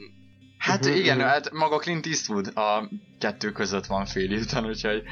Hát 0.67 0.85
uh-huh, 0.85 0.99
igen, 0.99 1.17
uh-huh. 1.17 1.31
hát 1.31 1.51
maga 1.51 1.77
Clint 1.77 2.05
Eastwood 2.05 2.51
a 2.55 2.89
kettő 3.19 3.51
között 3.51 3.85
van 3.85 4.05
félúton, 4.05 4.65
úgyhogy 4.65 5.03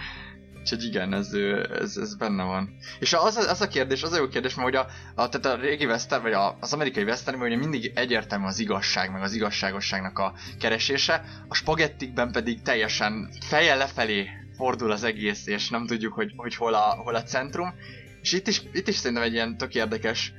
Úgyhogy 0.60 0.84
igen, 0.84 1.14
ez, 1.14 1.34
ez, 1.80 1.98
ez 1.98 2.16
benne 2.16 2.44
van. 2.44 2.78
És 3.00 3.14
az, 3.14 3.36
az 3.38 3.62
a 3.62 3.68
kérdés, 3.68 4.04
az 4.04 4.12
a 4.12 4.18
jó 4.18 4.28
kérdés, 4.28 4.56
mert 4.56 4.68
hogy 4.68 4.76
a, 4.76 4.88
a, 5.22 5.30
tehát 5.30 5.58
a 5.58 5.62
régi 5.62 5.86
western, 5.86 6.22
vagy 6.22 6.34
a, 6.34 6.58
az 6.60 6.74
amerikai 6.74 7.04
western, 7.04 7.42
ugye 7.42 7.58
mindig 7.58 7.92
egyértelmű 7.96 8.46
az 8.46 8.60
igazság, 8.60 9.12
meg 9.12 9.22
az 9.22 9.34
igazságosságnak 9.34 10.20
a 10.20 10.34
keresése, 10.60 11.24
a 11.48 11.54
spagettikben 11.54 12.32
pedig 12.32 12.62
teljesen 12.62 13.30
fejjel 13.40 13.78
lefelé 13.78 14.30
fordul 14.56 14.92
az 14.92 15.04
egész, 15.04 15.48
és 15.48 15.70
nem 15.70 15.86
tudjuk, 15.86 16.14
hogy, 16.14 16.34
hogy 16.36 16.56
hol, 16.56 16.74
a, 16.74 17.02
hol 17.04 17.16
a 17.16 17.24
centrum. 17.24 17.74
És 18.22 18.32
itt 18.32 18.48
is, 18.48 18.62
itt 18.74 18.88
is 18.88 18.96
szerintem 18.96 19.26
egy 19.26 19.34
ilyen 19.34 19.58
tök 19.58 19.76
érdekes 19.76 20.34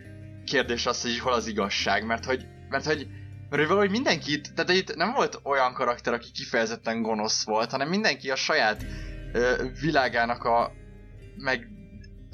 kérdés 0.44 0.86
az, 0.86 1.02
hogy 1.02 1.18
hol 1.18 1.32
az 1.32 1.46
igazság, 1.46 2.06
mert 2.06 2.24
hogy, 2.24 2.46
mert 2.68 2.84
hogy 2.84 3.06
mert 3.48 3.62
hogy 3.62 3.68
valahogy 3.68 3.90
mindenki 3.90 4.32
itt, 4.32 4.46
tehát 4.54 4.70
itt 4.70 4.94
nem 4.94 5.12
volt 5.12 5.40
olyan 5.42 5.72
karakter, 5.72 6.12
aki 6.12 6.30
kifejezetten 6.30 7.02
gonosz 7.02 7.44
volt, 7.44 7.70
hanem 7.70 7.88
mindenki 7.88 8.30
a 8.30 8.36
saját 8.36 8.86
ö, 9.32 9.64
világának 9.80 10.44
a 10.44 10.72
meg 11.36 11.68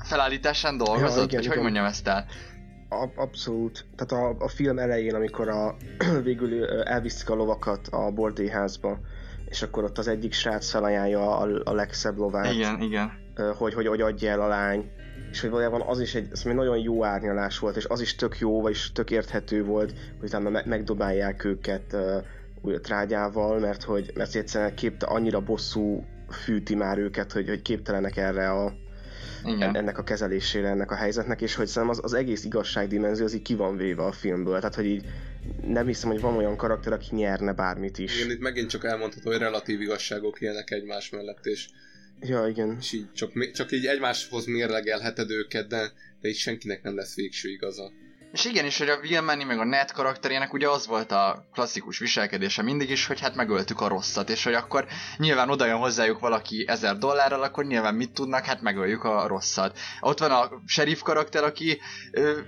felállításán 0.04 0.76
dolgozott, 0.76 1.16
ja, 1.16 1.22
igen, 1.22 1.34
vagy 1.36 1.44
igen. 1.44 1.52
hogy 1.52 1.62
mondjam 1.62 1.84
ezt 1.84 2.08
el? 2.08 2.26
Abszolút. 3.16 3.86
Tehát 3.96 4.24
a, 4.24 4.44
a 4.44 4.48
film 4.48 4.78
elején, 4.78 5.14
amikor 5.14 5.48
a, 5.48 5.76
végül 6.22 6.64
elviszik 6.64 7.30
a 7.30 7.34
lovakat 7.34 7.88
a 7.90 8.10
bordéházba, 8.10 8.98
és 9.44 9.62
akkor 9.62 9.84
ott 9.84 9.98
az 9.98 10.08
egyik 10.08 10.32
srác 10.32 10.70
felajánlja 10.70 11.38
a, 11.38 11.60
a 11.64 11.72
legszebb 11.72 12.16
lovát. 12.16 12.52
Igen, 12.52 12.80
igen. 12.80 13.12
Hogy, 13.56 13.74
hogy, 13.74 13.86
hogy 13.86 14.00
adja 14.00 14.30
el 14.30 14.40
a 14.40 14.46
lány. 14.46 14.90
És 15.32 15.40
hogy 15.40 15.50
valójában 15.50 15.80
az 15.80 16.00
is 16.00 16.14
egy 16.14 16.28
az 16.32 16.42
nagyon 16.42 16.78
jó 16.78 17.04
árnyalás 17.04 17.58
volt, 17.58 17.76
és 17.76 17.84
az 17.84 18.00
is 18.00 18.14
tök 18.14 18.38
jó, 18.38 18.60
vagyis 18.60 18.92
tök 18.92 19.10
érthető 19.10 19.64
volt, 19.64 19.92
hogy 20.18 20.28
utána 20.28 20.50
me- 20.50 20.66
megdobálják 20.66 21.44
őket 21.44 21.96
uh, 22.62 22.80
trágyával, 22.80 23.58
mert 23.58 23.82
hogy 23.82 24.10
mert 24.14 24.34
egyszerűen 24.34 24.74
képte 24.74 25.06
annyira 25.06 25.40
bosszú 25.40 26.04
fűti 26.30 26.74
már 26.74 26.98
őket, 26.98 27.32
hogy, 27.32 27.48
hogy 27.48 27.62
képtelenek 27.62 28.16
erre 28.16 28.50
a, 28.50 28.74
igen. 29.44 29.76
ennek 29.76 29.98
a 29.98 30.02
kezelésére, 30.04 30.68
ennek 30.68 30.90
a 30.90 30.94
helyzetnek, 30.94 31.40
és 31.40 31.54
hogy 31.54 31.66
szerintem 31.66 31.98
az, 31.98 32.12
az 32.12 32.14
egész 32.14 32.44
igazságdimenzió 32.44 33.24
az 33.24 33.34
így 33.34 33.42
ki 33.42 33.54
van 33.54 33.76
véve 33.76 34.02
a 34.02 34.12
filmből, 34.12 34.58
tehát 34.58 34.74
hogy 34.74 34.86
így 34.86 35.04
nem 35.66 35.86
hiszem, 35.86 36.10
hogy 36.10 36.20
van 36.20 36.36
olyan 36.36 36.56
karakter, 36.56 36.92
aki 36.92 37.14
nyerne 37.14 37.52
bármit 37.52 37.98
is. 37.98 38.16
Igen, 38.16 38.30
itt 38.30 38.40
megint 38.40 38.70
csak 38.70 38.84
elmondható, 38.84 39.30
hogy 39.30 39.38
relatív 39.38 39.80
igazságok 39.80 40.40
élnek 40.40 40.70
egymás 40.70 41.10
mellett, 41.10 41.46
és 41.46 41.68
Ja, 42.22 42.46
igen. 42.46 42.76
És 42.80 42.92
így 42.92 43.12
csak, 43.12 43.50
csak 43.52 43.72
így 43.72 43.86
egymáshoz 43.86 44.46
mérlegelheted 44.46 45.30
őket, 45.30 45.68
de, 45.68 45.92
de 46.20 46.28
így 46.28 46.36
senkinek 46.36 46.82
nem 46.82 46.96
lesz 46.96 47.14
végső 47.14 47.50
igaza. 47.50 47.92
És 48.32 48.44
igen, 48.44 48.64
és 48.64 48.78
hogy 48.78 48.88
a 48.88 48.98
Wilmani 49.02 49.44
meg 49.44 49.58
a 49.58 49.64
Ned 49.64 49.90
karakterének 49.90 50.52
ugye 50.52 50.68
az 50.68 50.86
volt 50.86 51.12
a 51.12 51.48
klasszikus 51.52 51.98
viselkedése 51.98 52.62
mindig 52.62 52.90
is, 52.90 53.06
hogy 53.06 53.20
hát 53.20 53.34
megöltük 53.34 53.80
a 53.80 53.88
rosszat, 53.88 54.30
és 54.30 54.44
hogy 54.44 54.54
akkor 54.54 54.86
nyilván 55.16 55.50
oda 55.50 55.66
jön 55.66 55.76
hozzájuk 55.76 56.18
valaki 56.18 56.64
ezer 56.68 56.98
dollárral, 56.98 57.42
akkor 57.42 57.64
nyilván 57.64 57.94
mit 57.94 58.12
tudnak, 58.12 58.44
hát 58.44 58.62
megöljük 58.62 59.04
a 59.04 59.26
rosszat. 59.26 59.78
Ott 60.00 60.18
van 60.18 60.30
a 60.30 60.50
sheriff 60.66 61.00
karakter, 61.00 61.44
aki 61.44 61.80
ö, 62.12 62.38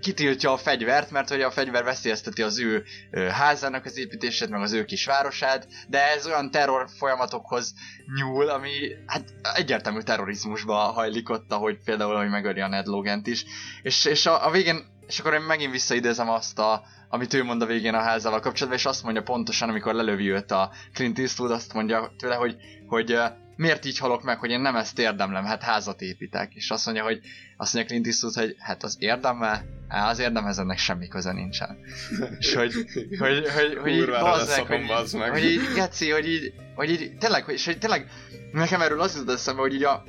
kitiltja 0.00 0.52
a 0.52 0.56
fegyvert, 0.56 1.10
mert 1.10 1.28
hogy 1.28 1.42
a 1.42 1.50
fegyver 1.50 1.84
veszélyezteti 1.84 2.42
az 2.42 2.58
ő 2.58 2.84
házának 3.30 3.84
az 3.84 3.98
építését, 3.98 4.48
meg 4.48 4.60
az 4.60 4.72
ő 4.72 4.84
kis 4.84 5.04
városát, 5.04 5.68
de 5.88 6.10
ez 6.10 6.26
olyan 6.26 6.50
terror 6.50 6.88
folyamatokhoz 6.98 7.74
nyúl, 8.18 8.48
ami 8.48 8.70
hát 9.06 9.24
egyértelmű 9.54 10.00
terrorizmusba 10.00 10.74
hajlik 10.74 11.28
ott, 11.28 11.52
ahogy 11.52 11.78
például, 11.84 12.16
hogy 12.16 12.28
megöli 12.28 12.60
a 12.60 12.68
Ned 12.68 12.86
Logent 12.86 13.26
is. 13.26 13.44
És, 13.82 14.04
és 14.04 14.26
a, 14.26 14.46
a 14.46 14.50
végén, 14.50 14.86
és 15.06 15.18
akkor 15.18 15.32
én 15.32 15.40
megint 15.40 15.72
visszaidézem 15.72 16.28
azt 16.28 16.58
a, 16.58 16.82
amit 17.08 17.34
ő 17.34 17.44
mond 17.44 17.62
a 17.62 17.66
végén 17.66 17.94
a 17.94 18.00
házával 18.00 18.40
kapcsolatban, 18.40 18.78
és 18.78 18.86
azt 18.86 19.02
mondja 19.02 19.22
pontosan, 19.22 19.68
amikor 19.68 19.94
lelövi 19.94 20.30
őt 20.30 20.50
a 20.50 20.70
Clint 20.94 21.18
Eastwood, 21.18 21.50
azt 21.50 21.72
mondja 21.72 22.12
tőle, 22.18 22.34
hogy, 22.34 22.56
hogy 22.86 23.18
miért 23.60 23.84
így 23.84 23.98
halok 23.98 24.22
meg, 24.22 24.38
hogy 24.38 24.50
én 24.50 24.60
nem 24.60 24.76
ezt 24.76 24.98
érdemlem, 24.98 25.44
hát 25.44 25.62
házat 25.62 26.00
építek. 26.00 26.54
És 26.54 26.70
azt 26.70 26.84
mondja, 26.84 27.04
hogy 27.04 27.20
azt 27.56 27.74
mondja 27.74 27.92
Clint 27.92 28.06
Eastwood, 28.06 28.34
hogy 28.34 28.56
hát 28.58 28.82
az 28.82 28.96
érdemel, 28.98 29.64
á, 29.88 30.08
az 30.08 30.18
érdemhez 30.18 30.58
ennek 30.58 30.78
semmi 30.78 31.08
köze 31.08 31.32
nincsen. 31.32 31.78
és 32.38 32.54
hogy, 32.54 32.72
hogy, 33.18 33.48
hogy, 33.48 33.78
hogy 33.82 33.92
így, 33.92 33.98
Kurvára 33.98 34.24
bazzeg, 34.24 34.48
leszakom, 34.48 34.78
hogy, 34.78 34.86
bazd 34.86 35.18
meg. 35.18 35.30
hogy 35.30 35.44
így, 35.44 35.60
geci, 35.74 36.10
hogy 36.10 36.28
így, 36.28 36.52
hogy 36.74 36.90
így, 36.90 37.16
tényleg, 37.18 37.44
hogy, 37.44 37.54
és 37.54 37.64
hogy 37.64 37.78
tényleg, 37.78 38.08
nekem 38.52 38.80
erről 38.80 39.00
az 39.00 39.16
jutott 39.16 39.34
eszembe, 39.34 39.60
hogy 39.60 39.74
így 39.74 39.84
a, 39.84 40.04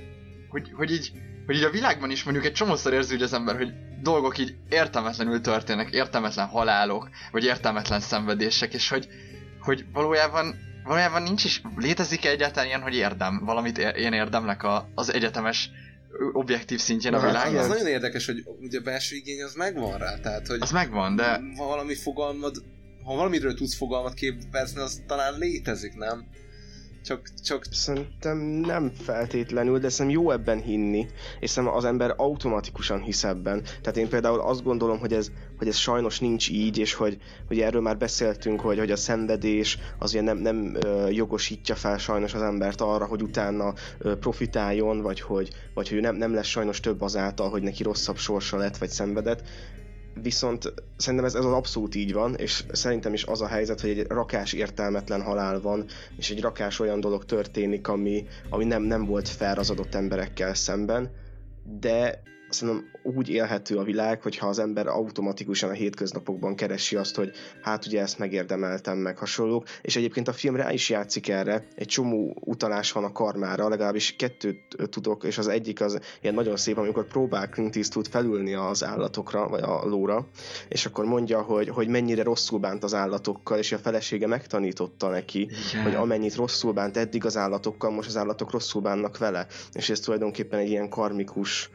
hogy, 0.50 0.72
hogy 0.76 0.92
így, 0.92 1.12
hogy 1.46 1.56
így 1.56 1.64
a 1.64 1.70
világban 1.70 2.12
is 2.12 2.24
mondjuk 2.24 2.46
egy 2.46 2.54
csomószor 2.54 2.94
érzi 2.94 3.16
úgy 3.16 3.22
az 3.22 3.34
ember, 3.34 3.56
hogy 3.56 3.74
dolgok 4.02 4.38
így 4.38 4.56
értelmetlenül 4.70 5.42
történnek, 5.42 5.92
értelmetlen 5.92 6.48
halálok, 6.48 7.10
vagy 7.32 7.44
értelmetlen 7.44 8.00
szenvedések, 8.00 8.74
és 8.74 8.90
hogy, 8.90 9.08
hogy 9.60 9.86
valójában, 9.94 10.56
valójában 10.84 11.22
nincs 11.22 11.44
is, 11.44 11.62
létezik-e 11.76 12.30
egyáltalán 12.30 12.68
ilyen, 12.68 12.82
hogy 12.82 12.96
érdem, 12.96 13.42
valamit 13.46 13.78
én 13.78 14.14
érdemlek 14.14 14.64
a, 14.64 14.90
az 14.96 15.14
egyetemes 15.14 15.70
objektív 16.34 16.80
szintjén 16.80 17.14
a 17.14 17.20
Na, 17.20 17.28
világban? 17.28 17.58
az 17.58 17.68
nagyon 17.68 17.88
érdekes, 17.88 18.26
hogy 18.26 18.44
ugye 18.60 18.80
a 18.80 18.82
belső 18.82 19.16
igény 19.16 19.44
az 19.44 19.54
megvan 19.54 19.98
rá, 19.98 20.20
tehát 20.20 20.48
hogy... 20.48 20.62
Az 20.62 20.72
megvan, 20.72 21.16
de... 21.16 21.42
Valami 21.56 21.96
fogalmad, 21.96 22.56
ha 23.04 23.16
valamiről 23.16 23.54
tudsz 23.54 23.76
fogalmat 23.76 24.14
képezni, 24.14 24.82
az 24.82 25.04
talán 25.08 25.38
létezik, 25.38 25.94
nem? 25.94 26.26
Csak, 27.04 27.28
csak... 27.44 27.66
Szerintem 27.72 28.38
nem 28.38 28.92
feltétlenül, 29.04 29.80
de 29.80 29.90
szerintem 29.90 30.22
jó 30.22 30.32
ebben 30.32 30.62
hinni, 30.62 31.08
és 31.40 31.50
szerintem 31.50 31.78
az 31.78 31.86
ember 31.86 32.14
automatikusan 32.18 33.02
hisz 33.02 33.24
ebben. 33.24 33.64
Tehát 33.64 33.98
én 33.98 34.10
például 34.10 34.40
azt 34.40 34.64
gondolom, 34.64 35.00
hogy 35.00 35.14
ez, 35.14 35.32
hogy 35.58 35.68
ez 35.68 35.76
sajnos 35.76 36.20
nincs 36.20 36.50
így, 36.50 36.78
és 36.78 36.94
hogy, 36.94 37.18
hogy 37.48 37.60
erről 37.60 37.82
már 37.82 37.98
beszéltünk, 37.98 38.60
hogy, 38.60 38.78
hogy 38.78 38.92
a 38.92 38.96
szenvedés 38.96 39.78
az 40.00 40.12
ugye 40.12 40.22
nem, 40.22 40.38
nem 40.38 40.76
ö, 40.84 41.10
jogosítja 41.10 41.76
fel 41.76 41.98
sajnos 41.98 42.34
az 42.34 42.42
embert 42.42 42.82
arra, 42.82 43.06
hogy 43.06 43.22
utána 43.22 43.74
ö, 43.98 44.18
profitáljon, 44.18 45.02
vagy 45.02 45.22
hogy, 45.22 45.50
vagy 45.74 45.90
hogy 45.90 46.02
nem, 46.02 46.16
nem 46.16 46.34
lesz 46.34 46.48
sajnos 46.48 46.80
több 46.80 47.02
azáltal, 47.02 47.50
hogy 47.50 47.62
neki 47.62 47.84
rosszabb 47.84 48.18
sorsa 48.18 48.58
lett, 48.58 48.78
vagy 48.78 48.90
szenvedett. 48.90 49.44
Viszont 50.14 50.74
szerintem 50.98 51.28
ez, 51.28 51.36
ez 51.36 51.46
az 51.46 51.52
abszolút 51.52 51.96
így 51.96 52.14
van, 52.14 52.36
és 52.36 52.64
szerintem 52.72 53.14
is 53.14 53.24
az 53.24 53.42
a 53.42 53.48
helyzet, 53.48 53.82
hogy 53.82 53.90
egy 53.90 54.08
rakás 54.08 54.54
értelmetlen 54.54 55.22
halál 55.22 55.62
van, 55.62 55.86
és 56.18 56.30
egy 56.30 56.42
rakás 56.42 56.80
olyan 56.80 57.00
dolog 57.00 57.26
történik, 57.26 57.88
ami, 57.88 58.28
ami 58.50 58.66
nem, 58.66 58.84
nem 58.84 59.06
volt 59.06 59.30
fair 59.30 59.58
az 59.58 59.70
adott 59.70 59.96
emberekkel 59.96 60.54
szemben, 60.54 61.12
de 61.80 62.22
szerintem 62.54 62.92
úgy 63.04 63.30
élhető 63.30 63.78
a 63.78 63.84
világ, 63.84 64.22
hogyha 64.22 64.48
az 64.48 64.60
ember 64.60 64.88
automatikusan 64.88 65.70
a 65.70 65.74
hétköznapokban 65.74 66.56
keresi 66.56 66.96
azt, 66.96 67.16
hogy 67.16 67.32
hát 67.62 67.86
ugye 67.86 68.02
ezt 68.02 68.20
megérdemeltem, 68.20 68.98
meg 68.98 69.18
hasonlók, 69.18 69.68
és 69.82 69.96
egyébként 69.96 70.28
a 70.28 70.34
film 70.34 70.56
rá 70.56 70.72
is 70.72 70.90
játszik 70.90 71.30
erre, 71.30 71.68
egy 71.76 71.88
csomó 71.88 72.38
utalás 72.40 72.92
van 72.92 73.04
a 73.04 73.12
karmára, 73.12 73.70
legalábbis 73.70 74.16
kettőt 74.16 74.60
tudok, 74.90 75.24
és 75.24 75.38
az 75.38 75.48
egyik 75.48 75.82
az 75.82 76.00
ilyen 76.22 76.36
nagyon 76.36 76.58
szép, 76.58 76.78
amikor 76.78 77.08
próbál 77.08 77.50
Clint 77.50 77.76
Eastwood 77.76 78.08
felülni 78.08 78.54
az 78.54 78.84
állatokra, 78.84 79.48
vagy 79.48 79.62
a 79.62 79.86
lóra, 79.86 80.28
és 80.68 80.86
akkor 80.86 81.06
mondja, 81.06 81.42
hogy, 81.42 81.70
hogy 81.70 81.88
mennyire 81.88 82.24
rosszul 82.24 82.60
bánt 82.60 82.84
az 82.84 82.94
állatokkal, 82.94 83.58
és 83.58 83.72
a 83.72 83.78
felesége 83.78 84.28
megtanította 84.28 85.10
neki, 85.10 85.42
Igen. 85.42 85.84
hogy 85.84 85.96
amennyit 85.96 86.36
rosszul 86.36 86.74
bánt 86.74 86.98
eddig 86.98 87.26
az 87.26 87.38
állatokkal, 87.38 87.92
most 87.92 88.08
az 88.08 88.18
állatok 88.18 88.52
rosszul 88.52 88.82
bánnak 88.82 89.18
vele, 89.18 89.48
és 89.74 89.90
ez 89.90 90.00
tulajdonképpen 90.00 90.60
egy 90.60 90.70
ilyen 90.70 90.90
karmikus 90.90 91.70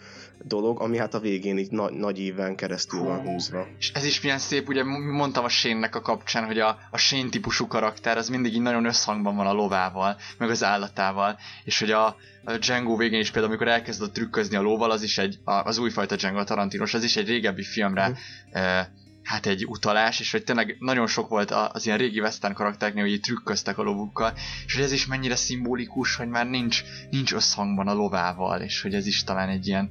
dolog, 0.45 0.81
ami 0.81 0.99
hát 0.99 1.15
a 1.15 1.21
végén 1.21 1.59
így 1.59 1.71
na- 1.71 1.91
nagy 1.91 2.19
éven 2.19 2.57
keresztül 2.57 3.03
van 3.03 3.21
húzva. 3.21 3.67
És 3.79 3.93
ez 3.95 4.05
is 4.05 4.21
milyen 4.21 4.39
szép, 4.39 4.69
ugye 4.69 4.85
mondtam 4.85 5.45
a 5.45 5.49
Shane-nek 5.49 5.95
a 5.95 6.01
kapcsán, 6.01 6.45
hogy 6.45 6.59
a, 6.59 6.79
a 6.91 6.97
Shane 6.97 7.29
típusú 7.29 7.67
karakter 7.67 8.17
az 8.17 8.29
mindig 8.29 8.55
így 8.55 8.61
nagyon 8.61 8.85
összhangban 8.85 9.37
van 9.37 9.47
a 9.47 9.53
lovával, 9.53 10.17
meg 10.39 10.51
az 10.51 10.65
állatával, 10.65 11.39
és 11.65 11.79
hogy 11.79 11.91
a, 11.91 12.17
a 12.45 12.57
Django 12.59 12.97
végén 12.97 13.21
is 13.21 13.31
például, 13.31 13.53
amikor 13.53 13.73
elkezdett 13.73 14.13
trükközni 14.13 14.57
a 14.57 14.61
lóval, 14.61 14.91
az 14.91 15.03
is 15.03 15.19
egy, 15.19 15.39
az 15.45 15.79
újfajta 15.79 16.17
Django 16.17 16.39
a 16.39 16.45
Tarantinos, 16.45 16.95
az 16.95 17.05
is 17.05 17.17
egy 17.17 17.29
régebbi 17.29 17.63
filmre 17.63 18.13
e, 18.51 18.91
hát 19.27 19.47
egy 19.47 19.67
utalás, 19.67 20.21
és 20.21 20.33
hogy 20.33 20.45
tényleg 20.45 20.77
nagyon 20.79 21.07
sok 21.07 21.29
volt 21.29 21.51
az 21.51 21.87
ilyen 21.87 21.99
régi 21.99 22.21
western 22.21 22.55
karaktereknél, 22.55 23.03
hogy 23.05 23.13
így 23.13 23.21
trükköztek 23.21 23.79
a 23.79 23.83
lovukkal, 23.83 24.33
és 24.67 24.75
hogy 24.75 24.83
ez 24.83 24.93
is 24.93 25.07
mennyire 25.07 25.37
szimbolikus, 25.37 26.17
hogy 26.17 26.29
már 26.29 26.47
nincs, 26.47 26.83
nincs 27.11 27.33
összhangban 27.33 27.89
a 27.89 27.95
lovával, 27.95 28.61
és 28.61 28.83
hogy 28.83 28.95
ez 28.95 29.07
is 29.07 29.25
talán 29.25 29.49
egy 29.49 29.67
ilyen, 29.67 29.91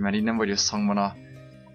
már 0.00 0.14
így 0.14 0.22
nem 0.22 0.36
vagy 0.36 0.50
összhangban 0.50 0.96
a, 0.96 1.16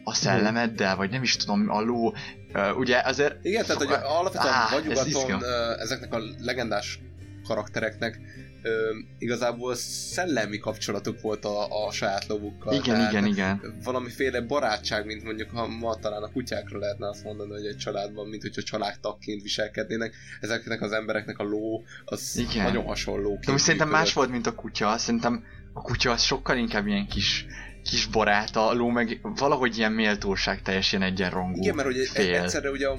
a 0.04 0.14
szellemeddel, 0.14 0.96
vagy 0.96 1.10
nem 1.10 1.24
is 1.24 1.36
tudom, 1.36 1.70
a 1.70 1.82
ló, 1.82 2.14
uh, 2.54 2.78
ugye 2.78 3.02
azért... 3.04 3.46
Igen, 3.46 3.66
tehát 3.66 3.84
hogy 3.84 3.98
alapvetően 4.04 4.54
Á, 4.54 4.66
ez 4.66 4.72
vagyugaton 4.72 5.08
izgalmas. 5.08 5.44
ö, 5.44 5.80
ezeknek 5.80 6.14
a 6.14 6.20
legendás 6.40 7.00
karaktereknek 7.48 8.20
ö, 8.62 8.70
igazából 9.18 9.76
szellemi 9.76 10.58
kapcsolatuk 10.58 11.22
volt 11.22 11.46
a, 11.46 11.86
a 11.86 11.92
saját 11.92 12.28
lovukkal. 12.28 12.74
Igen, 12.74 12.84
tehát 12.84 13.12
igen, 13.12 13.26
igen. 13.26 13.62
Valamiféle 13.84 14.42
barátság, 14.42 15.06
mint 15.06 15.24
mondjuk 15.24 15.50
ha 15.50 15.68
ma 15.68 15.96
talán 15.96 16.24
a 16.24 16.32
kutyákra 16.32 16.80
lehetne 16.80 17.08
azt 17.08 17.24
mondani, 17.24 17.52
hogy 17.52 17.66
egy 17.66 17.78
családban, 17.78 18.28
mint 18.28 18.42
hogyha 18.42 18.62
családtagként 18.62 19.42
viselkednének. 19.42 20.14
Ezeknek 20.42 20.82
az 20.82 20.92
embereknek 20.92 21.40
a 21.40 21.44
ló, 21.44 21.84
az 22.06 22.38
Igen. 22.38 22.64
nagyon 22.64 22.84
hasonló. 22.84 23.40
De 23.46 23.52
most 23.52 23.64
szerintem 23.64 23.90
más 23.90 24.14
volt, 24.14 24.30
mint 24.30 24.48
a 24.48 24.56
kutya. 24.56 24.98
Szerintem 24.98 25.44
a 25.74 25.82
kutya 25.82 26.12
az 26.12 26.22
sokkal 26.22 26.58
inkább 26.58 26.88
ilyen 26.88 27.08
kis, 27.08 27.46
kis 27.84 28.06
barát, 28.06 28.56
a 28.56 28.74
ló 28.74 28.88
meg 28.90 29.20
valahogy 29.36 29.78
ilyen 29.78 29.92
méltóság 29.92 30.62
teljes, 30.62 30.92
ilyen 30.92 31.04
egyenrangú 31.04 31.62
Igen, 31.62 31.76
mert 31.76 31.88
ugye 31.88 32.06
fél. 32.06 32.36
egyszerre 32.42 32.70
ugye 32.70 32.88
a, 32.88 32.94
a 32.94 32.98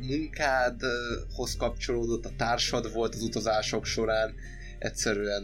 munkádhoz 0.00 1.56
kapcsolódott, 1.58 2.24
a 2.24 2.30
társad 2.36 2.92
volt 2.92 3.14
az 3.14 3.22
utazások 3.22 3.84
során, 3.84 4.34
egyszerűen 4.78 5.42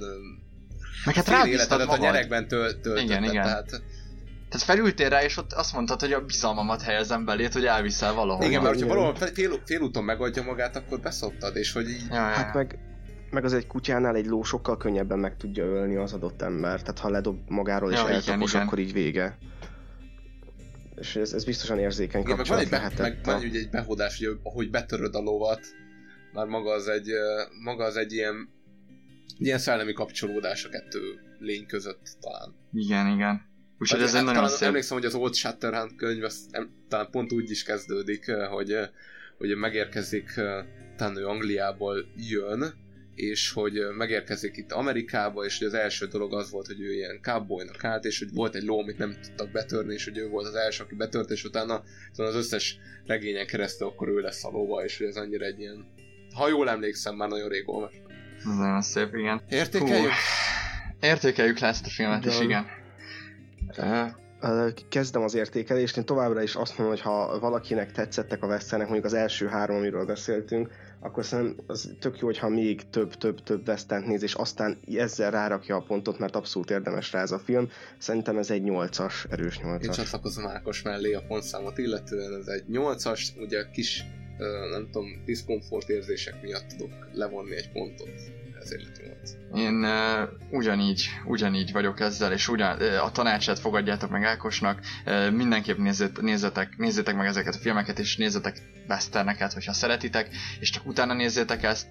Meg 1.04 1.14
hát 1.14 1.24
fél 1.28 1.52
életedet 1.52 1.86
a 1.86 1.90
magad. 1.90 2.00
nyerekben 2.00 2.48
töl, 2.48 2.80
töltötted, 2.80 3.02
Igen, 3.04 3.24
igen. 3.24 3.42
tehát 3.44 3.68
Tehát 4.48 4.66
felültél 4.66 5.08
rá, 5.08 5.22
és 5.22 5.36
ott 5.36 5.52
azt 5.52 5.72
mondtad, 5.72 6.00
hogy 6.00 6.12
a 6.12 6.20
bizalmamat 6.24 6.82
helyezem 6.82 7.24
belét, 7.24 7.52
hogy 7.52 7.64
elviszel 7.64 8.12
valahol. 8.14 8.44
Igen, 8.44 8.62
mert 8.62 8.74
hogyha 8.74 8.88
valahol 8.88 9.14
fél, 9.14 9.28
fél, 9.34 9.62
félúton 9.64 10.04
megadja 10.04 10.42
magát, 10.42 10.76
akkor 10.76 11.00
beszoptad, 11.00 11.56
és 11.56 11.72
hogy 11.72 11.88
így... 11.88 12.02
Ja, 12.08 12.14
ja, 12.14 12.20
Hát 12.20 12.54
meg, 12.54 12.78
meg 13.30 13.44
az 13.44 13.52
egy 13.52 13.66
kutyánál 13.66 14.16
egy 14.16 14.26
ló 14.26 14.42
sokkal 14.42 14.76
könnyebben 14.76 15.18
meg 15.18 15.36
tudja 15.36 15.64
ölni 15.64 15.96
az 15.96 16.12
adott 16.12 16.42
ember, 16.42 16.80
tehát 16.80 16.98
ha 16.98 17.08
ledob 17.10 17.38
magáról 17.48 17.90
és 17.90 17.96
Ja, 17.96 18.02
igen, 18.02 18.14
eltapos, 18.14 18.54
akkor 18.54 18.78
így 18.78 18.92
vége. 18.92 19.38
És 20.96 21.16
ez, 21.16 21.32
ez 21.32 21.44
biztosan 21.44 21.78
érzékeny 21.78 22.20
Igen, 22.20 22.36
meg 22.36 22.46
van 22.46 22.56
kapcsolat 22.56 22.62
egy, 22.62 22.70
be, 22.70 22.76
lehetett. 22.76 22.98
meg 22.98 23.24
van 23.24 23.48
ugye 23.48 23.58
egy 23.58 23.70
behódás, 23.70 24.18
hogy 24.18 24.38
ahogy 24.42 24.70
betöröd 24.70 25.14
a 25.14 25.20
lovat, 25.20 25.60
már 26.32 26.46
maga 26.46 26.70
az 26.72 26.88
egy, 26.88 27.08
maga 27.64 27.84
az 27.84 27.96
egy 27.96 28.12
ilyen, 28.12 28.48
ilyen 29.38 29.58
szellemi 29.58 29.92
kapcsolódás 29.92 30.64
a 30.64 30.68
kettő 30.68 31.00
lény 31.38 31.66
között 31.66 32.16
talán. 32.20 32.54
Igen, 32.72 33.06
igen. 33.06 33.48
Úgyhogy 33.78 33.98
Hát, 33.98 34.08
ez 34.08 34.14
egy 34.14 34.16
hát 34.16 34.26
nagyon 34.26 34.42
talán 34.42 34.56
szép... 34.56 34.68
Emlékszem, 34.68 34.96
hogy 34.96 35.06
az 35.06 35.14
Old 35.14 35.34
Shatterhand 35.34 35.94
könyv 35.96 36.24
az, 36.24 36.46
em, 36.50 36.70
talán 36.88 37.10
pont 37.10 37.32
úgy 37.32 37.50
is 37.50 37.62
kezdődik, 37.62 38.30
hogy, 38.50 38.76
hogy 39.38 39.56
megérkezik, 39.56 40.30
talán 40.96 41.16
ő 41.16 41.26
Angliából 41.26 42.06
jön, 42.16 42.74
és 43.20 43.52
hogy 43.52 43.72
megérkezik 43.96 44.56
itt 44.56 44.72
Amerikába, 44.72 45.44
és 45.44 45.58
hogy 45.58 45.66
az 45.66 45.74
első 45.74 46.06
dolog 46.06 46.34
az 46.34 46.50
volt, 46.50 46.66
hogy 46.66 46.80
ő 46.80 46.92
ilyen 46.92 47.18
cowboynak 47.22 47.84
állt, 47.84 48.04
és 48.04 48.18
hogy 48.18 48.32
volt 48.32 48.54
egy 48.54 48.62
ló, 48.62 48.80
amit 48.80 48.98
nem 48.98 49.16
tudtak 49.22 49.50
betörni, 49.50 49.94
és 49.94 50.04
hogy 50.04 50.18
ő 50.18 50.28
volt 50.28 50.46
az 50.46 50.54
első, 50.54 50.82
aki 50.84 50.94
betört, 50.94 51.30
és 51.30 51.44
utána, 51.44 51.82
az 52.16 52.34
összes 52.34 52.78
regényen 53.06 53.46
keresztül 53.46 53.86
akkor 53.86 54.08
ő 54.08 54.18
lesz 54.18 54.44
a 54.44 54.50
lóva, 54.50 54.84
és 54.84 54.98
hogy 54.98 55.06
ez 55.06 55.16
annyira 55.16 55.44
egy 55.44 55.60
ilyen, 55.60 55.86
ha 56.34 56.48
jól 56.48 56.68
emlékszem, 56.68 57.16
már 57.16 57.28
nagyon 57.28 57.48
rég 57.48 57.68
olvas. 57.68 57.92
Ez 58.38 58.44
nagyon 58.44 58.82
szép, 58.82 59.14
igen. 59.14 59.42
Értékeljük? 59.48 60.10
Hú, 60.10 61.06
értékeljük 61.06 61.58
le 61.58 61.68
ezt 61.68 61.86
a 61.86 61.88
filmet 61.88 62.24
is, 62.24 62.40
Igen. 62.40 62.66
Ö, 63.76 64.06
Kezdem 64.88 65.22
az 65.22 65.34
értékelést, 65.34 65.96
én 65.96 66.04
továbbra 66.04 66.42
is 66.42 66.54
azt 66.54 66.78
mondom, 66.78 66.96
hogy 66.96 67.04
ha 67.04 67.38
valakinek 67.38 67.92
tetszettek 67.92 68.42
a 68.42 68.46
westernek, 68.46 68.86
mondjuk 68.88 69.12
az 69.12 69.14
első 69.18 69.46
három, 69.46 69.76
amiről 69.76 70.04
beszéltünk, 70.04 70.70
akkor 71.00 71.24
szerintem 71.24 71.64
az 71.66 71.94
tök 71.98 72.18
jó, 72.18 72.26
hogyha 72.26 72.48
még 72.48 72.90
több, 72.90 73.14
több, 73.14 73.42
több 73.42 73.68
western 73.68 74.06
néz, 74.06 74.22
és 74.22 74.34
aztán 74.34 74.78
ezzel 74.94 75.30
rárakja 75.30 75.76
a 75.76 75.80
pontot, 75.80 76.18
mert 76.18 76.36
abszolút 76.36 76.70
érdemes 76.70 77.12
rá 77.12 77.20
ez 77.20 77.30
a 77.30 77.38
film. 77.38 77.68
Szerintem 77.98 78.38
ez 78.38 78.50
egy 78.50 78.62
8-as, 78.66 79.30
erős 79.30 79.56
Én 79.56 79.64
8-as. 79.64 79.94
csatlakozom 79.94 80.46
Ákos 80.46 80.82
mellé 80.82 81.12
a 81.12 81.22
pontszámot 81.28 81.78
illetően, 81.78 82.40
ez 82.40 82.46
egy 82.46 82.64
8-as, 82.72 83.20
ugye 83.38 83.70
kis, 83.72 84.04
nem 84.70 84.88
tudom, 84.90 85.22
diszkomfort 85.24 85.88
érzések 85.88 86.42
miatt 86.42 86.66
tudok 86.66 87.08
levonni 87.12 87.56
egy 87.56 87.72
pontot, 87.72 88.08
lett 88.68 89.00
8. 89.20 89.60
Én 89.60 89.84
uh, 89.84 90.28
ugyanígy, 90.50 91.08
ugyanígy 91.24 91.72
vagyok 91.72 92.00
ezzel, 92.00 92.32
és 92.32 92.48
ugyan, 92.48 92.76
uh, 92.80 93.04
a 93.04 93.10
tanácsát 93.10 93.58
fogadjátok 93.58 94.10
meg 94.10 94.24
Ákosnak, 94.24 94.80
uh, 95.06 95.30
mindenképp 95.30 95.78
nézzet, 95.78 96.20
nézzetek, 96.20 96.76
nézzétek 96.76 97.16
meg 97.16 97.26
ezeket 97.26 97.54
a 97.54 97.58
filmeket, 97.58 97.98
és 97.98 98.16
nézzetek 98.16 98.62
westerneket, 98.88 99.52
hogyha 99.52 99.72
szeretitek, 99.72 100.28
és 100.60 100.70
csak 100.70 100.86
utána 100.86 101.14
nézzétek 101.14 101.62
ezt. 101.62 101.86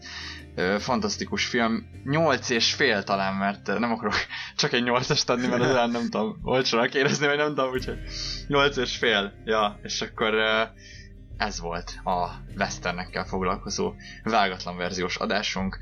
Uh, 0.56 0.76
fantasztikus 0.76 1.46
film. 1.46 1.86
8 2.04 2.50
és 2.50 2.74
fél 2.74 3.04
talán, 3.04 3.34
mert 3.34 3.68
nem 3.68 3.92
akarok 3.92 4.16
csak 4.56 4.74
egy 4.74 4.84
8-est 4.86 5.30
adni, 5.30 5.48
mert 5.48 5.62
az 5.62 5.72
olyan 5.72 5.90
nem 5.90 6.10
tudom, 6.10 6.40
olcsónak 6.44 6.94
érezni, 6.96 7.28
vagy 7.28 7.38
nem 7.38 7.48
tudom, 7.48 7.72
úgyhogy 7.72 7.98
8 8.48 8.78
és 8.78 8.98
fél. 8.98 9.34
Ja, 9.46 9.80
és 9.84 10.02
akkor 10.02 10.34
uh, 10.34 10.70
ez 11.40 11.60
volt 11.60 12.00
a 12.04 12.28
westernekkel 12.58 13.26
foglalkozó 13.26 13.94
vágatlan 14.24 14.78
verziós 14.78 15.16
adásunk. 15.16 15.80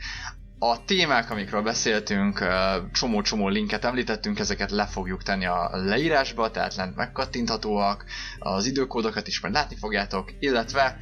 A 0.60 0.86
témák, 0.86 1.30
amikről 1.30 1.62
beszéltünk, 1.62 2.44
csomó-csomó 2.92 3.48
linket 3.48 3.86
említettünk, 3.86 4.40
ezeket 4.40 4.72
le 4.72 4.86
fogjuk 4.86 5.24
tenni 5.24 5.46
a 5.46 5.70
leírásba, 5.74 6.52
tehát 6.52 6.76
lent 6.76 6.96
megkattinthatóak, 6.96 8.06
az 8.40 8.66
időkódokat 8.66 9.28
is 9.28 9.42
majd 9.42 9.54
látni 9.54 9.76
fogjátok, 9.76 10.32
illetve 10.40 10.98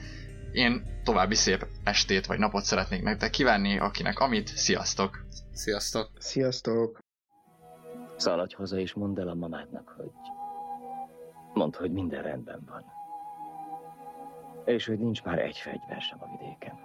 én 0.51 0.83
további 1.03 1.35
szép 1.35 1.67
estét 1.83 2.25
vagy 2.25 2.39
napot 2.39 2.63
szeretnék 2.63 3.03
nektek 3.03 3.29
kívánni, 3.29 3.79
akinek 3.79 4.19
amit, 4.19 4.47
sziasztok! 4.47 5.25
Sziasztok! 5.53 6.09
Sziasztok! 6.17 6.99
Szaladj 8.17 8.55
haza 8.55 8.79
és 8.79 8.93
mondd 8.93 9.19
el 9.19 9.27
a 9.27 9.33
mamádnak, 9.33 9.93
hogy... 9.97 10.11
Mondd, 11.53 11.77
hogy 11.77 11.91
minden 11.91 12.21
rendben 12.21 12.63
van. 12.69 12.83
És 14.65 14.85
hogy 14.85 14.99
nincs 14.99 15.23
már 15.23 15.39
egy 15.39 15.57
fegyver 15.57 16.01
sem 16.01 16.17
a 16.21 16.37
vidéken. 16.37 16.84